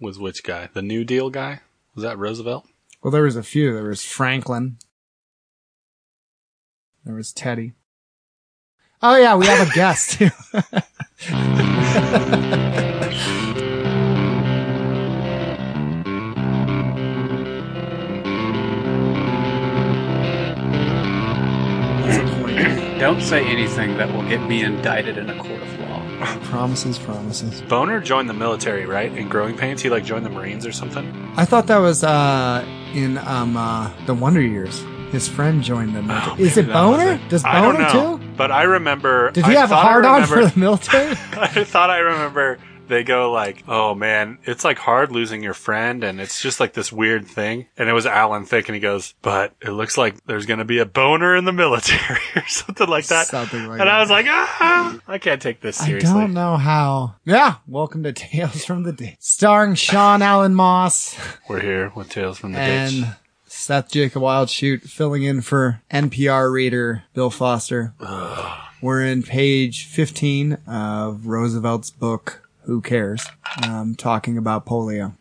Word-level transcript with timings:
was 0.00 0.18
which 0.18 0.42
guy? 0.42 0.68
The 0.72 0.82
New 0.82 1.04
Deal 1.04 1.30
guy? 1.30 1.60
Was 1.94 2.02
that 2.04 2.18
Roosevelt? 2.18 2.66
Well, 3.02 3.10
there 3.10 3.22
was 3.22 3.36
a 3.36 3.42
few. 3.42 3.72
There 3.72 3.88
was 3.88 4.04
Franklin. 4.04 4.78
There 7.04 7.14
was 7.14 7.32
Teddy. 7.32 7.72
Oh 9.02 9.16
yeah, 9.16 9.36
we 9.36 9.46
have 9.46 9.68
a 9.68 9.72
guest 9.72 10.18
too. 10.18 10.30
Don't 22.98 23.20
say 23.20 23.44
anything 23.46 23.96
that 23.98 24.12
will 24.12 24.28
get 24.28 24.40
me 24.48 24.64
indicted 24.64 25.18
in 25.18 25.30
a 25.30 25.38
court 25.38 25.62
of 25.62 25.80
law. 25.80 25.95
promises, 26.44 26.98
promises. 26.98 27.62
Boner 27.62 28.00
joined 28.00 28.28
the 28.28 28.34
military, 28.34 28.86
right? 28.86 29.12
In 29.12 29.28
Growing 29.28 29.56
Pains, 29.56 29.82
he 29.82 29.90
like 29.90 30.04
joined 30.04 30.24
the 30.24 30.30
Marines 30.30 30.66
or 30.66 30.72
something. 30.72 31.32
I 31.36 31.44
thought 31.44 31.66
that 31.68 31.78
was 31.78 32.02
uh 32.04 32.64
in 32.94 33.18
um 33.18 33.56
uh 33.56 33.90
the 34.06 34.14
Wonder 34.14 34.40
Years. 34.40 34.84
His 35.12 35.28
friend 35.28 35.62
joined 35.62 35.94
the 35.94 36.02
military. 36.02 36.42
Is 36.42 36.58
Oh, 36.58 36.62
Maybe 36.62 36.70
it 36.70 36.72
Boner? 36.72 37.12
it. 37.12 37.28
Does 37.28 37.42
Boner 37.44 37.78
know, 37.78 38.18
too? 38.18 38.24
But 38.36 38.50
I 38.50 38.64
remember. 38.64 39.30
Did 39.30 39.46
he 39.46 39.56
I 39.56 39.60
have 39.60 39.70
a 39.70 39.76
hard 39.76 40.04
on 40.04 40.26
for 40.26 40.44
the 40.44 40.58
military? 40.58 41.10
I 41.32 41.64
thought 41.64 41.90
I 41.90 41.98
remember 41.98 42.58
they 42.88 43.02
go 43.04 43.30
like, 43.32 43.64
"Oh 43.68 43.94
man, 43.94 44.38
it's 44.44 44.64
like 44.64 44.78
hard 44.78 45.12
losing 45.12 45.42
your 45.42 45.54
friend, 45.54 46.02
and 46.04 46.20
it's 46.20 46.40
just 46.40 46.60
like 46.60 46.72
this 46.72 46.92
weird 46.92 47.26
thing." 47.26 47.66
And 47.76 47.88
it 47.88 47.92
was 47.92 48.06
Alan 48.06 48.44
Thicke, 48.44 48.68
and 48.68 48.74
he 48.74 48.80
goes, 48.80 49.14
"But 49.22 49.54
it 49.60 49.70
looks 49.70 49.96
like 49.98 50.24
there's 50.26 50.46
going 50.46 50.58
to 50.58 50.64
be 50.64 50.78
a 50.78 50.86
boner 50.86 51.34
in 51.36 51.44
the 51.44 51.52
military 51.52 52.20
or 52.36 52.46
something 52.46 52.88
like 52.88 53.06
that." 53.06 53.26
Something 53.26 53.66
like 53.66 53.80
and 53.80 53.88
that. 53.88 53.88
I 53.88 54.00
was 54.00 54.10
like, 54.10 54.26
"Ah, 54.28 54.98
I 55.08 55.18
can't 55.18 55.42
take 55.42 55.60
this 55.60 55.76
seriously." 55.76 56.10
I 56.10 56.20
don't 56.22 56.34
know 56.34 56.56
how. 56.56 57.16
Yeah, 57.24 57.56
welcome 57.66 58.02
to 58.04 58.12
Tales 58.12 58.64
from 58.64 58.82
the 58.84 58.92
Ditch, 58.92 59.16
starring 59.20 59.74
Sean 59.74 60.22
Allen 60.22 60.54
Moss 60.54 61.16
We're 61.48 61.60
here 61.60 61.92
with 61.94 62.08
Tales 62.08 62.38
from 62.38 62.52
the 62.52 62.58
Ditch. 62.58 62.92
and 62.94 63.16
Seth 63.46 63.90
Jacob 63.90 64.22
Wildshoot 64.22 64.82
filling 64.82 65.22
in 65.22 65.40
for 65.40 65.80
NPR 65.90 66.52
reader 66.52 67.04
Bill 67.14 67.30
Foster. 67.30 67.94
We're 68.82 69.02
in 69.02 69.22
page 69.22 69.86
15 69.86 70.58
of 70.66 71.26
Roosevelt's 71.26 71.90
book, 71.90 72.45
Who 72.66 72.80
Cares? 72.80 73.26
Um, 73.64 73.94
talking 73.94 74.36
about 74.36 74.66
polio. 74.66 75.14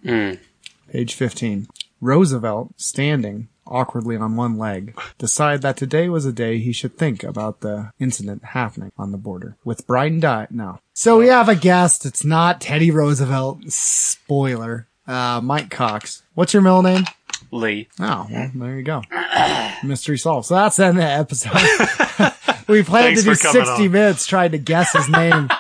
Page 0.92 1.14
15. 1.14 1.68
Roosevelt, 2.02 2.74
standing 2.78 3.48
awkwardly 3.68 4.16
on 4.16 4.36
one 4.36 4.58
leg, 4.58 4.98
decided 5.18 5.62
that 5.64 5.78
today 5.78 6.08
was 6.10 6.26
a 6.26 6.32
day 6.32 6.60
he 6.60 6.72
should 6.72 6.98
think 6.98 7.24
about 7.24 7.62
the 7.62 7.92
incident 8.00 8.44
happening 8.46 8.92
on 8.98 9.12
the 9.12 9.18
border. 9.18 9.58
With 9.64 9.88
brightened 9.88 10.26
eye, 10.26 10.48
no. 10.52 10.80
So 10.94 11.18
we 11.20 11.28
have 11.28 11.50
a 11.50 11.56
guest. 11.56 12.06
It's 12.06 12.24
not 12.26 12.62
Teddy 12.62 12.92
Roosevelt. 12.92 13.60
Spoiler. 13.72 14.88
Uh, 15.08 15.40
Mike 15.44 15.70
Cox. 15.70 16.24
What's 16.34 16.54
your 16.54 16.62
middle 16.64 16.82
name? 16.84 17.06
Lee. 17.52 17.88
Oh, 18.00 18.28
well, 18.30 18.52
there 18.56 18.78
you 18.78 18.84
go. 18.84 19.02
Mystery 19.84 20.18
solved. 20.18 20.48
So 20.48 20.56
that's 20.56 20.78
the 20.78 20.86
end 20.86 20.98
of 20.98 21.04
the 21.04 21.10
episode. 21.12 22.34
we 22.68 22.82
planned 22.84 23.18
Thanks 23.18 23.24
to 23.24 23.30
do 23.30 23.36
60 23.36 23.60
on. 23.86 23.92
minutes 23.92 24.26
trying 24.26 24.52
to 24.52 24.58
guess 24.58 24.94
his 24.94 25.08
name. 25.10 25.50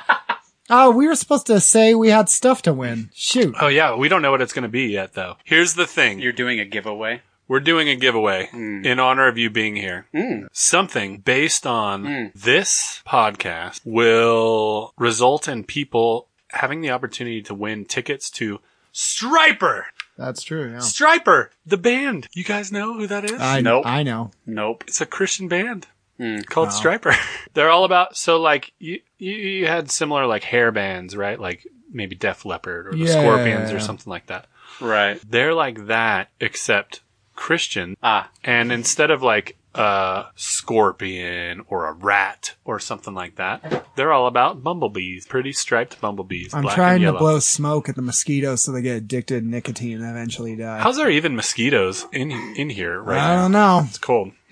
oh, 0.69 0.91
we 0.91 1.07
were 1.07 1.15
supposed 1.15 1.47
to 1.47 1.59
say 1.59 1.95
we 1.95 2.09
had 2.09 2.29
stuff 2.29 2.61
to 2.63 2.73
win. 2.73 3.09
Shoot. 3.13 3.55
Oh 3.59 3.67
yeah, 3.67 3.95
we 3.95 4.09
don't 4.09 4.21
know 4.21 4.31
what 4.31 4.41
it's 4.41 4.53
going 4.53 4.63
to 4.63 4.69
be 4.69 4.87
yet, 4.87 5.13
though. 5.13 5.37
Here's 5.43 5.75
the 5.75 5.87
thing: 5.87 6.19
You're 6.19 6.31
doing 6.31 6.59
a 6.59 6.65
giveaway. 6.65 7.21
We're 7.47 7.59
doing 7.59 7.87
a 7.89 7.95
giveaway 7.95 8.47
hmm. 8.47 8.83
in 8.83 8.99
honor 8.99 9.27
of 9.27 9.37
you 9.37 9.49
being 9.49 9.75
here. 9.75 10.07
Hmm. 10.15 10.45
Something 10.51 11.19
based 11.19 11.67
on 11.67 12.05
hmm. 12.05 12.25
this 12.33 13.03
podcast 13.05 13.81
will 13.85 14.93
result 14.97 15.47
in 15.47 15.63
people 15.63 16.27
having 16.49 16.81
the 16.81 16.89
opportunity 16.89 17.41
to 17.43 17.53
win 17.53 17.85
tickets 17.85 18.31
to 18.31 18.59
Stryper. 18.93 19.83
That's 20.17 20.41
true. 20.41 20.71
Yeah. 20.71 20.77
Stryper, 20.77 21.49
the 21.65 21.77
band. 21.77 22.27
You 22.33 22.45
guys 22.45 22.71
know 22.71 22.93
who 22.93 23.05
that 23.07 23.25
is? 23.25 23.39
I 23.39 23.61
Nope. 23.61 23.85
I 23.85 24.03
know. 24.03 24.31
Nope. 24.45 24.85
it's 24.87 25.01
a 25.01 25.05
Christian 25.05 25.47
band 25.47 25.87
called 26.17 26.69
Stryper. 26.69 27.15
They're 27.53 27.69
all 27.69 27.83
about 27.85 28.15
so 28.17 28.39
like 28.39 28.73
you, 28.79 28.99
you 29.17 29.31
you 29.33 29.67
had 29.67 29.89
similar 29.91 30.25
like 30.25 30.43
hair 30.43 30.71
bands, 30.71 31.15
right? 31.15 31.39
Like 31.39 31.65
maybe 31.91 32.15
Def 32.15 32.45
Leppard 32.45 32.87
or 32.87 32.91
the 32.91 32.97
Yeah. 32.99 33.11
Scorpions 33.21 33.71
or 33.71 33.79
something 33.79 34.09
like 34.09 34.27
that. 34.27 34.47
Right. 34.81 35.19
They're 35.29 35.53
like 35.53 35.87
that 35.87 36.29
except 36.39 37.01
Christian. 37.35 37.95
Ah. 38.03 38.29
And 38.43 38.71
instead 38.71 39.11
of 39.11 39.21
like 39.23 39.57
a 39.73 40.25
scorpion 40.35 41.61
or 41.67 41.85
a 41.87 41.91
rat 41.93 42.55
or 42.65 42.79
something 42.79 43.13
like 43.13 43.35
that, 43.35 43.85
they're 43.95 44.11
all 44.13 44.27
about 44.27 44.63
bumblebees, 44.63 45.25
pretty 45.27 45.51
striped 45.53 45.99
bumblebees. 46.01 46.53
I'm 46.53 46.61
black 46.63 46.75
trying 46.75 47.03
and 47.03 47.13
to 47.13 47.19
blow 47.19 47.39
smoke 47.39 47.89
at 47.89 47.95
the 47.95 48.01
mosquitoes 48.01 48.63
so 48.63 48.71
they 48.71 48.81
get 48.81 48.95
addicted 48.97 49.41
to 49.41 49.47
nicotine 49.47 50.01
and 50.01 50.09
eventually 50.09 50.55
die. 50.55 50.79
How's 50.79 50.95
there 50.97 51.09
even 51.09 51.35
mosquitoes 51.35 52.05
in 52.11 52.31
in 52.31 52.69
here 52.69 53.01
right 53.01 53.17
I 53.19 53.35
now? 53.35 53.41
don't 53.41 53.51
know. 53.51 53.83
It's 53.87 53.97
cold. 53.97 54.31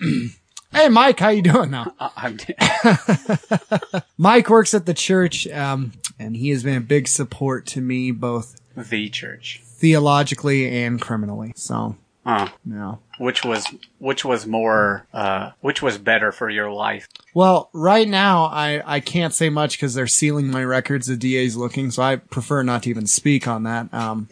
Hey, 0.74 0.88
Mike, 0.88 1.20
how 1.20 1.28
you 1.28 1.40
doing 1.42 1.70
now? 1.70 1.94
I'm 2.00 2.36
Mike 4.18 4.50
works 4.50 4.74
at 4.74 4.86
the 4.86 4.94
church, 4.94 5.46
um, 5.48 5.92
and 6.18 6.36
he 6.36 6.50
has 6.50 6.64
been 6.64 6.76
a 6.76 6.80
big 6.80 7.06
support 7.06 7.64
to 7.66 7.80
me 7.80 8.10
both 8.10 8.56
the 8.76 9.08
church. 9.08 9.60
theologically 9.64 10.68
and 10.82 11.00
criminally. 11.00 11.52
So, 11.54 11.96
Huh. 12.26 12.48
Which 13.18 13.44
was 13.44 13.66
which 13.98 14.24
was 14.24 14.46
more 14.46 15.06
uh 15.12 15.50
which 15.60 15.82
was 15.82 15.98
better 15.98 16.32
for 16.32 16.48
your 16.48 16.72
life? 16.72 17.06
Well, 17.34 17.68
right 17.74 18.08
now 18.08 18.44
I, 18.46 18.82
I 18.84 19.00
can't 19.00 19.34
say 19.34 19.50
much 19.50 19.76
because 19.76 19.92
they're 19.94 20.06
sealing 20.06 20.50
my 20.50 20.64
records. 20.64 21.06
The 21.06 21.16
DA's 21.16 21.54
looking, 21.54 21.90
so 21.90 22.02
I 22.02 22.16
prefer 22.16 22.62
not 22.62 22.84
to 22.84 22.90
even 22.90 23.06
speak 23.06 23.46
on 23.46 23.64
that, 23.64 23.92
um, 23.92 24.28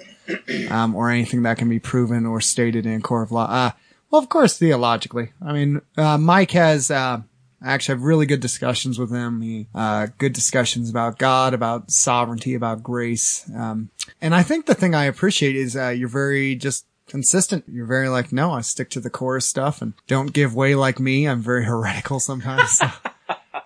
um, 0.70 0.96
or 0.96 1.10
anything 1.10 1.42
that 1.42 1.58
can 1.58 1.68
be 1.68 1.78
proven 1.78 2.24
or 2.26 2.40
stated 2.40 2.86
in 2.86 2.94
a 2.94 3.00
court 3.00 3.24
of 3.24 3.32
law. 3.32 3.44
Uh, 3.44 3.70
well, 4.12 4.22
of 4.22 4.28
course, 4.28 4.58
theologically. 4.58 5.32
I 5.44 5.52
mean, 5.54 5.80
uh, 5.96 6.18
Mike 6.18 6.50
has, 6.50 6.90
uh, 6.90 7.22
I 7.62 7.72
actually 7.72 7.94
have 7.94 8.02
really 8.02 8.26
good 8.26 8.40
discussions 8.40 8.98
with 8.98 9.10
him. 9.10 9.40
He, 9.40 9.68
uh, 9.74 10.08
good 10.18 10.34
discussions 10.34 10.90
about 10.90 11.18
God, 11.18 11.54
about 11.54 11.90
sovereignty, 11.90 12.54
about 12.54 12.82
grace. 12.82 13.50
Um, 13.56 13.88
and 14.20 14.34
I 14.34 14.42
think 14.42 14.66
the 14.66 14.74
thing 14.74 14.94
I 14.94 15.04
appreciate 15.06 15.56
is, 15.56 15.74
uh, 15.74 15.88
you're 15.88 16.08
very 16.10 16.54
just 16.56 16.84
consistent. 17.06 17.64
You're 17.66 17.86
very 17.86 18.10
like, 18.10 18.32
no, 18.32 18.52
I 18.52 18.60
stick 18.60 18.90
to 18.90 19.00
the 19.00 19.08
core 19.08 19.40
stuff 19.40 19.80
and 19.80 19.94
don't 20.06 20.34
give 20.34 20.54
way 20.54 20.74
like 20.74 21.00
me. 21.00 21.26
I'm 21.26 21.40
very 21.40 21.64
heretical 21.66 22.20
sometimes. 22.20 22.78
so. 22.78 22.90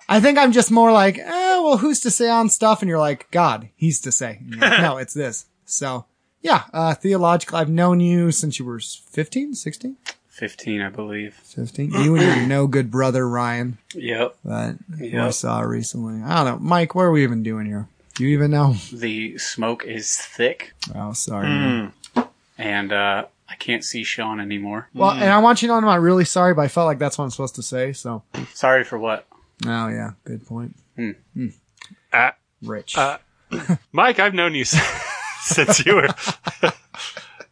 I 0.08 0.20
think 0.20 0.38
I'm 0.38 0.52
just 0.52 0.70
more 0.70 0.92
like, 0.92 1.18
eh, 1.18 1.58
well, 1.58 1.78
who's 1.78 1.98
to 2.00 2.10
say 2.12 2.30
on 2.30 2.48
stuff? 2.50 2.82
And 2.82 2.88
you're 2.88 3.00
like, 3.00 3.28
God, 3.32 3.70
he's 3.74 4.00
to 4.02 4.12
say. 4.12 4.40
Like, 4.48 4.80
no, 4.80 4.98
it's 4.98 5.14
this. 5.14 5.46
So 5.64 6.04
yeah, 6.40 6.62
uh, 6.72 6.94
theological. 6.94 7.58
I've 7.58 7.68
known 7.68 7.98
you 7.98 8.30
since 8.30 8.60
you 8.60 8.64
were 8.64 8.78
15, 8.78 9.54
16, 9.54 9.96
Fifteen, 10.36 10.82
I 10.82 10.90
believe. 10.90 11.34
15. 11.34 11.92
You 11.92 12.14
and 12.16 12.22
your 12.24 12.46
no 12.46 12.66
good 12.66 12.90
brother, 12.90 13.26
Ryan, 13.26 13.78
Yep. 13.94 14.36
that 14.44 14.76
I 15.00 15.30
saw 15.30 15.60
recently. 15.60 16.22
I 16.22 16.44
don't 16.44 16.62
know. 16.62 16.68
Mike, 16.68 16.94
what 16.94 17.02
are 17.04 17.10
we 17.10 17.22
even 17.22 17.42
doing 17.42 17.64
here? 17.66 17.88
Do 18.14 18.24
you 18.24 18.30
even 18.36 18.50
know? 18.50 18.74
The 18.92 19.38
smoke 19.38 19.84
is 19.86 20.14
thick, 20.14 20.74
Oh, 20.94 21.14
sorry. 21.14 21.46
man. 21.48 21.92
and 22.58 22.92
uh 22.92 23.24
I 23.48 23.54
can't 23.54 23.82
see 23.84 24.02
Sean 24.04 24.40
anymore. 24.40 24.88
Well, 24.92 25.12
and 25.12 25.24
I 25.30 25.38
want 25.38 25.62
you 25.62 25.68
to 25.68 25.72
know 25.72 25.78
I'm 25.78 25.84
not 25.84 26.00
really 26.02 26.24
sorry, 26.26 26.52
but 26.52 26.62
I 26.62 26.68
felt 26.68 26.86
like 26.86 26.98
that's 26.98 27.16
what 27.16 27.24
I'm 27.24 27.30
supposed 27.30 27.54
to 27.54 27.62
say. 27.62 27.92
So, 27.94 28.22
Sorry 28.52 28.84
for 28.84 28.98
what? 28.98 29.26
oh 29.66 29.88
yeah, 29.88 30.10
good 30.24 30.44
point. 30.46 30.76
Uh, 32.12 32.30
Rich. 32.62 32.98
uh, 32.98 33.18
Mike, 33.92 34.18
I've 34.18 34.34
known 34.34 34.54
you 34.54 34.64
since 35.40 35.86
you 35.86 35.94
were. 35.96 36.08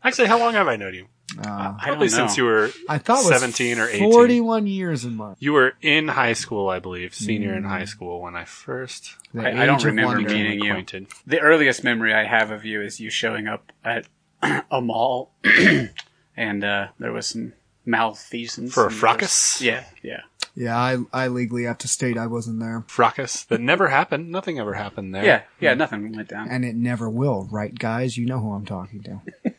Actually, 0.05 0.29
how 0.29 0.39
long 0.39 0.53
have 0.55 0.69
I 0.69 0.77
known 0.77 0.95
you? 0.95 1.07
Uh, 1.39 1.43
I 1.49 1.65
don't 1.65 1.79
Probably 1.79 2.07
know. 2.09 2.13
since 2.15 2.37
you 2.37 2.45
were 2.45 2.71
I 2.89 2.99
thought 2.99 3.25
it 3.25 3.31
was 3.31 3.41
17 3.41 3.79
or 3.81 3.89
18. 3.89 4.13
41 4.13 4.67
years 4.69 5.05
in 5.05 5.17
March. 5.17 5.37
You 5.41 5.53
were 5.55 5.73
in 5.83 6.07
high 6.09 6.35
school, 6.35 6.69
I 6.69 6.79
believe, 6.79 7.15
senior 7.15 7.55
in 7.55 7.65
high 7.65 7.87
school 7.87 8.21
when 8.21 8.37
I 8.37 8.45
first 8.45 9.17
The 9.33 9.41
I- 9.49 9.63
I 9.63 9.67
don't 9.67 9.77
of 9.81 9.85
remember 9.87 10.15
wonder. 10.17 10.31
meeting 10.35 10.61
you. 10.63 10.71
acquainted. 10.71 11.07
The 11.27 11.41
earliest 11.41 11.83
memory 11.83 12.13
I 12.15 12.25
have 12.25 12.51
of 12.53 12.65
you 12.65 12.83
is 12.83 13.01
you 13.01 13.11
showing 13.11 13.49
up 13.49 13.73
at 13.85 14.07
a 14.71 14.81
mall, 14.81 15.33
and 16.37 16.63
uh 16.65 16.89
there 16.99 17.13
was 17.13 17.27
some 17.27 17.53
malfeasance 17.87 18.73
For 18.75 18.83
a 18.83 18.87
and 18.87 18.93
there 18.93 18.99
fracas? 19.01 19.57
was- 19.59 19.63
Yeah, 19.63 19.85
yeah. 20.03 20.21
Yeah, 20.57 20.77
I, 20.79 20.99
I 21.13 21.27
legally 21.29 21.65
have 21.65 21.79
to 21.79 21.89
state 21.89 22.17
I 22.17 22.29
wasn't 22.29 22.61
there. 22.61 22.85
Fracas 22.87 23.43
that 23.47 23.61
never 23.61 23.89
happened. 23.89 24.31
Nothing 24.31 24.61
ever 24.61 24.75
happened 24.75 25.13
there. 25.13 25.25
Yeah, 25.25 25.43
yeah, 25.59 25.75
nothing 25.75 26.15
went 26.15 26.29
down. 26.29 26.49
And 26.49 26.65
it 26.65 26.77
never 26.77 27.11
will, 27.11 27.49
right, 27.51 27.77
guys? 27.77 28.17
You 28.17 28.27
know 28.27 28.39
who 28.39 28.53
I'm 28.53 28.65
talking 28.65 29.03
to. 29.03 29.21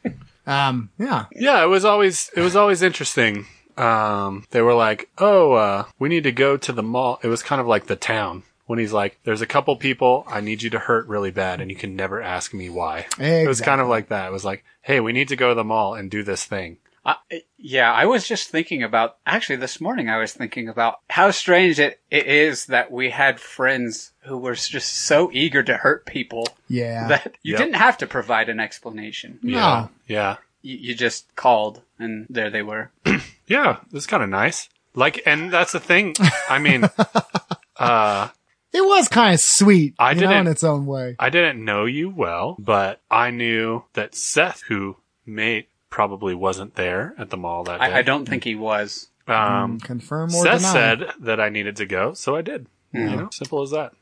um, 0.45 0.89
yeah. 0.97 1.25
Yeah, 1.35 1.63
it 1.63 1.67
was 1.67 1.85
always 1.85 2.29
it 2.35 2.41
was 2.41 2.55
always 2.55 2.81
interesting. 2.81 3.45
Um, 3.77 4.45
they 4.51 4.61
were 4.61 4.73
like, 4.73 5.09
"Oh, 5.17 5.53
uh, 5.53 5.85
we 5.99 6.09
need 6.09 6.23
to 6.23 6.31
go 6.31 6.57
to 6.57 6.71
the 6.71 6.83
mall." 6.83 7.19
It 7.23 7.27
was 7.27 7.43
kind 7.43 7.59
of 7.59 7.67
like 7.67 7.87
the 7.87 7.95
town 7.95 8.43
when 8.67 8.79
he's 8.79 8.93
like, 8.93 9.19
"There's 9.23 9.41
a 9.41 9.47
couple 9.47 9.75
people 9.75 10.23
I 10.27 10.41
need 10.41 10.61
you 10.61 10.69
to 10.71 10.79
hurt 10.79 11.07
really 11.07 11.31
bad, 11.31 11.59
and 11.61 11.69
you 11.69 11.75
can 11.75 11.95
never 11.95 12.21
ask 12.21 12.53
me 12.53 12.69
why." 12.69 13.07
It 13.43 13.47
was 13.47 13.61
kind 13.61 13.81
of 13.81 13.87
like 13.87 14.09
that. 14.09 14.27
It 14.27 14.31
was 14.31 14.45
like, 14.45 14.63
"Hey, 14.81 14.99
we 14.99 15.13
need 15.13 15.27
to 15.29 15.35
go 15.35 15.49
to 15.49 15.55
the 15.55 15.63
mall 15.63 15.93
and 15.93 16.09
do 16.09 16.23
this 16.23 16.45
thing." 16.45 16.77
Uh, 17.05 17.13
yeah, 17.59 17.93
I 17.93 18.05
was 18.05 18.27
just 18.27 18.49
thinking 18.49 18.81
about, 18.81 19.17
actually 19.27 19.57
this 19.57 19.79
morning 19.79 20.09
I 20.09 20.17
was 20.17 20.33
thinking 20.33 20.67
about 20.67 20.99
how 21.09 21.29
strange 21.29 21.79
it, 21.79 21.99
it 22.09 22.25
is 22.25 22.65
that 22.65 22.91
we 22.91 23.11
had 23.11 23.39
friends 23.39 24.11
who 24.21 24.37
were 24.39 24.55
just 24.55 24.91
so 25.05 25.29
eager 25.31 25.61
to 25.63 25.77
hurt 25.77 26.07
people 26.07 26.47
Yeah. 26.67 27.07
that 27.09 27.35
you 27.43 27.51
Yep. 27.53 27.59
didn't 27.59 27.75
have 27.75 27.97
to 27.99 28.07
provide 28.07 28.49
an 28.49 28.59
explanation. 28.59 29.37
No. 29.43 29.55
Yeah. 29.57 29.87
Yeah. 30.07 30.35
You, 30.63 30.77
you 30.77 30.95
just 30.95 31.35
called 31.35 31.81
and 31.99 32.25
there 32.29 32.49
they 32.49 32.63
were. 32.63 32.91
Yeah. 33.47 33.77
It's 33.93 34.07
kind 34.07 34.23
of 34.23 34.29
nice. 34.29 34.69
Like, 34.95 35.21
and 35.27 35.51
that's 35.53 35.73
the 35.73 35.79
thing. 35.79 36.15
I 36.49 36.57
mean, 36.57 36.89
uh, 37.77 38.29
It 38.73 38.81
was 38.83 39.07
kind 39.07 39.35
of 39.35 39.39
sweet. 39.39 39.93
I 39.99 40.15
didn't- 40.15 40.31
in 40.31 40.47
its 40.47 40.63
own 40.63 40.87
way. 40.87 41.15
I 41.19 41.29
didn't 41.29 41.63
know 41.63 41.85
you 41.85 42.09
well, 42.09 42.55
but 42.57 43.01
I 43.11 43.29
knew 43.29 43.83
that 43.93 44.15
Seth, 44.15 44.63
who 44.67 44.97
may 45.25 45.67
probably 45.95 46.35
wasn't 46.35 46.75
there 46.75 47.13
at 47.17 47.29
the 47.29 47.37
mall 47.37 47.63
that 47.63 47.79
day. 47.79 47.85
I, 47.85 47.99
I 47.99 48.01
don't 48.01 48.27
think 48.27 48.43
he 48.43 48.53
was. 48.53 49.07
Um, 49.29 49.79
Confirm 49.79 50.27
or 50.35 50.43
Seth 50.43 50.57
deny. 50.59 50.73
said 50.73 51.03
that 51.21 51.39
I 51.39 51.47
needed 51.47 51.77
to 51.77 51.85
go, 51.85 52.13
so 52.13 52.35
I 52.35 52.41
did. 52.41 52.67
Hmm. 52.91 52.97
You 53.07 53.15
know, 53.15 53.29
simple 53.31 53.61
as 53.61 53.71
that. 53.71 53.93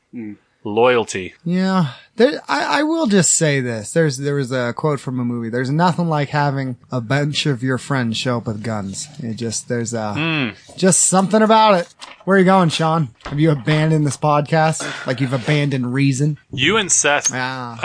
Loyalty. 0.64 1.34
Yeah, 1.44 1.92
there, 2.16 2.40
I, 2.48 2.80
I 2.80 2.82
will 2.82 3.06
just 3.06 3.36
say 3.36 3.60
this. 3.60 3.92
There's 3.92 4.16
there 4.16 4.34
was 4.34 4.50
a 4.50 4.72
quote 4.72 4.98
from 4.98 5.20
a 5.20 5.24
movie. 5.24 5.50
There's 5.50 5.70
nothing 5.70 6.08
like 6.08 6.30
having 6.30 6.78
a 6.90 7.00
bunch 7.02 7.44
of 7.46 7.62
your 7.62 7.76
friends 7.78 8.16
show 8.16 8.38
up 8.38 8.46
with 8.46 8.64
guns. 8.64 9.06
It 9.22 9.34
just 9.34 9.68
there's 9.68 9.92
a 9.94 10.14
Hmm. 10.14 10.76
just 10.76 11.04
something 11.04 11.42
about 11.42 11.74
it. 11.80 11.94
Where 12.24 12.36
are 12.36 12.40
you 12.40 12.44
going, 12.46 12.70
Sean? 12.70 13.10
Have 13.26 13.38
you 13.38 13.50
abandoned 13.52 14.06
this 14.06 14.16
podcast 14.16 15.06
like 15.06 15.20
you've 15.20 15.34
abandoned 15.34 15.92
reason? 15.94 16.38
You 16.50 16.76
and 16.78 16.90
Seth, 16.90 17.30
Ah, 17.32 17.78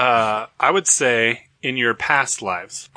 uh, 0.44 0.48
I 0.60 0.72
would 0.72 0.88
say, 0.88 1.48
in 1.62 1.76
your 1.78 1.94
past 1.94 2.42
lives, 2.42 2.90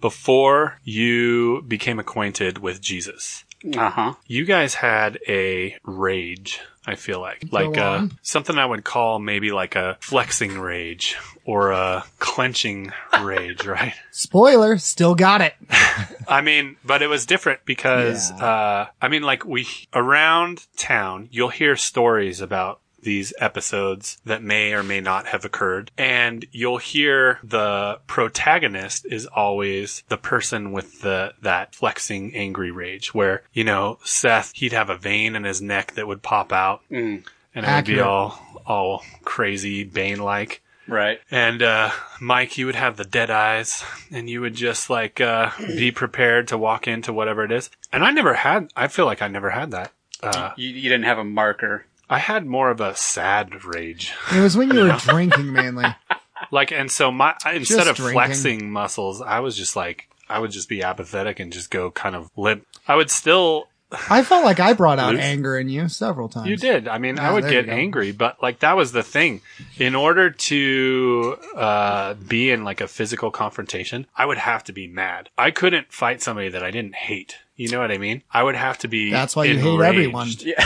before 0.00 0.78
you 0.84 1.62
became 1.66 1.98
acquainted 1.98 2.58
with 2.58 2.80
Jesus, 2.80 3.44
Uh 3.76 3.90
huh. 3.90 4.12
you 4.26 4.44
guys 4.44 4.74
had 4.74 5.18
a 5.28 5.76
rage. 5.84 6.60
I 6.88 6.94
feel 6.94 7.20
like, 7.20 7.42
like 7.50 7.76
uh, 7.76 7.82
on. 7.82 8.18
something 8.22 8.56
I 8.56 8.64
would 8.64 8.84
call 8.84 9.18
maybe 9.18 9.50
like 9.50 9.74
a 9.74 9.96
flexing 10.00 10.56
rage 10.60 11.16
or 11.44 11.72
a 11.72 12.04
clenching 12.20 12.92
rage, 13.22 13.66
right? 13.66 13.92
spoiler, 14.12 14.78
still 14.78 15.16
got 15.16 15.40
it. 15.40 15.54
I 16.28 16.42
mean, 16.42 16.76
but 16.84 17.02
it 17.02 17.08
was 17.08 17.26
different 17.26 17.64
because, 17.64 18.30
uh, 18.30 18.86
I 19.02 19.08
mean, 19.08 19.22
like 19.24 19.44
we, 19.44 19.66
around 19.92 20.66
town, 20.76 21.28
you'll 21.32 21.48
hear 21.48 21.74
stories 21.74 22.40
about 22.40 22.80
these 23.06 23.32
episodes 23.38 24.18
that 24.26 24.42
may 24.42 24.74
or 24.74 24.82
may 24.82 25.00
not 25.00 25.28
have 25.28 25.46
occurred. 25.46 25.90
And 25.96 26.44
you'll 26.52 26.76
hear 26.76 27.38
the 27.42 28.00
protagonist 28.06 29.06
is 29.10 29.24
always 29.24 30.02
the 30.08 30.18
person 30.18 30.72
with 30.72 31.00
the, 31.00 31.32
that 31.40 31.74
flexing 31.74 32.34
angry 32.36 32.70
rage 32.70 33.14
where, 33.14 33.42
you 33.54 33.64
know, 33.64 33.98
Seth, 34.04 34.52
he'd 34.56 34.72
have 34.74 34.90
a 34.90 34.96
vein 34.98 35.34
in 35.34 35.44
his 35.44 35.62
neck 35.62 35.92
that 35.94 36.06
would 36.06 36.20
pop 36.22 36.52
out 36.52 36.82
Mm, 36.90 37.24
and 37.54 37.64
it 37.66 37.74
would 37.74 37.84
be 37.86 38.00
all, 38.00 38.38
all 38.66 39.02
crazy 39.24 39.84
Bane-like. 39.84 40.60
right. 40.86 41.20
And 41.30 41.62
uh, 41.62 41.90
Mike, 42.20 42.58
you 42.58 42.66
would 42.66 42.74
have 42.74 42.96
the 42.96 43.04
dead 43.04 43.30
eyes, 43.30 43.82
and 44.10 44.28
you 44.28 44.40
would 44.42 44.54
just 44.54 44.90
like 44.90 45.20
uh, 45.20 45.50
be 45.58 45.90
prepared 45.90 46.48
to 46.48 46.58
walk 46.58 46.86
into 46.86 47.12
whatever 47.12 47.44
it 47.44 47.52
is. 47.52 47.70
And 47.92 48.04
I 48.04 48.10
never 48.10 48.34
had. 48.34 48.70
I 48.76 48.88
feel 48.88 49.06
like 49.06 49.22
I 49.22 49.28
never 49.28 49.50
had 49.50 49.70
that. 49.70 49.92
Uh, 50.22 50.50
You, 50.56 50.68
you 50.68 50.82
didn't 50.90 51.04
have 51.04 51.18
a 51.18 51.24
marker. 51.24 51.86
I 52.08 52.18
had 52.18 52.46
more 52.46 52.70
of 52.70 52.80
a 52.80 52.94
sad 52.96 53.64
rage. 53.64 54.12
It 54.34 54.40
was 54.40 54.56
when 54.56 54.70
you 54.70 54.84
were 54.84 54.92
drinking 54.98 55.52
mainly. 55.52 55.86
Like, 56.52 56.70
and 56.70 56.90
so 56.92 57.10
my 57.10 57.34
I- 57.46 57.52
instead 57.54 57.88
of 57.88 57.96
drinking. 57.96 58.12
flexing 58.14 58.70
muscles, 58.70 59.22
I 59.22 59.40
was 59.40 59.56
just 59.56 59.74
like 59.74 60.08
I 60.28 60.38
would 60.38 60.50
just 60.50 60.68
be 60.68 60.82
apathetic 60.82 61.40
and 61.40 61.50
just 61.52 61.70
go 61.70 61.90
kind 61.90 62.14
of 62.14 62.30
limp. 62.36 62.66
I 62.86 62.94
would 62.94 63.10
still. 63.10 63.68
I 64.10 64.22
felt 64.24 64.44
like 64.44 64.58
I 64.58 64.72
brought 64.72 64.98
out 64.98 65.12
Loose? 65.14 65.22
anger 65.22 65.56
in 65.58 65.68
you 65.68 65.88
several 65.88 66.28
times. 66.28 66.48
You 66.48 66.56
did. 66.56 66.88
I 66.88 66.98
mean, 66.98 67.18
I 67.20 67.32
would 67.32 67.44
get 67.48 67.68
angry, 67.68 68.10
but 68.10 68.42
like 68.42 68.58
that 68.60 68.76
was 68.76 68.90
the 68.92 69.02
thing. 69.04 69.42
In 69.78 69.94
order 69.94 70.28
to 70.30 71.36
uh, 71.54 72.14
be 72.14 72.50
in 72.50 72.64
like 72.64 72.80
a 72.80 72.88
physical 72.88 73.30
confrontation, 73.30 74.06
I 74.16 74.26
would 74.26 74.38
have 74.38 74.64
to 74.64 74.72
be 74.72 74.86
mad. 74.88 75.30
I 75.38 75.50
couldn't 75.52 75.92
fight 75.92 76.20
somebody 76.20 76.48
that 76.48 76.64
I 76.64 76.70
didn't 76.72 76.96
hate. 76.96 77.36
You 77.54 77.70
know 77.70 77.78
what 77.80 77.90
I 77.92 77.96
mean? 77.98 78.22
I 78.32 78.42
would 78.42 78.56
have 78.56 78.76
to 78.78 78.88
be. 78.88 79.10
That's 79.10 79.34
why 79.36 79.44
you 79.44 79.58
hate 79.58 79.66
enraged. 79.66 79.94
everyone. 79.94 80.28
Yeah. 80.40 80.64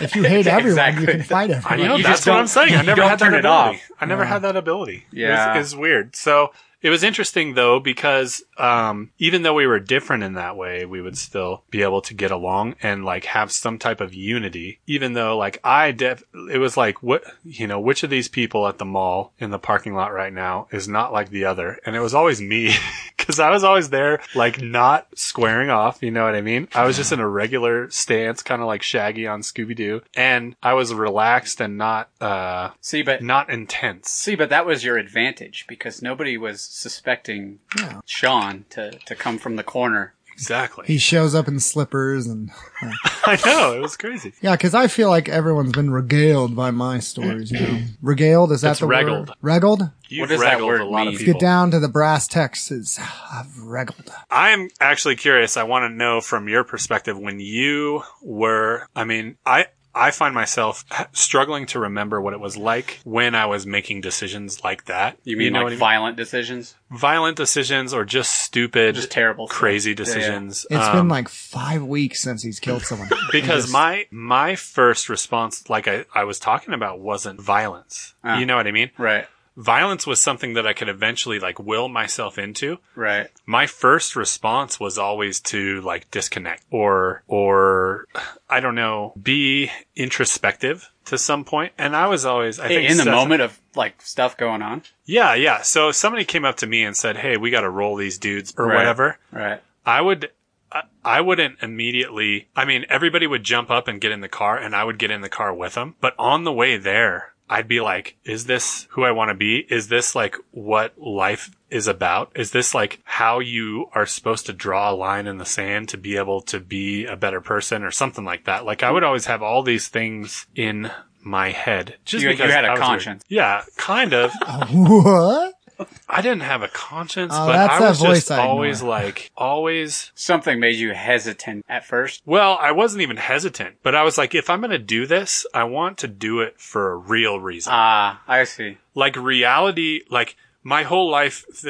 If 0.00 0.16
you 0.16 0.22
hate 0.22 0.46
everyone, 0.46 0.98
you 1.00 1.06
can 1.06 1.22
fight 1.22 1.50
everyone. 1.50 1.80
I 1.80 1.86
know 1.88 1.96
You 1.96 2.02
that's 2.02 2.24
what 2.24 2.36
I'm 2.36 2.46
saying. 2.46 2.74
I 2.74 2.82
never 2.82 3.02
don't 3.02 3.10
had 3.10 3.18
that 3.18 3.24
turn 3.26 3.34
it 3.34 3.40
ability. 3.40 3.76
off. 3.78 3.90
I 4.00 4.06
never 4.06 4.22
Yeah. 4.22 4.28
had 4.28 4.42
that 4.42 4.56
ability. 4.56 5.04
Yeah. 5.12 5.54
it 5.54 5.58
was, 5.58 5.74
it 5.74 5.78
weird. 5.78 6.16
So 6.16 6.52
it 6.82 6.90
was 6.90 7.02
interesting 7.02 7.54
though 7.54 7.80
because 7.80 8.42
um, 8.56 9.10
even 9.18 9.42
though 9.42 9.54
we 9.54 9.66
were 9.66 9.80
different 9.80 10.22
in 10.22 10.34
that 10.34 10.56
way, 10.56 10.84
we 10.84 11.00
would 11.02 11.16
still 11.18 11.62
be 11.70 11.82
able 11.82 12.00
to 12.02 12.14
get 12.14 12.30
along 12.30 12.76
and 12.82 13.04
like 13.04 13.24
have 13.26 13.52
some 13.52 13.78
type 13.78 14.00
of 14.00 14.14
unity. 14.14 14.80
Even 14.86 15.12
though 15.12 15.36
like 15.36 15.60
I 15.64 15.92
def, 15.92 16.22
it 16.50 16.58
was 16.58 16.76
like 16.76 17.02
what 17.02 17.24
you 17.44 17.66
know, 17.66 17.80
which 17.80 18.02
of 18.02 18.10
these 18.10 18.28
people 18.28 18.66
at 18.68 18.78
the 18.78 18.84
mall 18.84 19.32
in 19.38 19.50
the 19.50 19.58
parking 19.58 19.94
lot 19.94 20.12
right 20.12 20.32
now 20.32 20.68
is 20.70 20.88
not 20.88 21.12
like 21.12 21.30
the 21.30 21.44
other, 21.44 21.78
and 21.84 21.94
it 21.96 22.00
was 22.00 22.14
always 22.14 22.40
me 22.40 22.74
because 23.16 23.38
I 23.38 23.50
was 23.50 23.64
always 23.64 23.90
there, 23.90 24.20
like 24.34 24.60
not 24.60 25.06
squaring 25.14 25.70
off. 25.70 26.02
You 26.02 26.10
know 26.10 26.24
what 26.24 26.34
I 26.34 26.40
mean? 26.40 26.68
I 26.74 26.86
was 26.86 26.96
just 26.96 27.12
in 27.12 27.20
a 27.20 27.28
regular 27.28 27.90
stance, 27.90 28.42
kind 28.42 28.62
of 28.62 28.66
like 28.66 28.82
Shaggy 28.82 29.26
on 29.26 29.42
Scooby 29.42 29.76
Doo, 29.76 30.02
and 30.14 30.56
I 30.62 30.74
was 30.74 30.94
relaxed 30.94 31.60
and 31.60 31.76
not 31.76 32.10
uh 32.20 32.70
See, 32.80 33.02
but 33.02 33.22
not 33.22 33.50
intense. 33.50 34.10
see, 34.10 34.34
but 34.34 34.50
that 34.50 34.66
was 34.66 34.84
your 34.84 34.96
advantage 34.96 35.66
because 35.68 36.02
nobody 36.02 36.36
was 36.36 36.69
suspecting 36.70 37.58
Yeah. 37.76 38.00
Sean 38.06 38.64
to, 38.70 38.92
to 39.06 39.14
come 39.14 39.38
from 39.38 39.56
the 39.56 39.64
corner. 39.64 40.14
Exactly. 40.32 40.86
He 40.86 40.96
shows 40.96 41.34
up 41.34 41.48
in 41.48 41.60
slippers 41.60 42.26
and 42.26 42.50
I 43.26 43.38
know 43.44 43.74
it 43.74 43.80
was 43.82 43.98
crazy. 43.98 44.32
yeah, 44.40 44.56
because 44.56 44.72
I 44.74 44.86
feel 44.86 45.10
like 45.10 45.28
everyone's 45.28 45.72
been 45.72 45.90
regaled 45.90 46.56
by 46.56 46.70
my 46.70 46.98
stories. 46.98 47.50
You 47.50 47.60
know, 47.60 47.78
regaled 48.02 48.50
is 48.52 48.62
that 48.62 48.70
It's 48.70 48.80
the 48.80 48.86
regaled. 48.86 49.28
word? 49.28 49.36
Regaled. 49.42 49.90
You've 50.08 50.30
does 50.30 50.40
that 50.40 50.62
word 50.64 50.80
a 50.80 50.84
lot 50.86 51.00
mean? 51.00 51.08
of 51.08 51.12
Let's 51.14 51.24
people. 51.24 51.34
get 51.34 51.40
down 51.40 51.70
to 51.72 51.78
the 51.80 51.88
brass 51.88 52.26
tacks. 52.26 52.70
It's 52.70 52.98
I've 53.32 53.58
regaled. 53.58 54.10
I 54.30 54.50
am 54.50 54.70
actually 54.80 55.16
curious. 55.16 55.58
I 55.58 55.64
want 55.64 55.82
to 55.90 55.94
know 55.94 56.22
from 56.22 56.48
your 56.48 56.64
perspective 56.64 57.18
when 57.18 57.38
you 57.40 58.02
were. 58.22 58.86
I 58.96 59.04
mean, 59.04 59.36
I. 59.44 59.66
I 60.00 60.10
find 60.12 60.34
myself 60.34 60.84
struggling 61.12 61.66
to 61.66 61.78
remember 61.78 62.20
what 62.20 62.32
it 62.32 62.40
was 62.40 62.56
like 62.56 63.00
when 63.04 63.34
I 63.34 63.46
was 63.46 63.66
making 63.66 64.00
decisions 64.00 64.64
like 64.64 64.86
that. 64.86 65.18
You 65.24 65.36
mean 65.36 65.52
know 65.52 65.58
like 65.60 65.64
what 65.64 65.72
I 65.74 65.76
violent 65.76 66.16
decisions? 66.16 66.74
violent 66.90 67.36
decisions 67.36 67.92
or 67.94 68.04
just 68.04 68.32
stupid, 68.32 68.94
Just 68.96 69.10
terrible, 69.12 69.46
stuff. 69.46 69.58
crazy 69.58 69.90
Yeah, 69.90 69.96
yeah. 69.98 70.04
decisions? 70.04 70.66
It's 70.70 70.84
Um, 70.86 70.96
been 70.96 71.08
like 71.08 71.28
five 71.28 71.82
weeks 71.84 72.20
since 72.22 72.42
he's 72.42 72.58
killed 72.58 72.82
someone. 72.82 73.08
because 73.32 73.64
Just- 73.64 73.72
my 73.72 74.06
my 74.10 74.56
first 74.56 75.08
response, 75.08 75.68
like 75.68 75.86
I, 75.86 76.04
I 76.14 76.24
was 76.24 76.38
talking 76.40 76.74
about, 76.74 76.98
wasn't 77.00 77.40
violence. 77.40 78.14
Ah. 78.24 78.38
You 78.38 78.46
know 78.46 78.56
what 78.56 78.66
I 78.66 78.72
mean? 78.72 78.90
Right, 78.98 79.26
Violence 79.56 80.06
was 80.06 80.20
something 80.20 80.54
that 80.54 80.66
I 80.66 80.72
could 80.72 80.88
eventually 80.88 81.38
like 81.40 81.58
will 81.58 81.88
myself 81.88 82.38
into. 82.38 82.78
right. 82.94 83.28
my 83.44 83.66
first 83.66 84.16
response 84.16 84.78
was 84.80 84.96
always 84.96 85.40
to 85.40 85.80
like 85.82 86.10
disconnect 86.10 86.64
or 86.70 87.22
or 87.26 88.06
I 88.48 88.60
don't 88.60 88.74
know, 88.74 89.12
be 89.20 89.70
introspective 89.96 90.90
to 91.06 91.18
some 91.18 91.44
point. 91.44 91.72
And 91.78 91.96
I 91.96 92.06
was 92.08 92.24
always 92.24 92.58
I 92.60 92.68
think 92.68 92.90
In 92.90 92.96
the 92.98 93.04
moment 93.06 93.42
of 93.42 93.58
like 93.74 94.00
stuff 94.02 94.36
going 94.36 94.62
on. 94.62 94.82
Yeah, 95.04 95.34
yeah. 95.34 95.62
So 95.62 95.88
if 95.90 95.96
somebody 95.96 96.24
came 96.24 96.44
up 96.44 96.56
to 96.58 96.66
me 96.66 96.84
and 96.84 96.96
said, 96.96 97.16
"Hey, 97.16 97.36
we 97.36 97.50
got 97.50 97.62
to 97.62 97.70
roll 97.70 97.96
these 97.96 98.18
dudes" 98.18 98.54
or 98.56 98.66
Right. 98.66 98.76
whatever, 98.76 99.18
Right. 99.32 99.60
I 99.84 100.00
would 100.00 100.30
I- 100.72 100.82
I 101.04 101.20
wouldn't 101.20 101.58
immediately. 101.62 102.46
I 102.54 102.64
mean, 102.64 102.86
everybody 102.88 103.26
would 103.26 103.42
jump 103.42 103.70
up 103.70 103.88
and 103.88 104.00
get 104.00 104.12
in 104.12 104.20
the 104.20 104.28
car, 104.28 104.56
and 104.56 104.76
I 104.76 104.84
would 104.84 104.98
get 104.98 105.10
in 105.10 105.20
the 105.20 105.28
car 105.28 105.52
with 105.52 105.74
them. 105.74 105.96
But 106.00 106.14
on 106.16 106.44
the 106.44 106.52
way 106.52 106.76
there, 106.76 107.32
I'd 107.52 107.66
be 107.68 107.80
like, 107.80 108.16
"Is 108.24 108.46
this 108.46 108.86
who 108.90 109.02
I 109.04 109.10
want 109.10 109.28
to 109.30 109.34
be? 109.34 109.66
Is 109.68 109.88
this 109.88 110.14
like 110.14 110.36
what 110.52 110.96
life 110.96 111.50
is 111.68 111.86
about? 111.88 112.30
Is 112.36 112.52
this 112.52 112.74
like 112.74 113.00
how 113.04 113.40
you 113.40 113.86
are 113.92 114.06
supposed 114.06 114.46
to 114.46 114.52
draw 114.52 114.90
a 114.90 114.94
line 114.94 115.26
in 115.26 115.38
the 115.38 115.44
sand 115.44 115.88
to 115.90 115.98
be 115.98 116.16
able 116.16 116.40
to 116.42 116.60
be 116.60 117.04
a 117.06 117.16
better 117.16 117.40
person, 117.40 117.82
or 117.82 117.90
something 117.90 118.24
like 118.24 118.44
that?" 118.44 118.64
Like 118.64 118.82
I 118.84 118.90
would 118.92 119.02
always 119.04 119.26
have 119.26 119.42
all 119.42 119.62
these 119.64 119.88
things 119.88 120.46
in 120.54 120.90
my 121.22 121.50
head 121.50 121.96
just 122.06 122.22
You- 122.24 122.30
you 122.30 122.36
had 122.36 122.64
a 122.64 122.70
was 122.70 122.78
weird. 122.78 122.88
conscience. 122.88 123.24
Yeah, 123.28 123.62
kind 123.76 124.14
of. 124.14 124.32
what? 124.70 125.54
I 126.08 126.22
didn't 126.22 126.42
have 126.42 126.62
a 126.62 126.68
conscience, 126.68 127.32
Oh, 127.36 127.46
but 127.46 127.56
I 127.70 127.80
was 127.80 127.98
voice 127.98 128.16
just 128.18 128.30
I 128.30 128.46
always 128.46 128.78
ignore. 128.80 128.90
like, 128.90 129.30
always. 129.36 130.12
Something 130.14 130.60
made 130.60 130.76
you 130.76 130.92
hesitant 130.92 131.64
at 131.68 131.84
first. 131.84 132.22
Well, 132.26 132.58
I 132.60 132.72
wasn't 132.72 133.02
even 133.02 133.16
hesitant, 133.16 133.76
but 133.82 133.94
I 133.94 134.02
was 134.02 134.18
like, 134.18 134.34
if 134.34 134.50
I'm 134.50 134.60
going 134.60 134.70
to 134.70 134.78
do 134.78 135.06
this, 135.06 135.46
I 135.54 135.64
want 135.64 135.98
to 135.98 136.08
do 136.08 136.40
it 136.40 136.60
for 136.60 136.92
a 136.92 136.96
real 136.96 137.40
reason. 137.40 137.72
Ah, 137.74 138.22
I 138.28 138.44
see. 138.44 138.78
like 138.94 139.16
reality, 139.16 140.02
like 140.10 140.36
my 140.62 140.82
whole 140.82 141.10
life. 141.10 141.44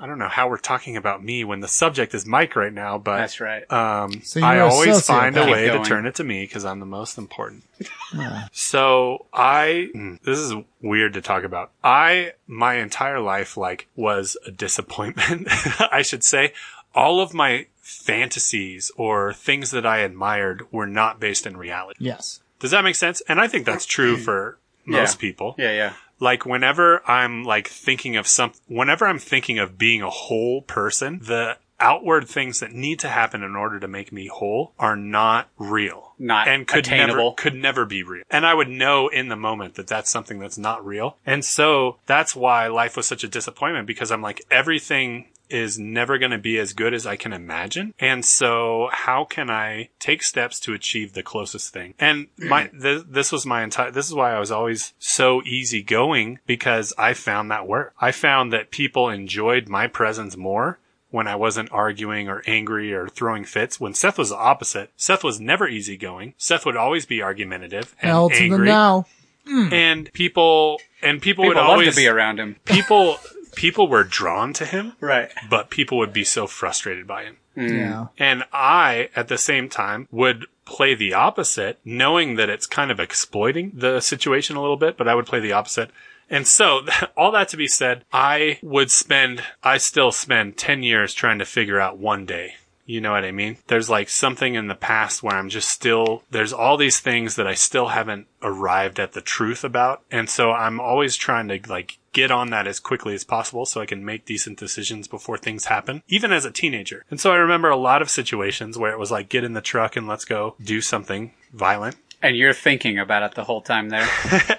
I 0.00 0.06
don't 0.06 0.18
know 0.18 0.28
how 0.28 0.48
we're 0.48 0.56
talking 0.58 0.96
about 0.96 1.22
me 1.22 1.44
when 1.44 1.60
the 1.60 1.68
subject 1.68 2.14
is 2.14 2.24
Mike 2.26 2.56
right 2.56 2.72
now, 2.72 2.96
but 2.98 3.18
That's 3.18 3.40
right. 3.40 3.70
um, 3.72 4.22
So 4.22 4.38
you're 4.38 4.48
I 4.48 4.56
a 4.56 4.66
always 4.66 5.06
find 5.06 5.36
a 5.36 5.44
way 5.46 5.68
Keep 5.70 5.82
to 5.82 5.88
turn 5.88 6.06
it 6.06 6.14
to 6.16 6.24
me 6.24 6.44
because 6.44 6.64
I'm 6.64 6.80
the 6.80 6.86
most 6.86 7.18
important. 7.18 7.64
Yeah. 8.14 8.48
So 8.52 9.24
I, 9.32 9.88
this 10.22 10.38
is 10.38 10.52
weird 10.82 11.14
to 11.14 11.22
talk 11.22 11.44
about. 11.44 11.70
I, 11.82 12.34
my 12.46 12.74
entire 12.74 13.20
life, 13.20 13.56
like, 13.56 13.88
was 13.96 14.36
a 14.46 14.50
disappointment, 14.50 15.48
I 15.90 16.02
should 16.02 16.22
say. 16.22 16.52
all 16.94 17.20
of 17.20 17.32
my 17.32 17.66
fantasies 17.80 18.92
or 18.96 19.32
things 19.32 19.70
that 19.70 19.86
I 19.86 19.98
admired 19.98 20.70
were 20.70 20.86
not 20.86 21.18
based 21.20 21.46
in 21.46 21.56
reality. 21.56 22.04
Yes. 22.04 22.40
Does 22.60 22.70
that 22.72 22.84
make 22.84 22.94
sense? 22.96 23.22
And 23.28 23.40
I 23.40 23.48
think 23.48 23.64
that's 23.66 23.86
true 23.86 24.16
for 24.26 24.58
most 24.84 25.14
Yeah. 25.16 25.20
people. 25.20 25.54
Yeah, 25.58 25.72
yeah. 25.72 25.92
Like 26.22 26.46
whenever 26.46 27.02
I'm 27.10 27.42
like 27.42 27.66
thinking 27.66 28.16
of 28.16 28.28
some, 28.28 28.52
whenever 28.68 29.08
I'm 29.08 29.18
thinking 29.18 29.58
of 29.58 29.76
being 29.76 30.02
a 30.02 30.08
whole 30.08 30.62
person, 30.62 31.18
the 31.18 31.56
outward 31.80 32.28
things 32.28 32.60
that 32.60 32.70
need 32.70 33.00
to 33.00 33.08
happen 33.08 33.42
in 33.42 33.56
order 33.56 33.80
to 33.80 33.88
make 33.88 34.12
me 34.12 34.28
whole 34.28 34.72
are 34.78 34.94
not 34.94 35.48
real. 35.58 36.14
Not 36.20 36.46
and 36.46 36.64
could 36.64 36.86
attainable. 36.86 37.16
never 37.16 37.34
could 37.34 37.56
never 37.56 37.84
be 37.84 38.04
real. 38.04 38.22
And 38.30 38.46
I 38.46 38.54
would 38.54 38.68
know 38.68 39.08
in 39.08 39.30
the 39.30 39.36
moment 39.36 39.74
that 39.74 39.88
that's 39.88 40.10
something 40.10 40.38
that's 40.38 40.56
not 40.56 40.86
real. 40.86 41.16
And 41.26 41.44
so 41.44 41.98
that's 42.06 42.36
why 42.36 42.68
life 42.68 42.96
was 42.96 43.08
such 43.08 43.24
a 43.24 43.28
disappointment 43.28 43.88
because 43.88 44.12
I'm 44.12 44.22
like 44.22 44.42
everything 44.48 45.26
is 45.52 45.78
never 45.78 46.18
going 46.18 46.30
to 46.32 46.38
be 46.38 46.58
as 46.58 46.72
good 46.72 46.94
as 46.94 47.06
I 47.06 47.16
can 47.16 47.32
imagine. 47.32 47.94
And 47.98 48.24
so 48.24 48.88
how 48.92 49.24
can 49.24 49.50
I 49.50 49.90
take 49.98 50.22
steps 50.22 50.58
to 50.60 50.72
achieve 50.72 51.12
the 51.12 51.22
closest 51.22 51.72
thing? 51.72 51.94
And 51.98 52.28
my, 52.38 52.66
th- 52.82 53.04
this 53.08 53.30
was 53.32 53.44
my 53.46 53.62
entire, 53.62 53.90
this 53.90 54.06
is 54.06 54.14
why 54.14 54.32
I 54.34 54.40
was 54.40 54.50
always 54.50 54.94
so 54.98 55.42
easygoing 55.44 56.38
because 56.46 56.92
I 56.98 57.14
found 57.14 57.50
that 57.50 57.66
work. 57.66 57.94
I 58.00 58.12
found 58.12 58.52
that 58.52 58.70
people 58.70 59.08
enjoyed 59.08 59.68
my 59.68 59.86
presence 59.86 60.36
more 60.36 60.78
when 61.10 61.26
I 61.28 61.36
wasn't 61.36 61.70
arguing 61.72 62.28
or 62.28 62.42
angry 62.46 62.94
or 62.94 63.06
throwing 63.08 63.44
fits. 63.44 63.78
When 63.78 63.92
Seth 63.94 64.16
was 64.18 64.30
the 64.30 64.36
opposite, 64.36 64.90
Seth 64.96 65.22
was 65.22 65.38
never 65.40 65.68
easygoing. 65.68 66.34
Seth 66.38 66.64
would 66.64 66.76
always 66.76 67.04
be 67.06 67.22
argumentative 67.22 67.94
and 68.00 68.08
Hell 68.08 68.30
to 68.30 68.34
the 68.36 68.42
angry. 68.44 68.66
no. 68.66 69.06
Hmm. 69.46 69.72
And 69.74 70.12
people, 70.12 70.80
and 71.02 71.20
people, 71.20 71.42
People 71.42 71.60
would 71.60 71.68
always, 71.70 71.90
to 71.96 72.00
be 72.00 72.06
around 72.06 72.38
him. 72.38 72.56
people, 72.64 73.18
people 73.54 73.88
were 73.88 74.04
drawn 74.04 74.52
to 74.54 74.64
him, 74.64 74.94
Right. 75.00 75.30
but 75.48 75.70
people 75.70 75.98
would 75.98 76.12
be 76.12 76.24
so 76.24 76.46
frustrated 76.46 77.06
by 77.06 77.24
him. 77.24 77.36
Mm. 77.56 77.70
Yeah. 77.78 78.06
And 78.18 78.44
I, 78.52 79.10
at 79.14 79.28
the 79.28 79.38
same 79.38 79.68
time, 79.68 80.08
would 80.10 80.46
play 80.64 80.94
the 80.94 81.12
opposite, 81.14 81.78
knowing 81.84 82.36
that 82.36 82.48
it's 82.48 82.66
kind 82.66 82.90
of 82.90 82.98
exploiting 83.00 83.72
the 83.74 84.00
situation 84.00 84.56
a 84.56 84.60
little 84.60 84.76
bit, 84.76 84.96
but 84.96 85.08
I 85.08 85.14
would 85.14 85.26
play 85.26 85.40
the 85.40 85.52
opposite. 85.52 85.90
And 86.30 86.46
so, 86.46 86.86
all 87.16 87.30
that 87.32 87.48
to 87.48 87.56
be 87.56 87.66
said, 87.68 88.04
I 88.12 88.58
would 88.62 88.90
spend, 88.90 89.42
I 89.62 89.76
still 89.78 90.12
spend 90.12 90.56
10 90.56 90.82
years 90.82 91.12
trying 91.12 91.38
to 91.40 91.44
figure 91.44 91.78
out 91.80 91.98
one 91.98 92.24
day. 92.24 92.54
You 92.92 93.00
know 93.00 93.12
what 93.12 93.24
I 93.24 93.32
mean? 93.32 93.56
There's 93.68 93.88
like 93.88 94.10
something 94.10 94.54
in 94.54 94.66
the 94.66 94.74
past 94.74 95.22
where 95.22 95.34
I'm 95.34 95.48
just 95.48 95.70
still, 95.70 96.24
there's 96.30 96.52
all 96.52 96.76
these 96.76 97.00
things 97.00 97.36
that 97.36 97.46
I 97.46 97.54
still 97.54 97.88
haven't 97.88 98.26
arrived 98.42 99.00
at 99.00 99.14
the 99.14 99.22
truth 99.22 99.64
about. 99.64 100.02
And 100.10 100.28
so 100.28 100.52
I'm 100.52 100.78
always 100.78 101.16
trying 101.16 101.48
to 101.48 101.58
like 101.70 101.96
get 102.12 102.30
on 102.30 102.50
that 102.50 102.66
as 102.66 102.80
quickly 102.80 103.14
as 103.14 103.24
possible 103.24 103.64
so 103.64 103.80
I 103.80 103.86
can 103.86 104.04
make 104.04 104.26
decent 104.26 104.58
decisions 104.58 105.08
before 105.08 105.38
things 105.38 105.64
happen, 105.64 106.02
even 106.06 106.32
as 106.32 106.44
a 106.44 106.50
teenager. 106.50 107.06
And 107.10 107.18
so 107.18 107.32
I 107.32 107.36
remember 107.36 107.70
a 107.70 107.76
lot 107.76 108.02
of 108.02 108.10
situations 108.10 108.76
where 108.76 108.92
it 108.92 108.98
was 108.98 109.10
like, 109.10 109.30
get 109.30 109.42
in 109.42 109.54
the 109.54 109.62
truck 109.62 109.96
and 109.96 110.06
let's 110.06 110.26
go 110.26 110.54
do 110.62 110.82
something 110.82 111.32
violent. 111.50 111.96
And 112.20 112.36
you're 112.36 112.52
thinking 112.52 112.98
about 112.98 113.22
it 113.22 113.34
the 113.34 113.44
whole 113.44 113.62
time 113.62 113.88
there. 113.88 114.06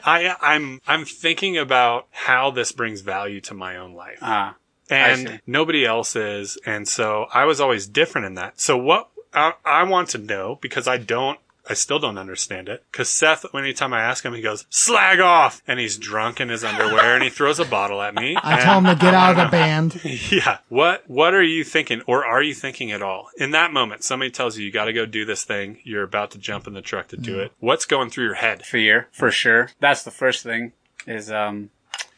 I, 0.03 0.35
I'm, 0.41 0.81
I'm 0.87 1.05
thinking 1.05 1.55
about 1.55 2.07
how 2.09 2.49
this 2.49 2.71
brings 2.71 3.01
value 3.01 3.41
to 3.41 3.53
my 3.53 3.77
own 3.77 3.93
life. 3.93 4.17
Ah. 4.23 4.55
See. 4.89 4.95
and 4.95 5.41
nobody 5.47 5.85
else 5.85 6.15
is. 6.15 6.57
And 6.65 6.87
so 6.87 7.27
I 7.33 7.45
was 7.45 7.59
always 7.59 7.87
different 7.87 8.27
in 8.27 8.35
that. 8.35 8.59
So 8.59 8.77
what 8.77 9.09
I, 9.33 9.53
I 9.65 9.83
want 9.83 10.09
to 10.09 10.17
know 10.17 10.57
because 10.61 10.87
I 10.87 10.97
don't, 10.97 11.39
I 11.67 11.75
still 11.75 11.97
don't 11.97 12.17
understand 12.17 12.67
it. 12.67 12.83
Cause 12.91 13.07
Seth, 13.09 13.45
anytime 13.55 13.93
I 13.93 14.01
ask 14.01 14.25
him, 14.25 14.33
he 14.33 14.41
goes, 14.41 14.65
slag 14.69 15.21
off. 15.21 15.61
And 15.65 15.79
he's 15.79 15.97
drunk 15.97 16.41
in 16.41 16.49
his 16.49 16.61
underwear 16.61 17.15
and 17.15 17.23
he 17.23 17.29
throws 17.29 17.57
a 17.57 17.63
bottle 17.63 18.01
at 18.01 18.13
me. 18.15 18.35
I 18.43 18.59
tell 18.59 18.79
him 18.79 18.83
to 18.83 18.95
get 19.01 19.13
out 19.13 19.31
of 19.31 19.37
the 19.37 19.49
band. 19.49 20.01
Yeah. 20.29 20.57
What, 20.67 21.09
what 21.09 21.33
are 21.33 21.41
you 21.41 21.63
thinking? 21.63 22.01
Or 22.05 22.25
are 22.25 22.43
you 22.43 22.53
thinking 22.53 22.91
at 22.91 23.01
all? 23.01 23.29
In 23.37 23.51
that 23.51 23.71
moment, 23.71 24.03
somebody 24.03 24.29
tells 24.29 24.57
you, 24.57 24.65
you 24.65 24.71
got 24.73 24.85
to 24.85 24.93
go 24.93 25.05
do 25.05 25.23
this 25.23 25.45
thing. 25.45 25.79
You're 25.85 26.03
about 26.03 26.31
to 26.31 26.37
jump 26.37 26.67
in 26.67 26.73
the 26.73 26.81
truck 26.81 27.07
to 27.09 27.17
do 27.17 27.39
it. 27.39 27.53
What's 27.59 27.85
going 27.85 28.09
through 28.09 28.25
your 28.25 28.33
head? 28.35 28.65
fear 28.65 29.07
for 29.13 29.31
sure. 29.31 29.69
That's 29.79 30.03
the 30.03 30.11
first 30.11 30.43
thing 30.43 30.73
is 31.07 31.31
um 31.31 31.69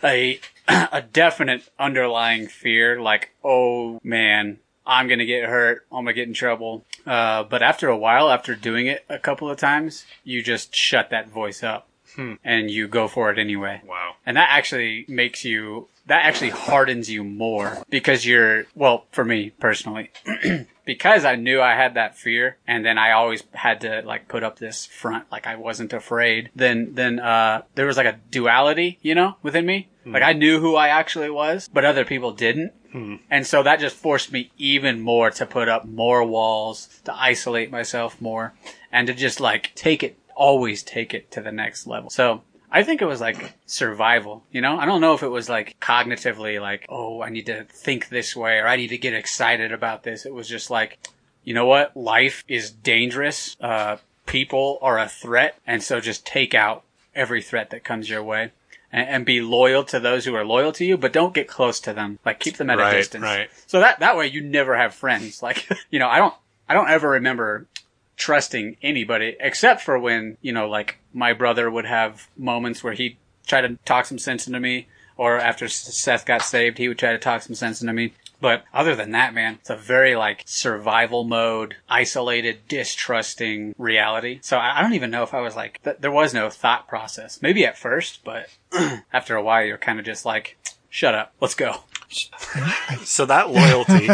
a 0.04 0.40
a 0.92 1.02
definite 1.02 1.70
underlying 1.80 2.48
fear 2.48 3.00
like 3.02 3.32
oh 3.44 4.00
man 4.04 4.60
I'm 4.86 5.08
gonna 5.08 5.26
get 5.26 5.50
hurt 5.50 5.86
I'm 5.92 6.06
gonna 6.06 6.14
get 6.14 6.28
in 6.28 6.34
trouble. 6.34 6.86
Uh, 7.06 7.44
but 7.44 7.62
after 7.62 7.88
a 7.88 7.98
while, 7.98 8.30
after 8.32 8.56
doing 8.56 8.88
it 8.88 9.06
a 9.10 9.20
couple 9.20 9.50
of 9.50 9.58
times, 9.58 10.06
you 10.24 10.42
just 10.42 10.76
shut 10.76 11.10
that 11.12 11.30
voice 11.30 11.64
up 11.64 11.88
and 12.44 12.72
you 12.72 12.88
go 12.88 13.08
for 13.08 13.32
it 13.32 13.38
anyway. 13.38 13.82
Wow. 13.86 14.16
And 14.26 14.38
that 14.38 14.50
actually 14.50 15.06
makes 15.08 15.44
you, 15.44 15.88
that 16.08 16.26
actually 16.26 16.52
hardens 16.52 17.10
you 17.10 17.24
more 17.24 17.78
because 17.90 18.26
you're, 18.26 18.66
well, 18.76 19.06
for 19.12 19.26
me 19.26 19.50
personally, 19.60 20.12
because 20.86 21.26
I 21.26 21.36
knew 21.36 21.62
I 21.62 21.76
had 21.76 21.96
that 21.96 22.18
fear 22.18 22.58
and 22.68 22.86
then 22.86 22.98
I 22.98 23.12
always 23.12 23.44
had 23.54 23.82
to 23.82 24.04
like 24.06 24.28
put 24.28 24.44
up 24.44 24.60
this 24.60 24.86
front, 24.86 25.32
like 25.32 25.48
I 25.48 25.56
wasn't 25.56 25.94
afraid, 25.94 26.52
then, 26.56 26.94
then, 26.94 27.20
uh, 27.20 27.64
there 27.74 27.88
was 27.88 27.98
like 27.98 28.06
a 28.06 28.20
duality, 28.30 29.00
you 29.02 29.16
know, 29.16 29.36
within 29.42 29.66
me. 29.66 29.90
Like 30.06 30.22
I 30.24 30.34
knew 30.34 30.60
who 30.60 30.76
I 30.76 30.90
actually 30.90 31.32
was, 31.32 31.68
but 31.74 31.84
other 31.86 32.06
people 32.06 32.32
didn't. 32.32 32.74
And 33.30 33.46
so 33.48 33.64
that 33.64 33.80
just 33.80 33.96
forced 33.96 34.32
me 34.32 34.52
even 34.58 35.02
more 35.02 35.32
to 35.32 35.46
put 35.46 35.68
up 35.68 35.86
more 35.86 36.24
walls, 36.24 37.02
to 37.06 37.14
isolate 37.14 37.72
myself 37.72 38.22
more, 38.22 38.54
and 38.92 39.08
to 39.08 39.14
just 39.14 39.40
like 39.40 39.74
take 39.76 40.04
it, 40.04 40.18
always 40.36 40.84
take 40.84 41.14
it 41.14 41.32
to 41.32 41.42
the 41.42 41.52
next 41.52 41.88
level. 41.88 42.10
So 42.12 42.44
I 42.76 42.84
think 42.84 43.02
it 43.02 43.06
was 43.06 43.22
like 43.22 43.54
survival, 43.66 44.44
you 44.52 44.60
know? 44.60 44.78
I 44.78 44.86
don't 44.86 45.00
know 45.00 45.14
if 45.14 45.24
it 45.24 45.30
was 45.30 45.48
like 45.48 45.80
cognitively 45.80 46.60
like, 46.62 46.86
oh, 46.90 47.22
I 47.22 47.30
need 47.30 47.46
to 47.46 47.64
think 47.64 48.10
this 48.10 48.36
way 48.36 48.58
or 48.58 48.68
I 48.68 48.76
need 48.76 48.90
to 48.90 48.98
get 48.98 49.14
excited 49.14 49.72
about 49.72 50.04
this. 50.04 50.26
It 50.26 50.34
was 50.34 50.48
just 50.50 50.70
like, 50.70 51.00
you 51.46 51.54
know 51.54 51.66
what? 51.66 51.96
Life 51.96 52.44
is 52.48 52.72
dangerous. 52.72 53.56
Uh, 53.62 53.98
people 54.26 54.78
are 54.82 55.00
a 55.00 55.08
threat. 55.08 55.58
And 55.66 55.82
so 55.82 56.02
just 56.02 56.26
take 56.26 56.54
out 56.54 56.84
every 57.16 57.42
threat 57.42 57.70
that 57.70 57.84
comes 57.86 58.10
your 58.10 58.24
way. 58.24 58.52
And, 58.92 59.08
and 59.10 59.26
be 59.26 59.40
loyal 59.42 59.84
to 59.86 60.00
those 60.00 60.26
who 60.26 60.36
are 60.36 60.46
loyal 60.46 60.72
to 60.74 60.86
you, 60.86 60.98
but 60.98 61.14
don't 61.14 61.34
get 61.34 61.48
close 61.48 61.80
to 61.82 61.94
them. 61.94 62.20
Like 62.26 62.40
keep 62.40 62.58
them 62.58 62.70
at 62.70 62.78
Right, 62.78 62.94
a 62.94 62.98
distance. 62.98 63.24
right. 63.24 63.50
So 63.68 63.80
that 63.80 64.00
that 64.00 64.16
way 64.18 64.28
you 64.28 64.42
never 64.42 64.76
have 64.76 64.94
friends. 64.94 65.42
Like 65.42 65.68
you 65.90 66.00
know, 66.00 66.08
I 66.10 66.18
don't 66.18 66.34
I 66.70 66.74
don't 66.74 66.90
ever 66.90 67.12
remember 67.12 67.68
trusting 68.18 68.78
anybody 68.82 69.36
except 69.40 69.82
for 69.82 70.00
when 70.00 70.38
you 70.42 70.52
know 70.52 70.68
like 70.70 70.98
my 71.14 71.34
brother 71.34 71.70
would 71.70 71.86
have 71.86 72.30
moments 72.38 72.84
where 72.84 72.94
he'd 72.94 73.18
try 73.48 73.62
to 73.62 73.78
talk 73.86 74.06
some 74.06 74.20
sense 74.20 74.48
into 74.48 74.60
me, 74.60 74.88
or 75.18 75.38
after 75.40 75.68
Seth 75.68 76.26
got 76.26 76.42
saved, 76.42 76.78
he 76.78 76.88
would 76.88 76.98
try 76.98 77.12
to 77.12 77.18
talk 77.18 77.42
some 77.42 77.56
sense 77.56 77.82
into 77.82 77.94
me. 77.94 78.14
But 78.42 78.64
other 78.74 78.96
than 78.96 79.12
that, 79.12 79.34
man, 79.34 79.56
it's 79.56 79.70
a 79.70 79.76
very 79.76 80.16
like 80.16 80.44
survival 80.46 81.24
mode, 81.24 81.78
isolated, 81.90 82.68
distrusting 82.68 83.74
reality. 83.78 84.40
So 84.42 84.58
I, 84.58 84.80
I 84.80 84.82
don't 84.82 84.94
even 84.94 85.10
know 85.10 85.24
if 85.24 85.34
I 85.34 85.42
was 85.42 85.56
like, 85.56 85.82
th- 85.84 85.98
there 86.00 86.12
was 86.12 86.34
no 86.34 86.50
thought 86.50 86.88
process. 86.88 87.42
Maybe 87.42 87.66
at 87.66 87.78
first, 87.78 88.24
but 88.24 88.50
after 89.14 89.36
a 89.36 89.44
while, 89.44 89.64
you're 89.64 89.78
kind 89.78 90.00
of 90.00 90.06
just 90.06 90.26
like, 90.26 90.58
shut 90.90 91.16
up, 91.16 91.34
let's 91.40 91.56
go. 91.56 91.82
So 93.04 93.26
that 93.26 93.50
loyalty, 93.52 94.08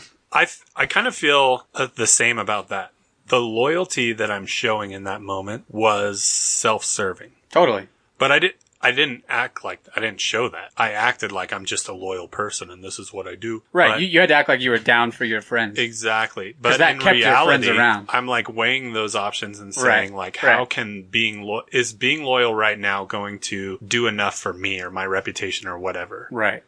I, 0.32 0.46
I 0.74 0.86
kind 0.86 1.06
of 1.06 1.14
feel 1.14 1.66
uh, 1.74 1.88
the 1.94 2.06
same 2.06 2.38
about 2.38 2.68
that. 2.68 2.92
The 3.28 3.38
loyalty 3.40 4.12
that 4.12 4.30
I'm 4.30 4.46
showing 4.46 4.90
in 4.90 5.04
that 5.04 5.20
moment 5.22 5.64
was 5.70 6.22
self-serving, 6.22 7.32
Totally. 7.50 7.88
but 8.18 8.30
I 8.32 8.38
did. 8.38 8.54
I 8.84 8.90
didn't 8.90 9.22
act 9.28 9.62
like 9.64 9.78
I 9.94 10.00
didn't 10.00 10.20
show 10.20 10.48
that. 10.48 10.72
I 10.76 10.90
acted 10.90 11.30
like 11.30 11.52
I'm 11.52 11.64
just 11.64 11.86
a 11.86 11.92
loyal 11.94 12.26
person 12.26 12.68
and 12.68 12.82
this 12.82 12.98
is 12.98 13.12
what 13.12 13.28
I 13.28 13.36
do. 13.36 13.62
Right. 13.72 14.00
You, 14.00 14.08
you 14.08 14.18
had 14.18 14.30
to 14.30 14.34
act 14.34 14.48
like 14.48 14.60
you 14.60 14.70
were 14.70 14.78
down 14.78 15.12
for 15.12 15.24
your 15.24 15.40
friends. 15.40 15.78
Exactly. 15.78 16.56
But 16.60 16.78
that 16.78 16.94
in 16.96 17.00
kept 17.00 17.16
your 17.18 17.32
friends 17.44 17.64
reality, 17.64 17.78
around. 17.78 18.06
I'm 18.08 18.26
like 18.26 18.52
weighing 18.52 18.92
those 18.92 19.14
options 19.14 19.60
and 19.60 19.72
saying 19.72 20.10
Right, 20.10 20.12
like, 20.12 20.36
how 20.38 20.58
right. 20.58 20.68
can 20.68 21.02
being 21.02 21.42
lo- 21.42 21.62
is 21.70 21.92
being 21.92 22.24
loyal 22.24 22.52
right 22.52 22.76
now 22.76 23.04
going 23.04 23.38
to 23.38 23.78
do 23.86 24.08
enough 24.08 24.36
for 24.36 24.52
me 24.52 24.80
or 24.80 24.90
my 24.90 25.06
reputation 25.06 25.68
or 25.68 25.78
whatever? 25.78 26.26
Right. 26.32 26.64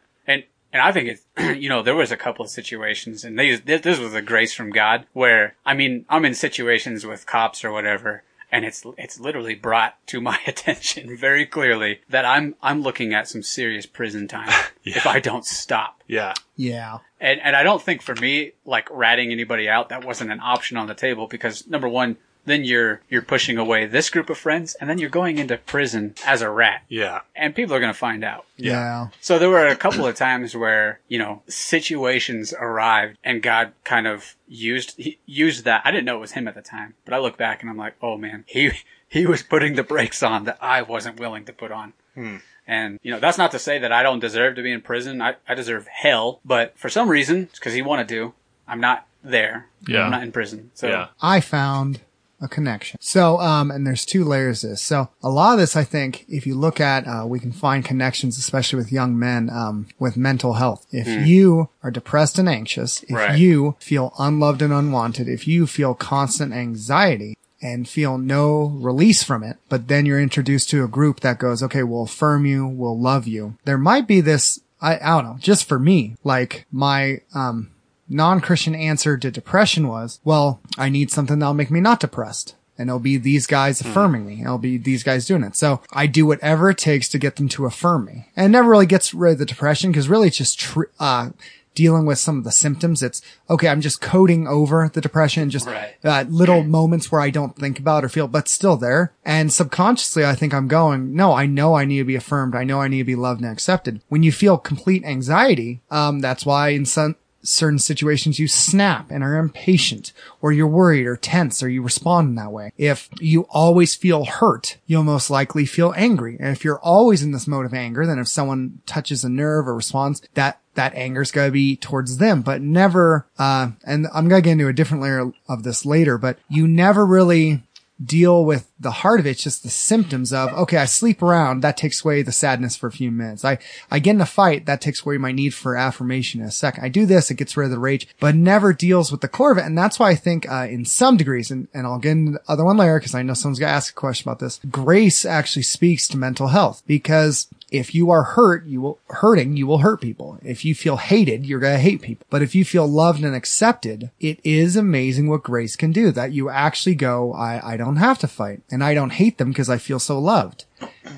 And 0.75 0.81
and 0.81 0.83
I 0.83 0.91
think 0.91 1.07
it's 1.07 1.25
you 1.57 1.69
know 1.69 1.81
there 1.81 1.95
was 1.95 2.11
a 2.11 2.17
couple 2.17 2.43
of 2.43 2.51
situations 2.51 3.23
and 3.23 3.39
these 3.39 3.61
this, 3.61 3.79
this 3.79 3.97
was 3.97 4.13
a 4.13 4.21
grace 4.21 4.53
from 4.53 4.71
God 4.71 5.05
where 5.13 5.55
I 5.65 5.73
mean 5.73 6.05
I'm 6.09 6.25
in 6.25 6.35
situations 6.35 7.05
with 7.05 7.25
cops 7.25 7.63
or 7.63 7.71
whatever 7.71 8.23
and 8.51 8.65
it's 8.65 8.85
it's 8.97 9.17
literally 9.17 9.55
brought 9.55 9.95
to 10.07 10.19
my 10.19 10.37
attention 10.47 11.15
very 11.17 11.45
clearly 11.45 12.01
that 12.09 12.25
I'm 12.25 12.55
I'm 12.61 12.81
looking 12.81 13.13
at 13.13 13.29
some 13.29 13.41
serious 13.41 13.85
prison 13.85 14.27
time 14.27 14.49
if 14.83 15.07
I 15.07 15.21
don't 15.21 15.45
stop. 15.45 16.03
Yeah. 16.07 16.33
Yeah. 16.57 16.99
And 17.21 17.39
and 17.39 17.55
I 17.55 17.63
don't 17.63 17.81
think 17.81 18.01
for 18.01 18.15
me 18.15 18.51
like 18.65 18.89
ratting 18.91 19.31
anybody 19.31 19.69
out 19.69 19.87
that 19.89 20.03
wasn't 20.03 20.33
an 20.33 20.41
option 20.41 20.75
on 20.75 20.87
the 20.87 20.93
table 20.93 21.25
because 21.25 21.65
number 21.67 21.87
one 21.87 22.17
then 22.45 22.63
you're 22.63 23.01
you're 23.09 23.21
pushing 23.21 23.57
away 23.57 23.85
this 23.85 24.09
group 24.09 24.29
of 24.29 24.37
friends 24.37 24.75
and 24.75 24.89
then 24.89 24.97
you're 24.97 25.09
going 25.09 25.37
into 25.37 25.57
prison 25.57 26.15
as 26.25 26.41
a 26.41 26.49
rat 26.49 26.83
Yeah. 26.87 27.21
and 27.35 27.53
people 27.55 27.75
are 27.75 27.79
going 27.79 27.91
to 27.93 27.97
find 27.97 28.23
out. 28.23 28.45
Yeah. 28.57 29.07
So 29.21 29.37
there 29.39 29.49
were 29.49 29.67
a 29.67 29.75
couple 29.75 30.05
of 30.07 30.15
times 30.15 30.55
where, 30.55 30.99
you 31.07 31.17
know, 31.19 31.41
situations 31.47 32.53
arrived 32.59 33.17
and 33.23 33.41
God 33.41 33.73
kind 33.83 34.07
of 34.07 34.35
used, 34.47 34.95
he 34.97 35.17
used 35.25 35.65
that. 35.65 35.81
I 35.85 35.91
didn't 35.91 36.05
know 36.05 36.17
it 36.17 36.21
was 36.21 36.33
him 36.33 36.47
at 36.47 36.55
the 36.55 36.61
time, 36.61 36.93
but 37.03 37.13
I 37.13 37.17
look 37.19 37.37
back 37.37 37.61
and 37.61 37.69
I'm 37.69 37.77
like, 37.77 37.95
oh 38.01 38.17
man, 38.17 38.43
he, 38.47 38.71
he 39.07 39.25
was 39.25 39.41
putting 39.43 39.75
the 39.75 39.83
brakes 39.83 40.21
on 40.23 40.43
that 40.45 40.57
I 40.61 40.81
wasn't 40.81 41.19
willing 41.19 41.45
to 41.45 41.53
put 41.53 41.71
on. 41.71 41.93
Hmm. 42.13 42.37
And, 42.67 42.99
you 43.03 43.11
know, 43.11 43.19
that's 43.19 43.37
not 43.37 43.51
to 43.51 43.59
say 43.59 43.77
that 43.79 43.91
I 43.91 44.01
don't 44.01 44.19
deserve 44.19 44.55
to 44.55 44.63
be 44.63 44.71
in 44.71 44.81
prison. 44.81 45.21
I, 45.21 45.35
I 45.47 45.53
deserve 45.53 45.87
hell, 45.87 46.39
but 46.43 46.77
for 46.77 46.89
some 46.89 47.09
reason, 47.09 47.43
it's 47.43 47.59
because 47.59 47.73
he 47.73 47.81
wanted 47.83 48.07
to, 48.09 48.33
I'm 48.67 48.79
not 48.81 49.05
there. 49.23 49.67
Yeah. 49.87 50.05
I'm 50.05 50.11
not 50.11 50.23
in 50.23 50.31
prison. 50.31 50.71
So, 50.73 50.87
Yeah. 50.87 51.07
I 51.21 51.41
found 51.41 51.99
a 52.41 52.47
connection. 52.47 52.97
So, 53.01 53.39
um, 53.39 53.71
and 53.71 53.85
there's 53.87 54.05
two 54.05 54.23
layers 54.23 54.61
to 54.61 54.67
this. 54.67 54.81
So 54.81 55.09
a 55.23 55.29
lot 55.29 55.53
of 55.53 55.59
this, 55.59 55.75
I 55.75 55.83
think, 55.83 56.25
if 56.27 56.45
you 56.45 56.55
look 56.55 56.79
at, 56.79 57.07
uh, 57.07 57.25
we 57.25 57.39
can 57.39 57.51
find 57.51 57.83
connections, 57.83 58.37
especially 58.37 58.77
with 58.77 58.91
young 58.91 59.17
men, 59.17 59.49
um, 59.49 59.87
with 59.99 60.17
mental 60.17 60.53
health. 60.53 60.85
If 60.91 61.07
you 61.27 61.69
are 61.83 61.91
depressed 61.91 62.37
and 62.37 62.49
anxious, 62.49 63.03
if 63.03 63.11
Right. 63.15 63.37
you 63.39 63.75
feel 63.79 64.13
unloved 64.19 64.61
and 64.61 64.73
unwanted, 64.73 65.27
if 65.27 65.47
you 65.47 65.65
feel 65.67 65.93
constant 65.93 66.53
anxiety, 66.53 67.37
and 67.61 67.87
feel 67.87 68.17
no 68.19 68.65
release 68.79 69.23
from 69.23 69.41
it, 69.41 69.57
but 69.69 69.87
then 69.87 70.05
you're 70.05 70.21
introduced 70.21 70.69
to 70.69 70.83
a 70.83 70.87
group 70.87 71.21
that 71.21 71.39
goes, 71.39 71.63
okay, 71.63 71.81
we'll 71.81 72.03
affirm 72.03 72.45
you, 72.45 72.67
we'll 72.67 72.99
love 72.99 73.25
you. 73.25 73.55
There 73.63 73.77
might 73.77 74.07
be 74.07 74.21
this, 74.21 74.59
I, 74.81 74.97
I 74.97 75.15
don't 75.15 75.23
know, 75.25 75.37
just 75.39 75.65
for 75.67 75.79
me, 75.79 76.15
like 76.23 76.67
my, 76.71 77.21
um, 77.33 77.71
non-Christian 78.09 78.75
answer 78.75 79.17
to 79.17 79.31
depression 79.31 79.87
was, 79.87 80.19
well, 80.23 80.61
I 80.77 80.89
need 80.89 81.11
something 81.11 81.39
that'll 81.39 81.53
make 81.53 81.71
me 81.71 81.81
not 81.81 81.99
depressed. 81.99 82.55
And 82.77 82.89
it'll 82.89 82.99
be 82.99 83.15
these 83.17 83.47
guys 83.47 83.79
affirming 83.79 84.25
me. 84.25 84.41
It'll 84.41 84.57
be 84.57 84.77
these 84.77 85.01
guys 85.01 85.25
doing 85.25 85.43
it. 85.43 85.55
So 85.55 85.81
I 85.93 86.07
do 86.07 86.25
whatever 86.25 86.69
it 86.69 86.77
takes 86.77 87.07
to 87.09 87.17
get 87.17 87.37
them 87.37 87.47
to 87.49 87.65
affirm 87.65 88.03
me. 88.05 88.27
And 88.35 88.47
it 88.47 88.49
never 88.49 88.69
really 88.69 88.85
gets 88.85 89.13
rid 89.13 89.33
of 89.33 89.39
the 89.39 89.45
depression 89.45 89.91
because 89.91 90.09
really 90.09 90.27
it's 90.27 90.37
just, 90.37 90.59
tr- 90.59 90.83
uh, 90.99 91.29
dealing 91.73 92.05
with 92.05 92.17
some 92.17 92.37
of 92.37 92.43
the 92.45 92.51
symptoms. 92.51 93.01
It's 93.03 93.21
okay. 93.49 93.67
I'm 93.67 93.81
just 93.81 93.99
coding 94.01 94.47
over 94.47 94.89
the 94.93 95.01
depression, 95.01 95.49
just 95.49 95.67
Right. 95.67 95.95
uh, 96.05 96.23
little 96.29 96.63
moments 96.63 97.11
where 97.11 97.19
I 97.21 97.29
don't 97.29 97.55
think 97.57 97.79
about 97.79 98.03
or 98.05 98.09
feel, 98.09 98.27
but 98.29 98.47
still 98.47 98.77
there. 98.77 99.11
And 99.25 99.51
subconsciously, 99.51 100.25
I 100.25 100.35
think 100.35 100.53
I'm 100.53 100.67
going, 100.69 101.13
no, 101.15 101.33
I 101.33 101.45
know 101.47 101.75
I 101.75 101.83
need 101.85 101.97
to 101.99 102.05
be 102.05 102.15
affirmed. 102.15 102.55
I 102.55 102.63
know 102.63 102.79
I 102.81 102.87
need 102.87 102.99
to 102.99 103.03
be 103.03 103.15
loved 103.15 103.41
and 103.41 103.51
accepted. 103.51 103.99
When 104.07 104.23
you 104.23 104.31
feel 104.31 104.57
complete 104.57 105.03
anxiety, 105.03 105.81
um, 105.91 106.19
that's 106.19 106.45
why 106.45 106.69
in 106.69 106.85
some, 106.85 107.15
certain 107.45 107.79
situations 107.79 108.39
you 108.39 108.47
snap 108.47 109.11
and 109.11 109.23
are 109.23 109.37
impatient 109.37 110.11
or 110.41 110.51
you're 110.51 110.67
worried 110.67 111.05
or 111.05 111.15
tense 111.15 111.61
or 111.63 111.69
you 111.69 111.81
respond 111.81 112.29
in 112.29 112.35
that 112.35 112.51
way. 112.51 112.71
If 112.77 113.09
you 113.19 113.47
always 113.49 113.95
feel 113.95 114.25
hurt, 114.25 114.77
you'll 114.85 115.03
most 115.03 115.29
likely 115.29 115.65
feel 115.65 115.93
angry. 115.95 116.37
And 116.39 116.49
if 116.49 116.63
you're 116.63 116.79
always 116.79 117.23
in 117.23 117.31
this 117.31 117.47
mode 117.47 117.65
of 117.65 117.73
anger, 117.73 118.05
then 118.05 118.19
if 118.19 118.27
someone 118.27 118.81
touches 118.85 119.23
a 119.23 119.29
nerve 119.29 119.67
or 119.67 119.75
responds, 119.75 120.21
that 120.33 120.59
that 120.75 120.93
anger's 120.95 121.31
going 121.31 121.47
to 121.47 121.53
be 121.53 121.77
towards 121.77 122.17
them, 122.17 122.41
but 122.41 122.61
never, 122.61 123.25
uh, 123.39 123.69
and 123.85 124.07
I'm 124.13 124.27
going 124.27 124.41
to 124.41 124.45
get 124.45 124.51
into 124.53 124.67
a 124.67 124.73
different 124.73 125.03
layer 125.03 125.31
of 125.47 125.63
this 125.63 125.85
later, 125.85 126.17
but 126.17 126.37
you 126.49 126.67
never 126.67 127.05
really 127.05 127.63
deal 128.03 128.43
with 128.43 128.69
the 128.79 128.91
heart 128.91 129.19
of 129.19 129.25
it. 129.25 129.31
It's 129.31 129.43
just 129.43 129.63
the 129.63 129.69
symptoms 129.69 130.33
of, 130.33 130.51
okay, 130.53 130.77
I 130.77 130.85
sleep 130.85 131.21
around. 131.21 131.61
That 131.61 131.77
takes 131.77 132.03
away 132.03 132.21
the 132.21 132.31
sadness 132.31 132.75
for 132.75 132.87
a 132.87 132.91
few 132.91 133.09
minutes. 133.09 133.45
I, 133.45 133.57
I 133.89 133.99
get 133.99 134.15
in 134.15 134.21
a 134.21 134.25
fight. 134.25 134.65
That 134.65 134.81
takes 134.81 135.05
away 135.05 135.17
my 135.17 135.31
need 135.31 135.53
for 135.53 135.77
affirmation 135.77 136.41
in 136.41 136.47
a 136.47 136.51
second. 136.51 136.83
I 136.83 136.89
do 136.89 137.05
this. 137.05 137.31
It 137.31 137.35
gets 137.35 137.55
rid 137.55 137.65
of 137.65 137.71
the 137.71 137.79
rage, 137.79 138.07
but 138.19 138.35
never 138.35 138.73
deals 138.73 139.11
with 139.11 139.21
the 139.21 139.27
core 139.27 139.51
of 139.51 139.57
it. 139.57 139.65
And 139.65 139.77
that's 139.77 139.97
why 139.97 140.09
I 140.09 140.15
think, 140.15 140.49
uh, 140.51 140.67
in 140.69 140.83
some 140.83 141.15
degrees, 141.15 141.51
and, 141.51 141.67
and 141.73 141.87
I'll 141.87 141.99
get 141.99 142.11
into 142.11 142.33
the 142.33 142.41
other 142.47 142.65
one 142.65 142.77
later 142.77 142.99
because 142.99 143.15
I 143.15 143.21
know 143.21 143.33
someone's 143.33 143.59
going 143.59 143.69
to 143.69 143.75
ask 143.75 143.93
a 143.93 143.95
question 143.95 144.29
about 144.29 144.39
this. 144.39 144.59
Grace 144.69 145.25
actually 145.25 145.63
speaks 145.63 146.07
to 146.09 146.17
mental 146.17 146.47
health 146.47 146.83
because 146.85 147.47
if 147.77 147.93
you 147.93 148.09
are 148.09 148.23
hurt, 148.23 148.65
you 148.65 148.81
will 148.81 148.99
hurting, 149.09 149.57
you 149.57 149.67
will 149.67 149.79
hurt 149.79 150.01
people. 150.01 150.39
If 150.43 150.63
you 150.63 150.73
feel 150.73 150.97
hated, 150.97 151.45
you're 151.45 151.59
going 151.59 151.75
to 151.75 151.81
hate 151.81 152.01
people. 152.01 152.25
But 152.29 152.41
if 152.41 152.55
you 152.55 152.63
feel 152.63 152.87
loved 152.87 153.23
and 153.23 153.35
accepted, 153.35 154.11
it 154.19 154.39
is 154.43 154.75
amazing 154.75 155.27
what 155.27 155.43
grace 155.43 155.75
can 155.75 155.91
do 155.91 156.11
that 156.11 156.31
you 156.31 156.49
actually 156.49 156.95
go, 156.95 157.33
I, 157.33 157.73
I 157.73 157.77
don't 157.77 157.97
have 157.97 158.19
to 158.19 158.27
fight 158.27 158.61
and 158.71 158.83
I 158.83 158.93
don't 158.93 159.11
hate 159.11 159.37
them 159.37 159.49
because 159.49 159.69
I 159.69 159.77
feel 159.77 159.99
so 159.99 160.17
loved. 160.19 160.65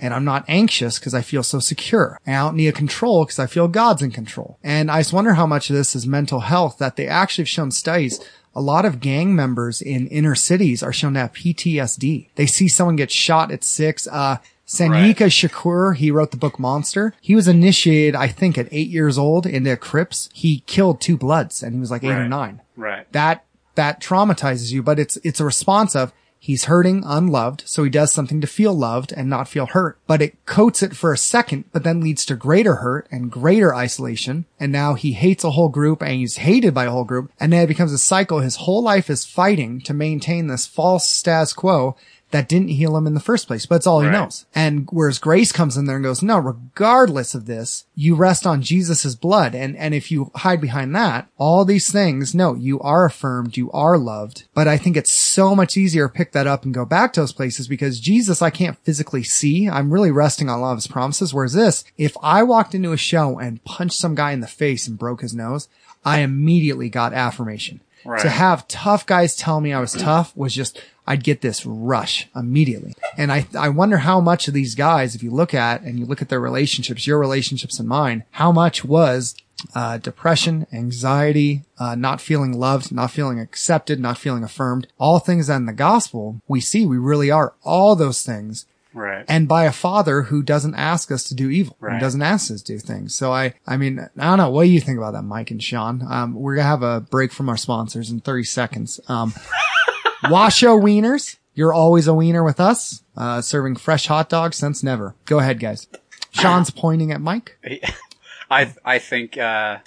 And 0.01 0.13
I'm 0.13 0.25
not 0.25 0.45
anxious 0.47 0.99
because 0.99 1.13
I 1.13 1.21
feel 1.21 1.43
so 1.43 1.59
secure. 1.59 2.19
And 2.25 2.35
I 2.35 2.39
don't 2.39 2.55
need 2.55 2.67
a 2.67 2.73
control 2.73 3.25
because 3.25 3.39
I 3.39 3.47
feel 3.47 3.67
God's 3.67 4.01
in 4.01 4.11
control. 4.11 4.57
And 4.63 4.91
I 4.91 4.99
just 4.99 5.13
wonder 5.13 5.33
how 5.33 5.45
much 5.45 5.69
of 5.69 5.75
this 5.75 5.95
is 5.95 6.05
mental 6.05 6.41
health 6.41 6.77
that 6.79 6.95
they 6.95 7.07
actually 7.07 7.43
have 7.43 7.49
shown 7.49 7.71
studies 7.71 8.19
a 8.55 8.61
lot 8.61 8.85
of 8.85 8.99
gang 8.99 9.35
members 9.35 9.83
in 9.83 10.07
inner 10.07 10.33
cities 10.33 10.81
are 10.81 10.91
shown 10.91 11.13
to 11.13 11.19
have 11.19 11.33
PTSD. 11.33 12.29
They 12.33 12.47
see 12.47 12.67
someone 12.67 12.95
get 12.95 13.11
shot 13.11 13.51
at 13.51 13.63
six. 13.63 14.07
Uh, 14.07 14.37
Sanyika 14.67 15.27
Shakur, 15.27 15.95
he 15.95 16.11
wrote 16.11 16.31
the 16.31 16.37
book 16.37 16.59
Monster. 16.59 17.13
He 17.21 17.35
was 17.35 17.47
initiated, 17.47 18.15
I 18.15 18.27
think, 18.27 18.57
at 18.57 18.67
eight 18.71 18.89
years 18.89 19.17
old 19.17 19.45
into 19.45 19.75
Crips. 19.77 20.29
He 20.33 20.59
killed 20.67 20.99
two 20.99 21.17
Bloods 21.17 21.63
and 21.63 21.73
he 21.73 21.79
was 21.79 21.89
like 21.89 22.03
eight 22.03 22.11
or 22.11 22.27
nine. 22.27 22.61
right. 22.75 23.11
That, 23.13 23.45
that 23.75 24.01
traumatizes 24.01 24.71
you, 24.71 24.83
but 24.83 24.99
it's, 24.99 25.17
it's 25.23 25.39
a 25.39 25.45
response 25.45 25.95
of 25.95 26.11
he's 26.39 26.65
hurting, 26.65 27.03
unloved. 27.05 27.63
So 27.65 27.83
he 27.83 27.89
does 27.89 28.11
something 28.11 28.41
to 28.41 28.47
feel 28.47 28.73
loved 28.73 29.11
and 29.11 29.29
not 29.29 29.47
feel 29.47 29.67
hurt, 29.67 29.99
but 30.05 30.21
it 30.21 30.45
coats 30.45 30.83
it 30.83 30.95
for 30.95 31.13
a 31.13 31.17
second, 31.17 31.65
but 31.71 31.83
then 31.83 32.01
leads 32.01 32.25
to 32.25 32.35
greater 32.35 32.75
hurt 32.75 33.07
and 33.11 33.31
greater 33.31 33.73
isolation. 33.73 34.45
And 34.59 34.71
now 34.71 34.95
he 34.95 35.13
hates 35.13 35.43
a 35.43 35.51
whole 35.51 35.69
group 35.69 36.01
and 36.01 36.13
he's 36.13 36.37
hated 36.37 36.73
by 36.73 36.85
a 36.85 36.91
whole 36.91 37.05
group. 37.05 37.31
And 37.39 37.53
then 37.53 37.63
it 37.63 37.67
becomes 37.67 37.93
a 37.93 37.97
cycle. 37.97 38.39
His 38.39 38.57
whole 38.57 38.81
life 38.81 39.09
is 39.09 39.25
fighting 39.25 39.81
to 39.81 39.93
maintain 39.93 40.47
this 40.47 40.65
false 40.67 41.07
status 41.07 41.53
quo 41.53 41.95
that 42.31 42.49
didn't 42.49 42.67
heal 42.69 42.97
him 42.97 43.07
in 43.07 43.13
the 43.13 43.19
first 43.21 43.47
place, 43.47 43.65
but 43.65 43.75
it's 43.75 43.87
all 43.87 44.01
he 44.01 44.07
Right. 44.07 44.13
knows. 44.13 44.45
And 44.53 44.87
whereas 44.91 45.17
grace 45.17 45.51
comes 45.53 45.77
in 45.77 45.85
there 45.85 45.95
and 45.95 46.03
goes, 46.03 46.21
no, 46.21 46.37
regardless 46.37 47.33
of 47.33 47.45
this, 47.45 47.85
you 47.95 48.15
rest 48.15 48.45
on 48.45 48.61
Jesus' 48.61 49.15
blood. 49.15 49.55
And, 49.55 49.77
and 49.77 49.93
if 49.93 50.11
you 50.11 50.31
hide 50.35 50.59
behind 50.59 50.93
that, 50.95 51.29
all 51.37 51.63
these 51.63 51.91
things, 51.91 52.35
no, 52.35 52.53
you 52.53 52.79
are 52.81 53.05
affirmed, 53.05 53.55
you 53.55 53.71
are 53.71 53.97
loved. 53.97 54.43
But 54.53 54.67
I 54.67 54.77
think 54.77 54.97
it's 54.97 55.11
so 55.11 55.55
much 55.55 55.77
easier 55.77 56.07
to 56.07 56.13
pick 56.13 56.33
that 56.33 56.47
up 56.47 56.65
and 56.65 56.73
go 56.73 56.83
back 56.85 57.13
to 57.13 57.21
those 57.21 57.31
places 57.33 57.67
because 57.67 57.99
Jesus, 57.99 58.41
I 58.41 58.49
can't 58.49 58.77
physically 58.79 59.23
see. 59.23 59.69
I'm 59.69 59.93
really 59.93 60.11
resting 60.11 60.49
on 60.49 60.59
a 60.59 60.61
lot 60.61 60.71
of 60.73 60.77
his 60.79 60.87
promises. 60.87 61.33
Whereas 61.33 61.53
this, 61.53 61.85
if 61.97 62.17
I 62.21 62.43
walked 62.43 62.75
into 62.75 62.91
a 62.91 62.97
show 62.97 63.39
and 63.39 63.63
punched 63.63 63.97
some 63.97 64.15
guy 64.15 64.31
in 64.33 64.41
the 64.41 64.47
face 64.47 64.87
and 64.87 64.97
broke 64.99 65.21
his 65.21 65.33
nose, 65.33 65.69
I 66.03 66.19
immediately 66.19 66.89
got 66.89 67.13
affirmation. 67.13 67.81
Right. 68.05 68.21
To 68.21 68.29
have 68.29 68.67
tough 68.67 69.05
guys 69.05 69.35
tell 69.35 69.61
me 69.61 69.73
I 69.73 69.79
was 69.79 69.93
tough 69.93 70.35
was 70.35 70.53
just, 70.53 70.81
I'd 71.05 71.23
get 71.23 71.41
this 71.41 71.65
rush 71.65 72.27
immediately. 72.35 72.93
And 73.17 73.31
I, 73.31 73.47
I 73.57 73.69
wonder 73.69 73.97
how 73.97 74.19
much 74.19 74.47
of 74.47 74.53
these 74.53 74.75
guys, 74.75 75.15
if 75.15 75.23
you 75.23 75.31
look 75.31 75.53
at 75.53 75.81
and 75.81 75.99
you 75.99 76.05
look 76.05 76.21
at 76.21 76.29
their 76.29 76.39
relationships, 76.39 77.07
your 77.07 77.19
relationships 77.19 77.79
and 77.79 77.87
mine, 77.87 78.23
how 78.31 78.51
much 78.51 78.85
was 78.85 79.35
uh, 79.73 79.97
depression, 79.97 80.67
anxiety, 80.71 81.63
uh, 81.79 81.95
not 81.95 82.21
feeling 82.21 82.53
loved, 82.53 82.91
not 82.91 83.11
feeling 83.11 83.39
accepted, 83.39 83.99
not 83.99 84.17
feeling 84.17 84.43
affirmed, 84.43 84.87
all 84.99 85.19
things 85.19 85.47
that 85.47 85.55
in 85.55 85.65
the 85.65 85.73
gospel 85.73 86.41
we 86.47 86.61
see 86.61 86.85
we 86.85 86.97
really 86.97 87.31
are 87.31 87.53
all 87.63 87.95
those 87.95 88.23
things 88.23 88.65
Right. 88.97 89.23
and 89.27 89.47
by 89.47 89.65
a 89.65 89.71
father 89.71 90.23
who 90.23 90.41
doesn't 90.43 90.75
ask 90.75 91.11
us 91.11 91.23
to 91.25 91.35
do 91.35 91.49
evil, 91.49 91.77
who 91.79 91.87
Right. 91.87 91.99
doesn't 92.01 92.21
ask 92.21 92.51
us 92.51 92.61
to 92.63 92.73
do 92.73 92.79
things. 92.79 93.15
So 93.15 93.31
I, 93.31 93.53
I 93.65 93.77
mean, 93.77 93.99
I 94.17 94.23
don't 94.25 94.37
know. 94.37 94.49
What 94.49 94.63
do 94.63 94.69
you 94.69 94.81
think 94.81 94.97
about 94.97 95.11
that, 95.13 95.21
Mike 95.23 95.51
and 95.51 95.61
Sean? 95.63 96.01
Um, 96.09 96.33
we're 96.33 96.55
gonna 96.55 96.67
have 96.67 96.83
a 96.83 97.01
break 97.01 97.31
from 97.31 97.47
our 97.49 97.57
sponsors 97.57 98.09
in 98.09 98.19
30 98.21 98.43
seconds. 98.43 98.99
Um, 99.07 99.33
Washo 100.23 100.81
Wieners, 100.81 101.37
you're 101.53 101.73
always 101.73 102.07
a 102.07 102.13
wiener 102.13 102.43
with 102.43 102.59
us, 102.59 103.03
uh, 103.15 103.41
serving 103.41 103.75
fresh 103.75 104.07
hot 104.07 104.29
dogs 104.29 104.57
since 104.57 104.83
never. 104.83 105.15
Go 105.25 105.39
ahead, 105.39 105.59
guys. 105.59 105.87
Sean's 106.31 106.69
pointing 106.69 107.11
at 107.11 107.21
Mike. 107.21 107.57
I 108.51 108.73
I 108.85 108.99
think 108.99 109.37
uh, 109.37 109.77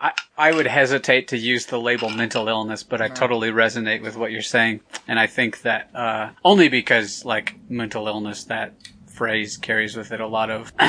I 0.00 0.12
I 0.36 0.52
would 0.52 0.66
hesitate 0.66 1.28
to 1.28 1.38
use 1.38 1.66
the 1.66 1.80
label 1.80 2.10
mental 2.10 2.48
illness, 2.48 2.82
but 2.82 3.00
I 3.00 3.08
totally 3.08 3.50
resonate 3.50 4.02
with 4.02 4.16
what 4.16 4.30
you're 4.32 4.42
saying, 4.42 4.80
and 5.08 5.18
I 5.18 5.26
think 5.26 5.62
that 5.62 5.94
uh, 5.94 6.30
only 6.44 6.68
because 6.68 7.24
like 7.24 7.56
mental 7.70 8.06
illness, 8.06 8.44
that 8.44 8.74
phrase 9.06 9.56
carries 9.56 9.96
with 9.96 10.12
it 10.12 10.20
a 10.20 10.26
lot 10.26 10.50
of. 10.50 10.72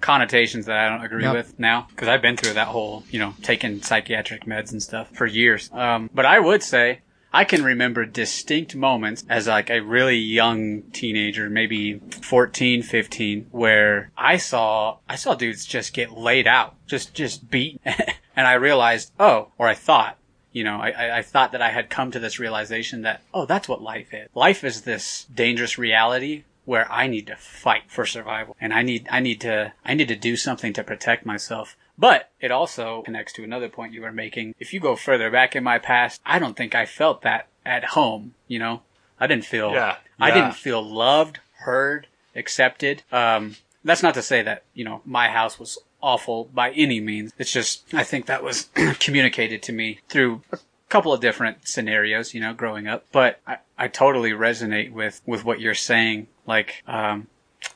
connotations 0.00 0.64
that 0.64 0.78
I 0.78 0.88
don't 0.88 1.04
agree 1.04 1.24
Yep. 1.24 1.34
with 1.34 1.58
now 1.58 1.86
because 1.90 2.08
I've 2.08 2.22
been 2.22 2.36
through 2.38 2.54
that 2.54 2.68
whole, 2.68 3.04
you 3.10 3.18
know, 3.18 3.34
taking 3.42 3.82
psychiatric 3.82 4.46
meds 4.46 4.72
and 4.72 4.82
stuff 4.82 5.10
for 5.14 5.26
years. 5.26 5.70
Um, 5.74 6.08
but 6.14 6.24
I 6.24 6.40
would 6.40 6.62
say 6.62 7.02
I 7.32 7.44
can 7.44 7.62
remember 7.62 8.06
distinct 8.06 8.74
moments 8.74 9.24
as 9.28 9.46
like 9.46 9.68
a 9.68 9.80
really 9.80 10.16
young 10.16 10.82
teenager, 10.92 11.50
maybe 11.50 11.98
14, 12.22 12.82
15, 12.82 13.48
where 13.50 14.10
I 14.16 14.38
saw, 14.38 14.98
I 15.06 15.16
saw 15.16 15.34
dudes 15.34 15.66
just 15.66 15.92
get 15.92 16.12
laid 16.12 16.46
out, 16.46 16.76
just, 16.86 17.12
just 17.14 17.50
beat. 17.50 17.80
and 18.40 18.48
I 18.48 18.54
realized, 18.54 19.12
oh, 19.20 19.48
or 19.58 19.68
I 19.68 19.74
thought, 19.74 20.16
you 20.50 20.64
know, 20.64 20.80
I, 20.80 21.18
I, 21.18 21.22
thought 21.22 21.52
that 21.52 21.60
I 21.60 21.68
had 21.68 21.90
come 21.90 22.10
to 22.10 22.18
this 22.18 22.38
realization 22.38 23.02
that, 23.02 23.20
oh, 23.34 23.44
that's 23.44 23.68
what 23.68 23.82
life 23.82 24.14
is. 24.14 24.30
Life 24.34 24.64
is 24.64 24.80
this 24.80 25.26
dangerous 25.26 25.76
reality 25.76 26.44
where 26.64 26.90
I 26.90 27.06
need 27.06 27.26
to 27.26 27.36
fight 27.36 27.82
for 27.88 28.06
survival 28.06 28.56
and 28.58 28.72
I 28.72 28.80
need, 28.80 29.06
I 29.10 29.20
need 29.20 29.42
to, 29.42 29.74
I 29.84 29.92
need 29.92 30.08
to 30.08 30.16
do 30.16 30.36
something 30.36 30.72
to 30.72 30.82
protect 30.82 31.26
myself. 31.26 31.76
But 31.98 32.30
it 32.40 32.50
also 32.50 33.02
connects 33.02 33.34
to 33.34 33.44
another 33.44 33.68
point 33.68 33.92
you 33.92 34.00
were 34.00 34.10
making. 34.10 34.54
If 34.58 34.72
you 34.72 34.80
go 34.80 34.96
further 34.96 35.30
back 35.30 35.54
in 35.54 35.62
my 35.62 35.78
past, 35.78 36.22
I 36.24 36.38
don't 36.38 36.56
think 36.56 36.74
I 36.74 36.86
felt 36.86 37.20
that 37.20 37.46
at 37.66 37.84
home, 37.84 38.32
you 38.48 38.58
know? 38.58 38.80
I 39.20 39.26
didn't 39.26 39.44
feel, 39.44 39.72
Yeah, 39.72 39.98
I 40.18 40.30
didn't 40.30 40.54
feel 40.54 40.82
loved, 40.82 41.40
heard, 41.58 42.06
accepted. 42.34 43.02
Um, 43.12 43.56
that's 43.84 44.02
not 44.02 44.14
to 44.14 44.22
say 44.22 44.40
that, 44.40 44.64
you 44.72 44.86
know, 44.86 45.02
my 45.04 45.28
house 45.28 45.58
was 45.58 45.78
awful 46.02 46.46
by 46.46 46.70
any 46.72 47.00
means. 47.00 47.32
It's 47.38 47.52
just, 47.52 47.84
I 47.92 48.04
think 48.04 48.26
that 48.26 48.42
was 48.42 48.68
communicated 49.00 49.62
to 49.64 49.72
me 49.72 50.00
through 50.08 50.42
a 50.52 50.58
couple 50.88 51.12
of 51.12 51.20
different 51.20 51.68
scenarios, 51.68 52.34
you 52.34 52.40
know, 52.40 52.54
growing 52.54 52.86
up. 52.86 53.06
But 53.12 53.40
I, 53.46 53.58
I 53.78 53.88
totally 53.88 54.32
resonate 54.32 54.92
with, 54.92 55.20
with 55.26 55.44
what 55.44 55.60
you're 55.60 55.74
saying. 55.74 56.28
Like, 56.46 56.82
um, 56.86 57.28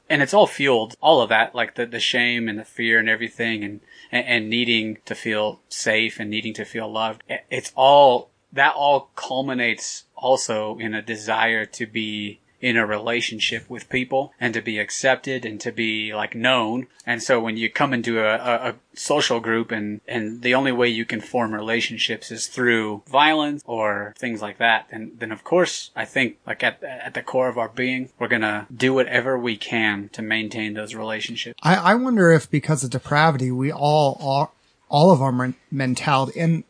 and 0.08 0.22
it's 0.22 0.34
all 0.34 0.46
fueled, 0.46 0.96
all 1.00 1.20
of 1.20 1.28
that, 1.28 1.54
like 1.54 1.74
the, 1.74 1.86
the 1.86 2.00
shame 2.00 2.48
and 2.48 2.58
the 2.58 2.64
fear 2.64 2.98
and 2.98 3.08
everything 3.08 3.64
and, 3.64 3.80
and, 4.10 4.26
and 4.26 4.50
needing 4.50 4.98
to 5.04 5.14
feel 5.14 5.60
safe 5.68 6.18
and 6.18 6.30
needing 6.30 6.54
to 6.54 6.64
feel 6.64 6.90
loved. 6.90 7.22
It's 7.50 7.72
all, 7.74 8.30
that 8.52 8.74
all 8.74 9.10
culminates 9.14 10.04
also 10.14 10.78
in 10.78 10.94
a 10.94 11.02
desire 11.02 11.66
to 11.66 11.86
be 11.86 12.40
in 12.64 12.78
a 12.78 12.86
relationship 12.86 13.68
with 13.68 13.90
people 13.90 14.32
and 14.40 14.54
to 14.54 14.62
be 14.62 14.78
accepted 14.78 15.44
and 15.44 15.60
to 15.60 15.70
be 15.70 16.14
like 16.14 16.34
known. 16.34 16.86
And 17.04 17.22
so 17.22 17.38
when 17.38 17.58
you 17.58 17.68
come 17.68 17.92
into 17.92 18.20
a, 18.20 18.36
a, 18.36 18.70
a 18.70 18.74
social 18.94 19.38
group 19.38 19.70
and, 19.70 20.00
and 20.08 20.40
the 20.40 20.54
only 20.54 20.72
way 20.72 20.88
you 20.88 21.04
can 21.04 21.20
form 21.20 21.52
relationships 21.52 22.30
is 22.30 22.46
through 22.46 23.02
violence 23.06 23.62
or 23.66 24.14
things 24.16 24.40
like 24.40 24.56
that, 24.56 24.86
then, 24.90 25.12
then 25.18 25.30
of 25.30 25.44
course 25.44 25.90
I 25.94 26.06
think 26.06 26.38
like 26.46 26.62
at, 26.62 26.82
at 26.82 27.12
the 27.12 27.20
core 27.20 27.48
of 27.48 27.58
our 27.58 27.68
being, 27.68 28.08
we're 28.18 28.28
gonna 28.28 28.66
do 28.74 28.94
whatever 28.94 29.38
we 29.38 29.58
can 29.58 30.08
to 30.14 30.22
maintain 30.22 30.72
those 30.72 30.94
relationships. 30.94 31.60
I, 31.62 31.74
I 31.76 31.94
wonder 31.96 32.32
if 32.32 32.50
because 32.50 32.82
of 32.82 32.88
depravity, 32.88 33.50
we 33.50 33.70
all 33.72 34.16
are, 34.22 34.50
all 34.88 35.10
of 35.10 35.22
our 35.22 35.32
men- 35.32 35.54
mentality 35.70 36.38
and, 36.40 36.64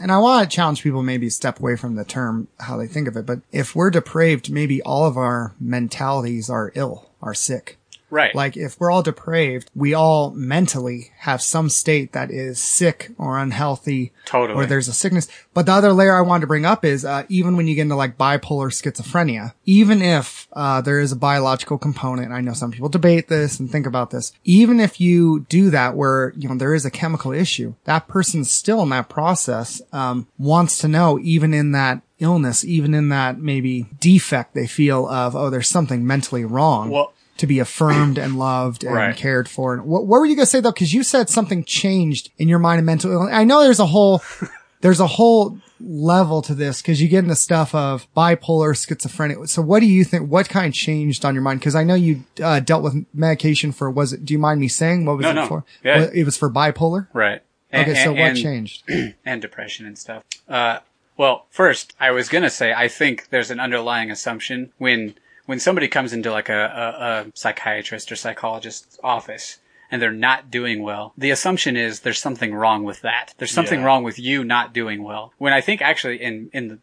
and 0.00 0.12
I 0.12 0.18
want 0.18 0.48
to 0.48 0.54
challenge 0.54 0.82
people 0.82 1.02
maybe 1.02 1.28
step 1.30 1.58
away 1.60 1.76
from 1.76 1.96
the 1.96 2.04
term, 2.04 2.48
how 2.60 2.76
they 2.76 2.86
think 2.86 3.08
of 3.08 3.16
it, 3.16 3.26
but 3.26 3.40
if 3.52 3.74
we're 3.74 3.90
depraved, 3.90 4.50
maybe 4.50 4.82
all 4.82 5.06
of 5.06 5.16
our 5.16 5.54
mentalities 5.58 6.48
are 6.48 6.72
ill, 6.74 7.10
are 7.20 7.34
sick. 7.34 7.79
Right. 8.10 8.34
Like 8.34 8.56
if 8.56 8.78
we're 8.78 8.90
all 8.90 9.02
depraved, 9.02 9.70
we 9.74 9.94
all 9.94 10.30
mentally 10.32 11.12
have 11.18 11.40
some 11.40 11.68
state 11.70 12.12
that 12.12 12.30
is 12.30 12.58
sick 12.58 13.10
or 13.18 13.38
unhealthy. 13.38 14.12
Totally. 14.24 14.58
Or 14.64 14.66
there's 14.66 14.88
a 14.88 14.92
sickness. 14.92 15.28
But 15.54 15.66
the 15.66 15.72
other 15.72 15.92
layer 15.92 16.16
I 16.16 16.20
wanted 16.20 16.42
to 16.42 16.46
bring 16.46 16.66
up 16.66 16.84
is, 16.84 17.04
uh, 17.04 17.24
even 17.28 17.56
when 17.56 17.66
you 17.66 17.74
get 17.74 17.82
into 17.82 17.96
like 17.96 18.18
bipolar 18.18 18.70
schizophrenia, 18.70 19.54
even 19.64 20.02
if, 20.02 20.48
uh, 20.52 20.80
there 20.80 21.00
is 21.00 21.12
a 21.12 21.16
biological 21.16 21.78
component, 21.78 22.32
I 22.32 22.40
know 22.40 22.52
some 22.52 22.70
people 22.70 22.88
debate 22.88 23.28
this 23.28 23.60
and 23.60 23.70
think 23.70 23.86
about 23.86 24.10
this, 24.10 24.32
even 24.44 24.80
if 24.80 25.00
you 25.00 25.46
do 25.48 25.70
that 25.70 25.96
where, 25.96 26.32
you 26.36 26.48
know, 26.48 26.56
there 26.56 26.74
is 26.74 26.84
a 26.84 26.90
chemical 26.90 27.32
issue, 27.32 27.74
that 27.84 28.08
person 28.08 28.44
still 28.44 28.82
in 28.82 28.88
that 28.90 29.08
process, 29.08 29.80
um, 29.92 30.26
wants 30.38 30.78
to 30.78 30.88
know 30.88 31.18
even 31.20 31.54
in 31.54 31.72
that 31.72 32.02
illness, 32.18 32.64
even 32.64 32.92
in 32.94 33.08
that 33.08 33.38
maybe 33.38 33.86
defect 33.98 34.54
they 34.54 34.66
feel 34.66 35.08
of, 35.08 35.34
oh, 35.34 35.50
there's 35.50 35.68
something 35.68 36.06
mentally 36.06 36.44
wrong 36.44 36.90
Well- 36.90 37.12
to 37.40 37.46
be 37.46 37.58
affirmed 37.58 38.16
and 38.18 38.38
loved 38.38 38.84
and 38.84 38.94
Right. 38.94 39.16
cared 39.16 39.48
for. 39.48 39.74
And 39.74 39.84
what, 39.84 40.06
what 40.06 40.20
were 40.20 40.26
you 40.26 40.36
gonna 40.36 40.46
say 40.46 40.60
though? 40.60 40.72
Cause 40.72 40.92
you 40.92 41.02
said 41.02 41.28
something 41.28 41.64
changed 41.64 42.30
in 42.38 42.48
your 42.48 42.58
mind 42.58 42.78
and 42.78 42.86
mental 42.86 43.10
illness. 43.12 43.34
I 43.34 43.44
know 43.44 43.62
there's 43.62 43.80
a 43.80 43.86
whole, 43.86 44.22
there's 44.80 45.00
a 45.00 45.06
whole 45.06 45.58
level 45.80 46.42
to 46.42 46.54
this 46.54 46.80
because 46.82 47.00
you 47.00 47.08
get 47.08 47.20
into 47.24 47.34
stuff 47.34 47.74
of 47.74 48.06
bipolar, 48.14 48.74
schizophrenia. 48.74 49.48
So 49.48 49.62
what 49.62 49.80
do 49.80 49.86
you 49.86 50.04
think, 50.04 50.30
what 50.30 50.48
kind 50.48 50.72
changed 50.74 51.24
on 51.24 51.34
your 51.34 51.42
mind? 51.42 51.62
Cause 51.62 51.74
I 51.74 51.84
know 51.84 51.94
you, 51.94 52.24
uh, 52.42 52.60
dealt 52.60 52.82
with 52.82 53.06
medication 53.14 53.72
for, 53.72 53.90
was 53.90 54.12
it, 54.12 54.24
do 54.24 54.32
you 54.34 54.38
mind 54.38 54.60
me 54.60 54.68
saying 54.68 55.04
what 55.06 55.16
was 55.16 55.24
No, 55.24 55.30
it 55.30 55.34
no. 55.34 55.46
for? 55.46 55.64
Yeah. 55.82 56.08
It 56.12 56.24
was 56.24 56.36
for 56.36 56.50
bipolar. 56.50 57.08
right. 57.12 57.42
Okay. 57.72 57.90
And- 57.90 57.98
so 57.98 58.10
what 58.12 58.20
and- 58.20 58.36
changed? 58.38 58.82
and 59.24 59.40
depression 59.40 59.86
and 59.86 59.96
stuff. 59.98 60.22
Uh, 60.48 60.78
well, 61.16 61.46
first, 61.50 61.94
I 62.00 62.10
was 62.10 62.28
gonna 62.28 62.50
say 62.50 62.72
I 62.72 62.88
think 62.88 63.28
there's 63.30 63.50
an 63.50 63.60
underlying 63.60 64.10
assumption 64.10 64.72
when 64.78 65.14
when 65.50 65.58
somebody 65.58 65.88
comes 65.88 66.12
into 66.12 66.30
like 66.30 66.48
a, 66.48 66.62
a, 66.62 67.28
a 67.28 67.32
psychiatrist 67.34 68.12
or 68.12 68.16
psychologist's 68.16 68.98
office 69.02 69.58
and 69.90 70.00
they're 70.00 70.12
not 70.12 70.48
doing 70.48 70.80
well, 70.80 71.12
the 71.18 71.32
assumption 71.32 71.76
is 71.76 72.00
there's 72.00 72.20
something 72.20 72.54
wrong 72.54 72.84
with 72.84 73.00
that. 73.02 73.34
There's 73.38 73.50
something 73.50 73.80
Yeah. 73.80 73.86
wrong 73.86 74.04
with 74.04 74.18
you 74.18 74.44
not 74.44 74.72
doing 74.72 75.02
well. 75.02 75.32
When 75.38 75.52
I 75.52 75.60
think 75.60 75.82
actually 75.82 76.22
in 76.22 76.50
in 76.52 76.68
the 76.68 76.78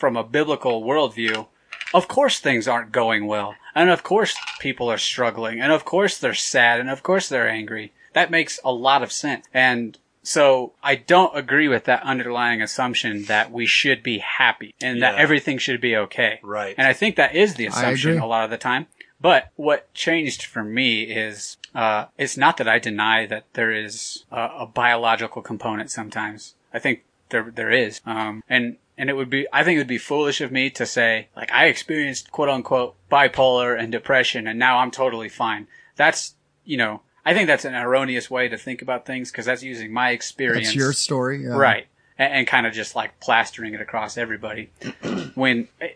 from 0.00 0.16
a 0.16 0.22
biblical 0.22 0.84
worldview, 0.84 1.48
of 1.92 2.06
course 2.06 2.38
things 2.38 2.68
aren't 2.68 2.92
going 2.92 3.26
well. 3.26 3.56
And 3.74 3.90
of 3.90 4.04
course 4.04 4.32
people 4.60 4.88
are 4.88 4.98
struggling. 5.12 5.60
And 5.60 5.72
of 5.72 5.84
course 5.84 6.16
they're 6.18 6.34
sad. 6.54 6.78
And 6.78 6.90
of 6.90 7.02
course 7.02 7.28
they're 7.28 7.48
angry. 7.48 7.92
That 8.12 8.30
makes 8.30 8.60
a 8.64 8.72
lot 8.72 9.02
of 9.02 9.10
sense. 9.10 9.44
And 9.52 9.98
so 10.28 10.74
I 10.82 10.96
don't 10.96 11.34
agree 11.34 11.68
with 11.68 11.84
that 11.84 12.02
underlying 12.02 12.60
assumption 12.60 13.24
that 13.24 13.50
we 13.50 13.64
should 13.64 14.02
be 14.02 14.18
happy 14.18 14.74
and 14.78 15.00
that 15.00 15.14
everything 15.14 15.56
should 15.56 15.80
be 15.80 15.96
okay. 15.96 16.38
Right. 16.42 16.74
And 16.76 16.86
I 16.86 16.92
think 16.92 17.16
that 17.16 17.34
is 17.34 17.54
the 17.54 17.64
assumption 17.64 18.18
a 18.18 18.26
lot 18.26 18.44
of 18.44 18.50
the 18.50 18.58
time. 18.58 18.88
But 19.18 19.48
what 19.56 19.90
changed 19.94 20.44
for 20.44 20.62
me 20.62 21.04
is, 21.04 21.56
uh, 21.74 22.08
it's 22.18 22.36
not 22.36 22.58
that 22.58 22.68
I 22.68 22.78
deny 22.78 23.24
that 23.24 23.46
there 23.54 23.72
is 23.72 24.26
a, 24.30 24.50
a 24.58 24.66
biological 24.66 25.40
component 25.40 25.90
sometimes. 25.90 26.56
I 26.74 26.78
think 26.78 27.04
there, 27.30 27.50
there 27.50 27.70
is. 27.70 28.02
Um, 28.04 28.44
and, 28.50 28.76
and 28.98 29.08
it 29.08 29.16
would 29.16 29.30
be, 29.30 29.46
I 29.50 29.64
think 29.64 29.76
it 29.76 29.80
would 29.80 29.86
be 29.86 29.96
foolish 29.96 30.42
of 30.42 30.52
me 30.52 30.68
to 30.72 30.84
say, 30.84 31.28
like, 31.34 31.50
I 31.52 31.68
experienced 31.68 32.32
quote 32.32 32.50
unquote 32.50 32.96
bipolar 33.10 33.80
and 33.80 33.90
depression 33.90 34.46
and 34.46 34.58
now 34.58 34.80
I'm 34.80 34.90
totally 34.90 35.30
fine. 35.30 35.68
That's, 35.96 36.34
you 36.66 36.76
know, 36.76 37.00
I 37.28 37.34
think 37.34 37.46
that's 37.46 37.66
an 37.66 37.74
erroneous 37.74 38.30
way 38.30 38.48
to 38.48 38.56
think 38.56 38.80
about 38.80 39.04
things 39.04 39.30
because 39.30 39.44
that's 39.44 39.62
using 39.62 39.92
my 39.92 40.12
experience. 40.12 40.68
That's 40.68 40.76
your 40.76 40.94
story. 40.94 41.42
yeah. 41.42 41.50
Right. 41.50 41.86
And, 42.16 42.32
and 42.32 42.46
kind 42.46 42.66
of 42.66 42.72
just 42.72 42.96
like 42.96 43.20
plastering 43.20 43.74
it 43.74 43.82
across 43.82 44.16
everybody. 44.16 44.70
when 45.34 45.68
I, 45.78 45.92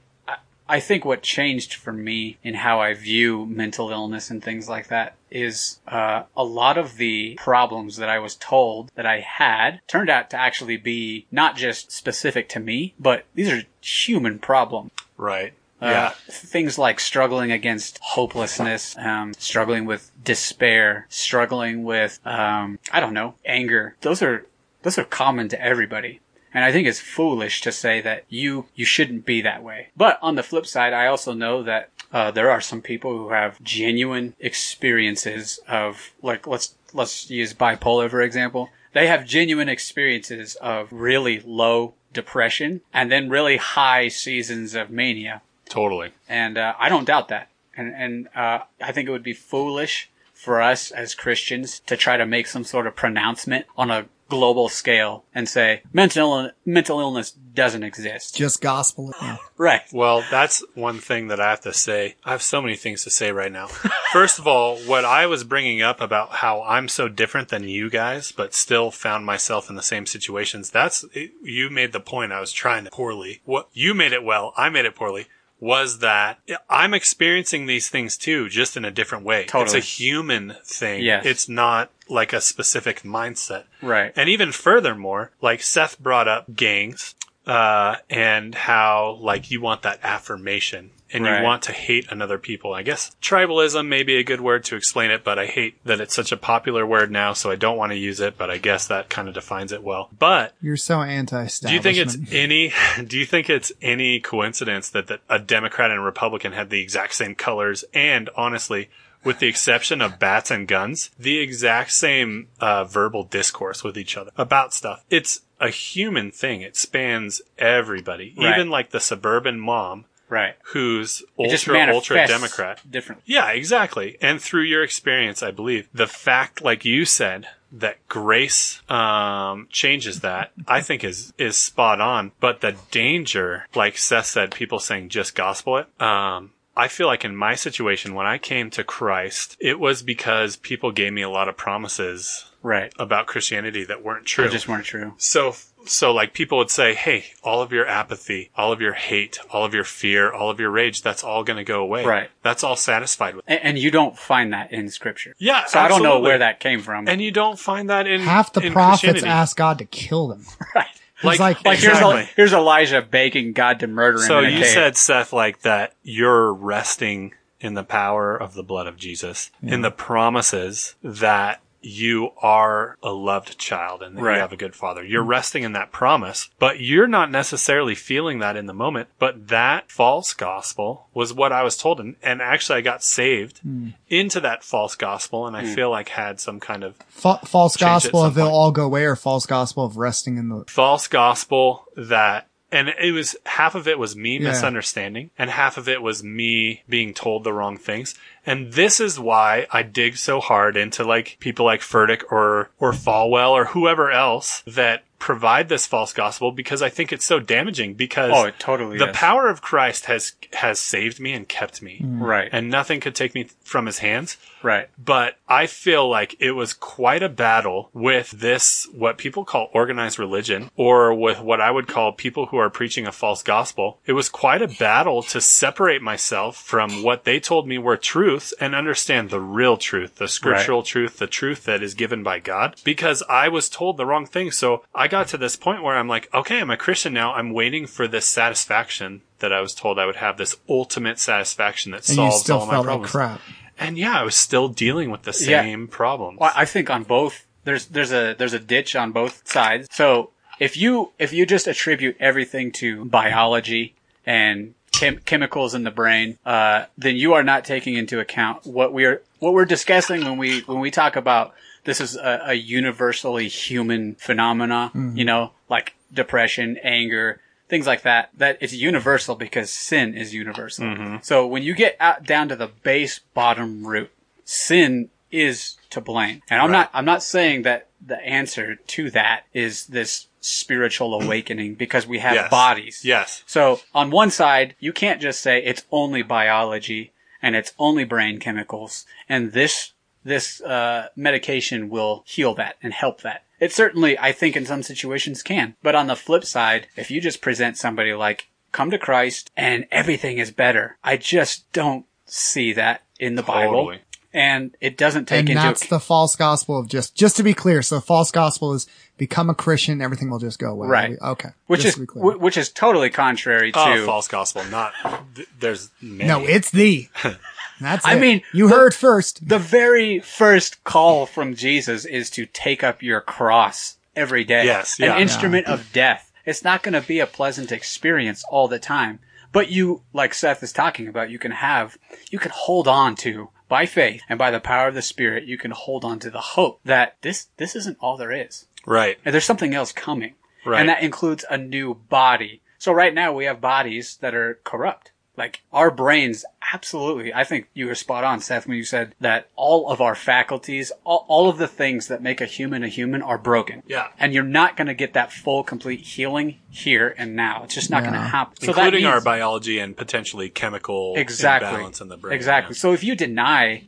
I 0.68 0.78
think 0.78 1.06
what 1.06 1.22
changed 1.22 1.72
for 1.72 1.90
me 1.90 2.36
in 2.42 2.52
how 2.52 2.80
I 2.80 2.92
view 2.92 3.46
mental 3.46 3.88
illness 3.90 4.30
and 4.30 4.44
things 4.44 4.68
like 4.68 4.88
that 4.88 5.14
is 5.30 5.80
uh, 5.88 6.24
a 6.36 6.44
lot 6.44 6.76
of 6.76 6.98
the 6.98 7.38
problems 7.40 7.96
that 7.96 8.10
I 8.10 8.18
was 8.18 8.36
told 8.36 8.90
that 8.94 9.06
I 9.06 9.20
had 9.20 9.80
turned 9.86 10.10
out 10.10 10.28
to 10.30 10.36
actually 10.36 10.76
be 10.76 11.26
not 11.30 11.56
just 11.56 11.90
specific 11.90 12.46
to 12.50 12.60
me, 12.60 12.92
but 13.00 13.24
these 13.34 13.48
are 13.48 13.62
human 13.80 14.38
problems. 14.38 14.90
Right. 15.16 15.54
Uh, 15.82 15.90
Yeah. 15.90 16.10
things 16.30 16.78
like 16.78 17.00
struggling 17.00 17.50
against 17.50 17.98
hopelessness, 18.02 18.96
um, 18.98 19.34
struggling 19.34 19.84
with 19.84 20.10
despair, 20.22 21.06
struggling 21.08 21.82
with, 21.82 22.20
um, 22.24 22.78
I 22.92 23.00
don't 23.00 23.14
know, 23.14 23.34
anger. 23.44 23.96
Those 24.00 24.22
are, 24.22 24.46
those 24.82 24.96
are 24.98 25.04
common 25.04 25.48
to 25.48 25.60
everybody. 25.60 26.20
And 26.54 26.64
I 26.64 26.70
think 26.70 26.86
it's 26.86 27.00
foolish 27.00 27.62
to 27.62 27.72
say 27.72 28.00
that 28.02 28.24
you, 28.28 28.66
you 28.74 28.84
shouldn't 28.84 29.24
be 29.24 29.40
that 29.40 29.62
way. 29.62 29.88
But 29.96 30.18
on 30.22 30.34
the 30.36 30.42
flip 30.42 30.66
side, 30.66 30.92
I 30.92 31.06
also 31.06 31.32
know 31.32 31.62
that, 31.62 31.88
uh, 32.12 32.30
there 32.30 32.50
are 32.50 32.60
some 32.60 32.82
people 32.82 33.16
who 33.16 33.30
have 33.30 33.62
genuine 33.62 34.34
experiences 34.38 35.58
of, 35.66 36.12
like, 36.22 36.46
let's, 36.46 36.74
let's 36.92 37.30
use 37.30 37.54
bipolar, 37.54 38.10
for 38.10 38.20
example. 38.20 38.68
They 38.92 39.06
have 39.06 39.24
genuine 39.26 39.70
experiences 39.70 40.54
of 40.56 40.92
really 40.92 41.40
low 41.44 41.94
depression 42.12 42.82
and 42.92 43.10
then 43.10 43.30
really 43.30 43.56
high 43.56 44.08
seasons 44.08 44.74
of 44.74 44.90
mania 44.90 45.40
Totally. 45.68 46.12
and 46.28 46.58
uh, 46.58 46.74
I 46.78 46.88
don't 46.88 47.04
doubt 47.06 47.28
that. 47.28 47.48
And 47.76 47.94
and 47.94 48.28
uh, 48.36 48.60
I 48.82 48.92
think 48.92 49.08
it 49.08 49.12
would 49.12 49.22
be 49.22 49.32
foolish 49.34 50.10
for 50.34 50.60
us 50.60 50.90
as 50.90 51.14
Christians 51.14 51.80
to 51.86 51.96
try 51.96 52.16
to 52.16 52.26
make 52.26 52.46
some 52.46 52.64
sort 52.64 52.86
of 52.86 52.96
pronouncement 52.96 53.66
on 53.76 53.90
a 53.90 54.06
global 54.28 54.68
scale 54.70 55.24
and 55.34 55.46
say 55.48 55.82
mental 55.92 56.38
Ill- 56.44 56.50
mental 56.64 57.00
illness 57.00 57.30
doesn't 57.30 57.82
exist. 57.82 58.34
Just 58.34 58.60
gospel. 58.62 59.12
Right. 59.58 59.82
Well, 59.92 60.24
that's 60.30 60.64
one 60.74 60.98
thing 61.00 61.28
that 61.28 61.38
I 61.38 61.50
have 61.50 61.60
to 61.62 61.72
say. 61.74 62.16
I 62.24 62.30
have 62.32 62.42
so 62.42 62.60
many 62.62 62.74
things 62.76 63.04
to 63.04 63.10
say 63.10 63.30
right 63.30 63.52
now. 63.52 63.66
First 64.12 64.38
of 64.38 64.46
all, 64.46 64.78
what 64.78 65.04
I 65.04 65.26
was 65.26 65.44
bringing 65.44 65.82
up 65.82 66.00
about 66.00 66.30
how 66.36 66.62
I'm 66.62 66.88
so 66.88 67.08
different 67.08 67.48
than 67.50 67.64
you 67.68 67.90
guys, 67.90 68.32
but 68.32 68.54
still 68.54 68.90
found 68.90 69.26
myself 69.26 69.68
in 69.68 69.76
the 69.76 69.82
same 69.82 70.06
situations. 70.06 70.70
That's, 70.70 71.04
you 71.42 71.68
made 71.70 71.92
the 71.92 72.00
point 72.00 72.32
I 72.32 72.40
was 72.40 72.52
trying 72.52 72.84
to 72.84 72.90
poorly. 72.90 73.42
What, 73.44 73.68
you 73.74 73.92
made 73.92 74.12
it 74.12 74.24
well. 74.24 74.54
I 74.56 74.70
made 74.70 74.86
it 74.86 74.94
poorly. 74.96 75.26
Was 75.62 76.00
that 76.00 76.40
I'm 76.68 76.92
experiencing 76.92 77.66
these 77.66 77.88
things 77.88 78.16
too, 78.16 78.48
just 78.48 78.76
in 78.76 78.84
a 78.84 78.90
different 78.90 79.24
way. 79.24 79.44
Totally. 79.44 79.78
It's 79.78 79.86
a 79.86 79.88
human 79.88 80.56
thing. 80.64 81.04
Yes. 81.04 81.24
It's 81.24 81.48
not 81.48 81.92
like 82.08 82.32
a 82.32 82.40
specific 82.40 83.02
mindset. 83.02 83.66
Right. 83.80 84.12
And 84.16 84.28
even 84.28 84.50
furthermore, 84.50 85.30
like 85.40 85.62
Seth 85.62 86.00
brought 86.00 86.26
up 86.26 86.56
gangs, 86.56 87.14
uh, 87.46 87.96
and 88.10 88.56
how 88.56 89.18
like 89.20 89.52
you 89.52 89.60
want 89.60 89.82
that 89.82 90.00
affirmation 90.02 90.90
and 91.12 91.24
Right. 91.24 91.38
you 91.38 91.44
want 91.44 91.62
to 91.64 91.72
hate 91.72 92.06
another 92.10 92.38
people. 92.38 92.72
I 92.74 92.82
guess 92.82 93.14
tribalism 93.22 93.86
may 93.86 94.02
be 94.02 94.16
a 94.16 94.24
good 94.24 94.40
word 94.40 94.64
to 94.64 94.76
explain 94.76 95.10
it, 95.10 95.24
but 95.24 95.38
I 95.38 95.46
hate 95.46 95.76
that 95.84 96.00
it's 96.00 96.14
such 96.14 96.32
a 96.32 96.36
popular 96.36 96.86
word 96.86 97.10
now, 97.10 97.32
so 97.32 97.50
I 97.50 97.56
don't 97.56 97.76
want 97.76 97.92
to 97.92 97.98
use 97.98 98.20
it, 98.20 98.36
but 98.38 98.50
I 98.50 98.58
guess 98.58 98.86
that 98.88 99.08
kind 99.08 99.28
of 99.28 99.34
defines 99.34 99.72
it 99.72 99.82
well. 99.82 100.08
But 100.18 100.54
You're 100.60 100.76
so 100.76 101.02
anti 101.02 101.46
do 101.62 101.72
you 101.74 101.80
think 101.80 101.98
it's 101.98 102.16
any? 102.30 102.72
Do 103.06 103.18
you 103.18 103.26
think 103.26 103.50
it's 103.50 103.72
any 103.82 104.20
coincidence 104.20 104.88
that, 104.90 105.06
that 105.08 105.20
a 105.28 105.38
Democrat 105.38 105.90
and 105.90 105.98
a 106.00 106.02
Republican 106.02 106.52
had 106.52 106.70
the 106.70 106.80
exact 106.80 107.14
same 107.14 107.34
colors, 107.34 107.84
and 107.92 108.30
honestly, 108.36 108.88
with 109.24 109.38
the 109.38 109.46
exception 109.46 110.00
of 110.00 110.18
bats 110.18 110.50
and 110.50 110.66
guns, 110.66 111.10
the 111.18 111.38
exact 111.38 111.92
same 111.92 112.48
uh, 112.60 112.84
verbal 112.84 113.22
discourse 113.24 113.84
with 113.84 113.96
each 113.96 114.16
other 114.16 114.30
about 114.36 114.72
stuff? 114.74 115.04
It's 115.10 115.40
a 115.60 115.68
human 115.70 116.30
thing. 116.30 116.60
It 116.60 116.76
spans 116.76 117.40
everybody, 117.58 118.34
Right. 118.36 118.54
even 118.56 118.70
like 118.70 118.90
the 118.90 119.00
suburban 119.00 119.60
mom 119.60 120.06
Right. 120.32 120.54
who's 120.72 121.22
ultra 121.38 121.92
ultra 121.92 122.26
Democrat. 122.26 122.80
Different. 122.90 123.20
Yeah, 123.26 123.50
exactly. 123.50 124.16
And 124.22 124.40
through 124.40 124.62
your 124.62 124.82
experience, 124.82 125.42
I 125.42 125.50
believe 125.50 125.88
the 125.92 126.06
fact, 126.06 126.62
like 126.62 126.84
you 126.86 127.04
said, 127.04 127.48
that 127.70 128.06
grace 128.08 128.80
um, 128.90 129.66
changes 129.70 130.20
that, 130.20 130.52
I 130.66 130.80
think 130.80 131.04
is 131.04 131.32
is 131.36 131.56
spot 131.56 132.00
on. 132.00 132.32
But 132.40 132.60
the 132.62 132.76
danger, 132.90 133.66
like 133.74 133.98
Seth 133.98 134.26
said, 134.26 134.52
people 134.52 134.78
saying 134.78 135.10
just 135.10 135.34
gospel 135.34 135.76
it. 135.78 136.00
Um, 136.00 136.52
I 136.74 136.88
feel 136.88 137.06
like 137.06 137.24
in 137.26 137.36
my 137.36 137.54
situation, 137.54 138.14
when 138.14 138.26
I 138.26 138.38
came 138.38 138.70
to 138.70 138.82
Christ, 138.84 139.58
it 139.60 139.78
was 139.78 140.02
because 140.02 140.56
people 140.56 140.90
gave 140.92 141.12
me 141.12 141.20
a 141.20 141.28
lot 141.28 141.48
of 141.48 141.56
promises 141.58 142.46
Right. 142.62 142.92
about 142.98 143.26
Christianity 143.26 143.84
that 143.84 144.02
weren't 144.02 144.22
They 144.24 144.28
true. 144.28 144.48
just 144.48 144.68
weren't 144.68 144.86
true. 144.86 145.12
So, 145.18 145.54
so 145.86 146.12
like 146.12 146.32
people 146.32 146.58
would 146.58 146.70
say, 146.70 146.94
Hey, 146.94 147.26
all 147.42 147.62
of 147.62 147.72
your 147.72 147.86
apathy, 147.86 148.50
all 148.56 148.72
of 148.72 148.80
your 148.80 148.92
hate, 148.92 149.38
all 149.50 149.64
of 149.64 149.74
your 149.74 149.84
fear, 149.84 150.32
all 150.32 150.50
of 150.50 150.60
your 150.60 150.70
rage, 150.70 151.02
that's 151.02 151.24
all 151.24 151.44
going 151.44 151.56
to 151.56 151.64
go 151.64 151.80
away. 151.82 152.04
Right. 152.04 152.30
That's 152.42 152.64
all 152.64 152.76
satisfied 152.76 153.36
with. 153.36 153.44
And, 153.48 153.60
and 153.62 153.78
you 153.78 153.90
don't 153.90 154.16
find 154.16 154.52
that 154.52 154.72
in 154.72 154.90
scripture. 154.90 155.34
Yeah. 155.38 155.64
So 155.66 155.80
I 155.80 155.88
don't 155.88 156.02
know 156.02 156.20
where 156.20 156.38
that 156.38 156.60
came 156.60 156.80
from. 156.80 157.08
And 157.08 157.20
you 157.20 157.30
don't 157.30 157.58
find 157.58 157.90
that 157.90 158.06
in 158.06 158.20
Half 158.20 158.52
the 158.52 158.60
in 158.60 158.72
prophets 158.72 159.22
ask 159.22 159.56
God 159.56 159.78
to 159.78 159.84
kill 159.84 160.28
them. 160.28 160.44
right. 160.74 160.86
He's 161.20 161.38
like, 161.38 161.64
Like 161.64 161.78
exactly. 161.78 162.16
here's, 162.16 162.28
here's 162.30 162.52
Elijah 162.52 163.02
begging 163.02 163.52
God 163.52 163.80
to 163.80 163.86
murder 163.86 164.18
him. 164.18 164.24
So 164.24 164.38
in 164.40 164.46
a 164.46 164.48
you 164.50 164.58
cave. 164.58 164.66
said, 164.66 164.96
Seth, 164.96 165.32
like 165.32 165.62
that 165.62 165.94
you're 166.02 166.52
resting 166.52 167.34
in 167.60 167.74
the 167.74 167.84
power 167.84 168.36
of 168.36 168.54
the 168.54 168.62
blood 168.64 168.88
of 168.88 168.96
Jesus, 168.96 169.52
in 169.62 169.82
the 169.82 169.90
promises 169.92 170.96
that 171.00 171.60
you 171.82 172.30
are 172.40 172.96
a 173.02 173.10
loved 173.10 173.58
child 173.58 174.02
and 174.02 174.16
that 174.16 174.22
Right. 174.22 174.34
you 174.34 174.40
have 174.40 174.52
a 174.52 174.56
good 174.56 174.74
father. 174.74 175.04
You're 175.04 175.22
resting 175.22 175.62
in 175.62 175.72
that 175.72 175.92
promise, 175.92 176.48
but 176.58 176.80
you're 176.80 177.08
not 177.08 177.30
necessarily 177.30 177.94
feeling 177.94 178.38
that 178.38 178.56
in 178.56 178.66
the 178.66 178.74
moment. 178.74 179.08
But 179.18 179.48
that 179.48 179.90
false 179.90 180.34
gospel 180.34 181.08
was 181.12 181.32
what 181.32 181.52
I 181.52 181.62
was 181.62 181.76
told. 181.76 182.00
And, 182.00 182.16
and 182.22 182.40
actually, 182.40 182.78
I 182.78 182.82
got 182.82 183.02
saved 183.02 183.58
hmm. 183.58 183.90
into 184.08 184.40
that 184.40 184.64
false 184.64 184.94
gospel 184.94 185.46
and 185.46 185.56
I 185.56 185.66
hmm. 185.66 185.74
feel 185.74 185.90
like 185.90 186.10
had 186.10 186.40
some 186.40 186.60
kind 186.60 186.84
of 186.84 186.96
fa- 187.08 187.40
false 187.44 187.76
gospel 187.76 188.22
of 188.22 188.34
they'll 188.34 188.48
all 188.48 188.72
go 188.72 188.84
away 188.84 189.04
or 189.04 189.16
false 189.16 189.46
gospel 189.46 189.84
of 189.84 189.96
resting 189.96 190.38
in 190.38 190.48
the. 190.48 190.64
false 190.66 191.08
gospel 191.08 191.84
that 191.96 192.48
and 192.72 192.88
it 192.88 193.12
was 193.12 193.36
half 193.44 193.74
of 193.74 193.86
it 193.86 193.98
was 193.98 194.16
me 194.16 194.38
Yeah. 194.38 194.48
misunderstanding 194.48 195.30
and 195.38 195.50
half 195.50 195.76
of 195.76 195.88
it 195.88 196.02
was 196.02 196.24
me 196.24 196.82
being 196.88 197.12
told 197.14 197.44
the 197.44 197.52
wrong 197.52 197.76
things 197.76 198.14
and 198.46 198.72
this 198.72 199.00
is 199.00 199.18
why 199.18 199.66
i 199.70 199.82
dig 199.82 200.16
so 200.16 200.40
hard 200.40 200.76
into 200.76 201.04
like 201.04 201.36
people 201.40 201.64
like 201.66 201.80
furtick 201.80 202.22
or 202.30 202.70
or 202.78 202.92
falwell 202.92 203.50
or 203.50 203.66
whoever 203.66 204.10
else 204.10 204.62
that 204.66 205.02
provide 205.18 205.68
this 205.68 205.86
false 205.86 206.12
gospel 206.12 206.50
because 206.50 206.82
i 206.82 206.88
think 206.88 207.12
it's 207.12 207.24
so 207.24 207.38
damaging 207.38 207.94
because 207.94 208.32
Oh, 208.34 208.44
it 208.46 208.58
totally 208.58 208.98
the 208.98 209.10
is. 209.10 209.16
power 209.16 209.48
of 209.48 209.62
christ 209.62 210.06
has 210.06 210.32
has 210.52 210.80
saved 210.80 211.20
me 211.20 211.32
and 211.32 211.48
kept 211.48 211.80
me 211.80 212.00
mm. 212.02 212.20
Right. 212.20 212.48
and 212.50 212.68
nothing 212.68 212.98
could 212.98 213.14
take 213.14 213.32
me 213.32 213.48
from 213.62 213.86
his 213.86 213.98
hands 213.98 214.36
right. 214.64 214.88
but 215.02 215.36
I 215.48 215.66
feel 215.66 216.08
like 216.08 216.34
it 216.40 216.52
was 216.52 216.72
quite 216.72 217.22
a 217.22 217.28
battle 217.28 217.90
with 217.92 218.30
this, 218.30 218.88
what 218.94 219.18
people 219.18 219.44
call 219.44 219.68
organized 219.74 220.18
religion, 220.18 220.70
or 220.76 221.12
with 221.12 221.40
what 221.40 221.60
I 221.60 221.70
would 221.70 221.86
call 221.88 222.12
people 222.12 222.46
who 222.46 222.56
are 222.56 222.70
preaching 222.70 223.06
a 223.06 223.12
false 223.12 223.42
gospel. 223.42 223.98
It 224.06 224.14
was 224.14 224.30
quite 224.30 224.62
a 224.62 224.68
battle 224.68 225.22
to 225.24 225.42
separate 225.42 226.00
myself 226.00 226.56
from 226.56 227.02
what 227.02 227.24
they 227.24 227.38
told 227.38 227.68
me 227.68 227.76
were 227.76 227.98
truths 228.32 228.54
and 228.60 228.74
understand 228.74 229.30
the 229.30 229.40
real 229.40 229.76
truth, 229.76 230.16
the 230.16 230.28
scriptural 230.28 230.82
truth, 230.82 231.18
the 231.18 231.26
truth 231.26 231.64
that 231.64 231.82
is 231.82 231.94
given 231.94 232.22
by 232.22 232.38
God, 232.38 232.76
because 232.84 233.22
I 233.28 233.48
was 233.48 233.68
told 233.68 233.96
the 233.96 234.06
wrong 234.06 234.26
thing. 234.26 234.50
So 234.50 234.84
I 234.94 235.08
got 235.08 235.28
to 235.28 235.38
this 235.38 235.56
point 235.56 235.82
where 235.82 235.96
I'm 235.96 236.08
like, 236.08 236.32
okay, 236.34 236.60
I'm 236.60 236.70
a 236.70 236.76
Christian 236.76 237.12
now. 237.12 237.32
I'm 237.34 237.52
waiting 237.52 237.86
for 237.86 238.08
this 238.08 238.26
satisfaction 238.26 239.22
that 239.40 239.52
I 239.52 239.60
was 239.60 239.74
told 239.74 239.98
I 239.98 240.06
would 240.06 240.16
have, 240.16 240.36
this 240.38 240.56
ultimate 240.68 241.18
satisfaction 241.18 241.92
that 241.92 242.08
And 242.08 242.16
you 242.18 242.30
solves 242.30 242.42
still 242.44 242.58
all 242.60 242.66
my 242.66 242.72
felt 242.74 242.86
like 242.86 242.92
problems. 243.02 243.10
crap. 243.10 243.40
And 243.78 243.98
yeah, 243.98 244.20
I 244.20 244.22
was 244.22 244.36
still 244.36 244.68
dealing 244.68 245.10
with 245.10 245.22
the 245.22 245.36
Yeah. 245.44 245.62
same 245.62 245.88
problems. 245.88 246.38
Well, 246.38 246.52
I 246.54 246.64
think 246.64 246.90
on 246.90 247.02
both 247.04 247.46
there's 247.64 247.86
there's 247.86 248.12
a 248.12 248.34
there's 248.38 248.52
a 248.52 248.58
ditch 248.58 248.94
on 248.96 249.12
both 249.12 249.46
sides. 249.48 249.88
So 249.92 250.30
if 250.58 250.76
you 250.76 251.12
if 251.18 251.32
you 251.32 251.46
just 251.46 251.66
attribute 251.66 252.16
everything 252.20 252.70
to 252.72 253.04
biology 253.06 253.94
and 254.26 254.74
chem- 254.92 255.18
chemicals 255.24 255.74
in 255.74 255.84
the 255.84 255.90
brain, 255.90 256.38
uh, 256.44 256.84
then 256.96 257.16
you 257.16 257.34
are 257.34 257.42
not 257.42 257.64
taking 257.64 257.94
into 257.94 258.20
account 258.20 258.66
what 258.66 258.92
we're 258.92 259.22
what 259.38 259.52
we're 259.52 259.64
discussing 259.64 260.24
when 260.24 260.38
we 260.38 260.60
when 260.60 260.80
we 260.80 260.90
talk 260.90 261.16
about 261.16 261.54
this 261.84 262.00
is 262.00 262.14
a, 262.16 262.42
a 262.46 262.54
universally 262.54 263.48
human 263.48 264.14
phenomena. 264.14 264.90
You 264.94 265.24
know, 265.24 265.52
like 265.68 265.94
depression, 266.12 266.78
anger. 266.82 267.40
Things 267.68 267.86
like 267.86 268.02
that, 268.02 268.28
that 268.36 268.58
it's 268.60 268.74
universal 268.74 269.34
because 269.34 269.70
sin 269.70 270.14
is 270.14 270.34
universal. 270.34 271.18
So 271.22 271.46
when 271.46 271.62
you 271.62 271.74
get 271.74 271.96
out 271.98 272.22
down 272.24 272.48
to 272.50 272.56
the 272.56 272.66
base 272.66 273.20
bottom 273.32 273.86
root, 273.86 274.10
sin 274.44 275.08
is 275.30 275.76
to 275.88 276.00
blame. 276.02 276.42
And 276.50 276.60
I'm 276.60 276.70
Right. 276.70 276.78
not 276.80 276.90
I'm 276.92 277.06
not 277.06 277.22
saying 277.22 277.62
that 277.62 277.88
the 278.04 278.20
answer 278.20 278.76
to 278.76 279.10
that 279.12 279.44
is 279.54 279.86
this 279.86 280.26
spiritual 280.42 281.14
awakening 281.22 281.74
because 281.74 282.06
we 282.06 282.18
have 282.18 282.34
Yes. 282.34 282.50
bodies. 282.50 283.04
Yes. 283.04 283.42
So 283.46 283.80
on 283.94 284.10
one 284.10 284.30
side, 284.30 284.76
you 284.78 284.92
can't 284.92 285.20
just 285.22 285.40
say 285.40 285.62
it's 285.62 285.84
only 285.90 286.22
biology 286.22 287.12
and 287.40 287.56
it's 287.56 287.72
only 287.78 288.04
brain 288.04 288.38
chemicals 288.38 289.06
and 289.28 289.52
this 289.52 289.92
this 290.24 290.60
uh, 290.60 291.08
medication 291.16 291.88
will 291.88 292.22
heal 292.26 292.54
that 292.54 292.76
and 292.80 292.92
help 292.92 293.22
that. 293.22 293.42
It 293.58 293.72
certainly, 293.72 294.16
I 294.18 294.30
think, 294.30 294.56
in 294.56 294.66
some 294.66 294.84
situations 294.84 295.42
can. 295.42 295.74
But 295.82 295.96
on 295.96 296.06
the 296.06 296.14
flip 296.14 296.44
side, 296.44 296.86
if 296.96 297.10
you 297.10 297.20
just 297.20 297.40
present 297.40 297.76
somebody 297.76 298.12
like 298.14 298.48
come 298.70 298.90
to 298.92 298.98
Christ 298.98 299.50
and 299.56 299.86
everything 299.90 300.38
is 300.38 300.52
better, 300.52 300.96
I 301.02 301.16
just 301.16 301.70
don't 301.72 302.06
see 302.24 302.72
that 302.74 303.02
in 303.18 303.34
the 303.34 303.42
Bible. 303.42 303.72
Totally. 303.86 303.98
And 304.34 304.74
it 304.80 304.96
doesn't 304.96 305.26
take 305.26 305.40
And 305.40 305.50
into 305.50 305.60
that's 305.62 305.82
ac- 305.82 305.90
the 305.90 306.00
false 306.00 306.36
gospel 306.36 306.78
of 306.78 306.88
just, 306.88 307.14
just 307.14 307.36
to 307.36 307.42
be 307.42 307.52
clear. 307.52 307.82
So 307.82 307.96
the 307.96 308.00
false 308.00 308.30
gospel 308.30 308.72
is 308.72 308.86
become 309.18 309.50
a 309.50 309.54
Christian, 309.54 310.00
everything 310.00 310.30
will 310.30 310.38
just 310.38 310.58
go 310.58 310.70
away. 310.72 310.88
Right. 310.88 311.18
Okay. 311.20 311.50
which 311.66 311.82
Just 311.82 311.88
is 311.88 311.94
to 311.96 312.00
be 312.00 312.06
clear. 312.06 312.32
wh- 312.34 312.40
which 312.40 312.56
is 312.56 312.70
totally 312.70 313.10
contrary 313.10 313.72
ah, 313.74 313.94
to 313.94 314.02
Oh, 314.02 314.06
false 314.06 314.28
gospel. 314.28 314.64
Not 314.70 314.94
th- 315.34 315.48
there's 315.60 315.90
many. 316.00 316.28
no, 316.28 316.44
it's 316.46 316.70
the. 316.70 317.08
That's 317.80 318.06
I 318.06 318.14
it. 318.14 318.20
mean, 318.20 318.42
you 318.52 318.68
the- 318.68 318.74
heard 318.76 318.94
first. 318.94 319.46
the 319.48 319.58
very 319.58 320.20
first 320.20 320.82
call 320.84 321.26
from 321.26 321.54
Jesus 321.54 322.04
is 322.04 322.30
to 322.30 322.46
take 322.46 322.82
up 322.84 323.02
your 323.02 323.20
cross 323.20 323.96
every 324.16 324.44
day. 324.44 324.64
Yes, 324.64 324.96
yeah. 324.98 325.14
An 325.16 325.22
instrument 325.22 325.66
of 325.66 325.92
death. 325.92 326.32
It's 326.46 326.64
not 326.64 326.82
going 326.82 326.94
to 326.94 327.06
be 327.06 327.20
a 327.20 327.26
pleasant 327.26 327.70
experience 327.72 328.44
all 328.50 328.66
the 328.68 328.78
time. 328.78 329.18
But 329.52 329.70
you, 329.70 330.02
like 330.14 330.32
Seth 330.32 330.62
is 330.62 330.72
talking 330.72 331.06
about, 331.08 331.30
you 331.30 331.38
can 331.38 331.50
have, 331.50 331.98
you 332.30 332.38
can 332.38 332.50
hold 332.54 332.88
on 332.88 333.14
to 333.16 333.50
by 333.72 333.86
faith 333.86 334.20
and 334.28 334.38
by 334.38 334.50
the 334.50 334.60
power 334.60 334.88
of 334.88 334.94
the 334.94 335.00
Spirit, 335.00 335.44
you 335.44 335.56
can 335.56 335.70
hold 335.70 336.04
on 336.04 336.18
to 336.18 336.28
the 336.28 336.42
hope 336.42 336.78
that 336.84 337.16
this, 337.22 337.46
this 337.56 337.74
isn't 337.74 337.96
all 338.02 338.18
there 338.18 338.30
is. 338.30 338.66
Right. 338.84 339.16
And 339.24 339.32
there's 339.32 339.46
something 339.46 339.72
else 339.74 339.92
coming. 339.92 340.34
Right. 340.66 340.78
And 340.78 340.90
that 340.90 341.02
includes 341.02 341.46
a 341.48 341.56
new 341.56 341.94
body. 341.94 342.60
So 342.76 342.92
right 342.92 343.14
now 343.14 343.32
we 343.32 343.46
have 343.46 343.62
bodies 343.62 344.18
that 344.20 344.34
are 344.34 344.60
corrupt. 344.62 345.11
Like 345.36 345.62
our 345.72 345.90
brains, 345.90 346.44
absolutely. 346.74 347.32
I 347.32 347.44
think 347.44 347.68
you 347.72 347.86
were 347.86 347.94
spot 347.94 348.22
on, 348.22 348.40
Seth, 348.40 348.66
when 348.66 348.76
you 348.76 348.84
said 348.84 349.14
that 349.20 349.48
all 349.56 349.88
of 349.88 350.00
our 350.00 350.14
faculties, 350.14 350.92
all, 351.04 351.24
all 351.26 351.48
of 351.48 351.56
the 351.56 351.68
things 351.68 352.08
that 352.08 352.22
make 352.22 352.42
a 352.42 352.46
human 352.46 352.82
a 352.82 352.88
human 352.88 353.22
are 353.22 353.38
broken. 353.38 353.82
Yeah. 353.86 354.08
And 354.18 354.34
you're 354.34 354.42
not 354.44 354.76
going 354.76 354.88
to 354.88 354.94
get 354.94 355.14
that 355.14 355.32
full, 355.32 355.64
complete 355.64 356.00
healing 356.00 356.58
here 356.68 357.14
and 357.16 357.34
now. 357.34 357.64
It's 357.64 357.74
just 357.74 357.90
not 357.90 358.02
going 358.02 358.14
to 358.14 358.20
happen. 358.20 358.56
So 358.60 358.72
that 358.72 358.86
Including 358.86 359.06
our 359.06 359.22
biology 359.22 359.78
and 359.78 359.96
potentially 359.96 360.50
chemical 360.50 361.14
exactly 361.16 361.70
imbalance 361.70 362.02
in 362.02 362.08
the 362.08 362.18
brain. 362.18 362.34
Exactly. 362.34 362.74
Yeah. 362.74 362.80
So 362.80 362.92
if 362.92 363.02
you 363.02 363.14
deny 363.14 363.84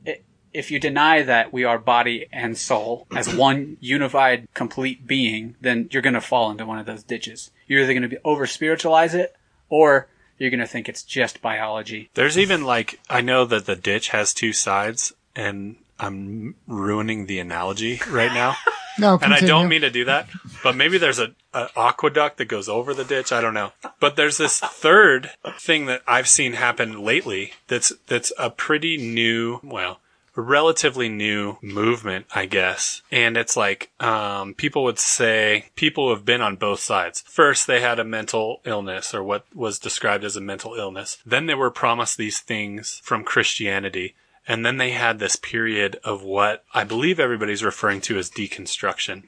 if 0.55 0.71
you 0.71 0.79
deny 0.79 1.21
that 1.23 1.53
we 1.53 1.65
are 1.65 1.79
body 1.79 2.27
and 2.33 2.57
soul 2.57 3.07
as 3.15 3.35
one 3.37 3.77
unified, 3.81 4.49
complete 4.55 5.07
being, 5.07 5.57
then 5.61 5.89
you're 5.91 6.01
going 6.01 6.15
to 6.15 6.21
fall 6.21 6.51
into 6.51 6.65
one 6.65 6.79
of 6.79 6.87
those 6.87 7.03
ditches. 7.03 7.51
You're 7.67 7.83
either 7.83 7.93
going 7.93 8.03
to 8.03 8.09
be 8.09 8.19
over 8.25 8.47
spiritualize 8.47 9.15
it, 9.15 9.37
or 9.69 10.09
you're 10.39 10.51
going 10.51 10.61
to 10.61 10.67
think 10.67 10.89
it's 10.89 11.03
just 11.03 11.43
biology. 11.43 12.11
There's 12.15 12.39
even 12.39 12.65
like 12.65 13.01
I 13.09 13.21
know 13.21 13.45
that 13.45 13.67
the 13.67 13.77
ditch 13.77 14.09
has 14.09 14.35
two 14.35 14.53
sides, 14.53 15.13
and 15.35 15.77
I'm 15.99 16.57
ruining 16.67 17.27
the 17.27 17.39
analogy 17.39 18.01
right 18.09 18.33
now. 18.33 18.57
No, 18.97 19.19
and 19.21 19.35
I 19.35 19.41
don't 19.41 19.69
mean 19.69 19.81
to 19.81 19.91
do 19.91 20.05
that, 20.05 20.29
but 20.63 20.77
maybe 20.77 20.99
there's 20.99 21.19
a, 21.19 21.35
a 21.53 21.69
aqueduct 21.77 22.39
that 22.39 22.45
goes 22.45 22.69
over 22.69 22.95
the 22.95 23.05
ditch. 23.05 23.33
I 23.33 23.41
don't 23.41 23.53
know. 23.53 23.73
But 23.99 24.15
there's 24.15 24.39
this 24.39 24.61
third 24.61 25.31
thing 25.59 25.87
that 25.87 26.03
I've 26.07 26.29
seen 26.29 26.53
happen 26.53 27.03
lately. 27.03 27.55
That's 27.67 27.93
that's 28.07 28.33
a 28.39 28.51
pretty 28.51 28.97
new, 28.97 29.59
well, 29.65 29.93
a 29.93 29.97
relatively 30.37 31.09
new 31.09 31.59
movement, 31.63 32.27
I 32.35 32.47
guess. 32.47 33.03
And 33.11 33.37
it's 33.37 33.57
like 33.57 33.91
um, 34.01 34.55
people 34.55 34.85
would 34.85 34.99
say 34.99 35.67
people 35.77 36.15
have 36.15 36.25
been 36.25 36.41
on 36.41 36.57
both 36.57 36.81
sides. 36.81 37.23
First, 37.27 37.67
they 37.67 37.81
had 37.81 37.99
a 37.99 38.05
mental 38.05 38.61
illness 38.65 39.15
or 39.15 39.23
what 39.23 39.47
was 39.55 39.79
described 39.79 40.25
as 40.25 40.37
a 40.37 40.41
mental 40.41 40.75
illness. 40.75 41.19
Then 41.25 41.47
they 41.47 41.55
were 41.55 41.71
promised 41.71 42.17
these 42.17 42.41
things 42.41 43.01
from 43.05 43.25
Christianity. 43.25 44.15
And 44.47 44.65
then 44.65 44.77
they 44.77 44.91
had 44.91 45.19
this 45.19 45.37
period 45.37 45.99
of 46.05 46.23
what 46.23 46.65
I 46.75 46.85
believe 46.85 47.19
everybody's 47.19 47.65
referring 47.65 48.03
to 48.03 48.19
as 48.19 48.31
deconstruction. 48.31 49.25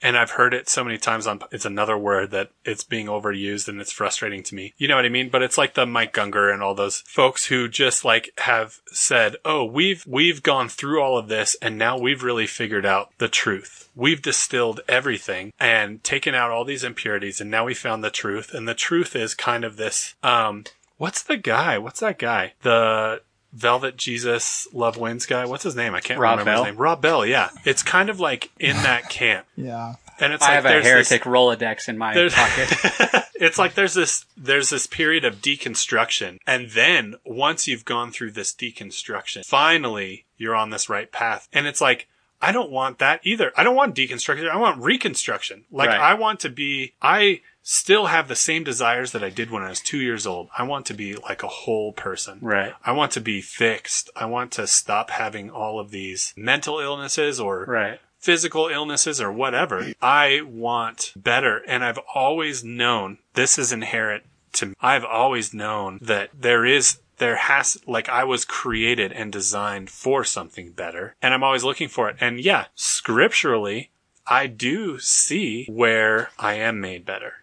And 0.00 0.16
I've 0.16 0.32
heard 0.32 0.54
it 0.54 0.68
so 0.68 0.84
many 0.84 0.98
times 0.98 1.26
on, 1.26 1.40
it's 1.50 1.64
another 1.64 1.98
word 1.98 2.30
that 2.30 2.50
it's 2.64 2.84
being 2.84 3.06
overused 3.06 3.68
and 3.68 3.80
it's 3.80 3.92
frustrating 3.92 4.42
to 4.44 4.54
me. 4.54 4.74
You 4.76 4.88
know 4.88 4.96
what 4.96 5.04
I 5.04 5.10
mean? 5.10 5.28
But 5.28 5.42
it's 5.42 5.58
like 5.58 5.74
the 5.74 5.86
Mike 5.86 6.12
Gungor 6.12 6.52
and 6.52 6.62
all 6.62 6.74
those 6.74 7.00
folks 7.06 7.46
who 7.46 7.68
just 7.68 8.04
like 8.04 8.30
have 8.38 8.80
said, 8.86 9.36
Oh, 9.44 9.64
we've, 9.64 10.06
we've 10.06 10.42
gone 10.42 10.68
through 10.68 11.02
all 11.02 11.18
of 11.18 11.28
this 11.28 11.56
and 11.60 11.76
now 11.76 11.98
we've 11.98 12.22
really 12.22 12.46
figured 12.46 12.86
out 12.86 13.10
the 13.18 13.28
truth. 13.28 13.88
We've 13.94 14.22
distilled 14.22 14.80
everything 14.88 15.52
and 15.58 16.02
taken 16.04 16.34
out 16.34 16.50
all 16.50 16.64
these 16.64 16.84
impurities 16.84 17.40
and 17.40 17.50
now 17.50 17.64
we 17.64 17.74
found 17.74 18.04
the 18.04 18.10
truth. 18.10 18.54
And 18.54 18.68
the 18.68 18.74
truth 18.74 19.16
is 19.16 19.34
kind 19.34 19.64
of 19.64 19.76
this, 19.76 20.14
um, 20.22 20.64
what's 20.98 21.22
the 21.22 21.36
guy? 21.36 21.78
What's 21.78 22.00
that 22.00 22.18
guy? 22.18 22.54
The 22.62 23.22
Velvet 23.52 23.96
Jesus 23.96 24.68
Love 24.72 24.96
Wins 24.96 25.26
guy. 25.26 25.44
What's 25.46 25.64
his 25.64 25.74
name? 25.76 25.94
I 25.94 26.00
can't 26.00 26.20
Rob 26.20 26.38
remember 26.38 26.50
Bell? 26.52 26.64
his 26.64 26.72
name. 26.74 26.80
Rob 26.80 27.00
Bell. 27.02 27.26
Yeah, 27.26 27.50
it's 27.64 27.82
kind 27.82 28.10
of 28.10 28.20
like 28.20 28.50
in 28.58 28.76
that 28.76 29.08
camp, 29.08 29.46
Yeah. 29.56 29.94
and 30.20 30.32
it's 30.32 30.42
I 30.44 30.46
like 30.48 30.54
have 30.56 30.64
a 30.66 30.68
there's 30.68 30.84
this- 30.84 31.08
heretic 31.08 31.22
Rolodex 31.26 31.88
in 31.88 31.96
my 31.98 32.14
there's- 32.14 32.34
pocket. 32.34 33.24
it's 33.40 33.58
like 33.58 33.74
there's 33.74 33.94
this 33.94 34.24
there's 34.36 34.70
this 34.70 34.86
period 34.86 35.24
of 35.24 35.36
deconstruction 35.36 36.38
and 36.46 36.70
then 36.70 37.14
once 37.24 37.68
you've 37.68 37.84
gone 37.84 38.10
through 38.10 38.32
this 38.32 38.52
deconstruction 38.52 39.44
finally 39.46 40.24
you're 40.36 40.56
on 40.56 40.70
this 40.70 40.88
right 40.88 41.12
path 41.12 41.48
and 41.52 41.66
it's 41.66 41.80
like 41.80 42.08
I 42.40 42.52
don't 42.52 42.70
want 42.70 42.98
that 43.00 43.20
either. 43.24 43.52
I 43.56 43.64
don't 43.64 43.74
want 43.74 43.96
deconstruction. 43.96 44.48
I 44.48 44.56
want 44.58 44.80
reconstruction. 44.80 45.64
Like 45.72 45.88
Right. 45.88 46.00
I 46.00 46.14
want 46.14 46.38
to 46.40 46.48
be 46.48 46.94
I 47.02 47.40
still 47.70 48.06
have 48.06 48.28
the 48.28 48.34
same 48.34 48.64
desires 48.64 49.12
that 49.12 49.22
I 49.22 49.28
did 49.28 49.50
when 49.50 49.62
I 49.62 49.68
was 49.68 49.80
2 49.80 49.98
years 49.98 50.26
old. 50.26 50.48
I 50.56 50.62
want 50.62 50.86
to 50.86 50.94
be 50.94 51.16
like 51.16 51.42
a 51.42 51.48
whole 51.48 51.92
person. 51.92 52.38
Right. 52.40 52.72
I 52.82 52.92
want 52.92 53.12
to 53.12 53.20
be 53.20 53.42
fixed. 53.42 54.08
I 54.16 54.24
want 54.24 54.52
to 54.52 54.66
stop 54.66 55.10
having 55.10 55.50
all 55.50 55.78
of 55.78 55.90
these 55.90 56.32
mental 56.34 56.80
illnesses 56.80 57.38
or 57.38 57.66
Right. 57.66 58.00
physical 58.18 58.68
illnesses 58.68 59.20
or 59.20 59.30
whatever. 59.30 59.92
I 60.00 60.40
want 60.46 61.12
better. 61.14 61.58
And 61.68 61.84
I've 61.84 62.00
always 62.14 62.64
known 62.64 63.18
this 63.34 63.58
is 63.58 63.70
inherent 63.70 64.24
to 64.54 64.66
me. 64.66 64.74
I've 64.80 65.04
always 65.04 65.52
known 65.52 65.98
that 66.00 66.30
there 66.32 66.64
is, 66.64 67.00
there 67.18 67.36
has, 67.36 67.76
like 67.86 68.08
I 68.08 68.24
was 68.24 68.46
created 68.46 69.12
and 69.12 69.30
designed 69.30 69.90
for 69.90 70.24
something 70.24 70.70
better. 70.72 71.16
And 71.20 71.34
I'm 71.34 71.44
always 71.44 71.64
looking 71.64 71.88
for 71.88 72.08
it. 72.08 72.16
And 72.18 72.40
yeah, 72.40 72.66
scripturally, 72.74 73.90
I 74.26 74.46
do 74.46 74.98
see 74.98 75.66
where 75.66 76.30
I 76.38 76.54
am 76.54 76.80
made 76.80 77.04
better. 77.04 77.34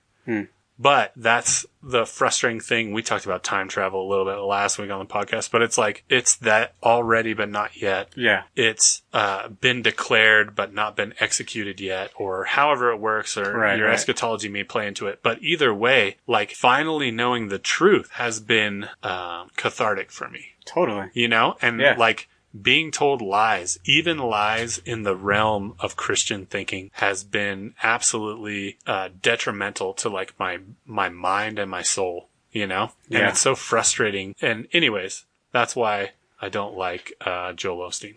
But 0.78 1.14
that's 1.16 1.66
the 1.82 2.06
frustrating 2.06 2.60
thing. 2.60 2.92
We 2.92 3.02
talked 3.02 3.24
about 3.24 3.46
time 3.46 3.70
travel 3.70 4.06
a 4.06 4.10
little 4.10 4.26
bit 4.26 4.36
last 4.40 4.78
week 4.78 4.92
on 4.92 5.00
the 5.00 5.06
podcast, 5.06 5.50
but 5.50 5.62
it's 5.62 5.78
like, 5.78 6.04
it's 6.10 6.36
that 6.38 6.74
already, 6.84 7.34
but 7.34 7.50
not 7.50 7.82
yet 7.82 8.10
Yeah. 8.14 8.44
it's 8.58 9.02
uh, 9.14 9.48
been 9.48 9.82
declared 9.82 10.54
but 10.54 10.74
not 10.74 10.98
been 10.98 11.14
executed 11.22 11.80
yet, 11.80 12.12
or 12.18 12.44
however 12.44 12.92
it 12.92 12.98
works, 13.00 13.38
or 13.38 13.58
Right, 13.58 13.78
your 13.78 13.88
right. 13.88 13.94
eschatology 13.94 14.50
may 14.50 14.66
play 14.66 14.86
into 14.86 15.08
it. 15.08 15.20
But 15.24 15.42
either 15.42 15.74
way, 15.74 16.18
like 16.28 16.52
finally 16.52 17.10
knowing 17.10 17.48
the 17.48 17.60
truth 17.60 18.10
has 18.16 18.42
been 18.42 18.90
um, 19.02 19.52
cathartic 19.56 20.12
for 20.12 20.28
me, 20.28 20.48
Totally. 20.66 21.10
you 21.14 21.30
know, 21.30 21.56
and 21.62 21.80
Yeah. 21.80 21.96
like 21.98 22.28
being 22.62 22.92
told 22.92 23.22
lies, 23.22 23.78
even 23.86 24.18
lies 24.18 24.78
in 24.86 25.04
the 25.04 25.16
realm 25.16 25.76
of 25.80 25.96
Christian 25.96 26.46
thinking, 26.46 26.90
has 26.94 27.24
been 27.24 27.74
absolutely 27.84 28.78
uh, 28.88 29.10
detrimental 29.22 29.94
to 29.96 30.10
like 30.10 30.34
my 30.40 30.60
my 30.86 31.10
mind 31.10 31.60
and 31.60 31.70
my 31.70 31.82
soul, 31.82 32.30
you 32.52 32.68
know, 32.68 32.92
and 33.10 33.20
Yeah. 33.20 33.30
it's 33.30 33.42
so 33.42 33.56
frustrating. 33.56 34.36
And 34.42 34.68
anyways, 34.74 35.26
that's 35.52 35.76
why 35.76 36.12
I 36.42 36.50
don't 36.50 36.76
like 36.78 37.14
uh, 37.22 37.54
Joel 37.54 37.90
Osteen. 37.90 38.16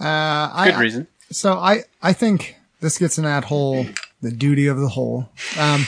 Uh, 0.00 0.50
I, 0.52 0.70
Good 0.72 0.80
reason. 0.80 1.06
So 1.30 1.54
I, 1.54 1.84
I 2.02 2.12
think 2.12 2.56
this 2.80 2.98
gets 2.98 3.16
in 3.18 3.24
that 3.24 3.44
whole, 3.44 3.86
the 4.20 4.30
duty 4.32 4.66
of 4.66 4.78
the 4.78 4.88
whole. 4.88 5.28
Um, 5.58 5.86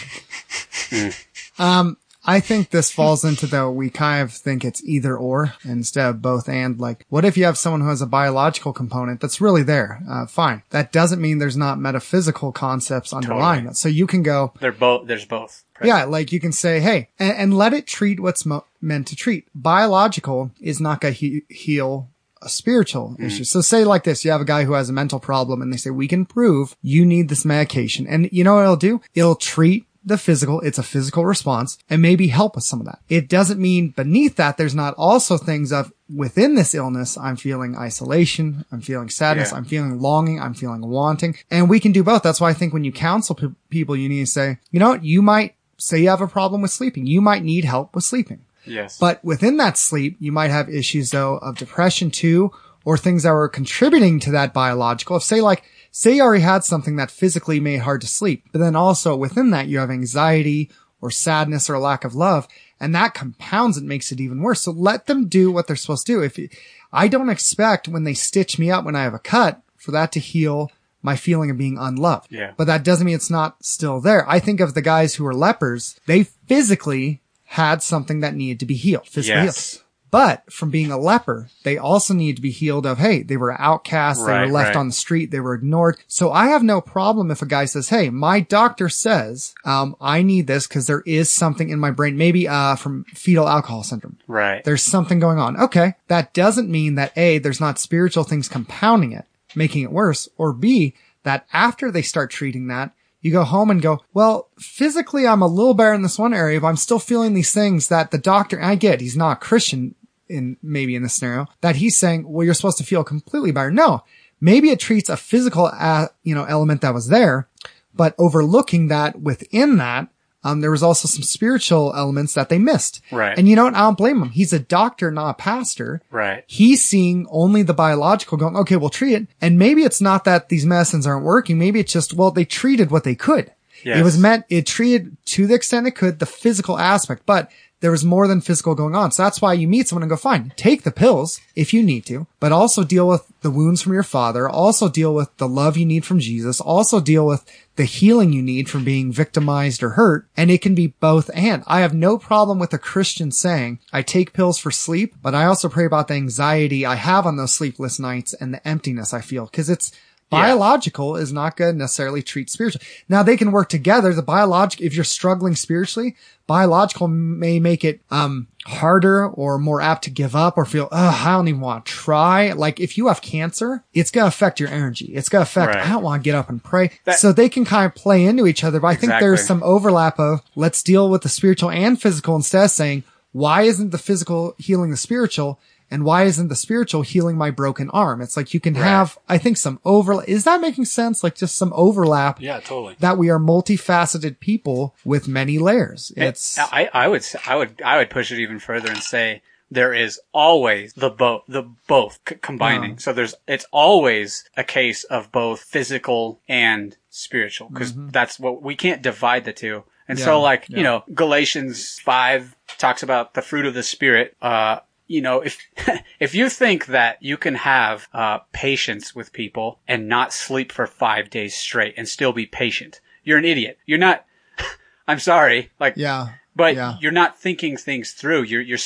um, 1.59 1.96
I 2.26 2.40
think 2.40 2.70
this 2.70 2.90
falls 2.90 3.24
into 3.24 3.46
the, 3.46 3.70
we 3.70 3.88
kind 3.90 4.22
of 4.22 4.32
think 4.32 4.64
it's 4.64 4.82
either 4.84 5.16
or 5.16 5.54
instead 5.64 6.08
of 6.08 6.20
both 6.22 6.48
and 6.48 6.78
like, 6.80 7.06
what 7.08 7.24
if 7.24 7.36
you 7.36 7.44
have 7.44 7.56
someone 7.56 7.80
who 7.82 7.88
has 7.88 8.02
a 8.02 8.06
biological 8.06 8.72
component 8.72 9.20
that's 9.20 9.40
really 9.40 9.62
there? 9.62 10.00
Uh, 10.10 10.26
fine. 10.26 10.62
That 10.70 10.92
doesn't 10.92 11.20
mean 11.20 11.38
there's 11.38 11.56
not 11.56 11.78
metaphysical 11.78 12.52
concepts 12.52 13.12
underlying 13.12 13.60
Totally. 13.60 13.70
it. 13.72 13.76
So 13.76 13.88
you 13.88 14.06
can 14.06 14.22
go, 14.22 14.52
They're 14.60 14.72
both. 14.72 15.06
There's 15.06 15.24
both. 15.24 15.64
yeah, 15.82 16.04
like 16.04 16.32
you 16.32 16.40
can 16.40 16.52
say, 16.52 16.80
hey, 16.80 17.08
and, 17.18 17.36
and 17.36 17.56
let 17.56 17.72
it 17.72 17.86
treat 17.86 18.18
what's 18.20 18.44
mo- 18.44 18.64
meant 18.80 19.06
to 19.08 19.16
treat. 19.16 19.46
Biological 19.54 20.50
is 20.60 20.80
not 20.80 21.00
going 21.00 21.14
to 21.14 21.18
he- 21.20 21.42
heal 21.48 22.08
a 22.42 22.48
spiritual 22.48 23.16
issue. 23.18 23.44
So 23.44 23.60
say 23.60 23.84
like 23.84 24.04
this, 24.04 24.24
you 24.24 24.30
have 24.30 24.40
a 24.40 24.44
guy 24.44 24.64
who 24.64 24.74
has 24.74 24.88
a 24.90 24.92
mental 24.92 25.18
problem 25.18 25.62
and 25.62 25.72
they 25.72 25.76
say, 25.78 25.90
we 25.90 26.06
can 26.06 26.26
prove 26.26 26.76
you 26.82 27.04
need 27.06 27.28
this 27.28 27.44
medication. 27.44 28.06
And 28.06 28.28
you 28.30 28.44
know 28.44 28.54
what 28.56 28.62
it'll 28.62 28.76
do? 28.76 29.00
It'll 29.14 29.34
treat 29.36 29.86
the 30.07 30.16
physical. 30.16 30.61
It's 30.61 30.79
a 30.79 30.85
physical 30.85 31.27
response 31.27 31.79
and 31.90 32.01
maybe 32.01 32.29
help 32.29 32.55
with 32.55 32.64
some 32.64 32.81
of 32.81 32.87
that. 32.87 33.01
It 33.09 33.29
doesn't 33.29 33.61
mean 33.61 33.90
beneath 33.90 34.37
that, 34.37 34.57
there's 34.57 34.75
not 34.75 34.95
also 34.95 35.37
things 35.37 35.73
of 35.73 35.92
within 36.14 36.55
this 36.55 36.75
illness. 36.75 37.19
I'm 37.19 37.37
feeling 37.37 37.77
isolation. 37.77 38.64
I'm 38.71 38.81
feeling 38.81 39.11
sadness. 39.11 39.51
Yeah. 39.51 39.59
I'm 39.59 39.64
feeling 39.64 40.01
longing. 40.01 40.40
I'm 40.40 40.55
feeling 40.55 40.87
wanting. 40.87 41.37
And 41.51 41.69
we 41.69 41.81
can 41.81 41.90
do 41.90 42.05
both. 42.05 42.23
That's 42.23 42.40
why 42.40 42.51
I 42.51 42.55
think 42.55 42.73
when 42.73 42.85
you 42.85 42.92
counsel 42.92 43.35
pe- 43.35 43.49
people, 43.69 43.97
you 43.97 44.09
need 44.09 44.21
to 44.21 44.27
say, 44.27 44.59
you 44.71 44.79
know 44.79 44.90
what? 44.90 45.05
You 45.05 45.21
might 45.21 45.57
say 45.77 45.99
you 45.99 46.09
have 46.09 46.21
a 46.21 46.29
problem 46.29 46.62
with 46.62 46.71
sleeping. 46.71 47.07
You 47.07 47.21
might 47.21 47.42
need 47.42 47.64
help 47.64 47.95
with 47.95 48.05
sleeping. 48.05 48.45
Yes. 48.64 48.99
But 48.99 49.25
within 49.25 49.57
that 49.59 49.77
sleep, 49.77 50.16
you 50.21 50.33
might 50.33 50.51
have 50.51 50.69
issues 50.69 51.11
though 51.11 51.38
of 51.38 51.59
depression 51.59 52.11
too, 52.11 52.53
or 52.85 52.97
things 52.97 53.25
that 53.25 53.33
were 53.33 53.49
contributing 53.49 54.21
to 54.21 54.31
that 54.31 54.55
biological. 54.55 55.16
If 55.16 55.25
say 55.25 55.40
like, 55.40 55.64
say 55.96 56.16
you 56.16 56.22
already 56.22 56.42
had 56.42 56.62
something 56.62 56.96
that 56.96 57.11
physically 57.11 57.59
made 57.59 57.78
hard 57.78 58.02
to 58.02 58.06
sleep, 58.06 58.44
but 58.52 58.59
then 58.59 58.76
also 58.76 59.16
within 59.16 59.48
that 59.50 59.66
you 59.66 59.78
have 59.78 59.90
anxiety 59.90 60.70
or 61.00 61.11
sadness 61.11 61.70
or 61.70 61.78
lack 61.78 62.04
of 62.04 62.14
love, 62.14 62.46
and 62.78 62.94
that 62.94 63.14
compounds 63.14 63.78
it, 63.78 63.85
makes 63.85 64.12
it 64.12 64.20
even 64.20 64.42
worse. 64.42 64.61
So 64.61 64.72
let 64.72 65.06
them 65.06 65.26
do 65.26 65.50
what 65.50 65.66
they're 65.66 65.74
supposed 65.74 66.06
to 66.06 66.12
do. 66.12 66.22
If 66.22 66.37
you, 66.37 66.50
I 66.92 67.09
don't 67.09 67.30
expect 67.30 67.88
when 67.88 68.04
they 68.04 68.12
stitch 68.12 68.59
me 68.59 68.70
up 68.70 68.85
when 68.85 68.94
I 68.94 69.04
have 69.04 69.14
a 69.14 69.18
cut 69.18 69.62
for 69.78 69.90
that 69.92 70.12
to 70.12 70.20
heal 70.20 70.70
my 71.00 71.16
feeling 71.16 71.50
of 71.50 71.56
being 71.56 71.78
unloved. 71.78 72.26
Yeah. 72.30 72.52
But 72.59 72.66
that 72.66 72.85
doesn't 72.85 73.06
mean 73.06 73.14
it's 73.14 73.30
not 73.30 73.64
still 73.64 73.98
there. 74.00 74.28
I 74.28 74.38
think 74.38 74.61
of 74.61 74.74
the 74.74 74.82
guys 74.82 75.14
who 75.14 75.24
were 75.24 75.35
lepers, 75.35 75.98
they 76.06 76.24
physically 76.24 77.22
had 77.44 77.82
something 77.82 78.20
that 78.20 78.35
needed 78.35 78.61
to 78.61 78.66
be 78.66 78.74
healed, 78.74 79.06
physically 79.09 79.44
Yes. 79.44 79.72
healed. 79.74 79.82
But 80.16 80.50
from 80.50 80.70
being 80.70 80.90
a 80.90 80.96
leper, 80.96 81.50
they 81.62 81.76
also 81.76 82.14
need 82.14 82.37
to 82.37 82.42
be 82.42 82.50
healed 82.50 82.87
of, 82.87 82.96
hey, 82.96 83.22
they 83.22 83.37
were 83.37 83.52
outcasts, 83.61 84.24
they 84.24 84.33
were 84.33 84.46
left 84.46 84.68
right. 84.68 84.76
on 84.76 84.87
the 84.87 84.94
street, 84.94 85.31
they 85.31 85.40
were 85.40 85.52
ignored. 85.52 85.98
So 86.09 86.33
I 86.33 86.46
have 86.46 86.62
no 86.62 86.81
problem 86.81 87.31
if 87.31 87.42
a 87.42 87.46
guy 87.46 87.66
says, 87.66 87.90
hey, 87.90 88.09
my 88.09 88.40
doctor 88.40 88.88
says, 88.88 89.55
um, 89.66 89.94
I 90.00 90.22
need 90.22 90.46
this 90.46 90.66
because 90.66 90.87
there 90.87 91.02
is 91.05 91.31
something 91.31 91.68
in 91.68 91.79
my 91.79 91.90
brain, 91.90 92.16
maybe, 92.16 92.48
uh, 92.48 92.76
from 92.76 93.05
fetal 93.12 93.46
alcohol 93.46 93.83
syndrome. 93.83 94.16
right. 94.26 94.64
There's 94.64 94.83
something 94.83 95.20
going 95.20 95.38
on. 95.38 95.55
Okay. 95.61 95.96
That 96.09 96.33
doesn't 96.33 96.70
mean 96.70 96.94
that 96.94 97.12
A, 97.18 97.37
there's 97.37 97.61
not 97.61 97.79
spiritual 97.79 98.24
things 98.24 98.48
compounding 98.48 99.12
it, 99.12 99.26
making 99.55 99.83
it 99.83 99.92
worse, 99.92 100.31
or 100.38 100.55
B, 100.55 100.94
that 101.24 101.46
after 101.52 101.90
they 101.90 102.00
start 102.00 102.31
treating 102.31 102.68
that, 102.68 102.92
you 103.20 103.33
go 103.33 103.44
home 103.44 103.68
and 103.68 103.83
go, 103.83 104.02
well, 104.14 104.48
physically 104.59 105.26
I'm 105.26 105.42
a 105.42 105.46
little 105.46 105.74
better 105.74 105.92
in 105.92 106.00
this 106.00 106.18
one 106.18 106.33
area, 106.33 106.59
but 106.59 106.68
I'm 106.68 106.76
still 106.76 106.98
feeling 106.98 107.35
these 107.35 107.52
things 107.52 107.88
that 107.88 108.12
the 108.12 108.18
doctor, 108.18 108.62
I 108.62 108.76
get 108.76 109.02
he's 109.02 109.16
not 109.16 109.33
a 109.33 109.40
Christian 109.40 109.94
in 110.28 110.56
maybe 110.62 110.94
in 110.94 111.02
this 111.02 111.14
scenario, 111.14 111.46
that 111.60 111.76
he's 111.76 111.96
saying, 111.96 112.28
well, 112.28 112.44
you're 112.44 112.54
supposed 112.54 112.78
to 112.78 112.84
feel 112.84 113.04
completely 113.04 113.52
better. 113.52 113.70
No, 113.70 114.04
maybe 114.40 114.70
it 114.70 114.80
treats 114.80 115.08
a 115.08 115.16
physical, 115.16 115.70
uh, 115.72 116.06
you 116.22 116.34
know, 116.34 116.44
element 116.44 116.80
that 116.80 116.94
was 116.94 117.08
there, 117.08 117.48
but 117.94 118.14
overlooking 118.18 118.88
that 118.88 119.20
within 119.20 119.78
that, 119.78 120.08
um, 120.44 120.60
there 120.60 120.70
was 120.70 120.82
also 120.82 121.08
some 121.08 121.24
spiritual 121.24 121.92
elements 121.96 122.34
that 122.34 122.50
they 122.50 122.58
missed. 122.58 123.00
Right. 123.10 123.36
And 123.36 123.48
you 123.48 123.56
know 123.56 123.64
what? 123.64 123.74
I 123.74 123.80
don't 123.80 123.98
blame 123.98 124.22
him. 124.22 124.30
He's 124.30 124.52
a 124.52 124.60
doctor, 124.60 125.10
not 125.10 125.30
a 125.30 125.34
pastor. 125.34 126.02
Right. 126.08 126.44
He's 126.46 126.84
seeing 126.84 127.26
only 127.30 127.62
the 127.64 127.74
biological 127.74 128.38
going, 128.38 128.56
okay, 128.58 128.76
we'll 128.76 128.90
treat 128.90 129.14
it. 129.14 129.26
And 129.40 129.58
maybe 129.58 129.82
it's 129.82 130.00
not 130.00 130.22
that 130.22 130.48
these 130.48 130.64
medicines 130.64 131.04
aren't 131.04 131.24
working. 131.24 131.58
Maybe 131.58 131.80
it's 131.80 131.92
just, 131.92 132.14
well, 132.14 132.30
they 132.30 132.44
treated 132.44 132.92
what 132.92 133.02
they 133.02 133.16
could. 133.16 133.52
Yes. 133.82 133.98
It 133.98 134.04
was 134.04 134.18
meant, 134.18 134.44
it 134.48 134.66
treated 134.66 135.16
to 135.26 135.48
the 135.48 135.54
extent 135.54 135.88
it 135.88 135.96
could 135.96 136.20
the 136.20 136.26
physical 136.26 136.78
aspect, 136.78 137.26
but 137.26 137.50
there 137.80 137.90
was 137.90 138.04
more 138.04 138.26
than 138.26 138.40
physical 138.40 138.74
going 138.74 138.94
on. 138.94 139.12
So 139.12 139.22
that's 139.22 139.42
why 139.42 139.52
you 139.52 139.68
meet 139.68 139.88
someone 139.88 140.02
and 140.02 140.10
go, 140.10 140.16
fine, 140.16 140.52
take 140.56 140.82
the 140.82 140.90
pills 140.90 141.40
if 141.54 141.74
you 141.74 141.82
need 141.82 142.06
to, 142.06 142.26
but 142.40 142.52
also 142.52 142.84
deal 142.84 143.06
with 143.06 143.30
the 143.42 143.50
wounds 143.50 143.82
from 143.82 143.92
your 143.92 144.02
father. 144.02 144.48
Also 144.48 144.88
deal 144.88 145.14
with 145.14 145.34
the 145.36 145.48
love 145.48 145.76
you 145.76 145.84
need 145.84 146.04
from 146.04 146.18
Jesus. 146.18 146.60
Also 146.60 147.00
deal 147.00 147.26
with 147.26 147.44
the 147.76 147.84
healing 147.84 148.32
you 148.32 148.42
need 148.42 148.70
from 148.70 148.82
being 148.82 149.12
victimized 149.12 149.82
or 149.82 149.90
hurt. 149.90 150.26
And 150.36 150.50
it 150.50 150.62
can 150.62 150.74
be 150.74 150.94
both 151.00 151.30
and. 151.34 151.62
I 151.66 151.80
have 151.80 151.92
no 151.94 152.16
problem 152.16 152.58
with 152.58 152.72
a 152.72 152.78
Christian 152.78 153.30
saying, 153.30 153.78
I 153.92 154.00
take 154.00 154.32
pills 154.32 154.58
for 154.58 154.70
sleep, 154.70 155.14
but 155.22 155.34
I 155.34 155.44
also 155.44 155.68
pray 155.68 155.84
about 155.84 156.08
the 156.08 156.14
anxiety 156.14 156.86
I 156.86 156.94
have 156.94 157.26
on 157.26 157.36
those 157.36 157.54
sleepless 157.54 158.00
nights 158.00 158.32
and 158.32 158.54
the 158.54 158.66
emptiness 158.66 159.12
I 159.12 159.20
feel. 159.20 159.46
Cause 159.48 159.68
it's, 159.68 159.92
Biological 160.28 161.16
is 161.16 161.32
not 161.32 161.56
going 161.56 161.74
to 161.74 161.78
necessarily 161.78 162.22
treat 162.22 162.50
spiritual. 162.50 162.80
Now 163.08 163.22
they 163.22 163.36
can 163.36 163.52
work 163.52 163.68
together. 163.68 164.12
The 164.12 164.22
biological, 164.22 164.84
if 164.84 164.94
you're 164.94 165.04
struggling 165.04 165.54
spiritually, 165.54 166.16
biological 166.46 167.06
may 167.08 167.58
make 167.60 167.84
it, 167.84 168.00
um, 168.10 168.48
harder 168.66 169.28
or 169.28 169.58
more 169.58 169.80
apt 169.80 170.02
to 170.04 170.10
give 170.10 170.34
up 170.34 170.58
or 170.58 170.64
feel, 170.64 170.88
oh, 170.90 171.22
I 171.24 171.32
don't 171.32 171.46
even 171.46 171.60
want 171.60 171.87
to 171.87 171.92
try. 171.92 172.52
Like 172.52 172.81
if 172.81 172.98
you 172.98 173.06
have 173.06 173.20
cancer, 173.22 173.85
it's 173.94 174.10
going 174.10 174.24
to 174.24 174.29
affect 174.29 174.58
your 174.58 174.68
energy. 174.68 175.06
It's 175.14 175.29
going 175.29 175.44
to 175.44 175.48
affect, 175.48 175.77
Right. 175.77 175.87
I 175.87 175.90
don't 175.90 176.02
want 176.02 176.22
to 176.22 176.24
get 176.24 176.35
up 176.35 176.48
and 176.48 176.62
pray. 176.62 176.90
That- 177.04 177.18
so 177.20 177.33
they 177.33 177.48
can 177.48 177.64
kind 177.64 177.87
of 177.87 177.94
play 177.94 178.24
into 178.24 178.46
each 178.48 178.64
other. 178.64 178.81
But 178.81 178.88
I 178.88 178.94
think 178.96 179.12
there's 179.20 179.46
some 179.46 179.62
overlap 179.62 180.18
of 180.18 180.40
let's 180.56 180.83
deal 180.83 181.08
with 181.08 181.22
the 181.22 181.29
spiritual 181.29 181.70
and 181.70 182.00
physical 182.00 182.35
instead 182.35 182.64
of 182.64 182.70
saying, 182.72 183.04
why 183.33 183.62
isn't 183.62 183.90
the 183.90 183.98
physical 183.98 184.54
healing 184.58 184.90
the 184.90 184.96
spiritual? 184.96 185.60
And 185.90 186.04
why 186.04 186.24
isn't 186.24 186.48
the 186.48 186.56
spiritual 186.56 187.02
healing 187.02 187.37
my 187.37 187.50
broken 187.50 187.90
arm? 187.90 188.20
It's 188.20 188.37
like 188.37 188.52
you 188.52 188.60
can 188.60 188.74
have, 188.74 189.18
I 189.28 189.38
think 189.38 189.56
some 189.56 189.78
over, 189.84 190.24
is 190.24 190.44
that 190.44 190.60
making 190.60 190.87
sense? 190.87 191.22
Like 191.22 191.37
just 191.37 191.56
some 191.56 191.72
overlap 191.76 192.40
Yeah, 192.40 192.58
totally. 192.60 192.96
that 193.00 193.18
we 193.18 193.30
are 193.30 193.38
multifaceted 193.38 194.40
people 194.40 194.94
with 195.04 195.28
many 195.28 195.58
layers. 195.58 196.12
It's, 196.16 196.58
I, 196.58 196.90
I 196.92 197.08
would 197.08 197.24
I 197.46 197.56
would 197.56 197.80
I 197.82 197.98
would 197.98 198.10
push 198.10 198.32
it 198.32 198.40
even 198.40 198.58
further 198.58 198.90
and 198.90 199.02
say 199.02 199.42
there 199.70 199.92
is 199.94 200.20
always 200.32 200.92
the 200.94 201.10
both 201.10 201.42
the 201.48 201.62
both 201.87 202.18
c- 202.28 202.37
combining. 202.40 202.98
So 202.98 203.12
there's 203.12 203.34
it's 203.46 203.66
always 203.72 204.44
a 204.56 204.64
case 204.64 205.04
of 205.04 205.30
both 205.32 205.60
physical 205.60 206.40
and 206.48 206.96
spiritual 207.10 207.68
because 207.68 207.92
that's 207.94 208.38
what 208.38 208.62
we 208.62 208.74
can't 208.76 209.02
divide 209.02 209.44
the 209.44 209.52
two. 209.52 209.84
And 210.08 210.18
so 210.18 210.34
Mm-hmm. 210.37 210.42
Like 210.42 210.66
yeah. 210.68 210.76
you 210.78 210.82
know 210.84 211.04
Galatians 211.14 211.98
five 212.00 212.54
talks 212.78 213.02
about 213.02 213.34
the 213.34 213.42
fruit 213.42 213.66
of 213.66 213.74
the 213.74 213.82
spirit. 213.82 214.37
Uh, 214.40 214.80
you 215.07 215.21
know 215.21 215.40
if 215.40 215.59
if 216.21 216.35
you 216.35 216.48
think 216.48 216.87
that 216.87 217.23
you 217.23 217.37
can 217.37 217.54
have 217.54 218.09
uh, 218.13 218.38
patience 218.52 219.15
with 219.15 219.33
people 219.33 219.79
and 219.87 220.09
not 220.09 220.33
sleep 220.33 220.73
for 220.73 220.87
five 220.87 221.31
days 221.31 221.54
straight 221.54 221.94
and 221.96 222.09
still 222.09 222.33
be 222.33 222.46
patient, 222.46 223.00
you're 223.25 223.38
an 223.38 223.44
idiot. 223.44 223.79
You're 223.87 223.98
not. 223.98 224.25
I'm 225.09 225.19
sorry. 225.21 225.71
Like 225.79 225.94
yeah. 225.96 226.29
but 226.54 226.75
Yeah. 226.75 226.96
you're 227.00 227.13
not 227.13 227.38
thinking 227.38 227.77
things 227.77 228.13
through. 228.13 228.42
You're 228.44 228.61
you're 228.63 228.79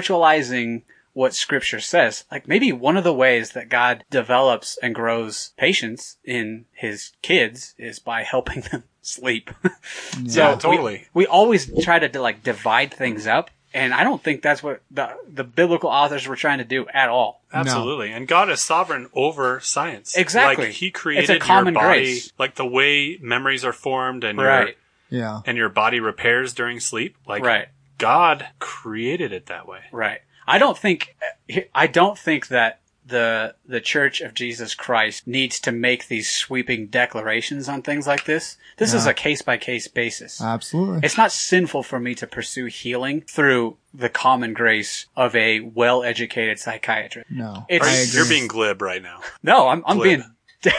spiritualizing 0.00 0.82
what 1.12 1.34
scripture 1.34 1.80
says. 1.80 2.24
Like 2.30 2.46
maybe 2.46 2.72
one 2.72 2.96
of 2.98 3.04
the 3.04 3.12
ways 3.14 3.52
that 3.52 3.70
God 3.70 4.04
develops 4.10 4.76
and 4.82 4.94
grows 4.94 5.52
patience 5.56 6.18
in 6.24 6.66
his 6.72 7.12
kids 7.22 7.74
is 7.78 7.98
by 7.98 8.22
helping 8.22 8.60
them 8.70 8.84
sleep. 9.00 9.50
so 9.62 9.70
Yeah, 10.22 10.54
we- 10.54 10.60
totally. 10.60 11.08
We, 11.14 11.26
always 11.26 11.70
try 11.82 11.98
to 11.98 12.20
like 12.20 12.42
divide 12.42 12.92
things 12.92 13.26
up. 13.26 13.50
And 13.76 13.92
I 13.94 14.04
don't 14.04 14.22
think 14.22 14.42
that's 14.42 14.62
what 14.62 14.80
the, 14.90 15.14
the 15.32 15.44
biblical 15.44 15.90
authors 15.90 16.26
were 16.26 16.36
trying 16.36 16.58
to 16.58 16.64
do 16.64 16.86
at 16.88 17.08
all. 17.08 17.42
Absolutely. 17.52 18.10
And 18.12 18.26
God 18.26 18.50
is 18.50 18.60
sovereign 18.60 19.08
over 19.12 19.60
science. 19.60 20.16
Exactly. 20.16 20.66
Like 20.66 20.74
he 20.74 20.86
It's 20.86 20.96
a 20.96 20.98
created 20.98 21.40
common 21.42 21.74
your 21.74 21.82
body, 21.82 21.98
grace. 22.04 22.32
like 22.38 22.54
the 22.54 22.66
way 22.66 23.18
memories 23.20 23.64
are 23.64 23.72
formed 23.72 24.24
and 24.24 24.38
your 24.38 24.70
Yeah. 25.10 25.40
and 25.44 25.56
your 25.56 25.68
body 25.68 26.00
repairs 26.00 26.54
during 26.54 26.80
sleep. 26.80 27.16
Like 27.26 27.42
Right. 27.44 27.68
God 27.98 28.46
created 28.58 29.32
it 29.32 29.46
that 29.46 29.66
way. 29.68 29.80
Right. 29.92 30.20
I 30.46 30.58
don't 30.58 30.76
think 30.78 31.16
I 31.74 31.86
don't 31.86 32.18
think 32.18 32.48
that 32.48 32.80
the 33.06 33.54
the 33.66 33.80
Church 33.80 34.20
of 34.20 34.34
Jesus 34.34 34.74
Christ 34.74 35.26
needs 35.26 35.60
to 35.60 35.70
make 35.72 36.08
these 36.08 36.28
sweeping 36.28 36.86
declarations 36.88 37.68
on 37.68 37.82
things 37.82 38.06
like 38.06 38.24
this. 38.24 38.56
This 38.78 38.92
is 38.92 39.06
a 39.06 39.14
case 39.14 39.42
by 39.42 39.56
case 39.58 39.88
basis. 39.88 40.40
Absolutely. 40.42 41.00
it's 41.02 41.16
not 41.16 41.32
sinful 41.32 41.82
for 41.84 41.98
me 42.00 42.14
to 42.16 42.26
pursue 42.26 42.66
healing 42.66 43.22
through 43.22 43.76
the 43.94 44.08
common 44.08 44.52
grace 44.54 45.06
of 45.16 45.34
a 45.36 45.60
well 45.60 46.02
educated 46.02 46.58
psychiatrist. 46.58 47.30
no. 47.30 47.64
It's- 47.68 48.12
I 48.12 48.16
You're 48.16 48.28
being 48.28 48.48
glib 48.48 48.82
right 48.82 49.02
now. 49.02 49.20
No, 49.42 49.68
I'm 49.68 49.82
I'm 49.86 49.96
Glib. 49.98 50.20
being 50.64 50.74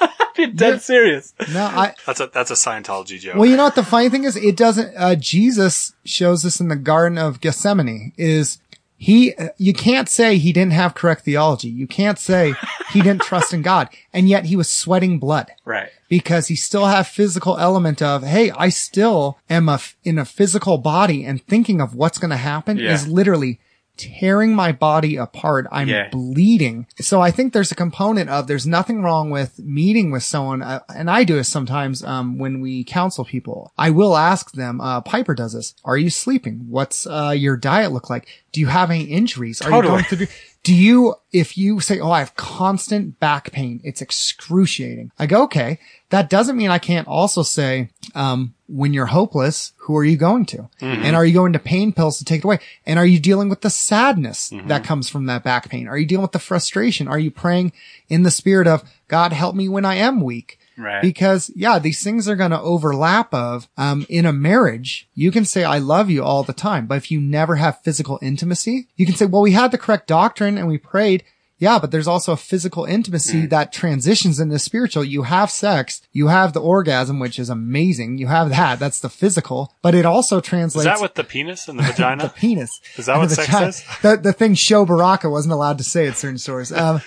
I'm 0.00 0.08
being 0.36 0.52
dead 0.56 0.80
serious. 0.80 1.34
no, 1.52 1.64
I, 1.64 1.94
That's 2.06 2.20
a 2.20 2.26
that's 2.28 2.50
a 2.50 2.54
Scientology 2.54 3.18
joke. 3.20 3.36
Well, 3.36 3.44
you 3.46 3.56
know 3.56 3.64
what 3.64 3.74
the 3.74 3.84
funny 3.84 4.08
thing 4.08 4.24
is? 4.24 4.34
It 4.36 4.56
doesn't, 4.56 4.94
uh, 4.96 5.14
Jesus 5.14 5.92
shows 6.04 6.42
this 6.42 6.58
in 6.60 6.68
the 6.68 6.76
Garden 6.76 7.18
of 7.18 7.40
Gethsemane 7.42 8.12
is 8.16 8.58
he, 9.02 9.34
uh, 9.34 9.48
you 9.56 9.72
can't 9.72 10.10
say 10.10 10.36
he 10.36 10.52
didn't 10.52 10.74
have 10.74 10.94
correct 10.94 11.24
theology. 11.24 11.68
You 11.68 11.86
can't 11.86 12.18
say 12.18 12.52
he 12.92 13.00
didn't 13.00 13.22
trust 13.22 13.54
in 13.54 13.62
God. 13.62 13.88
And 14.12 14.28
yet 14.28 14.44
he 14.44 14.56
was 14.56 14.68
sweating 14.68 15.18
blood 15.18 15.50
Right. 15.64 15.88
because 16.10 16.48
he 16.48 16.54
still 16.54 16.84
have 16.84 17.06
physical 17.08 17.56
element 17.56 18.02
of, 18.02 18.22
Hey, 18.22 18.50
I 18.50 18.68
still 18.68 19.38
am 19.48 19.70
a, 19.70 19.74
f- 19.74 19.96
in 20.04 20.18
a 20.18 20.26
physical 20.26 20.76
body 20.76 21.24
and 21.24 21.42
thinking 21.46 21.80
of 21.80 21.94
what's 21.94 22.18
going 22.18 22.30
to 22.30 22.36
happen 22.36 22.76
Yeah. 22.76 22.92
is 22.92 23.08
literally 23.08 23.58
tearing 24.00 24.54
my 24.54 24.72
body 24.72 25.16
apart. 25.16 25.66
I'm 25.70 25.88
Yeah. 25.88 26.08
bleeding. 26.10 26.86
So 27.00 27.20
I 27.20 27.30
think 27.30 27.52
there's 27.52 27.70
a 27.70 27.74
component 27.74 28.30
of 28.30 28.46
there's 28.46 28.66
nothing 28.66 29.02
wrong 29.02 29.30
with 29.30 29.58
meeting 29.58 30.10
with 30.10 30.22
someone, 30.22 30.62
uh, 30.62 30.80
and 30.94 31.10
I 31.10 31.24
do 31.24 31.34
this 31.36 31.48
sometimes 31.48 32.02
um, 32.04 32.38
when 32.38 32.60
we 32.60 32.84
counsel 32.84 33.24
people. 33.24 33.72
I 33.76 33.90
will 33.90 34.16
ask 34.16 34.52
them. 34.52 34.80
Uh, 34.80 35.00
Piper 35.00 35.34
does 35.34 35.52
this. 35.52 35.74
Are 35.84 35.96
you 35.96 36.10
sleeping? 36.10 36.66
What's 36.68 37.06
uh, 37.06 37.34
your 37.36 37.56
diet 37.56 37.92
look 37.92 38.08
like? 38.10 38.26
Do 38.52 38.60
you 38.60 38.66
have 38.68 38.90
any 38.90 39.04
injuries? 39.04 39.60
Are 39.60 39.70
you 39.70 39.76
Totally. 39.82 39.92
going 39.92 40.04
through? 40.04 40.26
Do 40.62 40.74
you, 40.74 41.14
if 41.32 41.56
you 41.56 41.80
say, 41.80 42.00
oh, 42.00 42.10
I 42.10 42.18
have 42.18 42.36
constant 42.36 43.18
back 43.18 43.50
pain, 43.50 43.80
it's 43.82 44.02
excruciating. 44.02 45.10
I 45.18 45.24
go, 45.26 45.42
okay, 45.44 45.78
that 46.10 46.28
doesn't 46.28 46.56
mean 46.56 46.70
I 46.70 46.78
can't 46.78 47.08
also 47.08 47.42
say, 47.42 47.88
um, 48.14 48.52
when 48.68 48.92
you're 48.92 49.06
hopeless, 49.06 49.72
who 49.78 49.96
are 49.96 50.04
you 50.04 50.18
going 50.18 50.44
to? 50.46 50.68
And 50.80 51.16
are 51.16 51.24
you 51.24 51.32
going 51.32 51.54
to 51.54 51.58
pain 51.58 51.92
pills 51.92 52.18
to 52.18 52.24
take 52.26 52.40
it 52.40 52.44
away? 52.44 52.58
And 52.84 52.98
are 52.98 53.06
you 53.06 53.18
dealing 53.18 53.48
with 53.48 53.62
the 53.62 53.70
sadness 53.70 54.50
that 54.68 54.84
comes 54.84 55.08
from 55.08 55.26
that 55.26 55.42
back 55.42 55.70
pain? 55.70 55.88
Are 55.88 55.96
you 55.96 56.04
dealing 56.06 56.22
with 56.22 56.32
the 56.32 56.38
frustration? 56.38 57.08
Are 57.08 57.18
you 57.18 57.30
praying 57.30 57.72
in 58.10 58.22
the 58.22 58.30
spirit 58.30 58.66
of 58.66 58.82
God, 59.08 59.32
help 59.32 59.54
me 59.56 59.68
when 59.68 59.86
I 59.86 59.94
am 59.96 60.20
weak? 60.20 60.58
Right. 60.80 61.02
Because 61.02 61.50
yeah, 61.54 61.78
these 61.78 62.02
things 62.02 62.28
are 62.28 62.36
going 62.36 62.50
to 62.50 62.60
overlap 62.60 63.32
of, 63.34 63.68
um, 63.76 64.06
in 64.08 64.26
a 64.26 64.32
marriage, 64.32 65.08
you 65.14 65.30
can 65.30 65.44
say, 65.44 65.64
I 65.64 65.78
love 65.78 66.10
you 66.10 66.24
all 66.24 66.42
the 66.42 66.52
time. 66.52 66.86
But 66.86 66.96
if 66.96 67.10
you 67.10 67.20
never 67.20 67.56
have 67.56 67.82
physical 67.82 68.18
intimacy, 68.22 68.88
you 68.96 69.06
can 69.06 69.14
say, 69.14 69.26
well, 69.26 69.42
we 69.42 69.52
had 69.52 69.70
the 69.70 69.78
correct 69.78 70.06
doctrine 70.06 70.56
and 70.56 70.68
we 70.68 70.78
prayed. 70.78 71.24
Yeah, 71.58 71.78
but 71.78 71.90
there's 71.90 72.08
also 72.08 72.32
a 72.32 72.38
physical 72.38 72.86
intimacy 72.86 73.44
that 73.48 73.70
transitions 73.70 74.40
into 74.40 74.58
spiritual. 74.58 75.04
You 75.04 75.24
have 75.24 75.50
sex, 75.50 76.00
you 76.10 76.28
have 76.28 76.54
the 76.54 76.60
orgasm, 76.60 77.20
which 77.20 77.38
is 77.38 77.50
amazing. 77.50 78.16
You 78.16 78.28
have 78.28 78.48
that. 78.48 78.78
That's 78.78 79.00
the 79.00 79.10
physical, 79.10 79.74
but 79.82 79.94
it 79.94 80.06
also 80.06 80.40
translates. 80.40 80.86
Is 80.86 80.94
that 80.94 81.02
what 81.02 81.16
the 81.16 81.24
penis 81.24 81.68
and 81.68 81.78
the 81.78 81.82
vagina? 81.82 82.22
the 82.24 82.28
penis. 82.30 82.80
Is 82.96 83.06
that 83.06 83.18
what 83.18 83.30
sex 83.30 83.46
vagina. 83.46 83.68
is? 83.68 83.84
The, 84.00 84.16
the 84.16 84.32
thing 84.32 84.54
Sho 84.54 84.86
Baraka 84.86 85.28
wasn't 85.28 85.52
allowed 85.52 85.76
to 85.76 85.84
say 85.84 86.08
at 86.08 86.16
certain 86.16 86.38
stores. 86.38 86.72
Um, 86.72 87.02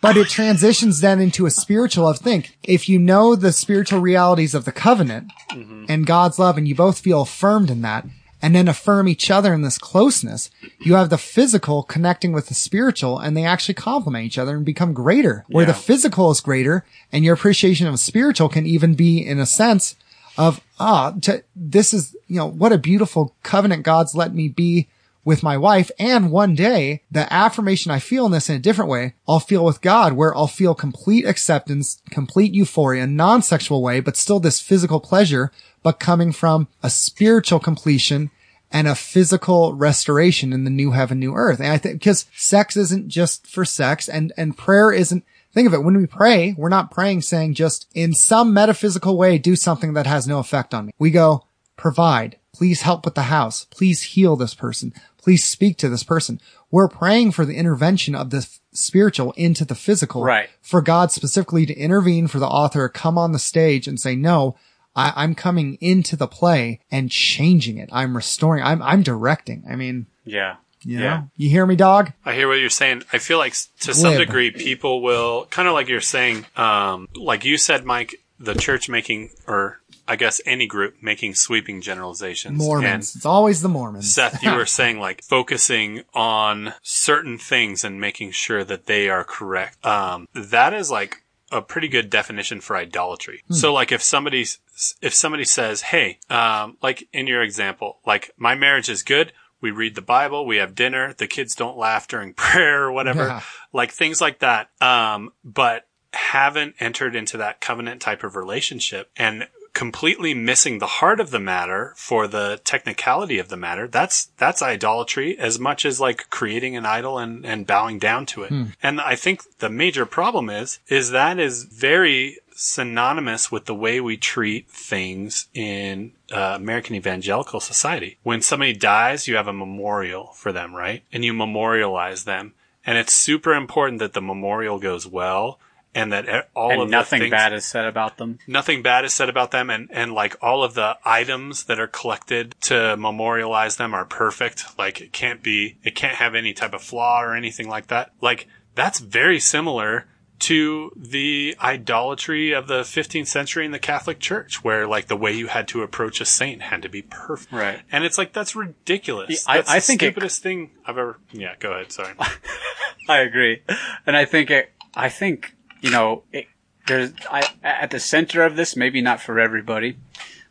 but 0.00 0.16
it 0.16 0.28
transitions 0.28 1.00
then 1.00 1.20
into 1.20 1.46
a 1.46 1.50
spiritual 1.50 2.06
of 2.08 2.18
think. 2.18 2.56
If 2.62 2.88
you 2.88 2.98
know 2.98 3.34
the 3.34 3.52
spiritual 3.52 4.00
realities 4.00 4.54
of 4.54 4.64
the 4.64 4.72
covenant 4.72 5.30
Mm-hmm. 5.50 5.86
and 5.88 6.06
God's 6.06 6.38
love 6.38 6.58
and 6.58 6.68
you 6.68 6.74
both 6.74 6.98
feel 6.98 7.22
affirmed 7.22 7.70
in 7.70 7.80
that 7.82 8.04
and 8.42 8.54
then 8.54 8.68
affirm 8.68 9.08
each 9.08 9.30
other 9.30 9.54
in 9.54 9.62
this 9.62 9.78
closeness, 9.78 10.50
you 10.80 10.94
have 10.94 11.08
the 11.08 11.16
physical 11.16 11.82
connecting 11.82 12.32
with 12.32 12.48
the 12.48 12.54
spiritual 12.54 13.18
and 13.18 13.34
they 13.34 13.44
actually 13.44 13.74
complement 13.74 14.26
each 14.26 14.36
other 14.36 14.54
and 14.56 14.66
become 14.66 14.92
greater. 14.92 15.44
Where 15.48 15.64
the 15.64 15.72
physical 15.74 16.30
is 16.30 16.40
greater 16.42 16.84
and 17.10 17.24
your 17.24 17.34
appreciation 17.34 17.86
of 17.86 17.98
spiritual 17.98 18.50
can 18.50 18.66
even 18.66 18.94
be 18.94 19.24
in 19.26 19.38
a 19.38 19.46
sense 19.46 19.96
of, 20.36 20.60
ah, 20.78 21.14
to, 21.22 21.42
this 21.54 21.94
is, 21.94 22.14
you 22.28 22.36
know, 22.36 22.46
what 22.46 22.72
a 22.72 22.78
beautiful 22.78 23.34
covenant 23.42 23.82
God's 23.82 24.14
let 24.14 24.34
me 24.34 24.48
be 24.48 24.88
with 25.26 25.42
my 25.42 25.58
wife. 25.58 25.90
And 25.98 26.30
one 26.30 26.54
day, 26.54 27.02
the 27.10 27.30
affirmation 27.30 27.90
I 27.90 27.98
feel 27.98 28.26
in 28.26 28.32
this 28.32 28.48
in 28.48 28.54
a 28.54 28.60
different 28.60 28.90
way, 28.90 29.14
I'll 29.26 29.40
feel 29.40 29.64
with 29.64 29.80
God 29.80 30.12
where 30.12 30.34
I'll 30.34 30.46
feel 30.46 30.72
complete 30.72 31.26
acceptance, 31.26 32.00
complete 32.10 32.54
euphoria, 32.54 33.08
non-sexual 33.08 33.82
way, 33.82 33.98
but 33.98 34.16
still 34.16 34.38
this 34.38 34.60
physical 34.60 35.00
pleasure, 35.00 35.50
but 35.82 35.98
coming 35.98 36.30
from 36.30 36.68
a 36.80 36.88
spiritual 36.88 37.58
completion 37.58 38.30
and 38.70 38.86
a 38.86 38.94
physical 38.94 39.74
restoration 39.74 40.52
in 40.52 40.62
the 40.62 40.70
new 40.70 40.92
heaven, 40.92 41.18
new 41.18 41.34
earth. 41.34 41.58
And 41.58 41.72
I 41.72 41.78
think 41.78 41.96
because 41.96 42.26
sex 42.36 42.76
isn't 42.76 43.08
just 43.08 43.48
for 43.48 43.64
sex 43.64 44.08
and, 44.08 44.32
and 44.36 44.56
prayer 44.56 44.92
isn't, 44.92 45.24
think 45.52 45.66
of 45.66 45.74
it. 45.74 45.82
When 45.82 45.96
we 45.96 46.06
pray, 46.06 46.54
we're 46.56 46.68
not 46.68 46.92
praying 46.92 47.22
saying 47.22 47.54
just 47.54 47.88
in 47.94 48.12
some 48.12 48.54
metaphysical 48.54 49.18
way, 49.18 49.38
do 49.38 49.56
something 49.56 49.94
that 49.94 50.06
has 50.06 50.28
no 50.28 50.38
effect 50.38 50.72
on 50.72 50.86
me. 50.86 50.92
We 51.00 51.10
go, 51.10 51.46
provide, 51.76 52.38
please 52.54 52.82
help 52.82 53.04
with 53.04 53.14
the 53.14 53.22
house, 53.22 53.66
please 53.66 54.02
heal 54.02 54.36
this 54.36 54.54
person, 54.54 54.94
please 55.26 55.42
speak 55.42 55.76
to 55.76 55.88
this 55.88 56.04
person. 56.04 56.40
We're 56.70 56.86
praying 56.86 57.32
for 57.32 57.44
the 57.44 57.56
intervention 57.56 58.14
of 58.14 58.30
the 58.30 58.36
f- 58.38 58.60
spiritual 58.72 59.32
into 59.32 59.64
the 59.64 59.74
physical. 59.74 60.22
Right. 60.22 60.48
For 60.62 60.80
God 60.80 61.10
specifically 61.10 61.66
to 61.66 61.74
intervene 61.74 62.28
for 62.28 62.38
the 62.38 62.46
author, 62.46 62.86
to 62.86 62.92
come 62.96 63.18
on 63.18 63.32
the 63.32 63.40
stage 63.40 63.88
and 63.88 63.98
say, 63.98 64.14
no, 64.14 64.54
I, 64.94 65.12
I'm 65.16 65.34
coming 65.34 65.78
into 65.80 66.14
the 66.14 66.28
play 66.28 66.78
and 66.92 67.10
changing 67.10 67.76
it. 67.76 67.88
I'm 67.92 68.14
restoring, 68.14 68.62
I'm, 68.62 68.80
I'm 68.80 69.02
directing. 69.02 69.64
I 69.68 69.74
mean, 69.74 70.06
Yeah. 70.24 70.56
you 70.84 71.00
Yeah. 71.00 71.02
know, 71.16 71.30
you 71.36 71.50
hear 71.50 71.66
me, 71.66 71.74
dog? 71.74 72.12
I 72.24 72.32
hear 72.34 72.46
what 72.46 72.60
you're 72.60 72.70
saying. 72.70 73.02
I 73.12 73.18
feel 73.18 73.38
like 73.38 73.54
to 73.80 73.94
some 73.94 74.16
degree, 74.16 74.52
people 74.52 75.02
will 75.02 75.46
kind 75.46 75.66
of 75.66 75.74
like 75.74 75.88
you're 75.88 76.00
saying, 76.00 76.46
um, 76.56 77.08
like 77.16 77.44
you 77.44 77.58
said, 77.58 77.84
Mike, 77.84 78.14
the 78.38 78.54
church 78.54 78.88
making, 78.88 79.30
or 79.48 79.80
I 80.08 80.16
guess 80.16 80.40
any 80.46 80.66
group 80.66 80.96
making 81.02 81.34
sweeping 81.34 81.80
generalizations. 81.80 82.58
Mormons. 82.58 83.16
It's 83.16 83.26
always 83.26 83.62
the 83.62 83.68
Mormons. 83.68 84.12
Seth, 84.14 84.42
you 84.42 84.52
were 84.54 84.66
saying 84.80 84.98
like 84.98 85.22
focusing 85.24 86.02
on 86.14 86.74
certain 86.82 87.38
things 87.38 87.84
and 87.84 88.00
making 88.00 88.30
sure 88.30 88.64
that 88.64 88.86
they 88.86 89.08
are 89.08 89.24
correct. 89.24 89.84
Um, 89.84 90.28
that 90.34 90.72
is 90.74 90.90
like 90.90 91.22
a 91.52 91.62
pretty 91.62 91.88
good 91.88 92.10
definition 92.10 92.60
for 92.60 92.76
idolatry. 92.76 93.42
So 93.50 93.72
like 93.72 93.92
if 93.92 94.02
somebody's, 94.02 94.58
if 95.00 95.14
somebody 95.14 95.44
says, 95.44 95.82
Hey, 95.82 96.18
um, 96.28 96.76
like 96.82 97.08
in 97.12 97.26
your 97.26 97.42
example, 97.42 97.98
like 98.06 98.32
my 98.36 98.54
marriage 98.54 98.88
is 98.88 99.02
good. 99.02 99.32
We 99.60 99.70
read 99.70 99.94
the 99.94 100.02
Bible. 100.02 100.44
We 100.44 100.56
have 100.58 100.74
dinner. 100.74 101.14
The 101.14 101.26
kids 101.26 101.54
don't 101.54 101.78
laugh 101.78 102.06
during 102.08 102.34
prayer 102.34 102.84
or 102.84 102.92
whatever, 102.92 103.26
Yeah. 103.26 103.40
like 103.72 103.90
things 103.92 104.20
like 104.20 104.40
that. 104.40 104.70
Um, 104.80 105.32
but 105.44 105.86
haven't 106.12 106.74
entered 106.80 107.14
into 107.14 107.36
that 107.36 107.60
covenant 107.60 108.00
type 108.00 108.24
of 108.24 108.36
relationship 108.36 109.10
and 109.16 109.46
completely 109.76 110.32
missing 110.32 110.78
the 110.78 110.86
heart 110.86 111.20
of 111.20 111.30
the 111.30 111.38
matter 111.38 111.92
for 111.96 112.26
the 112.26 112.58
technicality 112.64 113.38
of 113.38 113.50
the 113.50 113.58
matter, 113.58 113.86
that's, 113.86 114.30
that's 114.38 114.62
idolatry 114.62 115.38
as 115.38 115.58
much 115.58 115.84
as 115.84 116.00
like 116.00 116.30
creating 116.30 116.74
an 116.76 116.86
idol 116.86 117.18
and, 117.18 117.44
and 117.44 117.66
bowing 117.66 117.98
down 117.98 118.24
to 118.24 118.42
it. 118.42 118.50
And 118.82 119.02
I 119.02 119.16
think 119.16 119.42
the 119.58 119.68
major 119.68 120.06
problem 120.06 120.48
is, 120.48 120.78
is 120.88 121.10
that 121.10 121.38
is 121.38 121.64
very 121.64 122.38
synonymous 122.54 123.52
with 123.52 123.66
the 123.66 123.74
way 123.74 124.00
we 124.00 124.16
treat 124.16 124.66
things 124.70 125.46
in 125.52 126.12
uh, 126.32 126.54
American 126.56 126.96
evangelical 126.96 127.60
society. 127.60 128.16
When 128.22 128.40
somebody 128.40 128.72
dies, 128.72 129.28
you 129.28 129.36
have 129.36 129.46
a 129.46 129.52
memorial 129.52 130.28
for 130.28 130.52
them, 130.52 130.74
right? 130.74 131.02
And 131.12 131.22
you 131.22 131.34
memorialize 131.34 132.24
them. 132.24 132.54
And 132.86 132.96
it's 132.96 133.12
super 133.12 133.52
important 133.52 133.98
that 133.98 134.14
the 134.14 134.22
memorial 134.22 134.78
goes 134.78 135.06
well 135.06 135.58
and 135.96 136.12
that 136.12 136.48
all 136.54 136.70
and 136.70 136.82
of 136.82 136.90
nothing 136.90 137.18
the 137.18 137.24
things, 137.24 137.30
bad 137.32 137.52
is 137.52 137.64
said 137.64 137.84
about 137.86 138.18
them. 138.18 138.38
nothing 138.46 138.82
bad 138.82 139.04
is 139.04 139.12
said 139.14 139.28
about 139.28 139.50
them 139.50 139.70
and, 139.70 139.88
and 139.92 140.12
like 140.12 140.36
all 140.40 140.62
of 140.62 140.74
the 140.74 140.96
items 141.04 141.64
that 141.64 141.80
are 141.80 141.86
collected 141.88 142.54
to 142.60 142.96
memorialize 142.96 143.76
them 143.76 143.94
are 143.94 144.04
perfect. 144.04 144.64
Like 144.78 145.00
it 145.00 145.12
can't 145.12 145.42
be, 145.42 145.78
it 145.82 145.94
can't 145.94 146.14
have 146.16 146.34
any 146.34 146.52
type 146.52 146.74
of 146.74 146.82
flaw 146.82 147.22
or 147.22 147.34
anything 147.34 147.68
like 147.68 147.88
that. 147.88 148.12
Like 148.20 148.46
that's 148.74 149.00
very 149.00 149.40
similar 149.40 150.06
to 150.38 150.92
the 150.94 151.56
idolatry 151.62 152.52
of 152.52 152.66
the 152.68 152.82
15th 152.82 153.26
century 153.26 153.64
in 153.64 153.70
the 153.72 153.78
Catholic 153.78 154.18
Church, 154.20 154.62
where 154.62 154.86
like 154.86 155.06
the 155.06 155.16
way 155.16 155.32
you 155.32 155.46
had 155.46 155.66
to 155.68 155.82
approach 155.82 156.20
a 156.20 156.26
saint 156.26 156.60
had 156.60 156.82
to 156.82 156.90
be 156.90 157.00
perfect. 157.00 157.50
Right. 157.54 157.80
And 157.90 158.04
it's 158.04 158.18
like, 158.18 158.34
that's 158.34 158.54
ridiculous. 158.54 159.30
Yeah, 159.30 159.38
I- 159.52 159.56
that's 159.56 159.70
I 159.70 159.74
the 159.76 159.80
think 159.80 160.02
it- 160.02 160.06
stupidest 160.12 160.42
thing 160.42 160.72
I've 160.84 160.98
ever, 160.98 161.18
yeah, 161.32 161.54
go 161.58 161.72
ahead. 161.72 161.90
Sorry. 161.90 162.12
I 163.08 163.20
agree, 163.20 163.62
and 164.04 164.14
I 164.14 164.26
think 164.26 164.50
it. 164.50 164.72
I 164.94 165.08
think 165.08 165.54
you 165.86 165.92
know 165.92 166.24
it, 166.32 166.46
there's 166.86 167.12
I, 167.30 167.48
at 167.62 167.90
the 167.90 168.00
center 168.00 168.42
of 168.42 168.56
this. 168.56 168.76
Maybe 168.76 169.00
not 169.00 169.20
for 169.20 169.38
everybody, 169.38 169.96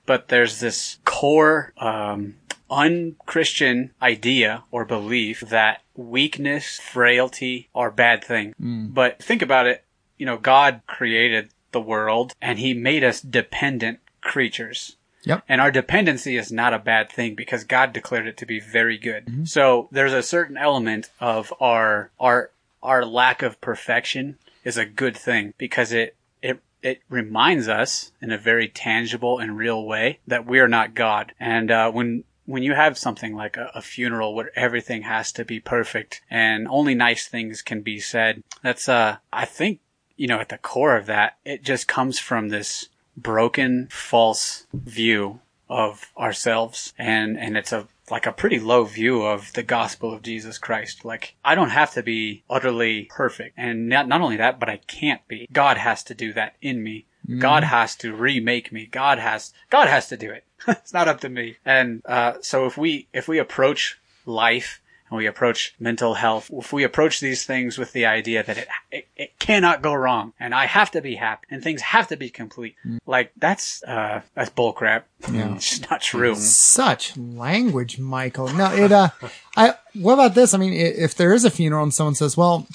but 0.06 0.30
there's 0.30 0.60
this 0.60 0.98
core 1.06 1.74
um, 1.78 2.36
unchristian 2.70 3.92
idea 4.02 4.64
or 4.72 4.86
belief 4.86 5.42
that 5.42 5.82
weakness, 5.96 6.80
frailty 6.80 7.70
are 7.76 7.92
bad 7.92 8.24
things. 8.24 8.56
But 8.94 9.22
think 9.22 9.42
about 9.42 9.68
it. 9.68 9.84
You 10.18 10.26
know, 10.26 10.38
God 10.38 10.82
created 10.88 11.50
the 11.72 11.82
world 11.82 12.34
and 12.42 12.60
He 12.60 12.74
made 12.74 13.04
us 13.04 13.22
dependent 13.22 14.00
creatures. 14.22 14.96
Yep. 15.24 15.44
And 15.50 15.60
our 15.60 15.72
dependency 15.72 16.38
is 16.38 16.52
not 16.52 16.74
a 16.74 16.80
bad 16.80 17.12
thing 17.12 17.34
because 17.36 17.64
God 17.64 17.94
declared 17.94 18.28
it 18.28 18.38
to 18.38 18.46
be 18.46 18.60
very 18.60 18.98
good. 18.98 19.28
So 19.50 19.90
there's 19.92 20.14
a 20.14 20.22
certain 20.22 20.58
element 20.58 21.10
of 21.20 21.54
our 21.60 22.12
our 22.20 22.52
our 22.84 23.04
lack 23.04 23.42
of 23.42 23.60
perfection 23.60 24.38
is 24.66 24.76
a 24.76 24.86
good 24.86 25.16
thing 25.16 25.54
because 25.58 25.94
it 25.94 26.18
it 26.42 26.60
it 26.82 27.02
reminds 27.08 27.70
us 27.70 28.12
in 28.22 28.32
a 28.32 28.38
very 28.38 28.68
tangible 28.68 29.40
and 29.40 29.58
real 29.58 29.86
way 29.86 30.20
that 30.28 30.46
we 30.46 30.60
are 30.60 30.68
not 30.68 30.96
God. 30.96 31.32
And 31.40 31.72
uh, 31.72 31.92
when 31.92 32.26
when 32.46 32.64
you 32.64 32.74
have 32.74 32.98
something 32.98 33.36
like 33.36 33.56
a, 33.56 33.72
a 33.74 33.82
funeral 33.82 34.36
where 34.36 34.52
everything 34.58 35.04
has 35.04 35.32
to 35.32 35.46
be 35.46 35.60
perfect 35.60 36.22
and 36.30 36.68
only 36.68 36.94
nice 36.94 37.28
things 37.28 37.62
can 37.62 37.82
be 37.82 38.00
said, 38.00 38.44
that's 38.62 38.90
uh 38.90 39.18
I 39.32 39.46
think 39.46 39.80
you 40.18 40.28
know 40.28 40.40
at 40.40 40.50
the 40.50 40.58
core 40.58 40.98
of 40.98 41.06
that 41.06 41.38
it 41.46 41.64
just 41.64 41.88
comes 41.88 42.20
from 42.20 42.50
this 42.50 42.90
broken 43.18 43.88
false 43.90 44.68
view 44.74 45.40
of 45.70 46.12
ourselves 46.18 46.94
and 46.98 47.38
and 47.38 47.58
it's 47.58 47.72
a 47.72 47.88
like 48.10 48.26
a 48.26 48.32
pretty 48.32 48.60
low 48.60 48.84
view 48.84 49.24
of 49.24 49.54
the 49.54 49.64
gospel 49.64 50.14
of 50.14 50.22
Jesus 50.22 50.58
Christ. 50.58 51.06
Like 51.06 51.36
I 51.44 51.56
don't 51.56 51.70
have 51.70 51.94
to 51.94 52.04
be 52.04 52.44
utterly 52.50 53.06
perfect. 53.06 53.56
And 53.58 53.90
not 53.90 54.08
not 54.08 54.22
only 54.22 54.38
that, 54.38 54.60
but 54.60 54.70
I 54.70 54.78
can't 54.78 55.28
be. 55.28 55.48
God 55.52 55.78
has 55.78 56.04
to 56.04 56.14
do 56.14 56.34
that 56.34 56.56
in 56.62 56.84
me. 56.84 57.06
God 57.40 57.64
has 57.64 57.96
to 57.98 58.14
remake 58.14 58.72
me. 58.72 58.86
God 58.86 59.18
has 59.20 59.54
God 59.70 59.88
has 59.88 60.08
to 60.10 60.18
do 60.18 60.32
it. 60.32 60.44
it's 60.68 60.94
not 60.94 61.08
up 61.08 61.22
to 61.22 61.30
me. 61.30 61.58
And 61.66 62.02
uh, 62.06 62.34
so 62.42 62.66
if 62.66 62.78
we 62.78 63.08
if 63.14 63.28
we 63.28 63.40
approach 63.40 64.00
life 64.26 64.82
and 65.16 65.24
we 65.24 65.28
approach 65.28 65.74
mental 65.80 66.16
health, 66.16 66.52
if 66.54 66.74
we 66.74 66.84
approach 66.84 67.20
these 67.22 67.46
things 67.46 67.78
with 67.78 67.94
the 67.94 68.06
idea 68.06 68.44
that 68.44 68.58
it, 68.58 68.68
it, 68.92 69.08
it 69.16 69.40
cannot 69.40 69.82
go 69.82 69.94
wrong 69.94 70.34
and 70.40 70.54
I 70.54 70.66
have 70.66 70.92
to 70.92 71.02
be 71.02 71.16
happy 71.16 71.48
and 71.50 71.64
things 71.64 71.82
have 71.82 72.08
to 72.10 72.18
be 72.18 72.30
complete, 72.30 72.76
like 73.06 73.32
that's, 73.38 73.82
uh, 73.84 74.22
that's 74.34 74.50
bullcrap. 74.50 75.04
Yeah. 75.32 75.56
It's 75.56 75.90
not 75.90 76.02
true. 76.02 76.36
Such 76.36 77.16
language, 77.18 77.98
Michael. 77.98 78.50
No, 78.50 78.72
it, 78.74 78.92
uh, 78.92 79.10
I, 79.56 79.76
what 79.94 80.14
about 80.16 80.36
this? 80.36 80.54
I 80.54 80.58
mean, 80.58 80.74
if 80.74 81.16
there 81.16 81.34
is 81.34 81.46
a 81.46 81.50
funeral 81.50 81.84
and 81.84 81.94
someone 81.94 82.16
says, 82.16 82.36
well, 82.36 82.68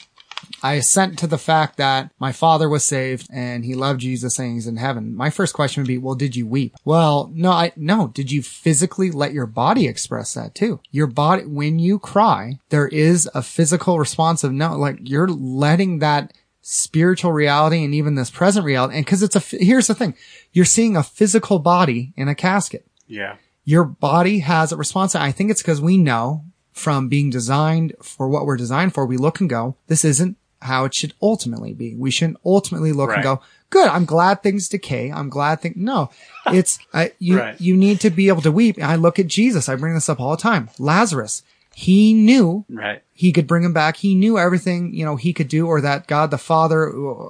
I 0.62 0.74
assent 0.74 1.18
to 1.20 1.26
the 1.26 1.38
fact 1.38 1.76
that 1.78 2.10
my 2.18 2.32
father 2.32 2.68
was 2.68 2.84
saved 2.84 3.26
and 3.32 3.64
he 3.64 3.74
loved 3.74 4.00
Jesus 4.00 4.38
and 4.38 4.54
he's 4.54 4.66
in 4.66 4.76
heaven. 4.76 5.14
My 5.14 5.30
first 5.30 5.54
question 5.54 5.82
would 5.82 5.88
be, 5.88 5.98
well, 5.98 6.14
did 6.14 6.36
you 6.36 6.46
weep? 6.46 6.74
Well, 6.84 7.30
no, 7.34 7.50
I, 7.50 7.72
no. 7.76 8.08
Did 8.08 8.30
you 8.30 8.42
physically 8.42 9.10
let 9.10 9.32
your 9.32 9.46
body 9.46 9.86
express 9.86 10.34
that 10.34 10.54
too? 10.54 10.80
Your 10.90 11.06
body, 11.06 11.44
when 11.46 11.78
you 11.78 11.98
cry, 11.98 12.58
there 12.68 12.88
is 12.88 13.28
a 13.34 13.42
physical 13.42 13.98
response 13.98 14.44
of 14.44 14.52
no, 14.52 14.76
like 14.76 14.98
you're 15.02 15.28
letting 15.28 15.98
that 16.00 16.32
spiritual 16.62 17.32
reality 17.32 17.82
and 17.84 17.94
even 17.94 18.14
this 18.14 18.30
present 18.30 18.64
reality. 18.64 18.96
And 18.96 19.06
cause 19.06 19.22
it's 19.22 19.36
a, 19.36 19.40
here's 19.56 19.86
the 19.86 19.94
thing. 19.94 20.14
You're 20.52 20.64
seeing 20.66 20.96
a 20.96 21.02
physical 21.02 21.58
body 21.58 22.12
in 22.16 22.28
a 22.28 22.34
casket 22.34 22.86
Yeah. 23.06 23.36
your 23.64 23.84
body 23.84 24.40
has 24.40 24.70
a 24.72 24.76
response. 24.76 25.14
I 25.14 25.32
think 25.32 25.50
it's 25.50 25.62
because 25.62 25.80
we 25.80 25.96
know 25.96 26.44
from 26.72 27.08
being 27.08 27.30
designed 27.30 27.94
for 28.02 28.28
what 28.28 28.46
we're 28.46 28.56
designed 28.56 28.94
for, 28.94 29.04
we 29.06 29.16
look 29.16 29.40
and 29.40 29.50
go, 29.50 29.76
this 29.88 30.04
isn't 30.04 30.36
how 30.62 30.84
it 30.84 30.94
should 30.94 31.14
ultimately 31.22 31.72
be. 31.72 31.94
We 31.94 32.10
shouldn't 32.10 32.38
ultimately 32.44 32.92
look 32.92 33.10
and 33.10 33.22
go, 33.22 33.40
good. 33.70 33.88
I'm 33.88 34.04
glad 34.04 34.42
things 34.42 34.68
decay. 34.68 35.10
I'm 35.10 35.28
glad 35.30 35.60
things, 35.62 35.76
no, 35.76 36.10
it's, 36.46 36.78
uh, 36.92 37.06
you, 37.18 37.38
Right. 37.38 37.60
you 37.60 37.76
need 37.76 38.00
to 38.00 38.10
be 38.10 38.28
able 38.28 38.42
to 38.42 38.52
weep. 38.52 38.78
I 38.82 38.96
look 38.96 39.18
at 39.18 39.26
Jesus. 39.26 39.68
I 39.68 39.76
bring 39.76 39.94
this 39.94 40.08
up 40.08 40.20
all 40.20 40.32
the 40.32 40.36
time. 40.42 40.68
Lazarus, 40.78 41.42
he 41.74 42.12
knew 42.12 42.64
Right. 42.68 43.02
he 43.14 43.32
could 43.32 43.46
bring 43.46 43.62
him 43.64 43.72
back. 43.72 43.96
He 43.96 44.14
knew 44.14 44.38
everything, 44.38 44.92
you 44.92 45.04
know, 45.04 45.16
he 45.16 45.32
could 45.32 45.48
do 45.48 45.66
or 45.66 45.80
that 45.80 46.06
God 46.06 46.30
the 46.30 46.36
Father, 46.38 46.88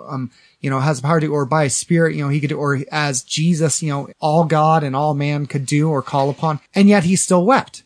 um, 0.08 0.30
you 0.60 0.68
know, 0.68 0.80
has 0.80 1.00
the 1.00 1.06
power 1.06 1.20
to, 1.20 1.26
or 1.28 1.44
by 1.46 1.64
his 1.64 1.76
spirit, 1.76 2.16
you 2.16 2.22
know, 2.24 2.28
he 2.30 2.40
could 2.40 2.50
do, 2.50 2.58
or 2.58 2.80
as 2.90 3.22
Jesus, 3.22 3.80
you 3.82 3.90
know, 3.90 4.08
all 4.20 4.44
God 4.44 4.82
and 4.82 4.96
all 4.96 5.14
man 5.14 5.46
could 5.46 5.66
do 5.66 5.88
or 5.88 6.02
call 6.02 6.30
upon. 6.30 6.58
And 6.74 6.88
yet 6.88 7.04
he 7.04 7.14
still 7.16 7.44
wept. 7.46 7.82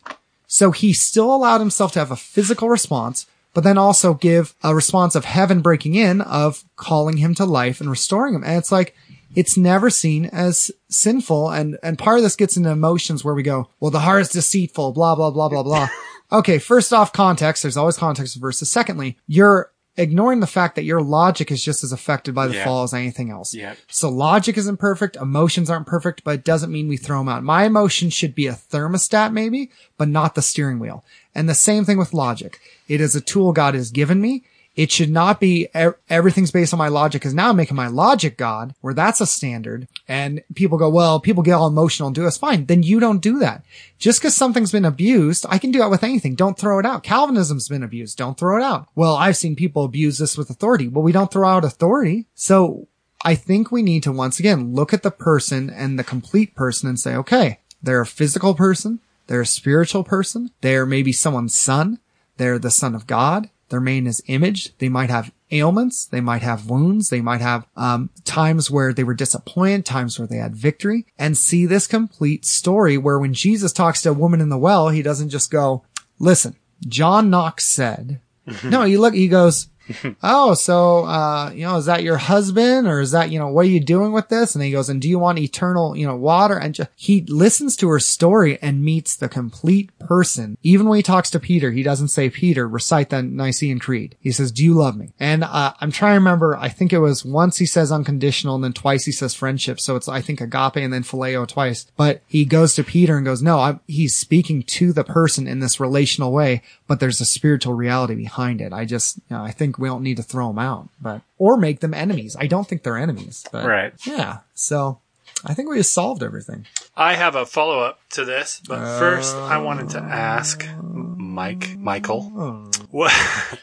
So 0.55 0.71
he 0.71 0.93
still 0.93 1.35
allowed 1.35 1.59
himself 1.59 1.91
to 1.91 1.99
have 1.99 2.11
a 2.11 2.15
physical 2.15 2.69
response, 2.69 3.25
but 3.53 3.65
then 3.65 3.77
also 3.77 4.13
give 4.13 4.55
a 4.63 4.73
response 4.73 5.13
of 5.13 5.25
heaven 5.25 5.59
breaking 5.59 5.95
in 5.95 6.21
of 6.21 6.63
calling 6.77 7.17
him 7.17 7.35
to 7.35 7.43
life 7.43 7.81
and 7.81 7.89
restoring 7.89 8.33
him. 8.33 8.43
And 8.45 8.57
it's 8.57 8.71
like, 8.71 8.95
it's 9.35 9.57
never 9.57 9.89
seen 9.89 10.27
as 10.27 10.71
sinful. 10.87 11.51
And, 11.51 11.77
and 11.83 11.99
part 11.99 12.19
of 12.19 12.23
this 12.23 12.37
gets 12.37 12.55
into 12.55 12.69
emotions 12.69 13.21
where 13.21 13.35
we 13.35 13.43
go, 13.43 13.67
well, 13.81 13.91
the 13.91 13.99
heart 13.99 14.21
is 14.21 14.29
deceitful, 14.29 14.93
blah, 14.93 15.13
blah, 15.13 15.29
blah, 15.29 15.49
blah, 15.49 15.63
blah. 15.63 15.89
okay. 16.31 16.57
First 16.57 16.93
off, 16.93 17.11
context. 17.11 17.61
There's 17.61 17.75
always 17.75 17.97
context 17.97 18.37
versus 18.37 18.71
secondly, 18.71 19.17
you're 19.27 19.73
ignoring 19.97 20.39
the 20.39 20.47
fact 20.47 20.75
that 20.75 20.83
your 20.83 21.01
logic 21.01 21.51
is 21.51 21.63
just 21.63 21.83
as 21.83 21.91
affected 21.91 22.35
by 22.35 22.47
the 22.47 22.55
Yeah. 22.55 22.65
fall 22.65 22.83
as 22.83 22.93
anything 22.93 23.31
else. 23.31 23.53
Yep. 23.53 23.77
So 23.87 24.09
logic 24.09 24.57
isn't 24.57 24.77
perfect. 24.77 25.15
Emotions 25.15 25.69
aren't 25.69 25.87
perfect, 25.87 26.23
but 26.23 26.35
it 26.35 26.43
doesn't 26.43 26.71
mean 26.71 26.87
we 26.87 26.97
throw 26.97 27.19
them 27.19 27.29
out. 27.29 27.43
My 27.43 27.63
emotion 27.65 28.09
should 28.09 28.35
be 28.35 28.47
a 28.47 28.53
thermostat 28.53 29.31
maybe, 29.31 29.69
but 29.97 30.07
not 30.09 30.35
the 30.35 30.41
steering 30.41 30.79
wheel. 30.79 31.03
And 31.33 31.47
the 31.47 31.55
same 31.55 31.85
thing 31.85 31.97
with 31.97 32.13
logic. 32.13 32.59
It 32.87 32.99
is 33.01 33.15
a 33.15 33.21
tool 33.21 33.53
God 33.53 33.73
has 33.73 33.91
given 33.91 34.21
me. 34.21 34.43
It 34.75 34.91
should 34.91 35.09
not 35.09 35.39
be 35.39 35.69
everything's 36.09 36.51
based 36.51 36.73
on 36.73 36.77
my 36.77 36.89
logic 36.89 37.21
because 37.21 37.33
now 37.33 37.49
I'm 37.49 37.55
making 37.55 37.77
my 37.77 37.87
logic 37.87 38.37
God 38.37 38.75
where 38.81 38.93
that's 38.93 39.21
a 39.21 39.25
standard. 39.25 39.87
And 40.07 40.43
people 40.53 40.77
go, 40.77 40.89
well, 40.89 41.19
people 41.19 41.43
get 41.43 41.53
all 41.53 41.67
emotional 41.67 42.07
and 42.07 42.15
do 42.15 42.23
this. 42.23 42.37
Fine. 42.37 42.65
Then 42.65 42.83
you 42.83 42.99
don't 42.99 43.21
do 43.21 43.39
that. 43.39 43.63
Just 43.99 44.19
because 44.19 44.35
something's 44.35 44.73
been 44.73 44.83
abused, 44.83 45.45
I 45.49 45.59
can 45.59 45.71
do 45.71 45.79
that 45.79 45.89
with 45.89 46.03
anything. 46.03 46.35
Don't 46.35 46.59
throw 46.59 46.77
it 46.77 46.85
out. 46.85 47.03
Calvinism's 47.03 47.69
been 47.69 47.83
abused. 47.83 48.17
Don't 48.17 48.37
throw 48.37 48.57
it 48.57 48.63
out. 48.63 48.87
Well, 48.95 49.15
I've 49.15 49.37
seen 49.37 49.55
people 49.55 49.85
abuse 49.85 50.17
this 50.17 50.37
with 50.37 50.49
authority. 50.49 50.89
Well, 50.89 51.03
we 51.03 51.13
don't 51.13 51.31
throw 51.31 51.47
out 51.47 51.63
authority. 51.63 52.25
So 52.35 52.89
I 53.23 53.35
think 53.35 53.71
we 53.71 53.81
need 53.81 54.03
to 54.03 54.11
once 54.11 54.39
again 54.39 54.73
look 54.73 54.93
at 54.93 55.03
the 55.03 55.11
person 55.11 55.69
and 55.69 55.97
the 55.97 56.03
complete 56.03 56.53
person 56.53 56.89
and 56.89 56.99
say, 56.99 57.15
okay, 57.15 57.59
they're 57.81 58.01
a 58.01 58.05
physical 58.05 58.53
person. 58.53 58.99
They're 59.27 59.41
a 59.41 59.45
spiritual 59.45 60.03
person. 60.03 60.51
They're 60.59 60.85
maybe 60.85 61.11
someone's 61.13 61.55
son. 61.55 61.99
They're 62.37 62.59
the 62.59 62.69
son 62.69 62.93
of 62.93 63.07
God. 63.07 63.49
They're 63.69 63.87
is 63.87 63.97
in 63.97 64.05
his 64.05 64.21
image. 64.27 64.77
They 64.77 64.89
might 64.89 65.09
have 65.09 65.31
ailments. 65.51 66.05
They 66.05 66.21
might 66.21 66.41
have 66.41 66.69
wounds. 66.69 67.09
They 67.09 67.21
might 67.21 67.41
have, 67.41 67.67
um, 67.75 68.09
times 68.23 68.69
where 68.69 68.93
they 68.93 69.03
were 69.03 69.13
disappointed, 69.13 69.85
times 69.85 70.17
where 70.17 70.27
they 70.27 70.37
had 70.37 70.55
victory 70.55 71.05
and 71.17 71.37
see 71.37 71.65
this 71.65 71.87
complete 71.87 72.45
story 72.45 72.97
where 72.97 73.19
when 73.19 73.33
Jesus 73.33 73.73
talks 73.73 74.01
to 74.03 74.09
a 74.09 74.13
woman 74.13 74.41
in 74.41 74.49
the 74.49 74.57
well, 74.57 74.89
he 74.89 75.01
doesn't 75.01 75.29
just 75.29 75.51
go, 75.51 75.83
listen, 76.19 76.55
John 76.87 77.29
Knox 77.29 77.65
said, 77.65 78.21
no, 78.63 78.83
you 78.83 78.99
look, 78.99 79.13
he 79.13 79.27
goes, 79.27 79.69
oh, 80.23 80.53
so, 80.53 81.05
uh, 81.05 81.51
you 81.51 81.65
know, 81.65 81.77
is 81.77 81.85
that 81.85 82.03
your 82.03 82.17
husband 82.17 82.87
or 82.87 82.99
is 82.99 83.11
that, 83.11 83.31
you 83.31 83.39
know, 83.39 83.47
what 83.47 83.65
are 83.65 83.69
you 83.69 83.79
doing 83.79 84.11
with 84.11 84.29
this? 84.29 84.55
And 84.55 84.63
he 84.63 84.71
goes, 84.71 84.89
and 84.89 85.01
do 85.01 85.09
you 85.09 85.19
want 85.19 85.39
eternal, 85.39 85.95
you 85.95 86.05
know, 86.05 86.15
water? 86.15 86.57
And 86.57 86.73
ju- 86.73 86.87
he 86.95 87.21
listens 87.21 87.75
to 87.77 87.89
her 87.89 87.99
story 87.99 88.57
and 88.61 88.83
meets 88.83 89.15
the 89.15 89.29
complete 89.29 89.97
person. 89.99 90.57
Even 90.63 90.87
when 90.87 90.97
he 90.97 91.03
talks 91.03 91.29
to 91.31 91.39
Peter, 91.39 91.71
he 91.71 91.83
doesn't 91.83 92.07
say, 92.09 92.29
Peter, 92.29 92.67
recite 92.67 93.09
the 93.09 93.21
Nicene 93.21 93.79
Creed. 93.79 94.15
He 94.19 94.31
says, 94.31 94.51
do 94.51 94.63
you 94.63 94.73
love 94.73 94.97
me? 94.97 95.09
And, 95.19 95.43
uh, 95.43 95.73
I'm 95.79 95.91
trying 95.91 96.13
to 96.13 96.19
remember, 96.19 96.55
I 96.57 96.69
think 96.69 96.91
it 96.91 96.99
was 96.99 97.23
once 97.25 97.57
he 97.57 97.65
says 97.65 97.91
unconditional 97.91 98.55
and 98.55 98.63
then 98.63 98.73
twice 98.73 99.05
he 99.05 99.11
says 99.11 99.33
friendship. 99.33 99.79
So 99.79 99.95
it's, 99.95 100.07
I 100.07 100.21
think 100.21 100.41
agape 100.41 100.77
and 100.77 100.93
then 100.93 101.03
phileo 101.03 101.47
twice, 101.47 101.85
but 101.95 102.21
he 102.27 102.45
goes 102.45 102.75
to 102.75 102.83
Peter 102.83 103.17
and 103.17 103.25
goes, 103.25 103.41
no, 103.41 103.59
I'm, 103.59 103.79
he's 103.87 104.15
speaking 104.15 104.63
to 104.63 104.93
the 104.93 105.03
person 105.03 105.47
in 105.47 105.59
this 105.59 105.79
relational 105.79 106.31
way, 106.31 106.61
but 106.87 106.99
there's 106.99 107.19
a 107.21 107.25
spiritual 107.25 107.73
reality 107.73 108.15
behind 108.15 108.61
it. 108.61 108.71
I 108.73 108.85
just, 108.85 109.17
you 109.29 109.35
know, 109.37 109.43
I 109.43 109.51
think 109.51 109.77
we 109.77 109.87
don't 109.87 110.03
need 110.03 110.17
to 110.17 110.23
throw 110.23 110.47
them 110.49 110.59
out, 110.59 110.89
but, 111.01 111.21
or 111.37 111.57
make 111.57 111.79
them 111.79 111.93
enemies. 111.93 112.35
I 112.39 112.47
don't 112.47 112.67
think 112.67 112.83
they're 112.83 112.97
enemies, 112.97 113.45
but 113.51 113.65
Right. 113.65 113.93
yeah. 114.05 114.39
So 114.53 114.99
I 115.45 115.53
think 115.53 115.69
we 115.69 115.77
just 115.77 115.93
solved 115.93 116.23
everything. 116.23 116.65
I 116.95 117.15
have 117.15 117.35
a 117.35 117.45
follow 117.45 117.79
up 117.81 117.99
to 118.11 118.23
this, 118.23 118.61
but 118.67 118.79
first 118.99 119.35
I 119.35 119.57
wanted 119.57 119.89
to 119.91 119.99
ask 119.99 120.65
Mike, 120.81 121.75
Michael, 121.77 122.69
what, 122.91 123.11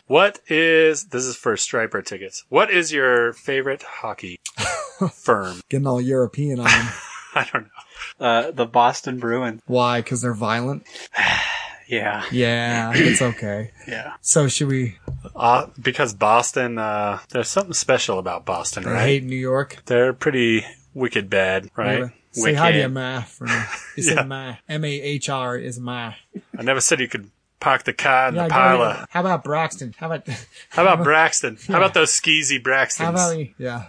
what 0.07 0.41
is, 0.49 1.05
this 1.07 1.25
is 1.25 1.37
for 1.37 1.55
Stryper 1.55 2.05
tickets. 2.05 2.45
What 2.51 2.71
is 2.71 2.93
your 2.93 3.33
favorite 3.33 3.83
hockey 3.83 4.39
firm? 5.15 5.61
Getting 5.71 5.87
all 5.87 6.01
European 6.01 6.59
on 6.61 6.67
them. 6.67 6.89
I 7.35 7.49
don't 7.51 7.63
know. 7.65 8.27
Uh, 8.27 8.51
the 8.51 8.67
Boston 8.67 9.19
Bruins. 9.19 9.63
Why? 9.67 10.03
Cause 10.03 10.21
they're 10.21 10.35
violent? 10.35 10.85
Yeah. 11.89 12.25
Yeah, 12.31 12.93
it's 12.95 13.23
okay. 13.23 13.71
Yeah. 13.89 14.15
So 14.21 14.49
should 14.49 14.69
we 14.69 14.97
Uh, 15.35 15.67
because 15.81 16.15
Boston, 16.15 16.79
uh, 16.79 17.19
there's 17.31 17.49
something 17.51 17.73
special 17.75 18.19
about 18.19 18.45
Boston, 18.45 18.87
I 18.87 18.93
right? 18.93 19.03
hate 19.03 19.25
New 19.25 19.37
York? 19.37 19.83
They're 19.87 20.13
pretty 20.13 20.65
wicked 20.95 21.29
bad, 21.29 21.71
right? 21.77 22.11
Say 22.33 22.55
hi 22.55 22.73
to 22.73 22.79
your 22.79 22.89
Wicked. 22.89 22.95
ma 22.95 23.21
for 23.23 23.45
me. 23.47 23.53
You 23.97 24.05
Yeah. 24.05 24.15
said 24.15 24.29
ma. 24.29 24.55
M-A-H-R 24.69 25.59
is 25.59 25.79
ma. 25.81 26.13
I 26.59 26.63
never 26.63 26.81
said 26.81 27.01
you 27.01 27.09
could 27.09 27.31
park 27.61 27.85
the 27.85 27.93
car 27.93 28.29
in 28.29 28.35
Yeah, 28.37 28.45
the 28.45 28.49
go 28.49 28.55
pile 28.55 28.83
of. 28.83 29.07
How 29.11 29.21
about 29.21 29.45
Braxton? 29.45 29.95
How 29.99 30.07
about, 30.07 30.27
How 30.71 30.83
about 30.83 31.03
Braxton? 31.05 31.59
How 31.69 31.77
about 31.77 31.93
those 31.95 32.11
skeezy 32.11 32.63
Braxtons? 32.63 33.05
how 33.05 33.11
about, 33.11 33.37
yeah. 33.59 33.89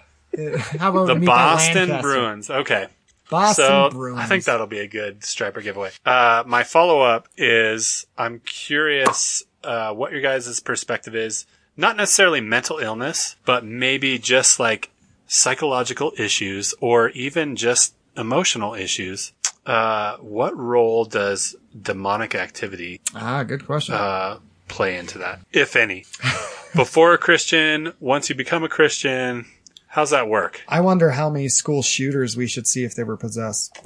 How 0.79 0.89
about 0.89 1.05
the 1.07 1.13
we 1.13 1.19
meet 1.21 1.29
at 1.29 1.35
Boston 1.35 2.01
Bruins. 2.01 2.49
Okay. 2.49 2.87
Boston 3.33 3.65
so 3.65 3.89
Bruins. 3.89 4.19
I 4.19 4.25
think 4.25 4.43
that'll 4.43 4.67
be 4.67 4.79
a 4.79 4.87
good 4.87 5.21
Stryper 5.21 5.63
giveaway. 5.63 5.89
Uh, 6.05 6.43
my 6.45 6.63
follow 6.63 7.01
up 7.01 7.27
is 7.35 8.05
I'm 8.17 8.39
curious 8.41 9.43
uh, 9.63 9.91
what 9.93 10.11
your 10.11 10.21
guys' 10.21 10.59
perspective 10.59 11.15
is. 11.15 11.45
Not 11.75 11.97
necessarily 11.97 12.41
mental 12.41 12.77
illness, 12.77 13.35
but 13.45 13.65
maybe 13.65 14.19
just 14.19 14.59
like 14.59 14.91
psychological 15.25 16.13
issues 16.17 16.75
or 16.79 17.09
even 17.09 17.55
just 17.55 17.95
emotional 18.15 18.75
issues. 18.75 19.31
Uh, 19.65 20.17
what 20.17 20.55
role 20.55 21.05
does 21.05 21.55
demonic 21.81 22.35
activity 22.35 23.01
Ah, 23.15 23.41
good 23.43 23.65
question. 23.65 23.95
uh, 23.95 24.37
play 24.67 24.95
into 24.97 25.17
that, 25.17 25.39
if 25.51 25.75
any? 25.75 26.05
Before 26.75 27.13
a 27.13 27.17
Christian, 27.17 27.93
once 27.99 28.29
you 28.29 28.35
become 28.35 28.63
a 28.63 28.69
Christian, 28.69 29.45
how's 29.93 30.09
that 30.09 30.27
work? 30.27 30.61
I 30.67 30.81
wonder 30.81 31.11
how 31.11 31.29
many 31.29 31.47
school 31.49 31.81
shooters 31.83 32.35
we 32.35 32.47
should 32.47 32.67
see 32.67 32.83
if 32.83 32.95
they 32.95 33.03
were 33.03 33.17
possessed. 33.17 33.77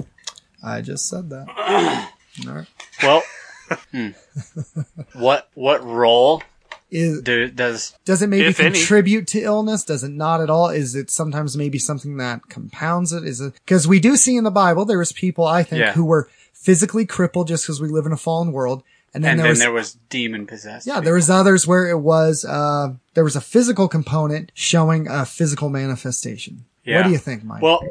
I 0.62 0.80
just 0.80 1.08
said 1.08 1.30
that. 1.30 1.46
All 2.48 2.54
right. 2.54 2.66
Well, 3.02 3.22
hmm. 3.92 4.08
what 5.14 5.48
what 5.54 5.84
role 5.84 6.42
Is, 6.90 7.20
do 7.22 7.48
does 7.50 7.94
does 8.04 8.22
it 8.22 8.28
maybe 8.28 8.46
If 8.46 8.60
any. 8.60 8.74
contribute 8.78 9.26
to 9.28 9.40
illness? 9.42 9.84
Does 9.84 10.02
it 10.04 10.10
not 10.10 10.40
at 10.40 10.48
all? 10.48 10.68
Is 10.70 10.94
it 10.94 11.10
sometimes 11.10 11.56
maybe 11.56 11.78
something 11.78 12.16
that 12.16 12.48
compounds 12.48 13.12
it? 13.12 13.24
Is 13.24 13.40
it 13.40 13.52
because 13.54 13.86
we 13.86 14.00
do 14.00 14.16
see 14.16 14.36
in 14.36 14.44
the 14.44 14.50
Bible 14.50 14.84
there 14.84 14.98
was 14.98 15.12
people 15.12 15.44
I 15.46 15.62
think 15.62 15.80
Yeah. 15.80 15.92
who 15.92 16.04
were 16.04 16.28
physically 16.52 17.04
crippled 17.06 17.48
just 17.48 17.64
because 17.64 17.80
we 17.80 17.88
live 17.88 18.06
in 18.06 18.12
a 18.12 18.16
fallen 18.16 18.52
world, 18.52 18.82
and 19.18 19.24
then 19.24 19.30
and 19.32 19.38
there 19.40 19.44
then 19.44 19.50
was 19.50 19.58
there 19.60 19.72
was 19.72 19.92
demon 20.08 20.46
possessed. 20.46 20.86
yeah 20.86 21.00
there 21.00 21.14
was 21.14 21.28
others 21.28 21.66
where 21.66 21.88
it 21.88 21.98
was 21.98 22.44
uh 22.44 22.92
there 23.14 23.24
was 23.24 23.36
a 23.36 23.40
physical 23.40 23.88
component 23.88 24.50
showing 24.54 25.08
a 25.08 25.24
physical 25.26 25.68
manifestation. 25.68 26.64
What 26.86 27.04
do 27.04 27.10
you 27.10 27.18
think, 27.18 27.44
Mike? 27.44 27.60
Well, 27.60 27.82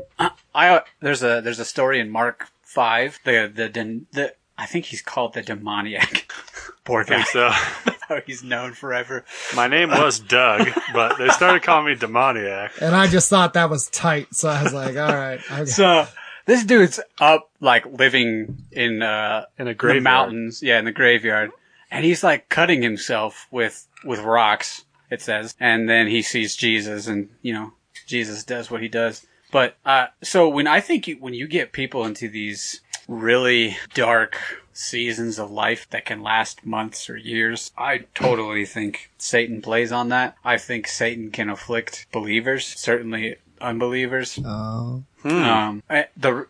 I 0.55 0.81
there's 1.01 1.21
a 1.21 1.39
there's 1.41 1.59
a 1.59 1.65
story 1.65 1.99
in 1.99 2.09
Mark 2.09 2.47
five. 2.63 3.19
The 3.25 3.51
the 3.53 3.69
den- 3.69 4.07
the 4.11 4.33
I 4.57 4.65
think 4.65 4.85
he's 4.85 5.03
called 5.03 5.33
the 5.35 5.43
demoniac. 5.43 6.31
Poor 6.83 7.03
guy. 7.03 7.21
So 7.23 7.49
How 8.07 8.21
he's 8.25 8.41
known 8.43 8.73
forever. 8.73 9.23
my 9.55 9.67
name 9.67 9.89
was 9.89 10.17
Doug, 10.19 10.69
but 10.93 11.17
they 11.17 11.27
started 11.27 11.61
calling 11.61 11.85
me 11.87 11.95
demoniac. 11.95 12.71
and 12.81 12.95
I 12.95 13.05
just 13.07 13.29
thought 13.29 13.53
that 13.53 13.69
was 13.69 13.87
tight, 13.89 14.33
so 14.33 14.47
I 14.49 14.63
was 14.63 14.73
like, 14.73 14.95
all 14.95 15.13
right, 15.13 15.41
okay. 15.51 15.65
So 15.65 16.07
this 16.47 16.63
dude's 16.63 16.99
up 17.19 17.51
like 17.59 17.85
living 17.85 18.65
in 18.71 19.03
uh 19.03 19.45
In 19.59 19.67
a 19.67 19.71
the 19.71 19.75
graveyard. 19.75 20.03
mountains, 20.03 20.63
yeah, 20.63 20.79
in 20.79 20.85
the 20.85 20.91
graveyard, 20.91 21.51
and 21.91 22.03
he's 22.03 22.23
like 22.23 22.49
cutting 22.49 22.81
himself 22.81 23.45
with 23.51 23.87
with 24.03 24.19
rocks. 24.21 24.85
It 25.11 25.21
says, 25.21 25.55
and 25.59 25.87
then 25.87 26.07
he 26.07 26.21
sees 26.21 26.55
Jesus, 26.55 27.07
and 27.07 27.29
you 27.41 27.53
know 27.53 27.73
Jesus 28.07 28.43
does 28.43 28.71
what 28.71 28.81
he 28.81 28.87
does. 28.87 29.25
But 29.51 29.77
uh, 29.85 30.07
so 30.23 30.49
when 30.49 30.67
I 30.67 30.81
think 30.81 31.07
you, 31.07 31.15
when 31.19 31.33
you 31.33 31.47
get 31.47 31.71
people 31.71 32.05
into 32.05 32.27
these 32.27 32.81
really 33.07 33.77
dark 33.93 34.37
seasons 34.73 35.39
of 35.39 35.49
life 35.49 35.87
that 35.91 36.05
can 36.05 36.21
last 36.21 36.65
months 36.65 37.09
or 37.09 37.15
years, 37.17 37.71
I 37.77 37.99
totally 38.13 38.65
think 38.65 39.11
Satan 39.17 39.61
plays 39.61 39.91
on 39.93 40.09
that. 40.09 40.35
I 40.43 40.57
think 40.57 40.87
Satan 40.87 41.31
can 41.31 41.49
afflict 41.49 42.07
believers, 42.11 42.65
certainly 42.65 43.37
unbelievers. 43.61 44.39
Oh, 44.43 45.03
Um, 45.23 45.83
I, 45.89 46.05
the 46.15 46.47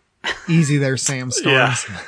easy 0.48 0.78
there, 0.78 0.98
Sam 0.98 1.32
Storms. 1.32 1.86
Yeah. 1.88 2.04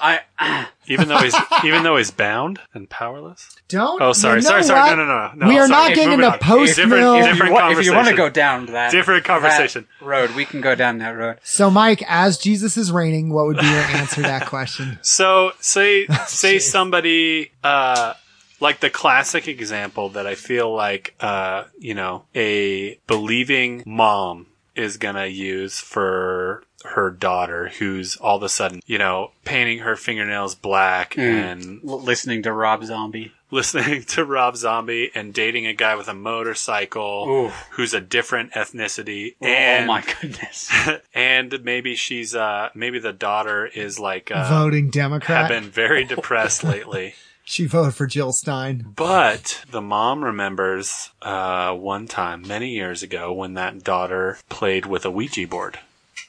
I 0.00 0.20
Even 0.88 1.08
though 1.08 1.18
he's 1.18 1.34
even 1.64 1.82
though 1.82 1.96
he's 1.96 2.12
bound 2.12 2.60
and 2.72 2.88
powerless. 2.88 3.56
Don't. 3.66 4.00
Oh, 4.00 4.12
sorry, 4.12 4.36
you 4.38 4.42
know 4.44 4.50
sorry, 4.50 4.62
sorry. 4.62 4.80
what? 4.90 4.96
No, 4.96 5.04
no, 5.04 5.28
no, 5.28 5.32
no. 5.34 5.48
We 5.48 5.58
are 5.58 5.66
sorry. 5.66 5.88
not 5.88 5.88
getting 5.96 6.10
Moving 6.10 6.24
into 6.26 6.32
on. 6.34 6.38
post 6.38 6.76
Different, 6.76 7.00
mill. 7.02 7.14
if 7.14 7.24
you, 7.26 7.32
different 7.32 7.52
want, 7.52 7.78
if 7.78 7.84
you 7.84 7.92
want 7.94 8.06
to 8.08 8.14
go 8.14 8.28
down 8.30 8.66
that 8.66 8.92
Different 8.92 9.24
conversation. 9.24 9.88
that 9.98 10.06
road, 10.06 10.30
we 10.36 10.44
can 10.44 10.60
go 10.60 10.76
down 10.76 10.98
that 10.98 11.10
road. 11.10 11.38
So, 11.42 11.70
Mike, 11.72 12.04
as 12.06 12.38
Jesus 12.38 12.76
is 12.76 12.92
reigning, 12.92 13.30
what 13.30 13.46
would 13.46 13.58
be 13.58 13.66
your 13.66 13.74
answer 13.74 14.16
to 14.16 14.22
that 14.22 14.46
question? 14.46 14.98
So 15.02 15.50
say 15.60 16.06
say 16.28 16.60
somebody 16.60 17.50
uh 17.64 18.14
like 18.60 18.80
the 18.80 18.90
classic 18.90 19.48
example 19.48 20.08
that 20.10 20.26
I 20.26 20.34
feel 20.34 20.72
like 20.72 21.14
uh 21.20 21.64
you 21.78 21.94
know 21.94 22.24
a 22.34 22.98
believing 23.06 23.82
mom 23.86 24.46
is 24.74 24.96
gonna 24.96 25.26
use 25.26 25.80
for 25.80 26.62
her 26.84 27.10
daughter 27.10 27.70
who's 27.78 28.16
all 28.16 28.36
of 28.36 28.42
a 28.42 28.48
sudden 28.48 28.80
you 28.86 28.98
know 28.98 29.32
painting 29.44 29.80
her 29.80 29.96
fingernails 29.96 30.54
black 30.54 31.18
and 31.18 31.80
L- 31.86 32.00
listening 32.00 32.42
to 32.44 32.52
Rob 32.52 32.84
Zombie. 32.84 33.32
listening 33.50 34.02
to 34.14 34.24
Rob 34.24 34.56
Zombie 34.56 35.10
and 35.14 35.34
dating 35.34 35.66
a 35.66 35.72
guy 35.72 35.96
with 35.96 36.06
a 36.06 36.14
motorcycle 36.14 37.26
Ooh. 37.28 37.48
who's 37.72 37.92
a 37.94 38.00
different 38.00 38.52
ethnicity 38.52 39.34
and 39.40 39.84
oh 39.84 39.86
my 39.94 40.04
goodness! 40.20 40.70
and 41.14 41.64
maybe 41.64 41.96
she's 41.96 42.34
uh 42.34 42.68
maybe 42.74 42.98
the 42.98 43.12
daughter 43.12 43.66
is 43.66 43.98
like 43.98 44.30
uh 44.30 44.48
Voting 44.48 44.90
Democrat. 44.90 45.50
have 45.50 45.62
been 45.62 45.70
very 45.70 46.04
depressed 46.14 46.62
lately. 46.62 47.14
She 47.48 47.64
voted 47.66 47.94
for 47.94 48.08
Jill 48.08 48.32
Stein. 48.32 48.92
But 48.96 49.62
the 49.70 49.80
mom 49.80 50.24
remembers 50.24 51.10
uh, 51.22 51.72
one 51.74 52.08
time 52.08 52.42
many 52.46 52.70
years 52.70 53.04
ago 53.04 53.32
when 53.32 53.54
that 53.54 53.84
daughter 53.84 54.38
played 54.48 54.84
with 54.84 55.04
a 55.04 55.10
Ouija 55.12 55.46
board. 55.46 55.78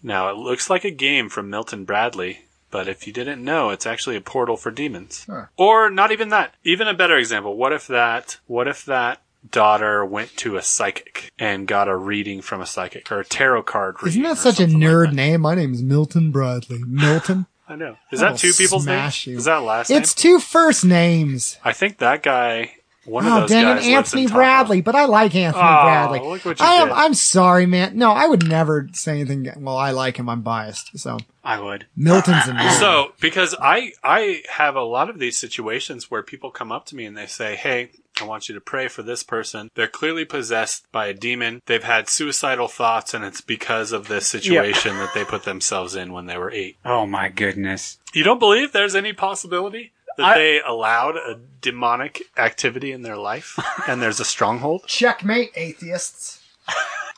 Now 0.04 0.30
it 0.30 0.38
looks 0.38 0.70
like 0.70 0.86
a 0.86 0.92
game 0.92 1.28
from 1.28 1.50
Milton 1.50 1.86
Bradley, 1.86 2.42
but 2.70 2.88
if 2.88 3.08
you 3.08 3.12
didn't 3.14 3.44
know, 3.44 3.72
it's 3.72 3.88
actually 3.88 4.16
a 4.16 4.22
portal 4.22 4.58
for 4.58 4.70
demons. 4.70 5.24
Sure. 5.26 5.50
Or 5.58 5.90
not 5.90 6.12
even 6.12 6.30
that. 6.30 6.54
Even 6.64 6.88
a 6.88 6.94
better 6.94 7.18
example. 7.18 7.58
What 7.58 7.74
if 7.74 7.88
that? 7.88 8.38
What 8.46 8.68
if 8.68 8.86
that? 8.86 9.20
Daughter 9.50 10.06
went 10.06 10.36
to 10.38 10.56
a 10.58 10.62
psychic 10.62 11.32
and 11.40 11.68
got 11.68 11.88
a 11.88 11.96
reading 11.96 12.42
from 12.42 12.62
a 12.62 12.66
psychic 12.68 13.12
or 13.12 13.22
a 13.22 13.26
tarot 13.26 13.64
card 13.64 13.96
reading. 14.04 14.22
Isn't 14.22 14.36
that 14.36 14.38
such 14.38 14.60
a 14.60 14.68
like 14.68 14.76
nerd 14.76 15.08
that. 15.08 15.16
name? 15.16 15.42
My 15.42 15.56
name's 15.56 15.82
Milton 15.82 16.32
Bradley. 16.32 16.84
Milton? 16.86 17.48
I 17.70 17.76
know. 17.76 17.98
Is 18.12 18.22
I'll 18.24 18.32
that 18.34 18.40
two 18.40 18.54
people's 18.54 18.86
names? 18.86 19.28
you. 19.28 19.38
Is 19.38 19.46
that 19.46 19.58
last 19.64 19.90
name? 19.90 20.02
it's 20.02 20.14
two 20.16 20.40
first 20.40 20.86
names. 20.86 21.58
I 21.64 21.74
think 21.74 21.98
that 22.00 22.24
guy. 22.24 22.72
One 23.06 23.26
of 23.26 23.32
Oh, 23.32 23.40
those 23.42 23.50
dang 23.52 23.64
guys 23.64 23.72
it, 23.72 23.76
lives 23.76 23.88
in 23.88 23.94
Anthony 23.94 24.28
Bradley, 24.28 24.82
but 24.82 24.94
I 24.94 25.06
like 25.06 25.34
Anthony 25.34 25.64
Oh, 25.64 25.84
Bradley. 25.84 26.20
look 26.20 26.44
what 26.44 26.60
you 26.60 26.66
I 26.66 26.74
am, 26.74 26.88
did. 26.90 26.94
I'm 26.94 27.14
sorry, 27.14 27.66
man. 27.66 27.98
No, 27.98 28.12
I 28.12 28.28
would 28.28 28.46
never 28.46 28.90
say 28.92 29.22
anything. 29.22 29.50
Well, 29.64 29.78
I 29.78 29.92
like 29.92 30.18
him. 30.18 30.28
I'm 30.28 30.42
biased. 30.42 30.98
So 31.00 31.18
I 31.42 31.58
would. 31.62 31.86
Milton's 31.96 32.48
a 32.48 32.52
nerd. 32.52 32.80
So, 32.80 33.14
because 33.22 33.56
I 33.62 33.94
I 34.04 34.42
have 34.52 34.76
a 34.76 34.82
lot 34.82 35.10
of 35.10 35.20
these 35.20 35.38
situations 35.38 36.12
where 36.12 36.22
people 36.22 36.52
come 36.52 36.70
up 36.74 36.86
to 36.88 36.98
me 36.98 37.06
and 37.06 37.16
they 37.18 37.28
say, 37.28 37.56
"Hey, 37.56 37.92
I 38.22 38.26
want 38.26 38.50
you 38.50 38.56
to 38.56 38.62
pray 38.62 38.88
for 38.88 39.04
this 39.04 39.24
person. 39.24 39.70
They're 39.76 39.88
clearly 39.88 40.26
possessed 40.26 40.86
by 40.92 41.08
a 41.08 41.14
demon. 41.14 41.62
They've 41.66 41.84
had 41.84 42.10
suicidal 42.10 42.68
thoughts, 42.68 43.14
and 43.14 43.24
it's 43.24 43.42
because 43.42 43.92
of 43.92 44.08
this 44.08 44.28
situation 44.28 44.98
that 44.98 45.14
they 45.14 45.24
put 45.24 45.44
themselves 45.44 45.96
in 45.96 46.14
when 46.14 46.26
they 46.26 46.38
were 46.38 46.52
eight. 46.52 46.78
Oh 46.86 47.06
my 47.06 47.30
goodness! 47.30 48.00
You 48.14 48.24
don't 48.24 48.40
believe 48.40 48.72
there's 48.72 48.96
any 48.96 49.14
possibility? 49.14 49.92
that 50.18 50.26
I- 50.26 50.38
they 50.38 50.62
allowed 50.62 51.16
a 51.16 51.40
demonic 51.62 52.24
activity 52.38 52.92
in 52.92 53.04
their 53.04 53.18
life 53.18 53.58
and 53.88 54.02
there's 54.02 54.20
a 54.20 54.26
stronghold? 54.26 54.84
Checkmate, 54.88 55.52
atheists. 55.56 56.44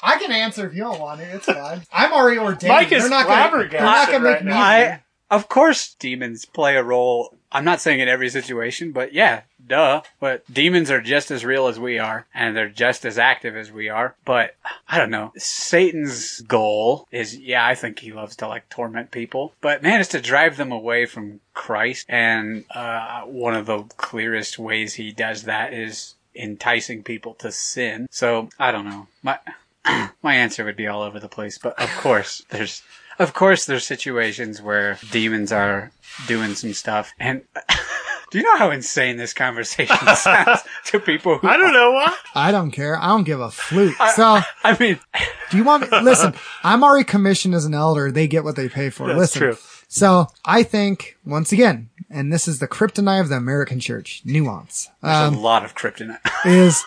I 0.02 0.18
can 0.18 0.32
answer 0.32 0.66
if 0.68 0.74
you 0.74 0.82
don't 0.84 1.00
want 1.00 1.20
to. 1.20 1.26
It's 1.36 1.46
fine. 1.46 1.82
I'm 1.92 2.14
already 2.14 2.40
ordained. 2.40 2.70
Mike 2.74 2.92
is 2.92 3.04
they're 3.04 3.10
not 3.10 3.26
gonna, 3.26 3.50
flabbergasted 3.50 3.80
they're 3.80 3.86
not 3.86 4.08
gonna 4.12 4.24
make 4.24 4.34
right 4.36 4.46
me. 4.46 4.52
now. 4.52 4.60
I, 4.60 5.04
of 5.30 5.50
course, 5.50 5.94
demons 5.96 6.46
play 6.46 6.76
a 6.78 6.84
role. 6.84 7.36
I'm 7.52 7.66
not 7.66 7.82
saying 7.82 8.00
in 8.00 8.08
every 8.08 8.30
situation, 8.30 8.92
but 8.92 9.14
yeah, 9.14 9.42
duh. 9.66 10.02
But 10.20 10.52
demons 10.52 10.92
are 10.92 11.02
just 11.02 11.32
as 11.32 11.46
real 11.46 11.68
as 11.68 11.80
we 11.80 12.00
are, 12.00 12.26
and 12.34 12.56
they're 12.56 12.70
just 12.70 13.06
as 13.06 13.18
active 13.18 13.56
as 13.56 13.72
we 13.72 13.90
are. 13.90 14.16
But 14.26 14.56
I 14.88 14.98
don't 14.98 15.12
know. 15.12 15.32
Satan's 15.38 16.42
goal 16.42 17.08
is, 17.12 17.38
yeah, 17.38 17.66
I 17.66 17.76
think 17.76 18.00
he 18.00 18.12
loves 18.12 18.36
to 18.38 18.48
like 18.48 18.70
torment 18.70 19.12
people, 19.12 19.54
but 19.62 19.84
man, 19.84 20.00
it's 20.00 20.10
to 20.10 20.22
drive 20.22 20.58
them 20.58 20.72
away 20.72 21.06
from 21.06 21.40
Christ. 21.54 22.06
And 22.10 22.66
uh, 22.72 23.22
one 23.22 23.56
of 23.56 23.66
the 23.66 23.84
clearest 23.98 24.60
ways 24.60 24.96
he 24.96 25.12
does 25.12 25.44
that 25.44 25.74
is 25.74 26.16
enticing 26.36 27.04
people 27.04 27.34
to 27.36 27.52
sin. 27.52 28.08
So 28.12 28.50
I 28.60 28.72
don't 28.72 28.86
know. 28.86 29.08
My 29.24 29.40
my 30.22 30.36
answer 30.36 30.64
would 30.66 30.76
be 30.76 30.88
all 30.88 31.02
over 31.02 31.20
the 31.20 31.30
place, 31.30 31.58
but 31.58 31.80
of 31.80 31.90
course 31.98 32.44
there's 32.50 32.82
of 33.18 33.34
course 33.34 33.66
there's 33.66 33.86
situations 33.86 34.62
where 34.62 34.98
demons 35.12 35.52
are 35.52 35.92
doing 36.28 36.56
some 36.56 36.74
stuff 36.74 37.14
and 37.20 37.44
do 38.32 38.38
you 38.38 38.44
know 38.44 38.58
how 38.58 38.72
insane 38.72 39.18
this 39.18 39.34
conversation 39.34 39.98
sounds 40.16 40.62
to 40.86 41.00
people 41.00 41.38
who 41.38 41.48
I 41.48 41.58
don't 41.58 41.74
know 41.74 41.92
why. 41.92 42.16
I 42.36 42.52
don't 42.52 42.72
care. 42.72 42.98
I 42.98 43.08
don't 43.08 43.24
give 43.24 43.40
a 43.40 43.52
flute. 43.52 43.96
So, 44.16 44.40
I 44.64 44.78
mean 44.80 45.00
do 45.50 45.58
you 45.58 45.64
want 45.64 45.90
me? 45.90 46.02
Listen, 46.02 46.34
I'm 46.64 46.84
already 46.84 47.06
commissioned 47.06 47.56
as 47.56 47.66
an 47.66 47.74
elder. 47.74 48.12
They 48.12 48.28
get 48.28 48.44
what 48.44 48.56
they 48.56 48.70
pay 48.70 48.90
for. 48.90 49.08
That's 49.08 49.20
listen. 49.20 49.40
true. 49.40 49.58
So 49.88 50.28
I 50.46 50.64
think 50.64 51.18
once 51.26 51.52
again, 51.52 51.90
and 52.10 52.32
this 52.32 52.48
is 52.48 52.60
the 52.60 52.68
kryptonite 52.68 53.22
of 53.22 53.30
the 53.30 53.36
American 53.36 53.80
church, 53.80 54.22
nuance. 54.24 54.90
there's 55.02 55.34
a 55.34 55.38
lot 55.38 55.66
of 55.66 55.76
kryptonite. 55.76 56.20
is 56.46 56.84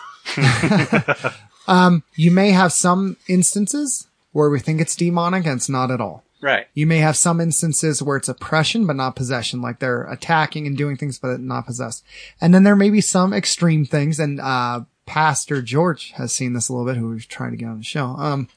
um, 1.67 2.03
you 2.15 2.31
may 2.31 2.51
have 2.51 2.71
some 2.71 3.17
instances 3.27 4.07
where 4.31 4.49
we 4.49 4.59
think 4.59 4.79
it's 4.79 4.95
demonic 4.95 5.45
and 5.45 5.57
it's 5.57 5.69
not 5.69 5.91
at 5.91 5.99
all. 5.99 6.23
Right. 6.43 6.67
You 6.75 6.85
may 6.85 6.97
have 6.99 7.17
some 7.17 7.41
instances 7.41 8.03
where 8.03 8.17
it's 8.17 8.29
oppression 8.29 8.85
but 8.85 8.95
not 8.95 9.15
possession, 9.15 9.61
like 9.61 9.79
they're 9.79 10.03
attacking 10.03 10.67
and 10.67 10.77
doing 10.77 10.97
things 10.97 11.17
but 11.17 11.39
not 11.39 11.65
possessed. 11.65 12.03
And 12.41 12.53
then 12.53 12.63
there 12.63 12.75
may 12.75 12.89
be 12.91 13.01
some 13.01 13.33
extreme 13.33 13.85
things, 13.85 14.19
and 14.19 14.39
uh, 14.39 14.81
Pastor 15.05 15.61
George 15.61 16.11
has 16.11 16.31
seen 16.33 16.53
this 16.53 16.69
a 16.69 16.73
little 16.73 16.85
bit, 16.85 16.97
who 16.99 17.09
was 17.09 17.25
trying 17.25 17.51
to 17.51 17.57
get 17.57 17.67
on 17.69 17.79
the 17.79 17.83
show. 17.83 18.05
Um, 18.07 18.47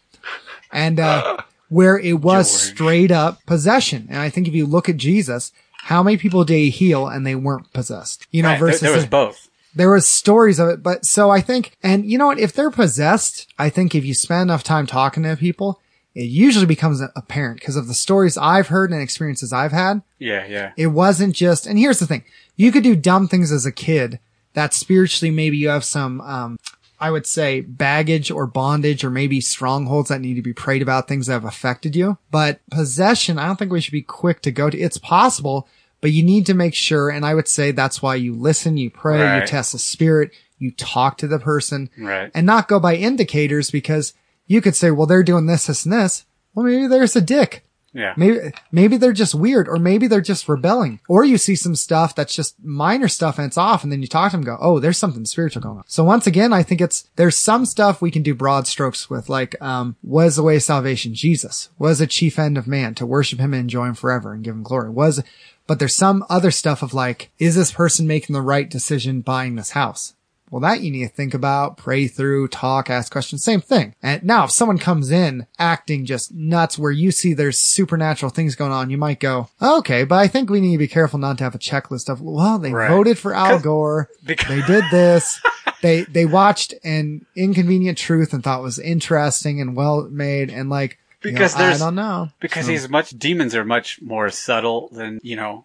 and 0.72 1.00
uh, 1.00 1.38
where 1.68 1.98
it 1.98 2.20
was 2.20 2.50
George. 2.50 2.74
straight 2.74 3.10
up 3.10 3.44
possession. 3.46 4.06
And 4.10 4.18
I 4.18 4.28
think 4.30 4.46
if 4.48 4.54
you 4.54 4.66
look 4.66 4.88
at 4.88 4.96
Jesus, 4.96 5.52
how 5.84 6.02
many 6.02 6.16
people 6.16 6.44
did 6.44 6.54
he 6.54 6.70
heal 6.70 7.06
and 7.06 7.26
they 7.26 7.34
weren't 7.34 7.72
possessed? 7.72 8.26
You 8.30 8.42
know, 8.42 8.50
Right, 8.50 8.58
versus 8.58 8.80
there 8.80 8.92
was 8.92 9.04
the- 9.04 9.10
both. 9.10 9.48
there 9.74 9.90
was 9.90 10.06
stories 10.08 10.58
of 10.58 10.68
it, 10.68 10.82
but 10.82 11.04
so 11.04 11.30
I 11.30 11.40
think, 11.40 11.76
and 11.82 12.04
you 12.04 12.18
know 12.18 12.26
what? 12.26 12.38
If 12.40 12.52
they're 12.52 12.70
possessed, 12.70 13.46
I 13.58 13.68
think 13.68 13.94
if 13.94 14.04
you 14.04 14.14
spend 14.14 14.42
enough 14.42 14.62
time 14.64 14.86
talking 14.86 15.22
to 15.24 15.36
people, 15.36 15.80
it 16.16 16.24
usually 16.24 16.64
becomes 16.66 17.02
apparent 17.14 17.60
because 17.60 17.76
of 17.76 17.88
the 17.88 17.94
stories 17.94 18.38
I've 18.38 18.68
heard 18.68 18.90
and 18.90 19.02
experiences 19.02 19.52
I've 19.52 19.72
had. 19.72 20.00
Yeah, 20.18 20.46
yeah. 20.46 20.72
It 20.76 20.86
wasn't 20.88 21.36
just, 21.36 21.66
and 21.66 21.78
here's 21.78 21.98
the 21.98 22.06
thing. 22.06 22.24
You 22.56 22.72
could 22.72 22.82
do 22.82 22.96
dumb 22.96 23.28
things 23.28 23.52
as 23.52 23.66
a 23.66 23.70
kid 23.70 24.18
that 24.54 24.72
spiritually 24.72 25.30
maybe 25.30 25.58
you 25.58 25.68
have 25.68 25.84
some, 25.84 26.22
um, 26.22 26.58
I 26.98 27.10
would 27.10 27.26
say 27.26 27.60
baggage 27.60 28.30
or 28.30 28.46
bondage 28.46 29.04
or 29.04 29.10
maybe 29.10 29.42
strongholds 29.42 30.08
that 30.08 30.22
need 30.22 30.34
to 30.36 30.42
be 30.42 30.54
prayed 30.54 30.80
about, 30.80 31.06
things 31.06 31.26
that 31.26 31.34
have 31.34 31.44
affected 31.44 31.94
you. 31.94 32.16
But 32.30 32.60
possession, 32.70 33.38
I 33.38 33.46
don't 33.46 33.56
think 33.58 33.70
we 33.70 33.82
should 33.82 33.92
be 33.92 34.00
quick 34.00 34.40
to 34.42 34.50
go 34.50 34.70
to. 34.70 34.78
It's 34.80 34.96
possible, 34.96 35.68
but 36.00 36.12
you 36.12 36.22
need 36.22 36.46
to 36.46 36.54
make 36.54 36.74
sure. 36.74 37.10
And 37.10 37.26
I 37.26 37.34
would 37.34 37.48
say 37.48 37.70
that's 37.72 38.00
why 38.00 38.14
you 38.14 38.34
listen, 38.34 38.78
you 38.78 38.88
pray, 38.88 39.38
you 39.40 39.46
test 39.46 39.72
the 39.72 39.78
spirit, 39.78 40.30
you 40.58 40.70
talk 40.70 41.18
to 41.18 41.28
the 41.28 41.38
person 41.38 41.90
Right. 41.98 42.30
and 42.34 42.46
not 42.46 42.68
go 42.68 42.80
by 42.80 42.94
indicators 42.94 43.70
because 43.70 44.14
you 44.46 44.60
could 44.60 44.76
say, 44.76 44.90
well, 44.90 45.06
they're 45.06 45.22
doing 45.22 45.46
this, 45.46 45.66
this, 45.66 45.84
and 45.84 45.92
this. 45.92 46.24
Well, 46.54 46.64
maybe 46.64 46.86
there's 46.86 47.16
a 47.16 47.20
dick. 47.20 47.66
Yeah. 47.96 48.12
Maybe, 48.14 48.52
maybe 48.70 48.96
they're 48.98 49.14
just 49.14 49.34
weird 49.34 49.68
or 49.68 49.78
maybe 49.78 50.06
they're 50.06 50.20
just 50.20 50.50
rebelling 50.50 51.00
or 51.08 51.24
you 51.24 51.38
see 51.38 51.56
some 51.56 51.74
stuff 51.74 52.14
that's 52.14 52.34
just 52.34 52.62
minor 52.62 53.08
stuff 53.08 53.38
and 53.38 53.46
it's 53.46 53.56
off 53.56 53.82
and 53.82 53.90
then 53.90 54.02
you 54.02 54.06
talk 54.06 54.30
to 54.30 54.36
them 54.36 54.40
and 54.40 54.46
go, 54.46 54.58
Oh, 54.60 54.78
there's 54.78 54.98
something 54.98 55.24
spiritual 55.24 55.62
going 55.62 55.78
on. 55.78 55.84
So 55.86 56.04
once 56.04 56.26
again, 56.26 56.52
I 56.52 56.62
think 56.62 56.82
it's, 56.82 57.08
there's 57.16 57.38
some 57.38 57.64
stuff 57.64 58.02
we 58.02 58.10
can 58.10 58.22
do 58.22 58.34
broad 58.34 58.66
strokes 58.66 59.08
with, 59.08 59.30
like, 59.30 59.60
um, 59.62 59.96
what 60.02 60.26
is 60.26 60.36
the 60.36 60.42
way 60.42 60.56
of 60.56 60.62
salvation? 60.62 61.14
Jesus 61.14 61.70
was 61.78 61.98
a 62.02 62.06
chief 62.06 62.38
end 62.38 62.58
of 62.58 62.66
man 62.66 62.94
to 62.96 63.06
worship 63.06 63.38
him 63.38 63.54
and 63.54 63.62
enjoy 63.62 63.86
him 63.86 63.94
forever 63.94 64.34
and 64.34 64.44
give 64.44 64.54
him 64.54 64.62
glory 64.62 64.90
was, 64.90 65.22
but 65.66 65.78
there's 65.78 65.94
some 65.94 66.22
other 66.28 66.50
stuff 66.50 66.82
of 66.82 66.92
like, 66.92 67.30
is 67.38 67.54
this 67.54 67.72
person 67.72 68.06
making 68.06 68.34
the 68.34 68.42
right 68.42 68.68
decision 68.68 69.22
buying 69.22 69.54
this 69.54 69.70
house? 69.70 70.12
Well, 70.50 70.60
that 70.60 70.80
you 70.80 70.90
need 70.92 71.02
to 71.08 71.12
think 71.12 71.34
about, 71.34 71.76
pray 71.76 72.06
through, 72.06 72.48
talk, 72.48 72.88
ask 72.88 73.10
questions, 73.10 73.42
same 73.42 73.60
thing. 73.60 73.94
And 74.02 74.22
now 74.22 74.44
if 74.44 74.50
someone 74.52 74.78
comes 74.78 75.10
in 75.10 75.46
acting 75.58 76.04
just 76.06 76.32
nuts 76.32 76.78
where 76.78 76.92
you 76.92 77.10
see 77.10 77.34
there's 77.34 77.58
supernatural 77.58 78.30
things 78.30 78.54
going 78.54 78.70
on, 78.72 78.88
you 78.90 78.96
might 78.96 79.18
go, 79.18 79.48
okay, 79.60 80.04
but 80.04 80.16
I 80.20 80.28
think 80.28 80.48
we 80.48 80.60
need 80.60 80.72
to 80.72 80.78
be 80.78 80.86
careful 80.88 81.18
not 81.18 81.38
to 81.38 81.44
have 81.44 81.54
a 81.54 81.58
checklist 81.58 82.08
of, 82.08 82.20
well, 82.20 82.58
they 82.58 82.72
Right. 82.72 82.88
voted 82.88 83.18
for 83.18 83.34
Al 83.34 83.58
Gore. 83.58 84.08
because- 84.24 84.48
They 84.48 84.62
did 84.62 84.84
this. 84.92 85.40
they, 85.82 86.02
they 86.02 86.26
watched 86.26 86.74
an 86.84 87.26
inconvenient 87.34 87.98
truth 87.98 88.32
and 88.32 88.44
thought 88.44 88.62
was 88.62 88.78
interesting 88.78 89.60
and 89.60 89.74
well 89.76 90.08
made 90.10 90.48
and 90.50 90.70
like, 90.70 90.98
you 91.24 91.32
know, 91.32 91.38
Because 91.38 91.56
I 91.56 91.58
there's- 91.58 91.78
don't 91.80 91.96
know. 91.96 92.28
Because 92.38 92.66
So- 92.66 92.70
he's 92.70 92.88
much 92.88 93.10
demons 93.10 93.54
are 93.56 93.64
much 93.64 94.00
more 94.00 94.30
subtle 94.30 94.88
than 94.92 95.18
you 95.24 95.34
know. 95.34 95.64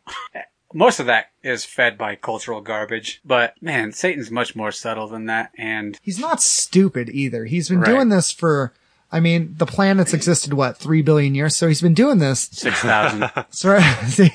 Most 0.73 0.99
of 0.99 1.05
that 1.07 1.27
is 1.43 1.65
fed 1.65 1.97
by 1.97 2.15
cultural 2.15 2.61
garbage, 2.61 3.21
but 3.25 3.55
man, 3.61 3.91
Satan's 3.91 4.31
much 4.31 4.55
more 4.55 4.71
subtle 4.71 5.07
than 5.07 5.25
that. 5.25 5.51
And 5.57 5.97
he's 6.01 6.19
not 6.19 6.41
stupid 6.41 7.09
either. 7.09 7.45
He's 7.45 7.69
been 7.69 7.81
Right. 7.81 7.91
doing 7.91 8.09
this 8.09 8.31
for, 8.31 8.73
I 9.11 9.19
mean, 9.19 9.55
the 9.57 9.65
planet's 9.65 10.13
existed 10.13 10.53
what, 10.53 10.77
three 10.77 11.01
billion 11.01 11.35
years? 11.35 11.55
So 11.55 11.67
he's 11.67 11.81
been 11.81 11.93
doing 11.93 12.19
this 12.19 12.49
six 12.51 12.79
thousand. 12.79 13.29
So, 13.49 13.79
see, 14.07 14.29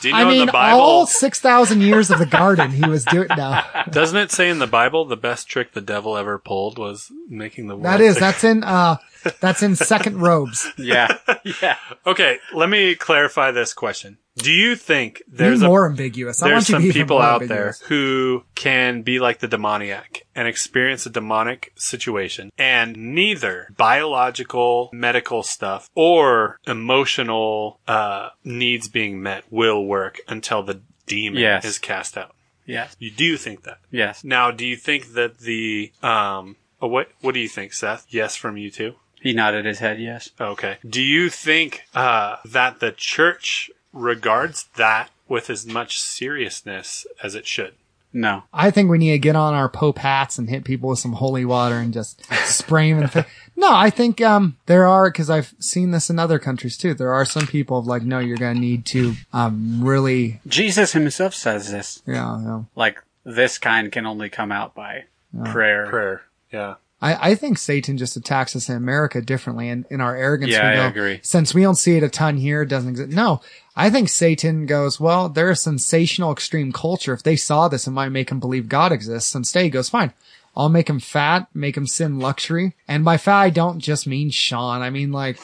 Do 0.00 0.08
you 0.08 0.14
know 0.14 0.20
I 0.20 0.24
mean, 0.30 0.46
the 0.46 0.52
Bible? 0.52 0.80
all 0.80 1.06
6,000 1.06 1.80
years 1.80 2.08
of 2.10 2.20
the 2.20 2.26
garden, 2.26 2.70
he 2.70 2.88
was 2.88 3.04
doing 3.04 3.26
now. 3.36 3.64
Doesn't 3.90 4.16
it 4.16 4.30
say 4.30 4.48
in 4.48 4.60
the 4.60 4.68
Bible 4.68 5.04
the 5.06 5.16
best 5.16 5.48
trick 5.48 5.72
the 5.72 5.80
devil 5.80 6.16
ever 6.16 6.38
pulled 6.38 6.78
was 6.78 7.10
making 7.28 7.66
the 7.66 7.74
world? 7.74 7.86
That 7.86 8.00
is, 8.00 8.16
that's 8.16 8.44
in, 8.44 8.62
uh, 8.62 8.98
that's 9.40 9.62
in 9.64 9.74
second 9.74 10.20
robes. 10.20 10.68
yeah, 10.78 11.18
yeah. 11.60 11.76
okay. 12.06 12.38
Let 12.54 12.68
me 12.68 12.94
clarify 12.94 13.50
this 13.50 13.74
question. 13.74 14.18
Do 14.38 14.52
you 14.52 14.76
think 14.76 15.18
Be 15.30 15.36
there's 15.36 15.62
a 15.62 15.66
more 15.66 15.86
ambiguous. 15.88 16.42
I 16.42 16.48
there's 16.48 16.54
want 16.54 16.68
you 16.68 16.74
to 16.74 16.80
some 16.80 16.88
be 16.88 16.92
people 16.92 17.18
out 17.18 17.42
ambiguous. 17.42 17.78
there 17.80 17.88
who 17.88 18.44
can 18.54 19.02
be 19.02 19.18
like 19.18 19.38
the 19.40 19.48
demoniac 19.48 20.26
and 20.34 20.46
experience 20.48 21.06
a 21.06 21.10
demonic 21.10 21.72
situation 21.76 22.50
and 22.58 22.96
neither 22.96 23.68
biological 23.76 24.90
medical 24.92 25.42
stuff 25.42 25.88
or 25.94 26.58
emotional 26.66 27.80
uh, 27.86 28.30
needs 28.44 28.88
being 28.88 29.22
met 29.22 29.44
will 29.50 29.84
work 29.84 30.18
until 30.28 30.62
the 30.62 30.80
demon 31.06 31.40
Yes. 31.40 31.64
is 31.64 31.78
cast 31.78 32.16
out. 32.18 32.34
Yes, 32.66 32.94
You 32.98 33.10
do 33.10 33.36
think 33.38 33.62
that. 33.62 33.78
yes. 33.90 34.22
Now, 34.24 34.50
do 34.50 34.66
you 34.66 34.76
think 34.76 35.14
that 35.14 35.38
the 35.38 35.90
um 36.02 36.56
oh, 36.82 36.88
what 36.88 37.08
what 37.22 37.32
do 37.32 37.40
you 37.40 37.48
think, 37.48 37.72
Seth? 37.72 38.06
Yes 38.10 38.36
from 38.36 38.56
you 38.58 38.70
too? 38.70 38.94
He 39.20 39.32
nodded 39.32 39.64
his 39.64 39.78
head. 39.80 39.98
Yes. 40.00 40.30
Okay. 40.40 40.76
Do 40.88 41.02
you 41.02 41.28
think 41.30 41.82
uh, 41.94 42.36
that 42.44 42.78
the 42.80 42.92
church 42.92 43.68
regards 43.92 44.66
that 44.76 45.10
with 45.28 45.50
as 45.50 45.66
much 45.66 46.00
seriousness 46.00 47.06
as 47.22 47.34
it 47.34 47.46
should? 47.46 47.74
No. 48.12 48.44
I 48.54 48.70
think 48.70 48.90
we 48.90 48.96
need 48.98 49.12
to 49.12 49.18
get 49.18 49.36
on 49.36 49.52
our 49.52 49.68
Pope 49.68 49.98
hats 49.98 50.38
and 50.38 50.48
hit 50.48 50.64
people 50.64 50.88
with 50.88 50.98
some 50.98 51.12
holy 51.12 51.44
water 51.44 51.76
and 51.76 51.92
just 51.92 52.22
spray 52.46 52.88
them 52.90 52.98
in 52.98 53.02
the 53.04 53.08
face. 53.08 53.26
No, 53.54 53.74
I 53.74 53.90
think, 53.90 54.20
um, 54.22 54.56
there 54.66 54.86
are, 54.86 55.10
cause 55.10 55.28
I've 55.28 55.52
seen 55.58 55.90
this 55.90 56.08
in 56.08 56.18
other 56.18 56.38
countries 56.38 56.78
too. 56.78 56.94
There 56.94 57.12
are 57.12 57.24
some 57.26 57.46
people 57.46 57.78
of 57.78 57.86
like, 57.86 58.02
no, 58.02 58.18
you're 58.18 58.38
going 58.38 58.54
to 58.54 58.60
need 58.60 58.86
to, 58.86 59.14
um, 59.32 59.80
really, 59.82 60.40
Jesus 60.46 60.92
himself 60.92 61.34
says 61.34 61.70
this. 61.70 62.02
yeah, 62.06 62.40
yeah. 62.42 62.62
Like 62.74 63.02
this 63.24 63.58
kind 63.58 63.92
can 63.92 64.06
only 64.06 64.30
come 64.30 64.52
out 64.52 64.74
by 64.74 65.04
prayer. 65.44 65.86
Prayer. 65.88 66.22
Yeah. 66.50 66.76
I, 67.00 67.30
I 67.30 67.34
think 67.36 67.58
Satan 67.58 67.96
just 67.96 68.16
attacks 68.16 68.56
us 68.56 68.68
in 68.68 68.76
America 68.76 69.22
differently 69.22 69.68
and 69.68 69.86
in 69.88 70.00
our 70.00 70.16
arrogance. 70.16 70.52
Yeah, 70.52 70.72
we 70.72 70.78
I 70.78 70.86
agree. 70.86 71.20
Since 71.22 71.54
we 71.54 71.62
don't 71.62 71.76
see 71.76 71.96
it 71.96 72.02
a 72.02 72.08
ton 72.08 72.36
here, 72.36 72.62
it 72.62 72.68
doesn't 72.68 72.90
exist. 72.90 73.10
No, 73.10 73.40
I 73.76 73.88
think 73.90 74.08
Satan 74.08 74.66
goes, 74.66 74.98
well, 74.98 75.28
they're 75.28 75.50
a 75.50 75.56
sensational 75.56 76.32
extreme 76.32 76.72
culture. 76.72 77.12
If 77.12 77.22
they 77.22 77.36
saw 77.36 77.68
this, 77.68 77.86
it 77.86 77.92
might 77.92 78.08
make 78.08 78.30
them 78.30 78.40
believe 78.40 78.68
God 78.68 78.90
exists. 78.90 79.34
Instead, 79.34 79.62
he 79.64 79.70
goes, 79.70 79.88
fine. 79.88 80.12
I'll 80.56 80.68
make 80.68 80.90
him 80.90 80.98
fat, 80.98 81.46
make 81.54 81.76
him 81.76 81.86
sin 81.86 82.18
luxury. 82.18 82.74
And 82.88 83.04
by 83.04 83.16
fat, 83.16 83.40
I 83.42 83.50
don't 83.50 83.78
just 83.78 84.08
mean 84.08 84.30
Sean. 84.30 84.82
I 84.82 84.90
mean 84.90 85.12
like, 85.12 85.38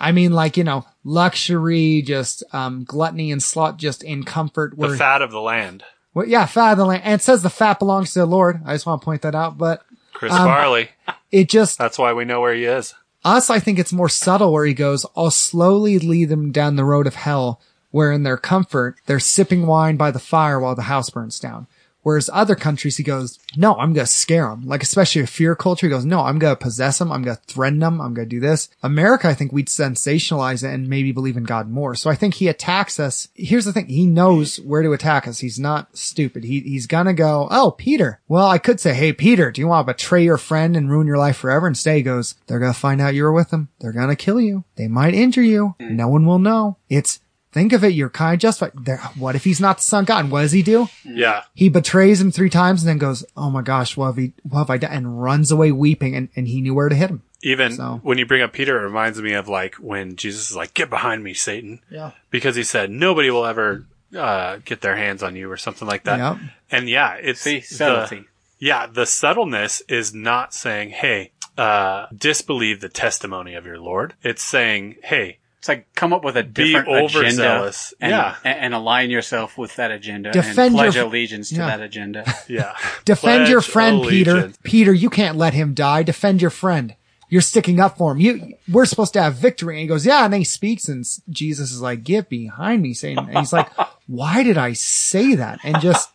I 0.00 0.10
mean 0.10 0.32
like, 0.32 0.56
you 0.56 0.64
know, 0.64 0.84
luxury, 1.04 2.02
just, 2.02 2.42
um, 2.52 2.82
gluttony 2.82 3.30
and 3.30 3.40
slut, 3.40 3.76
just 3.76 4.02
in 4.02 4.24
comfort. 4.24 4.70
The 4.70 4.76
Where, 4.88 4.96
fat 4.96 5.22
of 5.22 5.30
the 5.30 5.40
land. 5.40 5.84
well, 6.12 6.26
yeah, 6.26 6.44
fat 6.46 6.72
of 6.72 6.78
the 6.78 6.86
land. 6.86 7.02
And 7.04 7.14
it 7.14 7.22
says 7.22 7.42
the 7.42 7.50
fat 7.50 7.78
belongs 7.78 8.12
to 8.14 8.18
the 8.18 8.26
Lord. 8.26 8.60
I 8.64 8.74
just 8.74 8.84
want 8.84 9.00
to 9.00 9.04
point 9.04 9.22
that 9.22 9.36
out, 9.36 9.58
but 9.58 9.84
Chris 10.18 10.32
Um, 10.32 10.46
Farley. 10.46 10.88
it 11.30 11.48
just, 11.48 11.78
That's 11.78 11.96
why 11.98 12.12
we 12.12 12.24
know 12.24 12.40
where 12.40 12.52
he 12.54 12.64
is. 12.64 12.94
Us, 13.24 13.50
I 13.50 13.60
think 13.60 13.78
it's 13.78 13.92
more 13.92 14.08
subtle 14.08 14.52
where 14.52 14.64
he 14.64 14.74
goes, 14.74 15.06
I'll 15.16 15.30
slowly 15.30 15.98
lead 16.00 16.28
them 16.28 16.50
down 16.50 16.74
the 16.76 16.84
road 16.84 17.06
of 17.06 17.14
hell 17.14 17.60
where 17.90 18.10
in 18.12 18.22
their 18.24 18.36
comfort, 18.36 18.96
they're 19.06 19.20
sipping 19.20 19.66
wine 19.66 19.96
by 19.96 20.10
the 20.10 20.18
fire 20.18 20.58
while 20.60 20.74
the 20.74 20.82
house 20.82 21.08
burns 21.08 21.38
down. 21.38 21.66
Whereas 22.08 22.30
other 22.32 22.54
countries, 22.54 22.96
he 22.96 23.02
goes, 23.02 23.38
no, 23.54 23.74
I'm 23.74 23.92
going 23.92 24.06
to 24.06 24.10
scare 24.10 24.48
them. 24.48 24.62
Like, 24.66 24.82
especially 24.82 25.20
a 25.20 25.26
fear 25.26 25.54
culture. 25.54 25.86
He 25.86 25.90
goes, 25.90 26.06
no, 26.06 26.20
I'm 26.20 26.38
going 26.38 26.56
to 26.56 26.58
possess 26.58 26.98
them. 26.98 27.12
I'm 27.12 27.22
going 27.22 27.36
to 27.36 27.42
threaten 27.42 27.80
them. 27.80 28.00
I'm 28.00 28.14
going 28.14 28.26
to 28.26 28.34
do 28.34 28.40
this. 28.40 28.70
America, 28.82 29.28
I 29.28 29.34
think 29.34 29.52
we'd 29.52 29.68
sensationalize 29.68 30.64
it 30.64 30.72
and 30.72 30.88
maybe 30.88 31.12
believe 31.12 31.36
in 31.36 31.44
God 31.44 31.68
more. 31.68 31.94
So 31.94 32.08
I 32.08 32.14
think 32.14 32.32
he 32.32 32.48
attacks 32.48 32.98
us. 32.98 33.28
Here's 33.34 33.66
the 33.66 33.74
thing. 33.74 33.88
He 33.88 34.06
knows 34.06 34.58
where 34.58 34.80
to 34.80 34.94
attack 34.94 35.28
us. 35.28 35.40
He's 35.40 35.58
not 35.58 35.98
stupid. 35.98 36.44
He, 36.44 36.60
he's 36.60 36.86
going 36.86 37.04
to 37.04 37.12
go, 37.12 37.46
oh, 37.50 37.72
Peter. 37.72 38.20
Well, 38.26 38.48
I 38.48 38.56
could 38.56 38.80
say, 38.80 38.94
hey, 38.94 39.12
Peter, 39.12 39.50
do 39.50 39.60
you 39.60 39.68
want 39.68 39.86
to 39.86 39.92
betray 39.92 40.24
your 40.24 40.38
friend 40.38 40.78
and 40.78 40.90
ruin 40.90 41.06
your 41.06 41.18
life 41.18 41.36
forever? 41.36 41.68
Instead, 41.68 41.96
he 41.96 42.02
goes, 42.02 42.36
they're 42.46 42.58
going 42.58 42.72
to 42.72 42.80
find 42.80 43.02
out 43.02 43.14
you 43.14 43.24
were 43.24 43.34
with 43.34 43.50
them. 43.50 43.68
They're 43.80 43.92
going 43.92 44.08
to 44.08 44.16
kill 44.16 44.40
you. 44.40 44.64
They 44.76 44.88
might 44.88 45.12
injure 45.12 45.42
you. 45.42 45.74
Hmm. 45.78 45.94
No 45.94 46.08
one 46.08 46.24
will 46.24 46.38
know. 46.38 46.78
It's, 46.88 47.20
Think 47.52 47.72
of 47.72 47.82
it, 47.82 47.88
you're 47.94 48.10
kind 48.10 48.34
of 48.34 48.40
justified. 48.40 48.84
There, 48.84 48.98
what 49.18 49.34
if 49.34 49.44
he's 49.44 49.60
not 49.60 49.78
the 49.78 49.82
son 49.82 50.02
of 50.04 50.06
God? 50.06 50.24
And 50.24 50.30
what 50.30 50.42
does 50.42 50.52
he 50.52 50.62
do? 50.62 50.88
Yeah. 51.04 51.44
He 51.54 51.68
betrays 51.68 52.20
him 52.20 52.30
three 52.30 52.50
times 52.50 52.82
and 52.82 52.88
then 52.88 52.98
goes, 52.98 53.24
Oh 53.36 53.48
my 53.50 53.62
gosh, 53.62 53.96
what 53.96 54.06
have 54.06 54.16
he, 54.16 54.32
what 54.42 54.58
have 54.60 54.70
I 54.70 54.76
done? 54.76 54.92
And 54.92 55.22
runs 55.22 55.50
away 55.50 55.72
weeping 55.72 56.14
and, 56.14 56.28
and 56.36 56.46
he 56.46 56.60
knew 56.60 56.74
where 56.74 56.88
to 56.90 56.94
hit 56.94 57.08
him. 57.10 57.22
Even 57.42 57.72
So- 57.72 58.00
when 58.02 58.18
you 58.18 58.26
bring 58.26 58.42
up 58.42 58.52
Peter, 58.52 58.78
it 58.78 58.84
reminds 58.84 59.20
me 59.22 59.32
of 59.32 59.48
like 59.48 59.76
when 59.76 60.16
Jesus 60.16 60.50
is 60.50 60.56
like, 60.56 60.74
get 60.74 60.90
behind 60.90 61.24
me, 61.24 61.32
Satan. 61.34 61.80
Yeah. 61.90 62.10
Because 62.30 62.54
he 62.56 62.62
said, 62.64 62.90
nobody 62.90 63.30
will 63.30 63.46
ever, 63.46 63.86
uh, 64.16 64.58
get 64.64 64.80
their 64.82 64.96
hands 64.96 65.22
on 65.22 65.34
you 65.36 65.50
or 65.50 65.56
something 65.56 65.88
like 65.88 66.04
that. 66.04 66.18
Yep. 66.18 66.50
And 66.70 66.88
yeah, 66.88 67.14
it's 67.14 67.40
See, 67.40 67.60
the- 67.60 67.64
subtlety. 67.66 68.24
yeah, 68.58 68.86
the 68.86 69.06
subtleness 69.06 69.80
is 69.88 70.12
not 70.12 70.52
saying, 70.52 70.90
hey, 70.90 71.30
uh, 71.56 72.06
disbelieve 72.14 72.80
the 72.80 72.88
testimony 72.88 73.54
of 73.54 73.64
your 73.66 73.78
Lord. 73.78 74.14
It's 74.22 74.42
saying, 74.42 74.96
hey, 75.02 75.38
It's 75.58 75.68
like 75.68 75.92
come 75.94 76.12
up 76.12 76.22
with 76.24 76.36
a 76.36 76.44
Be 76.44 76.72
different 76.72 76.88
agenda 77.10 77.72
and, 78.00 78.10
Yeah. 78.10 78.36
and, 78.44 78.58
and 78.60 78.74
align 78.74 79.10
yourself 79.10 79.58
with 79.58 79.74
that 79.76 79.90
agenda 79.90 80.30
Defend 80.30 80.58
and 80.58 80.74
pledge 80.74 80.94
your- 80.94 81.06
allegiance 81.06 81.48
to 81.48 81.56
Yeah. 81.56 81.66
that 81.66 81.80
agenda. 81.80 82.24
yeah. 82.48 82.76
Defend 83.04 83.48
your 83.48 83.60
friend, 83.60 84.02
Peter. 84.06 84.30
allegiance. 84.32 84.58
Peter, 84.62 84.92
you 84.92 85.10
can't 85.10 85.36
let 85.36 85.54
him 85.54 85.74
die. 85.74 86.02
Defend 86.04 86.40
your 86.40 86.50
friend. 86.52 86.94
You're 87.28 87.42
sticking 87.42 87.78
up 87.80 87.98
for 87.98 88.12
him. 88.12 88.18
You, 88.20 88.54
we're 88.70 88.86
supposed 88.86 89.12
to 89.14 89.22
have 89.22 89.34
victory. 89.34 89.74
And 89.74 89.80
he 89.82 89.86
goes, 89.88 90.06
yeah. 90.06 90.24
And 90.24 90.32
then 90.32 90.40
he 90.40 90.44
speaks 90.44 90.88
and 90.88 91.04
Jesus 91.28 91.72
is 91.72 91.82
like, 91.82 92.02
get 92.04 92.28
behind 92.28 92.80
me, 92.80 92.94
Satan. 92.94 93.28
And 93.28 93.38
he's 93.38 93.52
like, 93.52 93.68
why 94.06 94.42
did 94.44 94.56
I 94.56 94.72
say 94.74 95.34
that? 95.34 95.58
And 95.64 95.80
just, 95.80 96.08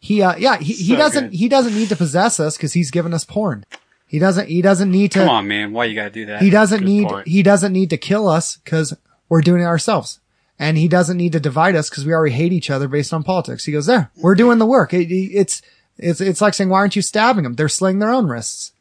he, 0.00 0.22
uh, 0.22 0.34
yeah, 0.36 0.56
he, 0.58 0.72
he 0.72 0.92
So 0.92 0.96
doesn't, 0.96 1.24
good. 1.30 1.36
he 1.36 1.48
doesn't 1.48 1.74
need 1.74 1.90
to 1.90 1.96
possess 1.96 2.40
us 2.40 2.56
because 2.56 2.72
he's 2.72 2.90
given 2.90 3.12
us 3.14 3.24
porn. 3.24 3.64
He 4.08 4.18
doesn't, 4.18 4.48
he 4.48 4.62
doesn't 4.62 4.90
need 4.90 5.12
to, 5.12 5.20
Come 5.20 5.28
on, 5.28 5.46
man. 5.48 5.72
Why 5.72 5.84
you 5.84 5.94
gotta 5.94 6.10
do 6.10 6.26
that? 6.26 6.42
he 6.42 6.50
doesn't 6.50 6.78
Good 6.80 6.84
need, 6.86 7.08
point. 7.08 7.28
he 7.28 7.42
doesn't 7.42 7.72
need 7.72 7.90
to 7.90 7.96
kill 7.96 8.26
us 8.28 8.56
because 8.56 8.96
we're 9.28 9.42
doing 9.42 9.60
it 9.62 9.66
ourselves. 9.66 10.18
And 10.58 10.76
he 10.76 10.88
doesn't 10.88 11.16
need 11.16 11.32
to 11.32 11.40
divide 11.40 11.76
us 11.76 11.88
because 11.88 12.04
we 12.04 12.12
already 12.12 12.34
hate 12.34 12.52
each 12.52 12.68
other 12.70 12.88
based 12.88 13.12
on 13.14 13.22
politics. 13.22 13.64
He 13.66 13.70
goes, 13.72 13.86
there, 13.86 14.10
we're 14.16 14.34
doing 14.34 14.58
the 14.58 14.66
work. 14.66 14.92
It, 14.92 15.06
it's, 15.12 15.62
it's, 15.98 16.20
it's 16.20 16.40
like 16.40 16.54
saying, 16.54 16.68
why 16.70 16.78
aren't 16.78 16.96
you 16.96 17.02
stabbing 17.02 17.44
them? 17.44 17.54
They're 17.54 17.68
slinging 17.68 18.00
their 18.00 18.10
own 18.10 18.26
wrists. 18.26 18.72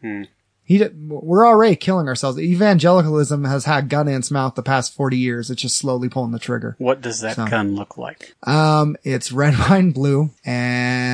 He, 0.64 0.84
we're 0.84 1.48
already 1.48 1.76
killing 1.78 2.08
ourselves. 2.10 2.40
Evangelicalism 2.40 3.46
has 3.46 3.64
had 3.66 3.88
gun 3.90 4.08
in 4.10 4.16
its 4.16 4.32
mouth 4.32 4.56
the 4.56 4.64
past 4.64 4.94
40 4.96 5.18
years. 5.18 5.50
It's 5.50 5.62
just 5.62 5.78
slowly 5.78 6.10
pulling 6.10 6.32
the 6.32 6.40
trigger. 6.40 6.76
What 6.78 7.00
does 7.02 7.22
that 7.22 7.36
So- 7.38 7.46
gun 7.48 7.76
look 7.76 7.98
like? 7.98 8.36
Um, 8.44 8.98
it's 9.04 9.32
red, 9.32 9.54
white, 9.58 9.78
and 9.78 9.94
blue 9.94 10.32
and 10.44 11.07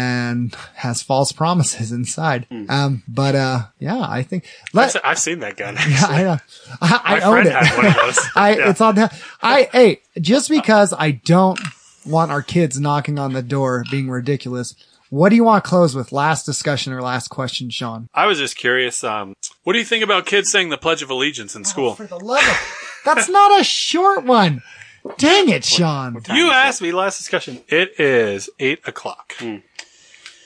has 0.75 1.01
false 1.01 1.31
promises 1.31 1.91
inside. 1.91 2.47
Um, 2.69 3.03
but, 3.07 3.35
uh, 3.35 3.63
yeah, 3.79 3.99
I 3.99 4.23
think, 4.23 4.45
I've, 4.69 4.73
let, 4.73 4.91
se- 4.91 4.99
I've 5.03 5.19
seen 5.19 5.39
that 5.39 5.57
gun. 5.57 5.75
yeah, 5.75 6.05
I 6.07 6.23
know. 6.23 6.37
I, 6.81 7.01
I 7.03 7.19
My 7.19 7.21
own 7.25 7.31
friend 7.33 7.47
it. 7.47 7.53
had 7.53 7.77
one 7.77 7.85
of 7.87 7.95
those. 7.95 8.19
I 8.35 8.55
Yeah. 8.55 8.69
it's 8.69 8.81
on 8.81 8.95
that. 8.95 9.19
I 9.41 9.69
hey, 9.71 10.01
just 10.19 10.49
because 10.49 10.93
I 10.97 11.11
don't 11.11 11.59
want 12.05 12.31
our 12.31 12.41
kids 12.41 12.79
knocking 12.79 13.17
on 13.19 13.33
the 13.33 13.41
door 13.41 13.83
being 13.89 14.09
ridiculous. 14.09 14.75
What 15.09 15.29
do 15.29 15.35
you 15.35 15.43
want 15.43 15.63
to 15.63 15.69
close 15.69 15.95
with? 15.95 16.11
Last 16.11 16.43
discussion 16.45 16.91
or 16.91 17.01
last 17.01 17.27
question, 17.27 17.69
Sean? 17.69 18.09
I 18.15 18.25
was 18.25 18.39
just 18.39 18.57
curious. 18.57 19.03
Um, 19.03 19.35
what 19.63 19.73
do 19.73 19.79
you 19.79 19.85
think 19.85 20.03
about 20.03 20.25
kids 20.25 20.51
saying 20.51 20.69
the 20.69 20.77
Pledge 20.77 21.03
of 21.03 21.09
Allegiance 21.11 21.55
in 21.55 21.63
school? 21.65 21.93
For 21.93 22.07
the 22.07 22.17
love 22.19 22.43
of, 22.43 23.01
that's 23.05 23.29
not 23.29 23.61
a 23.61 23.63
short 23.63 24.23
one. 24.25 24.63
Dang 25.17 25.49
it, 25.49 25.63
Sean. 25.65 26.19
You 26.33 26.49
asked 26.49 26.81
me 26.81 26.91
last 26.93 27.17
discussion. 27.19 27.61
It 27.67 27.99
is 27.99 28.49
eight 28.59 28.79
o'clock. 28.87 29.33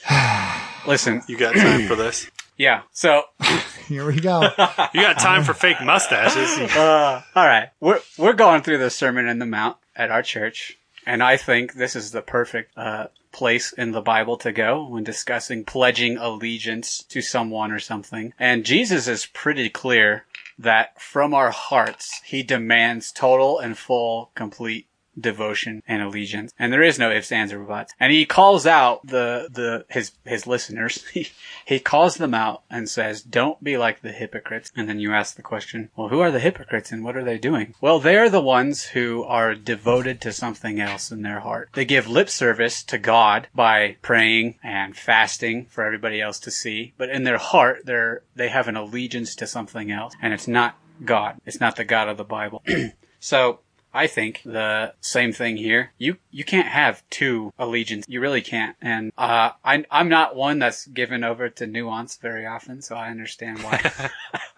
Listen, 0.88 1.22
You 1.28 1.38
got 1.38 1.56
time 1.56 1.88
for 1.88 1.96
this? 1.96 2.30
yeah. 2.58 2.84
So, 2.92 3.24
Here 3.88 4.06
we 4.06 4.20
go. 4.20 4.42
You 4.94 5.02
got 5.02 5.20
time 5.20 5.44
for 5.44 5.54
fake 5.54 5.82
mustaches? 5.84 6.58
uh, 6.76 7.22
all 7.36 7.46
right, 7.46 7.70
we're 7.80 8.02
we're 8.18 8.34
going 8.34 8.62
through 8.62 8.80
the 8.80 8.90
Sermon 8.90 9.28
on 9.28 9.40
the 9.40 9.46
Mount 9.46 9.78
at 9.96 10.12
our 10.12 10.22
church, 10.22 10.78
and 11.06 11.22
I 11.24 11.38
think 11.38 11.74
this 11.74 11.96
is 11.96 12.12
the 12.12 12.22
perfect 12.22 12.78
uh, 12.78 13.08
place 13.32 13.74
in 13.74 13.92
the 13.92 14.02
Bible 14.02 14.38
to 14.38 14.52
go 14.52 14.88
when 14.88 15.04
discussing 15.04 15.64
pledging 15.66 16.18
allegiance 16.18 17.04
to 17.10 17.22
someone 17.22 17.72
or 17.72 17.80
something. 17.80 18.34
And 18.40 18.66
Jesus 18.66 19.08
is 19.08 19.26
pretty 19.26 19.70
clear 19.70 20.26
that 20.58 21.00
from 21.02 21.34
our 21.34 21.52
hearts, 21.52 22.22
He 22.26 22.44
demands 22.44 23.12
total 23.12 23.60
and 23.60 23.78
full, 23.78 24.32
complete 24.36 24.88
devotion 25.20 25.84
and 25.88 26.02
allegiance. 26.02 26.54
And 26.60 26.72
there 26.72 26.84
is 26.84 27.00
no 27.00 27.12
ifs, 27.12 27.32
ands, 27.32 27.54
or 27.54 27.60
buts. 27.60 27.94
And 28.00 28.12
he 28.12 28.26
calls 28.26 28.66
out 28.66 29.06
the, 29.06 29.50
the, 29.52 29.86
his, 29.90 30.12
his 30.26 30.48
listeners. 30.48 31.06
He, 31.18 31.30
he 31.66 31.80
calls 31.80 32.18
them 32.18 32.36
out 32.36 32.62
and 32.70 32.88
says, 32.88 33.24
don't 33.24 33.64
be 33.64 33.76
like 33.76 34.02
the 34.02 34.12
hypocrites. 34.12 34.72
And 34.76 34.88
then 34.88 35.00
you 35.00 35.14
ask 35.14 35.36
the 35.36 35.42
question, 35.42 35.90
well, 35.96 36.10
who 36.10 36.20
are 36.20 36.30
the 36.30 36.40
hypocrites 36.40 36.92
and 36.92 37.04
what 37.04 37.18
are 37.18 37.24
they 37.24 37.40
doing? 37.40 37.74
Well, 37.82 38.00
they're 38.00 38.30
the 38.30 38.42
ones 38.42 38.84
who 38.84 39.24
are 39.24 39.56
devoted 39.56 40.22
to 40.22 40.32
something 40.32 40.80
else 40.80 41.12
in 41.12 41.24
their 41.24 41.40
heart. 41.40 41.70
They 41.74 41.86
give 41.86 42.08
lip 42.08 42.30
service 42.30 42.84
to 42.84 43.00
God 43.00 43.48
by 43.56 43.98
praying 44.04 44.60
and 44.62 44.96
fasting 44.96 45.66
for 45.66 45.84
everybody 45.84 46.22
else 46.22 46.40
to 46.42 46.52
see. 46.52 46.94
But 46.98 47.10
in 47.10 47.24
their 47.24 47.40
heart, 47.40 47.86
they're, 47.86 48.22
they 48.36 48.50
have 48.50 48.68
an 48.68 48.76
allegiance 48.76 49.34
to 49.38 49.48
something 49.48 49.90
else. 49.90 50.14
And 50.22 50.34
it's 50.34 50.48
not 50.48 50.78
God. 51.04 51.40
It's 51.46 51.60
not 51.60 51.76
the 51.76 51.86
God 51.86 52.10
of 52.10 52.18
the 52.18 52.24
Bible. 52.24 52.64
so, 53.20 53.60
I 53.98 54.06
think 54.06 54.44
the 54.46 54.94
same 55.02 55.34
thing 55.34 55.58
here. 55.58 55.92
You 55.98 56.18
you 56.30 56.44
can't 56.44 56.68
have 56.68 57.02
two 57.10 57.52
allegiance. 57.58 58.06
You 58.08 58.22
really 58.22 58.44
can't. 58.44 58.76
And 58.80 59.12
uh, 59.18 59.54
I 59.66 59.86
I'm 59.90 60.08
not 60.08 60.36
one 60.36 60.60
that's 60.60 60.86
given 60.86 61.24
over 61.24 61.50
to 61.50 61.66
nuance 61.66 62.16
very 62.18 62.46
often, 62.46 62.84
so 62.84 62.96
I 62.96 63.10
understand 63.10 63.64
why. 63.64 63.92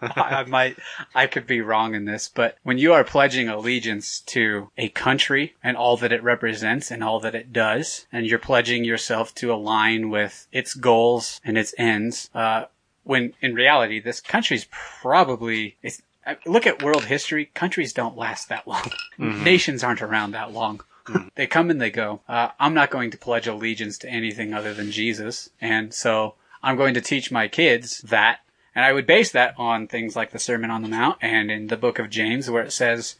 I 0.02 0.44
might 0.44 0.78
I 1.14 1.26
could 1.26 1.46
be 1.46 1.62
wrong 1.62 1.94
in 1.94 2.04
this, 2.04 2.30
but 2.32 2.58
when 2.64 2.76
you 2.76 2.92
are 2.92 3.02
pledging 3.02 3.48
allegiance 3.48 4.20
to 4.26 4.70
a 4.76 4.90
country 4.90 5.54
and 5.64 5.74
all 5.74 5.96
that 5.96 6.12
it 6.12 6.22
represents 6.22 6.90
and 6.90 7.02
all 7.02 7.18
that 7.20 7.34
it 7.34 7.50
does, 7.50 8.06
and 8.12 8.26
you're 8.26 8.38
pledging 8.38 8.84
yourself 8.84 9.34
to 9.36 9.54
align 9.54 10.10
with 10.10 10.48
its 10.52 10.74
goals 10.74 11.40
and 11.42 11.56
its 11.56 11.74
ends, 11.78 12.28
uh, 12.34 12.66
when 13.04 13.32
in 13.40 13.54
reality 13.54 14.00
this 14.00 14.20
country's 14.20 14.66
probably 14.70 15.78
it's 15.82 16.00
I- 16.00 16.09
look 16.46 16.66
at 16.66 16.82
world 16.82 17.04
history. 17.04 17.46
Countries 17.54 17.92
don't 17.92 18.16
last 18.16 18.48
that 18.48 18.66
long. 18.66 18.90
Nations 19.18 19.82
aren't 19.82 20.02
around 20.02 20.32
that 20.32 20.52
long. 20.52 20.80
They 21.34 21.46
come 21.46 21.70
and 21.70 21.80
they 21.80 21.90
go. 21.90 22.20
Uh, 22.28 22.50
i'm 22.60 22.74
not 22.74 22.90
going 22.90 23.10
to 23.10 23.18
pledge 23.18 23.46
allegiance 23.48 23.98
to 23.98 24.08
anything 24.08 24.52
other 24.54 24.72
than 24.72 24.92
jesus. 24.92 25.50
And 25.60 25.92
so 25.92 26.34
i'm 26.62 26.76
going 26.76 26.94
to 26.94 27.00
teach 27.00 27.32
my 27.32 27.48
kids 27.48 28.00
that. 28.02 28.40
And 28.74 28.84
i 28.84 28.92
would 28.92 29.06
base 29.06 29.32
that 29.32 29.54
on 29.58 29.88
things 29.88 30.14
like 30.14 30.30
the 30.30 30.38
sermon 30.38 30.70
on 30.70 30.82
the 30.82 30.88
mount 30.88 31.18
and 31.20 31.50
in 31.50 31.66
the 31.66 31.76
book 31.76 31.98
of 31.98 32.10
james 32.10 32.48
where 32.48 32.62
it 32.62 32.72
says 32.72 33.16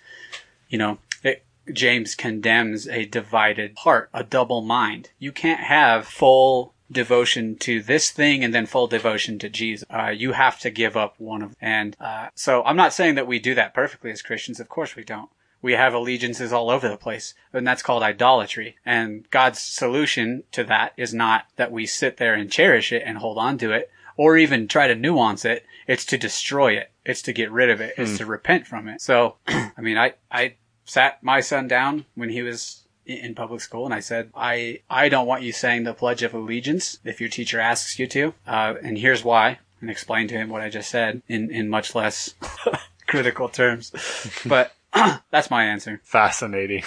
you 0.71 0.79
know, 0.79 0.99
it, 1.23 1.45
James 1.71 2.15
condemns 2.15 2.89
a 2.89 3.05
divided 3.05 3.77
heart, 3.79 4.09
a 4.15 4.25
double 4.25 4.63
mind. 4.63 5.11
You 5.19 5.33
can't 5.33 5.61
have 5.61 6.07
full 6.07 6.73
devotion 6.91 7.57
to 7.57 7.83
this 7.83 8.11
thing 8.11 8.43
and 8.45 8.55
then 8.55 8.67
full 8.67 8.87
devotion 8.87 9.39
to 9.39 9.49
Jesus. 9.49 9.87
Uh, 9.91 10.09
you 10.09 10.33
have 10.33 10.59
to 10.61 10.71
give 10.71 10.97
up 10.97 11.15
one 11.19 11.43
of, 11.43 11.57
and 11.61 11.97
uh, 12.01 12.29
so 12.35 12.63
I'm 12.65 12.77
not 12.77 12.93
saying 12.93 13.15
that 13.15 13.27
we 13.27 13.39
do 13.39 13.55
that 13.55 13.75
perfectly 13.75 14.11
as 14.11 14.23
Christians. 14.23 14.61
Of 14.61 14.69
course 14.69 14.97
we 14.97 15.05
don't. 15.05 15.31
We 15.63 15.73
have 15.75 15.93
allegiances 15.93 16.53
all 16.53 16.71
over 16.71 16.89
the 16.89 16.97
place, 16.97 17.35
and 17.53 17.67
that's 17.67 17.83
called 17.83 18.03
idolatry. 18.03 18.77
And 18.85 19.29
God's 19.31 19.61
solution 19.61 20.45
to 20.53 20.65
that 20.65 20.95
is 20.97 21.13
not 21.13 21.45
that 21.57 21.71
we 21.71 21.85
sit 21.85 22.17
there 22.17 22.35
and 22.35 22.51
cherish 22.51 22.93
it 22.93 23.03
and 23.05 23.19
hold 23.19 23.37
on 23.37 23.59
to 23.59 23.71
it, 23.73 23.91
or 24.17 24.39
even 24.39 24.69
try 24.69 24.89
to 24.89 24.95
nuance 24.95 25.45
it. 25.45 25.67
It's 25.87 26.07
to 26.07 26.19
destroy 26.19 26.73
it. 26.73 26.91
It's 27.05 27.23
to 27.23 27.33
get 27.33 27.51
rid 27.51 27.69
of 27.69 27.81
it. 27.81 27.95
It's 27.99 28.19
to 28.19 28.27
repent 28.27 28.67
from 28.67 28.89
it. 28.89 29.03
So, 29.03 29.37
I 29.47 29.81
mean, 29.81 29.99
I, 29.99 30.15
I 30.31 30.55
sat 30.85 31.23
my 31.23 31.41
son 31.41 31.69
down 31.69 32.07
when 32.15 32.31
he 32.31 32.43
was 32.43 32.85
in 33.11 33.35
public 33.35 33.61
school 33.61 33.85
and 33.85 33.95
I 33.95 34.01
said, 34.01 34.31
I, 34.35 34.81
I 34.89 35.09
don't 35.09 35.27
want 35.27 35.43
you 35.43 35.53
saying 35.53 35.85
the 35.85 35.95
Pledge 35.95 36.23
of 36.23 36.35
Allegiance 36.35 36.99
if 37.05 37.21
your 37.21 37.31
teacher 37.31 37.61
asks 37.61 37.99
you 37.99 38.07
to. 38.09 38.35
Uh, 38.47 38.75
and 38.83 38.99
here's 38.99 39.25
why. 39.25 39.59
And 39.81 39.91
explain 39.91 40.29
to 40.29 40.35
him 40.35 40.51
what 40.51 40.61
I 40.61 40.69
just 40.69 40.91
said 40.91 41.23
in, 41.29 41.51
in 41.51 41.69
much 41.69 41.95
less 41.95 42.35
critical 43.07 43.49
terms. 43.49 43.93
But 44.47 44.73
that's 45.31 45.51
my 45.51 45.65
answer. 45.65 46.01
Fascinating. 46.05 46.83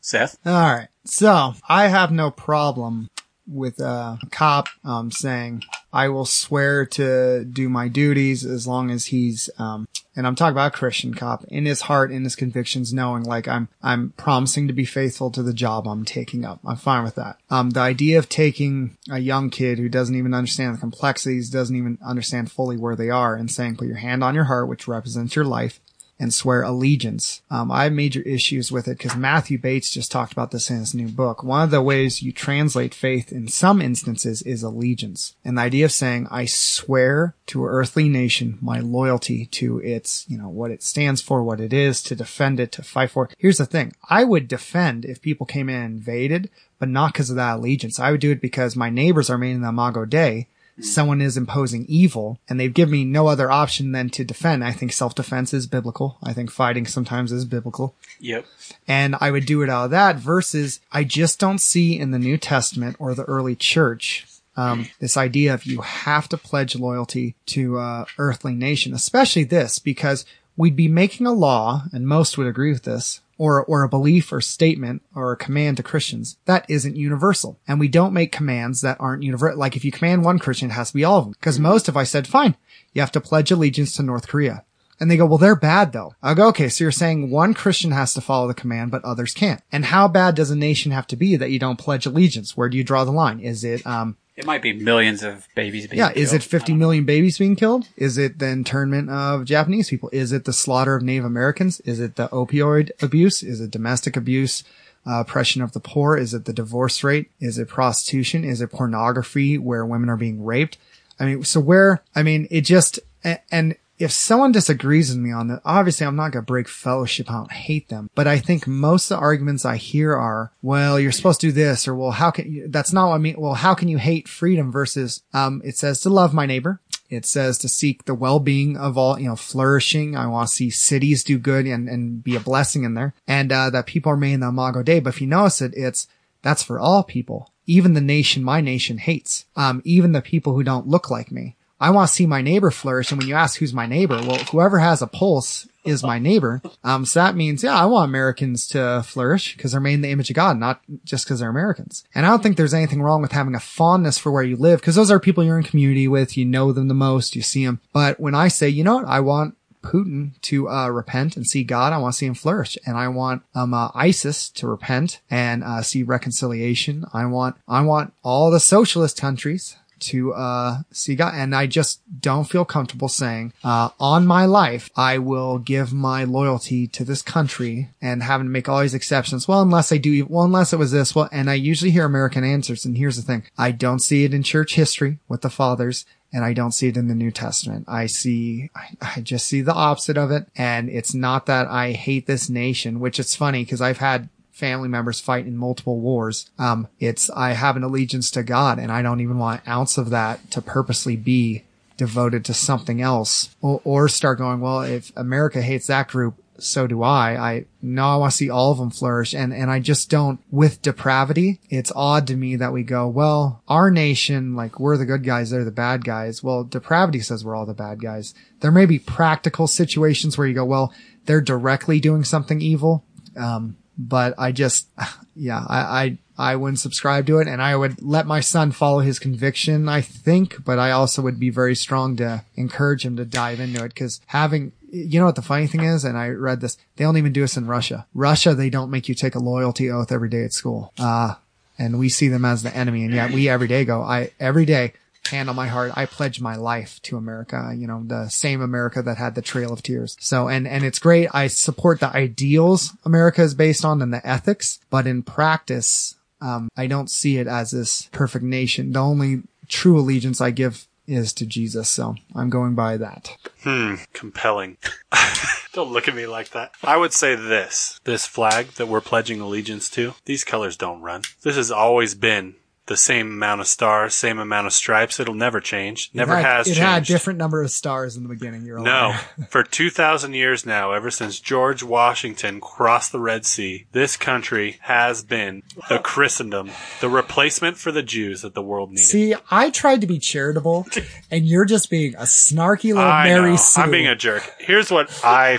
Seth? 0.00 0.38
All 0.44 0.52
right. 0.52 0.88
So 1.04 1.54
I 1.68 1.88
have 1.88 2.12
no 2.12 2.30
problem 2.30 3.08
with 3.46 3.80
a 3.80 4.18
cop 4.30 4.68
um, 4.84 5.10
saying, 5.10 5.62
"I 5.92 6.08
will 6.08 6.26
swear 6.26 6.86
to 6.86 7.44
do 7.44 7.68
my 7.68 7.88
duties 7.88 8.44
as 8.44 8.66
long 8.66 8.90
as 8.90 9.06
he's." 9.06 9.50
Um, 9.58 9.86
and 10.16 10.26
I'm 10.26 10.34
talking 10.34 10.52
about 10.52 10.74
a 10.74 10.76
Christian 10.76 11.12
cop 11.12 11.44
in 11.44 11.66
his 11.66 11.82
heart, 11.82 12.10
in 12.10 12.24
his 12.24 12.34
convictions, 12.34 12.92
knowing 12.92 13.22
like 13.22 13.46
I'm 13.46 13.68
I'm 13.82 14.14
promising 14.16 14.66
to 14.66 14.72
be 14.72 14.86
faithful 14.86 15.30
to 15.32 15.42
the 15.42 15.52
job 15.52 15.86
I'm 15.86 16.04
taking 16.04 16.44
up. 16.44 16.60
I'm 16.64 16.76
fine 16.76 17.04
with 17.04 17.16
that. 17.16 17.36
Um, 17.50 17.70
the 17.70 17.80
idea 17.80 18.18
of 18.18 18.28
taking 18.28 18.96
a 19.10 19.18
young 19.18 19.50
kid 19.50 19.78
who 19.78 19.88
doesn't 19.88 20.14
even 20.14 20.32
understand 20.32 20.74
the 20.74 20.80
complexities, 20.80 21.50
doesn't 21.50 21.76
even 21.76 21.98
understand 22.04 22.50
fully 22.50 22.76
where 22.78 22.96
they 22.96 23.10
are, 23.10 23.36
and 23.36 23.50
saying, 23.50 23.76
"Put 23.76 23.88
your 23.88 23.98
hand 23.98 24.24
on 24.24 24.34
your 24.34 24.44
heart," 24.44 24.68
which 24.68 24.88
represents 24.88 25.36
your 25.36 25.44
life, 25.44 25.80
and 26.18 26.32
swear 26.32 26.62
allegiance. 26.62 27.42
Um, 27.50 27.70
I 27.70 27.84
have 27.84 27.92
major 27.92 28.22
issues 28.22 28.72
with 28.72 28.88
it 28.88 28.98
because 28.98 29.16
Matthew 29.16 29.58
Bates 29.58 29.92
just 29.92 30.10
talked 30.10 30.32
about 30.32 30.50
this 30.50 30.70
in 30.70 30.78
his 30.78 30.94
new 30.94 31.08
book. 31.08 31.42
One 31.42 31.62
of 31.62 31.70
the 31.70 31.82
ways 31.82 32.22
you 32.22 32.32
translate 32.32 32.94
faith 32.94 33.32
in 33.32 33.48
some 33.48 33.82
instances 33.82 34.42
is 34.42 34.62
allegiance. 34.62 35.34
And 35.44 35.58
the 35.58 35.62
idea 35.62 35.84
of 35.84 35.92
saying, 35.92 36.26
I 36.30 36.46
swear 36.46 37.34
to 37.46 37.64
an 37.64 37.70
earthly 37.70 38.08
nation 38.08 38.58
my 38.60 38.80
loyalty 38.80 39.46
to 39.46 39.78
its, 39.80 40.24
you 40.28 40.38
know, 40.38 40.48
what 40.48 40.70
it 40.70 40.82
stands 40.82 41.20
for, 41.20 41.42
what 41.42 41.60
it 41.60 41.72
is, 41.72 42.02
to 42.04 42.16
defend 42.16 42.60
it, 42.60 42.72
to 42.72 42.82
fight 42.82 43.10
for. 43.10 43.28
Here's 43.38 43.58
the 43.58 43.66
thing. 43.66 43.92
I 44.08 44.24
would 44.24 44.48
defend 44.48 45.04
if 45.04 45.20
people 45.20 45.46
came 45.46 45.68
in 45.68 45.76
and 45.76 45.96
invaded, 45.98 46.50
but 46.78 46.88
not 46.88 47.12
because 47.12 47.30
of 47.30 47.36
that 47.36 47.56
allegiance. 47.56 48.00
I 48.00 48.10
would 48.10 48.20
do 48.20 48.32
it 48.32 48.40
because 48.40 48.76
my 48.76 48.90
neighbors 48.90 49.30
are 49.30 49.38
made 49.38 49.52
in 49.52 49.62
the 49.62 49.68
Imago 49.68 50.04
Dei 50.04 50.48
someone 50.80 51.20
is 51.20 51.36
imposing 51.36 51.86
evil 51.88 52.38
and 52.48 52.60
they've 52.60 52.74
given 52.74 52.92
me 52.92 53.04
no 53.04 53.28
other 53.28 53.50
option 53.50 53.92
than 53.92 54.10
to 54.10 54.24
defend. 54.24 54.62
I 54.62 54.72
think 54.72 54.92
self-defense 54.92 55.54
is 55.54 55.66
biblical. 55.66 56.18
I 56.22 56.32
think 56.32 56.50
fighting 56.50 56.86
sometimes 56.86 57.32
is 57.32 57.44
biblical. 57.44 57.94
Yep. 58.20 58.46
And 58.86 59.16
I 59.20 59.30
would 59.30 59.46
do 59.46 59.62
it 59.62 59.70
out 59.70 59.86
of 59.86 59.90
that 59.92 60.16
versus 60.16 60.80
I 60.92 61.04
just 61.04 61.40
don't 61.40 61.60
see 61.60 61.98
in 61.98 62.10
the 62.10 62.18
New 62.18 62.36
Testament 62.36 62.96
or 62.98 63.14
the 63.14 63.24
early 63.24 63.56
church 63.56 64.26
um, 64.56 64.88
this 65.00 65.16
idea 65.16 65.52
of 65.52 65.66
you 65.66 65.82
have 65.82 66.28
to 66.30 66.38
pledge 66.38 66.74
loyalty 66.76 67.34
to 67.46 67.78
a 67.78 68.06
earthly 68.18 68.54
nation, 68.54 68.94
especially 68.94 69.44
this, 69.44 69.78
because 69.78 70.24
we'd 70.56 70.76
be 70.76 70.88
making 70.88 71.26
a 71.26 71.32
law, 71.32 71.84
and 71.92 72.08
most 72.08 72.38
would 72.38 72.46
agree 72.46 72.72
with 72.72 72.84
this, 72.84 73.20
or, 73.38 73.64
or 73.64 73.82
a 73.82 73.88
belief 73.88 74.32
or 74.32 74.40
statement 74.40 75.02
or 75.14 75.32
a 75.32 75.36
command 75.36 75.76
to 75.76 75.82
Christians 75.82 76.38
that 76.46 76.64
isn't 76.68 76.96
universal. 76.96 77.58
And 77.68 77.78
we 77.78 77.88
don't 77.88 78.14
make 78.14 78.32
commands 78.32 78.80
that 78.80 78.96
aren't 79.00 79.22
universal. 79.22 79.58
Like 79.58 79.76
if 79.76 79.84
you 79.84 79.92
command 79.92 80.24
one 80.24 80.38
Christian, 80.38 80.70
it 80.70 80.74
has 80.74 80.88
to 80.88 80.94
be 80.94 81.04
all 81.04 81.18
of 81.18 81.24
them. 81.24 81.34
Cause 81.40 81.58
most 81.58 81.88
if 81.88 81.96
I 81.96 82.04
said, 82.04 82.26
fine, 82.26 82.56
you 82.92 83.00
have 83.00 83.12
to 83.12 83.20
pledge 83.20 83.50
allegiance 83.50 83.94
to 83.96 84.02
North 84.02 84.28
Korea. 84.28 84.64
And 84.98 85.10
they 85.10 85.18
go, 85.18 85.26
well, 85.26 85.38
they're 85.38 85.56
bad 85.56 85.92
though. 85.92 86.14
I 86.22 86.34
go, 86.34 86.48
okay, 86.48 86.68
so 86.68 86.84
you're 86.84 86.92
saying 86.92 87.30
one 87.30 87.52
Christian 87.52 87.90
has 87.90 88.14
to 88.14 88.22
follow 88.22 88.48
the 88.48 88.54
command, 88.54 88.90
but 88.90 89.04
others 89.04 89.34
can't. 89.34 89.62
And 89.70 89.84
how 89.84 90.08
bad 90.08 90.34
does 90.34 90.50
a 90.50 90.56
nation 90.56 90.92
have 90.92 91.06
to 91.08 91.16
be 91.16 91.36
that 91.36 91.50
you 91.50 91.58
don't 91.58 91.78
pledge 91.78 92.06
allegiance? 92.06 92.56
Where 92.56 92.70
do 92.70 92.78
you 92.78 92.84
draw 92.84 93.04
the 93.04 93.10
line? 93.12 93.40
Is 93.40 93.62
it, 93.64 93.86
um, 93.86 94.16
It 94.36 94.44
might 94.44 94.60
be 94.60 94.74
millions 94.74 95.22
of 95.22 95.48
babies 95.54 95.86
being 95.86 95.98
yeah, 95.98 96.12
is 96.14 96.34
it 96.34 96.42
50 96.42 96.74
million 96.74 97.04
babies 97.04 97.38
being 97.38 97.56
killed? 97.56 97.88
Is 97.96 98.18
it 98.18 98.38
the 98.38 98.48
internment 98.48 99.08
of 99.08 99.46
Japanese 99.46 99.88
people? 99.88 100.10
Is 100.12 100.30
it 100.30 100.44
the 100.44 100.52
slaughter 100.52 100.94
of 100.94 101.02
Native 101.02 101.24
Americans? 101.24 101.80
Is 101.80 102.00
it 102.00 102.16
the 102.16 102.28
opioid 102.28 102.90
abuse? 103.00 103.42
Is 103.42 103.62
it 103.62 103.70
domestic 103.70 104.14
abuse? 104.14 104.62
Uh, 105.06 105.20
oppression 105.20 105.62
of 105.62 105.72
the 105.72 105.80
poor? 105.80 106.16
Is 106.16 106.34
it 106.34 106.44
the 106.46 106.52
divorce 106.52 107.02
rate? 107.04 107.30
Is 107.40 107.58
it 107.58 107.68
prostitution? 107.68 108.44
Is 108.44 108.60
it 108.60 108.72
pornography 108.72 109.56
where 109.56 109.86
women 109.86 110.10
are 110.10 110.16
being 110.16 110.44
raped? 110.44 110.76
I 111.18 111.24
mean, 111.24 111.44
so 111.44 111.60
where, 111.60 112.02
I 112.14 112.22
mean, 112.22 112.46
it 112.50 112.62
just, 112.62 112.98
a- 113.24 113.38
and 113.50 113.76
if 113.98 114.12
someone 114.12 114.52
disagrees 114.52 115.10
with 115.10 115.18
me 115.18 115.32
on 115.32 115.48
that, 115.48 115.62
obviously 115.64 116.06
I'm 116.06 116.16
not 116.16 116.32
going 116.32 116.44
to 116.44 116.46
break 116.46 116.68
fellowship. 116.68 117.30
I 117.30 117.34
don't 117.34 117.52
hate 117.52 117.88
them, 117.88 118.10
but 118.14 118.26
I 118.26 118.38
think 118.38 118.66
most 118.66 119.10
of 119.10 119.16
the 119.16 119.22
arguments 119.22 119.64
I 119.64 119.76
hear 119.76 120.14
are, 120.14 120.52
well, 120.62 121.00
you're 121.00 121.12
supposed 121.12 121.40
to 121.40 121.48
do 121.48 121.52
this 121.52 121.88
or, 121.88 121.94
well, 121.94 122.10
how 122.10 122.30
can 122.30 122.52
you, 122.52 122.68
that's 122.68 122.92
not 122.92 123.08
what 123.08 123.14
I 123.14 123.18
mean. 123.18 123.36
Well, 123.38 123.54
how 123.54 123.74
can 123.74 123.88
you 123.88 123.98
hate 123.98 124.28
freedom 124.28 124.70
versus, 124.70 125.22
um, 125.32 125.62
it 125.64 125.76
says 125.76 126.00
to 126.00 126.10
love 126.10 126.34
my 126.34 126.46
neighbor. 126.46 126.80
It 127.08 127.24
says 127.24 127.56
to 127.58 127.68
seek 127.68 128.04
the 128.04 128.14
well-being 128.14 128.76
of 128.76 128.98
all, 128.98 129.18
you 129.18 129.28
know, 129.28 129.36
flourishing. 129.36 130.16
I 130.16 130.26
want 130.26 130.48
to 130.48 130.54
see 130.54 130.70
cities 130.70 131.22
do 131.22 131.38
good 131.38 131.66
and, 131.66 131.88
and 131.88 132.22
be 132.22 132.34
a 132.34 132.40
blessing 132.40 132.82
in 132.82 132.94
there 132.94 133.14
and, 133.26 133.52
uh, 133.52 133.70
that 133.70 133.86
people 133.86 134.10
are 134.12 134.16
made 134.16 134.34
in 134.34 134.40
the 134.40 134.48
Imago 134.48 134.82
Dei. 134.82 135.00
But 135.00 135.14
if 135.14 135.20
you 135.20 135.26
notice 135.26 135.62
it, 135.62 135.72
it's, 135.76 136.08
that's 136.42 136.62
for 136.62 136.78
all 136.78 137.02
people. 137.02 137.52
Even 137.64 137.94
the 137.94 138.00
nation 138.00 138.44
my 138.44 138.60
nation 138.60 138.98
hates. 138.98 139.46
Um, 139.56 139.82
even 139.84 140.12
the 140.12 140.22
people 140.22 140.54
who 140.54 140.62
don't 140.62 140.86
look 140.86 141.10
like 141.10 141.32
me. 141.32 141.56
I 141.80 141.90
want 141.90 142.08
to 142.08 142.14
see 142.14 142.26
my 142.26 142.40
neighbor 142.42 142.70
flourish. 142.70 143.10
And 143.10 143.18
when 143.18 143.28
you 143.28 143.34
ask 143.34 143.58
who's 143.58 143.74
my 143.74 143.86
neighbor, 143.86 144.16
well, 144.16 144.38
whoever 144.50 144.78
has 144.78 145.02
a 145.02 145.06
pulse 145.06 145.68
is 145.84 146.02
my 146.02 146.18
neighbor. 146.18 146.60
Um, 146.82 147.04
so 147.04 147.20
that 147.20 147.36
means, 147.36 147.62
yeah, 147.62 147.74
I 147.74 147.84
want 147.84 148.08
Americans 148.08 148.66
to 148.68 149.02
flourish 149.06 149.56
because 149.56 149.72
they're 149.72 149.80
made 149.80 149.94
in 149.94 150.00
the 150.00 150.10
image 150.10 150.30
of 150.30 150.36
God, 150.36 150.58
not 150.58 150.80
just 151.04 151.24
because 151.24 151.40
they're 151.40 151.50
Americans. 151.50 152.04
And 152.14 152.26
I 152.26 152.30
don't 152.30 152.42
think 152.42 152.56
there's 152.56 152.74
anything 152.74 153.02
wrong 153.02 153.22
with 153.22 153.32
having 153.32 153.54
a 153.54 153.60
fondness 153.60 154.18
for 154.18 154.32
where 154.32 154.42
you 154.42 154.56
live 154.56 154.80
because 154.80 154.96
those 154.96 155.10
are 155.10 155.20
people 155.20 155.44
you're 155.44 155.58
in 155.58 155.64
community 155.64 156.08
with. 156.08 156.36
You 156.36 156.44
know 156.44 156.72
them 156.72 156.88
the 156.88 156.94
most. 156.94 157.36
You 157.36 157.42
see 157.42 157.64
them. 157.64 157.80
But 157.92 158.18
when 158.18 158.34
I 158.34 158.48
say, 158.48 158.68
you 158.68 158.82
know 158.82 158.96
what, 158.96 159.06
I 159.06 159.20
want 159.20 159.56
Putin 159.82 160.32
to 160.42 160.68
uh, 160.68 160.88
repent 160.88 161.36
and 161.36 161.46
see 161.46 161.62
God. 161.62 161.92
I 161.92 161.98
want 161.98 162.14
to 162.14 162.18
see 162.18 162.26
him 162.26 162.34
flourish, 162.34 162.76
and 162.84 162.96
I 162.96 163.06
want 163.06 163.42
um, 163.54 163.72
uh, 163.72 163.90
ISIS 163.94 164.48
to 164.50 164.66
repent 164.66 165.20
and 165.30 165.62
uh, 165.62 165.82
see 165.82 166.02
reconciliation. 166.02 167.04
I 167.12 167.26
want 167.26 167.56
I 167.68 167.82
want 167.82 168.12
all 168.24 168.50
the 168.50 168.58
socialist 168.58 169.20
countries 169.20 169.76
to 170.06 170.34
uh, 170.34 170.78
see 170.90 171.14
God, 171.14 171.34
and 171.34 171.54
I 171.54 171.66
just 171.66 172.00
don't 172.20 172.44
feel 172.44 172.64
comfortable 172.64 173.08
saying 173.08 173.52
uh, 173.64 173.90
on 174.00 174.26
my 174.26 174.44
life 174.44 174.90
I 174.96 175.18
will 175.18 175.58
give 175.58 175.92
my 175.92 176.24
loyalty 176.24 176.86
to 176.88 177.04
this 177.04 177.22
country 177.22 177.90
and 178.00 178.22
having 178.22 178.46
to 178.46 178.50
make 178.50 178.68
all 178.68 178.80
these 178.80 178.94
exceptions. 178.94 179.46
Well, 179.46 179.62
unless 179.62 179.92
I 179.92 179.98
do, 179.98 180.26
well, 180.26 180.44
unless 180.44 180.72
it 180.72 180.78
was 180.78 180.92
this. 180.92 181.14
Well, 181.14 181.28
and 181.32 181.50
I 181.50 181.54
usually 181.54 181.90
hear 181.90 182.04
American 182.04 182.44
answers, 182.44 182.84
and 182.84 182.96
here's 182.96 183.16
the 183.16 183.22
thing: 183.22 183.44
I 183.56 183.70
don't 183.70 184.00
see 184.00 184.24
it 184.24 184.34
in 184.34 184.42
church 184.42 184.74
history 184.74 185.18
with 185.28 185.42
the 185.42 185.50
fathers 185.50 186.04
and 186.32 186.44
I 186.44 186.52
don't 186.52 186.72
see 186.72 186.88
it 186.88 186.96
in 186.96 187.08
the 187.08 187.14
New 187.14 187.30
Testament. 187.30 187.86
I 187.88 188.06
see, 188.06 188.70
I, 188.74 189.14
I 189.16 189.20
just 189.20 189.46
see 189.46 189.60
the 189.60 189.72
opposite 189.72 190.18
of 190.18 190.30
it. 190.30 190.46
And 190.56 190.88
it's 190.88 191.14
not 191.14 191.46
that 191.46 191.68
I 191.68 191.92
hate 191.92 192.26
this 192.26 192.50
nation, 192.50 193.00
which 193.00 193.18
it's 193.18 193.34
funny 193.34 193.64
because 193.64 193.80
I've 193.80 193.98
had 193.98 194.28
family 194.56 194.88
members 194.88 195.20
fight 195.20 195.46
in 195.46 195.54
multiple 195.54 196.00
wars. 196.00 196.50
Um, 196.58 196.88
it's, 196.98 197.28
I 197.28 197.52
have 197.52 197.76
an 197.76 197.82
allegiance 197.82 198.30
to 198.30 198.42
God 198.42 198.78
and 198.78 198.90
I 198.90 199.02
don't 199.02 199.20
even 199.20 199.36
want 199.36 199.60
an 199.66 199.70
ounce 199.70 199.98
of 199.98 200.08
that 200.10 200.50
to 200.52 200.62
purposely 200.62 201.14
be 201.14 201.64
devoted 201.98 202.42
to 202.46 202.54
something 202.54 203.02
else 203.02 203.54
or, 203.60 203.82
or 203.84 204.08
start 204.08 204.38
going, 204.38 204.60
well, 204.60 204.80
if 204.80 205.12
America 205.14 205.60
hates 205.60 205.88
that 205.88 206.08
group, 206.08 206.42
so 206.58 206.86
do 206.86 207.02
I. 207.02 207.36
I 207.36 207.64
no, 207.82 208.06
I 208.06 208.16
want 208.16 208.32
to 208.32 208.36
see 208.38 208.48
all 208.48 208.72
of 208.72 208.78
them 208.78 208.88
flourish. 208.88 209.34
And, 209.34 209.52
and 209.52 209.70
I 209.70 209.78
just 209.78 210.08
don't, 210.08 210.40
with 210.50 210.80
depravity, 210.80 211.60
it's 211.68 211.92
odd 211.94 212.26
to 212.28 212.34
me 212.34 212.56
that 212.56 212.72
we 212.72 212.82
go, 212.82 213.06
well, 213.08 213.62
our 213.68 213.90
nation, 213.90 214.56
like 214.56 214.80
we're 214.80 214.96
the 214.96 215.04
good 215.04 215.22
guys, 215.22 215.50
they're 215.50 215.64
the 215.64 215.70
bad 215.70 216.02
guys. 216.02 216.42
Well, 216.42 216.64
depravity 216.64 217.20
says 217.20 217.44
we're 217.44 217.54
all 217.54 217.66
the 217.66 217.74
bad 217.74 218.00
guys. 218.00 218.32
There 218.60 218.72
may 218.72 218.86
be 218.86 218.98
practical 218.98 219.66
situations 219.66 220.38
where 220.38 220.46
you 220.46 220.54
go, 220.54 220.64
well, 220.64 220.94
they're 221.26 221.42
directly 221.42 222.00
doing 222.00 222.24
something 222.24 222.62
evil. 222.62 223.04
Um, 223.36 223.76
but 223.98 224.34
I 224.38 224.52
just, 224.52 224.88
yeah, 225.36 225.64
I, 225.66 225.78
I, 225.78 226.18
I 226.52 226.56
wouldn't 226.56 226.80
subscribe 226.80 227.26
to 227.26 227.38
it 227.38 227.48
and 227.48 227.62
I 227.62 227.76
would 227.76 228.02
let 228.02 228.26
my 228.26 228.40
son 228.40 228.72
follow 228.72 229.00
his 229.00 229.18
conviction, 229.18 229.88
I 229.88 230.00
think, 230.02 230.64
but 230.64 230.78
I 230.78 230.90
also 230.90 231.22
would 231.22 231.40
be 231.40 231.50
very 231.50 231.74
strong 231.74 232.16
to 232.16 232.44
encourage 232.56 233.04
him 233.04 233.16
to 233.16 233.24
dive 233.24 233.60
into 233.60 233.82
it 233.84 233.94
because 233.94 234.20
having, 234.26 234.72
you 234.90 235.18
know 235.18 235.26
what 235.26 235.36
the 235.36 235.42
funny 235.42 235.66
thing 235.66 235.82
is? 235.82 236.04
And 236.04 236.16
I 236.16 236.28
read 236.28 236.60
this. 236.60 236.76
They 236.96 237.04
don't 237.04 237.16
even 237.16 237.32
do 237.32 237.40
this 237.40 237.56
in 237.56 237.66
Russia. 237.66 238.06
Russia, 238.14 238.54
they 238.54 238.70
don't 238.70 238.90
make 238.90 239.08
you 239.08 239.14
take 239.14 239.34
a 239.34 239.40
loyalty 239.40 239.90
oath 239.90 240.12
every 240.12 240.28
day 240.28 240.44
at 240.44 240.52
school. 240.52 240.92
Uh, 240.98 241.34
and 241.78 241.98
we 241.98 242.08
see 242.08 242.28
them 242.28 242.44
as 242.44 242.62
the 242.62 242.74
enemy. 242.74 243.04
And 243.04 243.14
yet 243.14 243.32
we 243.32 243.48
every 243.48 243.68
day 243.68 243.84
go, 243.84 244.02
I, 244.02 244.30
every 244.40 244.64
day, 244.64 244.92
hand 245.28 245.48
on 245.48 245.56
my 245.56 245.68
heart, 245.68 245.92
I 245.94 246.06
pledge 246.06 246.40
my 246.40 246.56
life 246.56 247.00
to 247.02 247.16
America, 247.16 247.74
you 247.76 247.86
know, 247.86 248.02
the 248.04 248.28
same 248.28 248.60
America 248.60 249.02
that 249.02 249.16
had 249.16 249.34
the 249.34 249.42
Trail 249.42 249.72
of 249.72 249.82
Tears. 249.82 250.16
So, 250.20 250.48
and, 250.48 250.66
and 250.66 250.84
it's 250.84 250.98
great. 250.98 251.28
I 251.32 251.46
support 251.46 252.00
the 252.00 252.14
ideals 252.14 252.92
America 253.04 253.42
is 253.42 253.54
based 253.54 253.84
on 253.84 254.02
and 254.02 254.12
the 254.12 254.26
ethics, 254.26 254.80
but 254.90 255.06
in 255.06 255.22
practice, 255.22 256.16
um, 256.40 256.68
I 256.76 256.86
don't 256.86 257.10
see 257.10 257.38
it 257.38 257.46
as 257.46 257.70
this 257.70 258.08
perfect 258.12 258.44
nation. 258.44 258.92
The 258.92 259.00
only 259.00 259.42
true 259.68 259.98
allegiance 259.98 260.40
I 260.40 260.50
give 260.50 260.86
is 261.06 261.32
to 261.34 261.46
Jesus. 261.46 261.88
So 261.88 262.14
I'm 262.34 262.50
going 262.50 262.74
by 262.74 262.96
that. 262.96 263.36
Hmm, 263.62 263.94
compelling. 264.12 264.76
Don't 265.72 265.92
look 265.92 266.08
at 266.08 266.14
me 266.14 266.26
like 266.26 266.50
that. 266.50 266.72
I 266.82 266.96
would 266.96 267.12
say 267.12 267.34
this 267.34 268.00
this 268.04 268.26
flag 268.26 268.68
that 268.72 268.88
we're 268.88 269.00
pledging 269.00 269.40
allegiance 269.40 269.90
to, 269.90 270.14
these 270.24 270.42
colors 270.42 270.76
don't 270.76 271.02
run. 271.02 271.22
This 271.42 271.56
has 271.56 271.70
always 271.70 272.14
been 272.14 272.54
the 272.86 272.96
same 272.96 273.32
amount 273.32 273.60
of 273.60 273.66
stars, 273.66 274.14
same 274.14 274.38
amount 274.38 274.66
of 274.66 274.72
stripes. 274.72 275.18
It'll 275.18 275.34
never 275.34 275.60
change. 275.60 276.10
Never 276.14 276.38
it 276.38 276.42
has 276.42 276.66
it 276.66 276.70
changed. 276.70 276.80
had 276.80 277.04
different 277.04 277.38
number 277.38 277.62
of 277.62 277.70
stars 277.70 278.16
in 278.16 278.22
the 278.22 278.28
beginning. 278.28 278.62
You're 278.62 278.78
a 278.78 278.82
No, 278.82 279.16
for 279.48 279.62
2,000 279.62 280.34
years 280.34 280.64
now, 280.64 280.92
ever 280.92 281.10
since 281.10 281.40
George 281.40 281.82
Washington 281.82 282.60
crossed 282.60 283.12
the 283.12 283.18
Red 283.20 283.44
Sea, 283.44 283.86
this 283.92 284.16
country 284.16 284.78
has 284.82 285.22
been 285.24 285.62
the 285.88 285.98
Christendom, 285.98 286.70
the 287.00 287.08
replacement 287.08 287.76
for 287.76 287.90
the 287.90 288.02
Jews 288.02 288.42
that 288.42 288.54
the 288.54 288.62
world 288.62 288.90
needed. 288.90 289.04
See, 289.04 289.34
I 289.50 289.70
tried 289.70 290.00
to 290.02 290.06
be 290.06 290.18
charitable, 290.18 290.86
and 291.30 291.46
you're 291.46 291.64
just 291.64 291.90
being 291.90 292.14
a 292.14 292.22
snarky 292.22 292.94
little 292.94 293.02
I 293.02 293.24
Mary 293.24 293.50
know. 293.50 293.56
Sue. 293.56 293.80
I'm 293.80 293.90
being 293.90 294.06
a 294.06 294.16
jerk. 294.16 294.48
Here's 294.58 294.90
what 294.90 295.10
I. 295.24 295.58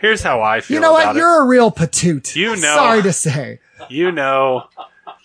Here's 0.00 0.22
how 0.22 0.40
I 0.42 0.60
feel 0.60 0.76
you 0.76 0.80
know 0.80 0.92
what? 0.92 1.16
You're 1.16 1.42
a 1.42 1.46
real 1.46 1.70
patoot. 1.70 2.34
You 2.34 2.50
know. 2.50 2.56
Sorry 2.56 3.02
to 3.02 3.12
say. 3.12 3.60
You 3.88 4.10
know. 4.12 4.68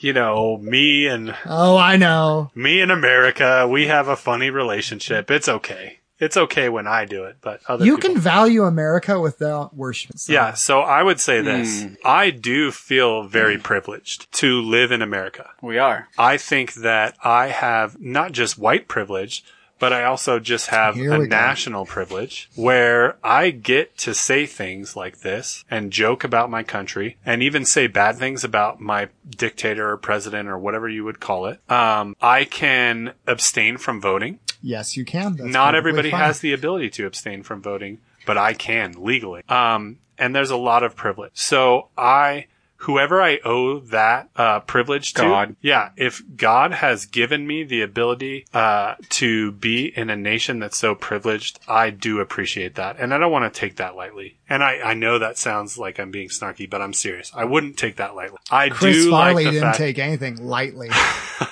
You 0.04 0.14
know, 0.14 0.58
me 0.58 1.08
and 1.08 1.36
Oh, 1.46 1.78
I 1.78 1.98
know. 1.98 2.52
me 2.56 2.82
and 2.82 2.92
America, 2.92 3.68
we 3.68 3.88
have 3.88 4.08
a 4.08 4.16
funny 4.16 4.50
relationship. 4.50 5.30
It's 5.32 5.48
okay. 5.48 5.98
It's 6.20 6.38
okay 6.38 6.70
when 6.70 6.86
I 6.86 7.06
do 7.06 7.24
it, 7.24 7.38
but 7.42 7.62
other 7.68 7.84
You 7.84 7.96
people 7.98 8.12
can 8.12 8.22
value 8.22 8.64
America 8.66 9.20
without 9.20 9.76
worship. 9.76 10.20
So- 10.20 10.32
Yeah, 10.32 10.54
so 10.54 10.82
I 10.82 11.02
would 11.02 11.20
say 11.20 11.42
this. 11.42 11.82
Hmm. 11.84 11.94
I 12.06 12.30
do 12.30 12.72
feel 12.72 13.24
very 13.24 13.58
privileged 13.58 14.32
to 14.34 14.62
live 14.62 14.92
in 14.92 15.02
America. 15.02 15.50
We 15.64 15.80
are. 15.80 16.10
I 16.20 16.38
think 16.38 16.74
that 16.76 17.16
I 17.24 17.48
have 17.48 18.00
not 18.00 18.34
just 18.34 18.60
white 18.60 18.88
privilege, 18.88 19.44
but 19.82 19.92
I 19.92 20.04
also 20.06 20.40
just 20.40 20.68
have 20.68 20.96
Here 20.96 21.12
a 21.12 21.18
go. 21.18 21.26
national 21.26 21.86
privilege 21.86 22.50
where 22.56 23.18
I 23.24 23.50
get 23.50 23.98
to 24.00 24.14
say 24.14 24.46
things 24.46 24.96
like 24.96 25.22
this 25.22 25.66
and 25.70 25.92
joke 25.92 26.24
about 26.24 26.50
my 26.52 26.62
country 26.64 27.18
and 27.26 27.42
even 27.44 27.66
say 27.66 27.88
bad 27.88 28.16
things 28.18 28.44
about 28.44 28.80
my 28.80 29.10
dictator 29.28 29.90
or 29.90 29.98
president 29.98 30.48
or 30.48 30.58
whatever 30.58 30.88
you 30.88 31.04
would 31.04 31.20
call 31.20 31.48
it. 31.48 31.60
Um, 31.70 32.16
I 32.22 32.46
can 32.46 33.14
abstain 33.28 33.78
from 33.78 34.00
voting. 34.00 34.40
Yes, 34.62 34.96
you 34.96 35.04
can. 35.04 35.36
That's 35.36 35.50
Not 35.52 35.74
everybody 35.74 36.12
fine. 36.12 36.20
has 36.22 36.40
the 36.42 36.54
ability 36.54 36.92
to 36.92 37.08
abstain 37.08 37.42
from 37.42 37.62
voting, 37.64 37.98
but 38.28 38.38
I 38.38 38.54
can 38.54 38.94
legally. 39.04 39.42
Um, 39.50 39.98
and 40.20 40.36
there's 40.36 40.52
a 40.52 40.58
lot 40.58 40.84
of 40.84 40.96
privilege. 40.96 41.32
So 41.34 41.88
I, 41.98 42.46
whoever 42.82 43.22
I 43.22 43.40
owe 43.46 43.80
that 43.80 44.30
uh, 44.36 44.60
privilege 44.62 45.14
to, 45.14 45.22
God. 45.22 45.56
yeah, 45.62 45.90
if 45.98 46.22
God 46.36 46.72
has 46.74 47.06
given 47.06 47.46
me 47.46 47.64
the 47.64 47.82
ability 47.82 48.46
uh, 48.54 48.96
to 49.10 49.52
be 49.54 49.86
in 49.96 50.10
a 50.10 50.16
nation 50.16 50.60
that's 50.60 50.78
so 50.78 50.96
privileged, 50.96 51.60
I 51.68 51.92
do 51.92 52.20
appreciate 52.20 52.76
that, 52.76 52.98
and 53.00 53.14
I 53.14 53.18
don't 53.18 53.32
want 53.32 53.52
to 53.52 53.60
take 53.60 53.76
that 53.78 53.96
lightly. 53.96 54.38
And 54.50 54.64
I, 54.64 54.80
I 54.82 54.94
know 54.96 55.20
that 55.20 55.38
sounds 55.38 55.78
like 55.78 56.00
I'm 56.00 56.12
being 56.12 56.30
snarky, 56.30 56.70
but 56.70 56.82
I'm 56.82 56.94
serious. 56.94 57.32
I 57.36 57.46
wouldn't 57.46 57.78
take 57.78 57.98
that 57.98 58.16
lightly. 58.16 58.38
I 58.50 58.70
Chris 58.70 58.98
do 58.98 59.12
Farley 59.12 59.46
like 59.46 59.46
the 59.46 59.52
didn't 59.52 59.64
fact. 59.64 59.78
take 59.78 60.00
anything 60.00 60.46
lightly. 60.46 60.90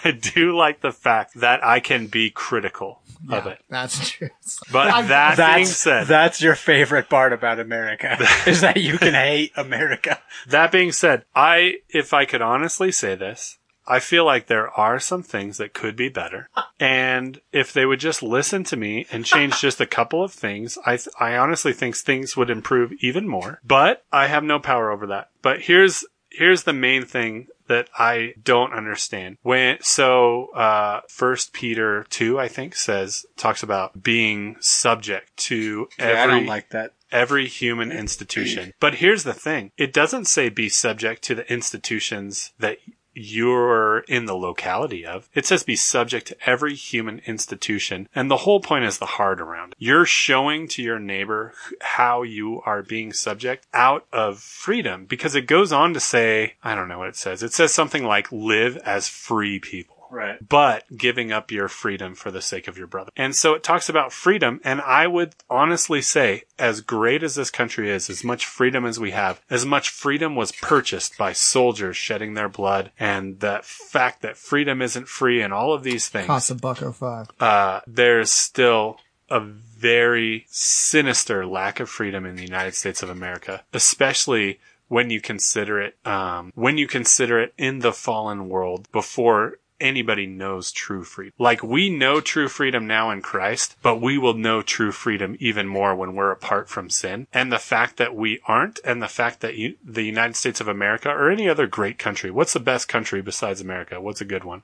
I 0.03 0.17
do 0.19 0.55
like 0.57 0.81
the 0.81 0.91
fact 0.91 1.35
that 1.35 1.63
I 1.63 1.79
can 1.79 2.07
be 2.07 2.29
critical 2.29 3.01
of 3.29 3.47
it. 3.47 3.59
That's 3.69 4.09
true. 4.09 4.29
But 4.71 5.07
that 5.07 5.37
being 5.37 5.65
said, 5.65 6.07
that's 6.07 6.41
your 6.41 6.55
favorite 6.55 7.09
part 7.09 7.33
about 7.33 7.59
America 7.59 8.17
is 8.47 8.61
that 8.61 8.77
you 8.77 8.97
can 8.97 9.13
hate 9.13 9.51
America. 9.55 10.19
That 10.47 10.71
being 10.71 10.91
said, 10.91 11.18
I, 11.35 11.75
if 11.89 12.13
I 12.13 12.25
could 12.25 12.41
honestly 12.41 12.91
say 12.91 13.15
this, 13.15 13.57
I 13.87 13.99
feel 13.99 14.23
like 14.23 14.45
there 14.47 14.69
are 14.69 14.99
some 14.99 15.23
things 15.23 15.57
that 15.57 15.73
could 15.73 15.95
be 15.95 16.09
better. 16.09 16.49
And 16.81 17.41
if 17.51 17.73
they 17.73 17.85
would 17.85 17.99
just 17.99 18.23
listen 18.23 18.63
to 18.63 18.77
me 18.77 19.05
and 19.11 19.25
change 19.25 19.59
just 19.59 19.81
a 19.81 19.85
couple 19.85 20.23
of 20.23 20.31
things, 20.31 20.77
I, 20.85 20.95
th- 20.95 21.09
I 21.19 21.35
honestly 21.35 21.73
think 21.73 21.97
things 21.97 22.37
would 22.37 22.49
improve 22.49 22.93
even 23.01 23.27
more. 23.27 23.59
But 23.65 24.05
I 24.13 24.27
have 24.27 24.45
no 24.45 24.59
power 24.59 24.89
over 24.89 25.05
that. 25.07 25.29
But 25.41 25.63
here's, 25.63 26.05
here's 26.31 26.63
the 26.63 26.71
main 26.71 27.03
thing 27.03 27.47
that 27.69 27.89
I 27.97 28.33
don't 28.43 28.73
understand. 28.73 29.37
When 29.43 29.77
so 29.81 30.47
uh 30.55 31.01
first 31.07 31.53
Peter 31.53 32.05
2 32.09 32.39
I 32.39 32.47
think 32.47 32.75
says 32.75 33.25
talks 33.37 33.63
about 33.63 34.03
being 34.03 34.57
subject 34.59 35.37
to 35.37 35.87
every 35.97 36.17
I 36.17 36.27
don't 36.27 36.45
like 36.45 36.69
that. 36.71 36.93
Every 37.11 37.47
human 37.47 37.91
institution. 37.91 38.73
But 38.79 38.95
here's 38.95 39.23
the 39.23 39.33
thing. 39.33 39.71
It 39.77 39.93
doesn't 39.93 40.25
say 40.25 40.49
be 40.49 40.69
subject 40.69 41.23
to 41.23 41.35
the 41.35 41.51
institutions 41.51 42.51
that 42.59 42.79
you're 43.13 43.99
in 44.07 44.25
the 44.25 44.35
locality 44.35 45.05
of. 45.05 45.29
It 45.33 45.45
says 45.45 45.63
be 45.63 45.75
subject 45.75 46.27
to 46.27 46.49
every 46.49 46.75
human 46.75 47.19
institution. 47.25 48.07
And 48.15 48.29
the 48.29 48.37
whole 48.37 48.61
point 48.61 48.85
is 48.85 48.97
the 48.97 49.05
heart 49.05 49.41
around 49.41 49.71
it. 49.71 49.77
You're 49.77 50.05
showing 50.05 50.67
to 50.69 50.81
your 50.81 50.99
neighbor 50.99 51.53
how 51.81 52.23
you 52.23 52.61
are 52.65 52.81
being 52.81 53.11
subject 53.11 53.67
out 53.73 54.05
of 54.13 54.39
freedom 54.39 55.05
because 55.05 55.35
it 55.35 55.47
goes 55.47 55.71
on 55.71 55.93
to 55.93 55.99
say, 55.99 56.55
I 56.63 56.75
don't 56.75 56.87
know 56.87 56.99
what 56.99 57.09
it 57.09 57.15
says. 57.15 57.43
It 57.43 57.53
says 57.53 57.73
something 57.73 58.03
like 58.03 58.31
live 58.31 58.77
as 58.77 59.07
free 59.07 59.59
people 59.59 59.98
Right. 60.11 60.37
but 60.47 60.85
giving 60.97 61.31
up 61.31 61.51
your 61.51 61.67
freedom 61.67 62.15
for 62.15 62.31
the 62.31 62.41
sake 62.41 62.67
of 62.67 62.77
your 62.77 62.87
brother. 62.87 63.11
And 63.15 63.35
so 63.35 63.53
it 63.53 63.63
talks 63.63 63.89
about 63.89 64.11
freedom. 64.11 64.59
And 64.63 64.81
I 64.81 65.05
would 65.07 65.35
honestly 65.49 66.01
say, 66.01 66.43
as 66.57 66.81
great 66.81 67.21
as 67.23 67.35
this 67.35 67.51
country 67.51 67.89
is, 67.91 68.09
as 68.09 68.23
much 68.23 68.45
freedom 68.45 68.85
as 68.85 68.99
we 68.99 69.11
have, 69.11 69.39
as 69.49 69.65
much 69.65 69.89
freedom 69.89 70.35
was 70.35 70.51
purchased 70.51 71.17
by 71.17 71.33
soldiers 71.33 71.95
shedding 71.97 72.33
their 72.33 72.49
blood 72.49 72.91
and 72.99 73.39
the 73.39 73.59
fact 73.63 74.21
that 74.23 74.35
freedom 74.37 74.81
isn't 74.81 75.07
free 75.07 75.41
and 75.41 75.53
all 75.53 75.73
of 75.73 75.83
these 75.83 76.07
things, 76.09 76.27
Costs 76.27 76.49
a 76.49 76.55
buck 76.55 76.81
oh 76.81 76.91
five. 76.91 77.27
uh, 77.39 77.81
there's 77.85 78.31
still 78.31 78.99
a 79.29 79.39
very 79.39 80.45
sinister 80.49 81.45
lack 81.45 81.79
of 81.79 81.87
freedom 81.89 82.25
in 82.25 82.35
the 82.35 82.41
United 82.43 82.73
States 82.75 83.03
of 83.03 83.09
America, 83.09 83.63
especially 83.73 84.59
when 84.87 85.11
you 85.11 85.21
consider 85.21 85.79
it, 85.79 85.95
um, 86.05 86.51
when 86.55 86.77
you 86.79 86.87
consider 86.87 87.39
it 87.39 87.53
in 87.57 87.79
the 87.79 87.93
fallen 87.93 88.49
world 88.49 88.91
before 88.91 89.59
anybody 89.79 90.25
knows 90.27 90.71
true 90.71 91.03
freedom. 91.03 91.33
Like 91.37 91.63
we 91.63 91.89
know 91.89 92.21
true 92.21 92.47
freedom 92.47 92.87
now 92.87 93.09
in 93.11 93.21
Christ, 93.21 93.75
but 93.81 94.01
we 94.01 94.17
will 94.17 94.33
know 94.33 94.61
true 94.61 94.91
freedom 94.91 95.35
even 95.39 95.67
more 95.67 95.95
when 95.95 96.15
we're 96.15 96.31
apart 96.31 96.69
from 96.69 96.89
sin. 96.89 97.27
And 97.33 97.51
the 97.51 97.59
fact 97.59 97.97
that 97.97 98.15
we 98.15 98.39
aren't, 98.45 98.79
and 98.85 99.01
the 99.01 99.07
fact 99.07 99.41
that 99.41 99.55
you, 99.55 99.75
the 99.83 100.03
United 100.03 100.35
States 100.35 100.59
of 100.61 100.67
America 100.67 101.09
or 101.09 101.29
any 101.31 101.47
other 101.49 101.67
great 101.67 101.97
country, 101.97 102.31
what's 102.31 102.53
the 102.53 102.59
best 102.59 102.87
country 102.87 103.21
besides 103.21 103.61
America? 103.61 103.99
What's 104.01 104.21
a 104.21 104.25
good 104.25 104.43
one? 104.43 104.63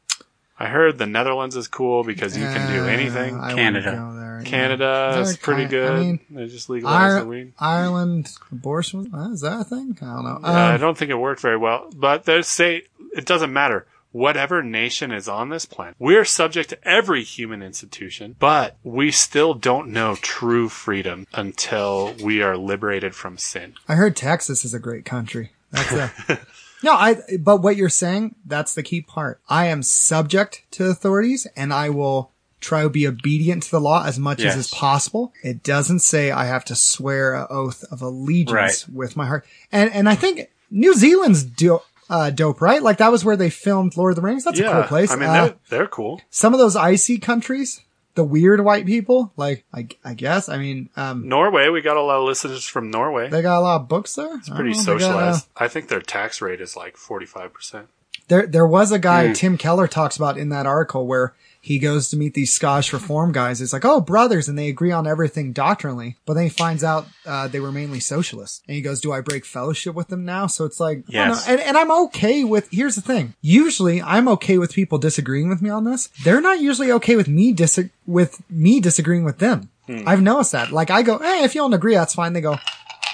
I 0.58 0.68
heard 0.68 0.98
the 1.00 1.06
Netherlands 1.06 1.58
is 1.58 1.68
cool 1.68 2.06
because 2.06 2.38
you 2.38 2.46
can 2.46 2.72
do 2.74 2.84
Uh, 2.86 2.88
anything. 2.88 3.38
I 3.38 3.54
Canada. 3.54 3.92
go 3.92 4.16
there, 4.18 4.40
yeah. 4.42 4.50
Canada 4.50 5.10
They're 5.14 5.22
is 5.24 5.36
pretty 5.36 5.64
kind- 5.64 5.70
good. 5.70 5.92
I 5.92 6.00
mean, 6.00 6.20
they 6.30 6.48
just 6.48 6.70
legalized 6.70 7.26
the 7.26 7.28
weed. 7.28 7.52
Ireland 7.60 8.32
abortion 8.54 9.12
is 9.34 9.42
that 9.42 9.60
a 9.60 9.64
thing? 9.66 9.98
I 10.02 10.06
don't 10.06 10.24
know. 10.24 10.40
Uh, 10.42 10.48
I 10.52 10.76
Um, 10.76 10.80
don't 10.82 10.98
think 10.98 11.12
it 11.12 11.16
worked 11.16 11.42
very 11.42 11.58
well, 11.58 11.90
but 11.94 12.24
they 12.24 12.42
say 12.42 12.84
it 13.14 13.26
doesn't 13.26 13.52
matter. 13.52 13.86
Whatever 14.16 14.64
nation 14.64 15.12
is 15.12 15.28
on 15.28 15.50
this 15.50 15.66
planet, 15.66 15.96
we're 16.00 16.24
subject 16.24 16.70
to 16.70 16.88
every 16.88 17.22
human 17.22 17.62
institution, 17.62 18.38
but 18.40 18.78
we 18.82 19.12
still 19.12 19.54
don't 19.54 19.90
know 19.90 20.16
true 20.22 20.70
freedom 20.70 21.28
until 21.34 22.14
we 22.24 22.42
are 22.42 22.56
liberated 22.56 23.14
from 23.14 23.38
sin. 23.38 23.74
I 23.90 23.96
heard 23.96 24.16
Texas 24.16 24.64
is 24.64 24.74
a 24.74 24.80
great 24.80 25.04
country. 25.04 25.52
That's 25.72 25.92
a 25.92 26.40
no. 26.84 26.94
I 26.94 27.18
but 27.42 27.62
what 27.62 27.76
you're 27.76 27.90
saying 27.90 28.36
that's 28.46 28.74
the 28.74 28.84
key 28.84 29.02
part. 29.02 29.42
I 29.50 29.66
am 29.66 29.84
subject 29.84 30.64
to 30.72 30.86
authorities, 30.86 31.46
and 31.58 31.74
I 31.74 31.90
will 31.90 32.32
try 32.62 32.84
to 32.84 32.90
be 32.90 33.06
obedient 33.06 33.64
to 33.64 33.72
the 33.72 33.82
law 33.82 34.06
as 34.06 34.18
much 34.18 34.40
as 34.40 34.56
is 34.56 34.70
possible. 34.70 35.34
It 35.44 35.62
doesn't 35.62 36.00
say 36.00 36.32
I 36.32 36.46
have 36.46 36.64
to 36.66 36.76
swear 36.76 37.36
an 37.36 37.48
oath 37.50 37.84
of 37.92 38.02
allegiance 38.02 38.54
Right. 38.88 38.96
with 38.96 39.18
my 39.18 39.26
heart. 39.26 39.46
And 39.74 39.92
and 39.92 40.08
I 40.08 40.16
think 40.16 40.50
New 40.72 40.96
Zealand's 40.96 41.44
do, 41.44 41.82
uh, 42.10 42.30
dope, 42.30 42.62
right? 42.62 42.82
Like 42.82 42.98
that 42.98 43.12
was 43.12 43.26
where 43.26 43.36
they 43.38 43.50
filmed 43.50 43.98
Lord 43.98 44.12
of 44.12 44.16
the 44.16 44.22
Rings. 44.22 44.44
That's 44.44 44.60
a 44.60 44.64
cool 44.64 44.84
place. 44.84 45.12
I 45.12 45.16
mean, 45.16 45.30
Uh, 45.30 45.34
they're, 45.34 45.56
they're 45.70 45.88
cool. 45.88 46.22
some 46.30 46.54
of 46.54 46.60
those 46.60 46.76
icy 46.76 47.18
countries, 47.18 47.82
the 48.16 48.24
weird 48.24 48.62
white 48.64 48.86
people, 48.86 49.34
like 49.38 49.66
I, 49.74 49.88
I 50.04 50.14
guess. 50.14 50.48
I 50.50 50.58
mean, 50.58 50.90
um, 50.96 51.28
Norway, 51.28 51.70
we 51.70 51.82
got 51.82 51.98
a 51.98 52.02
lot 52.02 52.18
of 52.20 52.26
listeners 52.26 52.66
from 52.66 52.90
Norway. 52.92 53.30
they 53.30 53.42
got 53.42 53.60
a 53.60 53.62
lot 53.62 53.82
of 53.82 53.88
books 53.88 54.16
there. 54.16 54.38
It's 54.38 54.50
Pretty 54.50 54.74
socialized. 54.74 55.48
I 55.58 55.68
think 55.68 55.88
their 55.90 56.02
tax 56.02 56.42
rate 56.42 56.62
is 56.62 56.76
like 56.78 56.96
45%. 56.96 57.86
There, 58.28 58.48
there 58.48 58.66
was 58.66 58.92
a 58.92 58.98
guy 59.00 59.34
Tim 59.34 59.58
Keller 59.58 59.88
talks 59.88 60.16
about 60.18 60.38
in 60.38 60.50
that 60.50 60.66
article 60.66 61.06
where 61.06 61.36
he 61.66 61.80
goes 61.80 62.10
to 62.10 62.18
meet 62.18 62.36
these 62.36 62.54
Scottish 62.54 62.94
reform 62.94 63.32
guys. 63.32 63.60
It's 63.60 63.74
like, 63.74 63.86
oh, 63.86 64.00
brothers, 64.00 64.48
and 64.48 64.56
they 64.56 64.70
agree 64.70 64.92
on 64.92 65.08
everything 65.08 65.52
doctrinally. 65.52 66.16
But 66.28 66.36
then 66.36 66.44
he 66.44 66.50
finds 66.50 66.84
out 66.84 67.08
uh, 67.26 67.48
they 67.48 67.60
were 67.60 67.72
mainly 67.72 68.00
socialists, 68.00 68.62
and 68.68 68.76
he 68.76 68.82
goes, 68.82 69.02
"Do 69.02 69.12
I 69.12 69.22
break 69.22 69.46
fellowship 69.46 69.96
with 69.96 70.10
them 70.10 70.26
now?" 70.26 70.46
So 70.46 70.66
it's 70.66 70.80
like, 70.80 71.04
Yes. 71.08 71.48
and 71.48 71.60
and 71.60 71.76
I'm 71.76 71.90
okay 72.06 72.44
with. 72.44 72.70
Here's 72.72 72.94
the 72.96 73.02
thing: 73.02 73.34
usually 73.42 74.00
I'm 74.00 74.28
okay 74.28 74.60
with 74.60 74.74
people 74.74 75.00
disagreeing 75.00 75.50
with 75.50 75.62
me 75.64 75.72
on 75.72 75.86
this. 75.86 76.10
They're 76.24 76.40
not 76.42 76.60
usually 76.62 76.92
okay 76.92 77.16
with 77.16 77.28
me 77.28 77.52
dis 77.52 77.80
with 78.06 78.40
me 78.50 78.80
disagreeing 78.80 79.24
with 79.24 79.40
them. 79.40 79.70
Hmm. 79.88 80.04
I've 80.08 80.22
noticed 80.22 80.52
that. 80.52 80.72
Like 80.72 80.92
I 80.92 81.02
go, 81.02 81.18
hey, 81.18 81.44
if 81.44 81.56
you 81.56 81.62
don't 81.62 81.74
agree, 81.74 81.96
that's 81.96 82.14
fine. 82.14 82.34
They 82.34 82.42
go, 82.42 82.58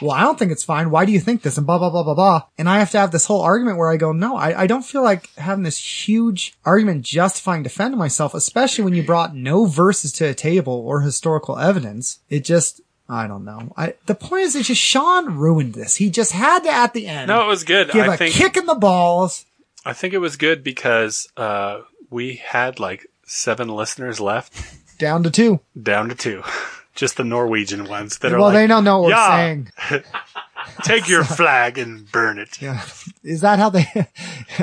well, 0.02 0.12
I 0.12 0.22
don't 0.22 0.38
think 0.40 0.52
it's 0.52 0.64
fine. 0.64 0.90
Why 0.92 1.06
do 1.06 1.12
you 1.12 1.20
think 1.20 1.42
this? 1.42 1.58
And 1.58 1.66
blah, 1.68 1.78
blah, 1.78 1.90
blah, 1.90 2.04
blah, 2.04 2.14
blah. 2.16 2.44
And 2.58 2.68
I 2.68 2.80
have 2.80 2.92
to 2.92 2.98
have 3.00 3.12
this 3.12 3.26
whole 3.26 3.42
argument 3.42 3.78
where 3.78 3.92
I 3.92 3.98
go, 3.98 4.12
no, 4.12 4.36
I, 4.36 4.62
I 4.64 4.68
don't 4.68 4.84
feel 4.86 5.04
like 5.04 5.30
having 5.36 5.64
this 5.64 5.78
huge 6.08 6.54
argument 6.66 7.04
justifying 7.06 7.64
defending 7.64 8.00
myself, 8.00 8.34
especially 8.34 8.84
when 8.84 8.96
you 8.96 9.04
brought 9.04 9.36
no 9.36 9.66
verses 9.66 10.12
to 10.14 10.26
a 10.30 10.34
table 10.34 10.74
or 10.74 11.02
historical 11.02 11.58
evidence. 11.60 12.20
It 12.30 12.44
just, 12.44 12.82
I 13.08 13.28
don't 13.28 13.46
know. 13.46 13.74
I, 13.78 13.94
the 14.08 14.16
point 14.16 14.44
is, 14.44 14.56
it's 14.56 14.68
just 14.68 14.82
Sean 14.82 15.36
ruined 15.38 15.74
this. 15.74 15.98
He 15.98 16.10
just 16.10 16.32
had 16.32 16.64
to, 16.64 16.72
at 16.72 16.94
the 16.94 17.08
end, 17.08 17.28
No, 17.28 17.44
it 17.44 17.48
was 17.48 17.64
good. 17.64 17.92
give 17.92 18.08
I 18.08 18.14
a 18.14 18.18
think 18.18 18.34
kick 18.34 18.58
in 18.58 18.66
the 18.66 18.76
balls. 18.76 19.46
I 19.86 19.94
think 19.94 20.14
it 20.14 20.20
was 20.20 20.36
good 20.38 20.64
because 20.64 21.28
uh, 21.38 21.82
we 22.10 22.36
had 22.36 22.80
like 22.80 23.08
seven 23.26 23.68
listeners 23.68 24.20
left, 24.20 24.54
Down 25.00 25.24
to 25.24 25.32
two. 25.32 25.60
down 25.82 26.10
to 26.10 26.16
two. 26.16 26.44
Just 27.02 27.18
the 27.18 27.24
Norwegian 27.24 27.86
ones 27.90 28.20
that 28.20 28.32
are 28.32 28.38
Well, 28.38 28.46
like, 28.50 28.54
they 28.54 28.68
don't 28.68 28.84
know 28.84 29.02
what 29.02 29.10
"Yeah, 29.10 29.30
we're 29.30 29.38
saying. 29.38 29.70
take 30.84 31.10
your 31.10 31.24
flag 31.40 31.80
and 31.80 32.10
burn 32.12 32.38
it. 32.38 32.62
Yeah. 32.62 32.84
Is 33.24 33.42
that 33.42 33.58
how 33.58 33.70
they, 33.72 33.86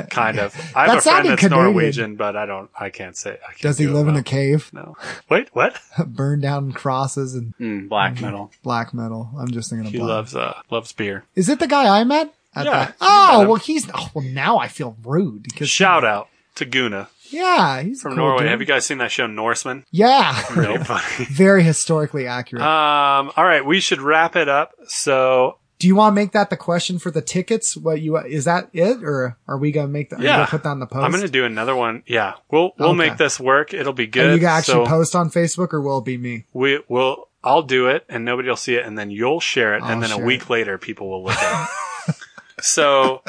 Kind 0.09 0.39
of. 0.39 0.55
I 0.73 0.87
have 0.87 0.87
That 0.87 0.97
a 0.97 1.01
friend 1.01 1.27
that's 1.29 1.41
Canadian. 1.41 1.63
Norwegian, 1.73 2.15
but 2.15 2.37
I 2.37 2.45
don't. 2.45 2.69
I 2.79 2.89
can't 2.91 3.17
say. 3.17 3.31
I 3.31 3.47
can't 3.51 3.61
does 3.61 3.77
he 3.77 3.87
do 3.87 3.93
live 3.93 4.07
in 4.07 4.13
well. 4.13 4.21
a 4.21 4.23
cave, 4.23 4.69
No. 4.71 4.95
Wait, 5.29 5.49
what? 5.53 5.79
burn 6.07 6.39
down 6.39 6.71
crosses 6.71 7.35
and 7.35 7.53
Mm, 7.59 7.89
black 7.89 8.21
metal. 8.21 8.51
black 8.63 8.93
metal? 8.93 9.29
I'm 9.37 9.51
just 9.51 9.69
thinking 9.69 9.87
of 9.87 9.91
He 9.91 9.97
black. 9.99 10.07
loves 10.09 10.33
uh 10.35 10.61
loves 10.71 10.93
beer. 10.93 11.25
Is 11.35 11.49
it 11.49 11.59
the 11.59 11.67
guy 11.67 11.99
I 11.99 12.05
met? 12.05 12.33
at 12.55 12.65
Yeah, 12.65 12.71
that. 12.71 12.87
you 12.89 12.95
Oh, 13.01 13.39
met 13.41 13.47
well, 13.49 13.55
he's, 13.57 13.87
oh, 13.93 14.09
well, 14.13 14.23
now 14.25 14.57
I 14.59 14.67
feel 14.69 14.95
rude 15.03 15.43
because, 15.43 15.69
Shout 15.69 16.03
out 16.05 16.29
to 16.55 16.65
Guna 16.65 17.09
yeah, 17.31 17.81
he's 17.81 17.99
a 17.99 18.01
from 18.01 18.11
cool 18.15 18.25
Norway. 18.25 18.39
dude. 18.43 18.49
Have 18.51 18.59
you 18.59 18.65
guys 18.67 18.85
seen 18.85 18.97
that 18.99 19.11
show 19.11 19.27
Norsemen? 19.27 19.85
Yeah. 19.91 20.41
Pretty 20.47 20.83
funny. 20.83 21.25
Very 21.31 21.63
historically 21.63 22.27
accurate. 22.27 22.63
Um, 22.63 23.31
all 23.35 23.43
right, 23.45 23.65
we 23.65 23.79
should 23.79 24.01
wrap 24.01 24.35
it 24.35 24.49
up. 24.49 24.73
So 24.87 25.57
Do 25.79 25.87
you 25.87 25.95
want 25.95 26.11
to 26.11 26.15
make 26.15 26.31
that 26.33 26.49
the 26.49 26.57
question 26.57 26.99
for 26.99 27.11
the 27.11 27.21
tickets? 27.21 27.77
What 27.77 28.01
you, 28.01 28.17
is 28.17 28.45
that 28.45 28.69
it? 28.73 29.03
Or 29.03 29.37
are 29.47 29.57
we 29.57 29.71
going 29.71 29.87
to 29.87 29.91
make 29.91 30.09
that, 30.09 30.19
Yeah. 30.19 30.35
going 30.37 30.45
to 30.47 30.51
put 30.51 30.63
that 30.63 30.69
on 30.69 30.79
the 30.79 30.87
post? 30.87 31.03
I'm 31.05 31.11
going 31.11 31.23
to 31.23 31.29
do 31.29 31.45
another 31.45 31.75
one. 31.75 32.03
Yeah, 32.05 32.33
we'll 32.51 32.71
we'll 32.77 32.89
Okay. 32.89 32.97
make 32.97 33.17
this 33.17 33.39
work. 33.39 33.73
It'll 33.73 33.93
be 33.93 34.03
Are 34.03 34.07
good. 34.07 34.21
you 34.35 34.39
going 34.39 34.41
to 34.41 34.47
actually 34.47 34.85
so 34.85 34.89
post 34.89 35.15
on 35.15 35.29
Facebook 35.29 35.71
or 35.73 35.81
will 35.81 35.99
it 35.99 36.05
be 36.05 36.17
me? 36.17 36.45
we 36.53 36.79
will. 36.87 37.27
I'll 37.41 37.61
do 37.63 37.87
it, 37.87 38.03
and 38.09 38.25
nobody 38.25 38.49
will 38.49 38.57
see 38.57 38.75
it, 38.75 38.85
and 38.85 38.97
then 38.99 39.11
you'll 39.11 39.39
share 39.39 39.73
it, 39.75 39.81
I'll 39.81 39.91
and 39.93 40.03
then 40.03 40.11
a 40.11 40.15
share 40.15 40.25
week 40.25 40.49
later, 40.49 40.77
people 40.77 41.09
will 41.09 41.23
look 41.23 41.37
at 41.37 41.69
it. 42.09 42.15
so, 42.61 43.23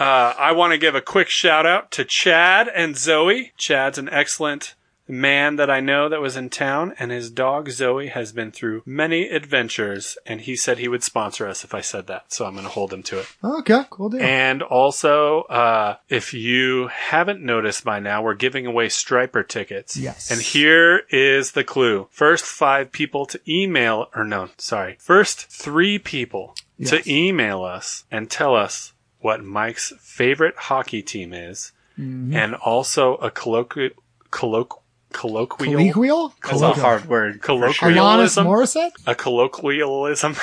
uh, 0.00 0.34
I 0.38 0.52
want 0.52 0.72
to 0.72 0.78
give 0.78 0.94
a 0.94 1.00
quick 1.00 1.28
shout 1.28 1.66
out 1.66 1.90
to 1.92 2.04
Chad 2.04 2.68
and 2.74 2.96
Zoe. 2.96 3.52
Chad's 3.56 3.98
an 3.98 4.08
excellent 4.08 4.74
man 5.06 5.56
that 5.56 5.68
I 5.68 5.80
know 5.80 6.08
that 6.08 6.20
was 6.20 6.36
in 6.36 6.50
town, 6.50 6.94
and 6.98 7.10
his 7.10 7.30
dog 7.32 7.68
Zoe 7.70 8.06
has 8.06 8.30
been 8.32 8.52
through 8.52 8.82
many 8.86 9.28
adventures, 9.28 10.16
and 10.24 10.40
he 10.40 10.54
said 10.54 10.78
he 10.78 10.86
would 10.86 11.02
sponsor 11.02 11.48
us 11.48 11.64
if 11.64 11.74
I 11.74 11.80
said 11.80 12.06
that. 12.06 12.32
So 12.32 12.46
I'm 12.46 12.52
going 12.52 12.64
to 12.64 12.70
hold 12.70 12.92
him 12.92 13.02
to 13.04 13.18
it. 13.18 13.26
Okay, 13.42 13.82
cool 13.90 14.08
deal. 14.10 14.22
And 14.22 14.62
also, 14.62 15.42
uh, 15.42 15.96
if 16.08 16.32
you 16.32 16.86
haven't 16.88 17.42
noticed 17.42 17.82
by 17.84 17.98
now, 17.98 18.22
we're 18.22 18.34
giving 18.34 18.66
away 18.66 18.86
Stryper 18.86 19.46
tickets. 19.46 19.96
Yes. 19.96 20.30
And 20.30 20.40
here 20.40 21.02
is 21.10 21.52
the 21.52 21.64
clue. 21.64 22.06
First 22.12 22.44
five 22.44 22.92
people 22.92 23.26
to 23.26 23.40
email, 23.48 24.06
or 24.14 24.24
no, 24.24 24.50
sorry. 24.58 24.96
First 25.00 25.46
three 25.50 25.98
people 25.98 26.54
Yes. 26.78 26.90
to 26.90 27.12
email 27.12 27.62
us 27.62 28.04
and 28.10 28.30
tell 28.30 28.54
us 28.54 28.94
what 29.20 29.44
Mike's 29.44 29.92
favorite 30.00 30.56
hockey 30.56 31.02
team 31.02 31.32
is, 31.32 31.72
Mm-hmm. 31.98 32.34
and 32.34 32.54
also 32.54 33.16
a 33.16 33.30
colloquial, 33.30 33.90
colloq- 34.30 34.78
colloquial, 35.12 35.74
Colloquial? 35.76 36.32
That's 36.42 36.62
a 36.62 36.72
hard 36.80 37.04
word. 37.06 37.40
Alanis 37.42 37.74
colloquialism, 37.76 38.46
Morissette? 38.46 38.90
a 39.06 39.14
colloquialism, 39.14 40.34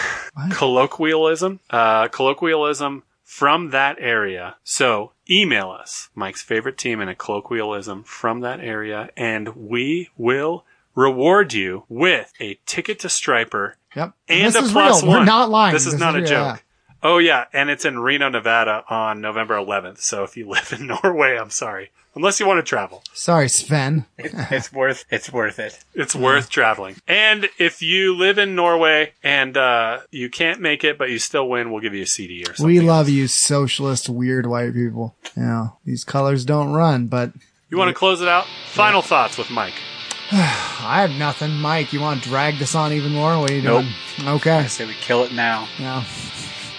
colloquialism, 0.52 1.60
uh, 1.70 2.08
colloquialism 2.10 3.04
from 3.24 3.72
that 3.72 3.98
area. 4.00 4.56
So 4.64 5.14
email 5.30 5.70
us, 5.72 6.10
Mike's 6.16 6.42
favorite 6.42 6.78
team 6.78 7.00
and 7.02 7.10
a 7.10 7.16
colloquialism 7.16 8.04
from 8.04 8.42
that 8.42 8.60
area, 8.60 9.10
and 9.18 9.56
we 9.56 10.10
will 10.18 10.66
reward 10.96 11.54
you 11.54 11.84
with 11.90 12.34
a 12.40 12.60
ticket 12.66 13.00
to 13.00 13.08
Stryper 13.08 13.74
Yep. 13.96 14.14
and 14.28 14.48
this 14.48 14.56
a 14.56 14.66
is 14.66 14.72
plus 14.72 15.02
real. 15.02 15.12
one. 15.12 15.20
We're 15.22 15.26
not 15.26 15.50
lying. 15.50 15.74
This 15.74 15.86
is 15.88 16.00
not 16.00 16.16
a 16.16 16.20
real, 16.20 16.28
joke. 16.28 16.64
Oh 17.04 17.18
yeah, 17.20 17.46
and 17.54 17.70
it's 17.70 17.86
in 17.86 18.00
Reno, 18.00 18.30
Nevada 18.30 18.84
on 18.90 19.22
November 19.22 19.56
11th. 19.56 20.00
So 20.00 20.24
if 20.24 20.36
you 20.38 20.48
live 20.50 20.74
in 20.78 20.88
Norway, 21.04 21.38
I'm 21.38 21.50
sorry. 21.50 21.92
Unless 22.16 22.40
you 22.40 22.48
want 22.48 22.58
to 22.58 22.68
travel. 22.68 23.04
Sorry, 23.14 23.48
Sven. 23.48 24.06
It's 24.18 24.74
worth. 24.74 25.06
It's 25.12 25.32
worth 25.32 25.60
it. 25.60 25.78
It's 25.94 26.16
worth 26.16 26.50
traveling. 26.50 26.96
And 27.08 27.48
if 27.60 27.84
you 27.84 28.16
live 28.16 28.40
in 28.40 28.56
Norway 28.56 29.14
and 29.22 29.56
uh, 29.56 30.00
you 30.10 30.28
can't 30.28 30.60
make 30.60 30.84
it, 30.84 30.98
but 30.98 31.12
you 31.12 31.20
still 31.20 31.48
win, 31.48 31.72
we'll 31.72 31.82
give 31.82 31.94
you 31.94 32.02
a 32.02 32.08
CD 32.08 32.42
or 32.42 32.56
something. 32.56 32.66
We 32.66 32.80
love 32.80 33.08
you, 33.08 33.28
socialist, 33.28 34.10
weird 34.10 34.48
white 34.48 34.74
people. 34.74 35.16
Yeah, 35.36 35.68
these 35.86 36.04
colors 36.04 36.44
don't 36.44 36.74
run, 36.74 37.06
but 37.06 37.34
You 37.70 37.78
want 37.78 37.90
to 37.90 37.94
close 37.94 38.20
it 38.20 38.28
out? 38.28 38.48
Final 38.72 39.04
thoughts 39.04 39.38
with 39.38 39.52
Mike. 39.52 39.76
I 40.32 41.02
have 41.08 41.12
nothing. 41.20 41.52
Mike, 41.52 41.94
you 41.94 42.02
want 42.02 42.24
to 42.24 42.30
drag 42.30 42.58
this 42.58 42.74
on 42.74 42.94
even 42.94 43.12
more? 43.12 43.40
What 43.40 43.52
are 43.52 43.54
you 43.54 43.62
Nope. 43.62 43.86
doing? 44.18 44.28
Okay. 44.30 44.58
I 44.58 44.66
say 44.66 44.86
we 44.88 44.94
kill 44.96 45.24
it 45.24 45.34
now. 45.34 45.68
Yeah. 45.78 46.04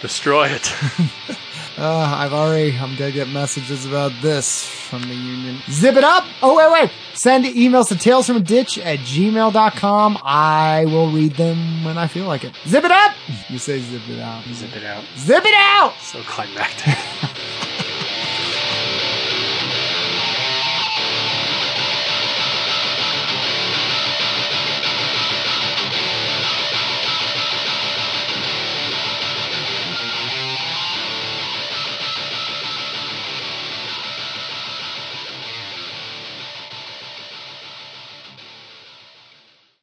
Destroy 0.00 0.48
it. 0.48 0.74
Uh, 1.78 2.12
I've 2.18 2.32
already, 2.32 2.76
I'm 2.76 2.96
gonna 2.96 3.12
get 3.12 3.28
messages 3.28 3.86
about 3.86 4.10
this 4.20 4.66
from 4.66 5.02
the 5.02 5.14
union. 5.14 5.58
Zip 5.70 5.94
it 5.94 6.02
up! 6.02 6.24
Oh, 6.42 6.56
wait, 6.56 6.72
wait! 6.72 6.90
Send 7.14 7.44
emails 7.44 7.86
to 7.88 7.94
talesfromaditch 7.94 8.84
at 8.84 8.98
gmail.com. 8.98 10.18
I 10.24 10.86
will 10.86 11.12
read 11.12 11.34
them 11.34 11.84
when 11.84 11.96
I 11.96 12.08
feel 12.08 12.24
like 12.24 12.42
it. 12.42 12.52
Zip 12.66 12.82
it 12.82 12.90
up! 12.90 13.14
You 13.48 13.58
say 13.58 13.78
zip 13.78 14.02
it 14.08 14.18
out. 14.18 14.42
Zip 14.52 14.74
it 14.74 14.84
out. 14.84 15.04
Zip 15.16 15.44
it 15.44 15.54
out! 15.54 15.94
so 16.02 16.20
climactic. 16.22 16.98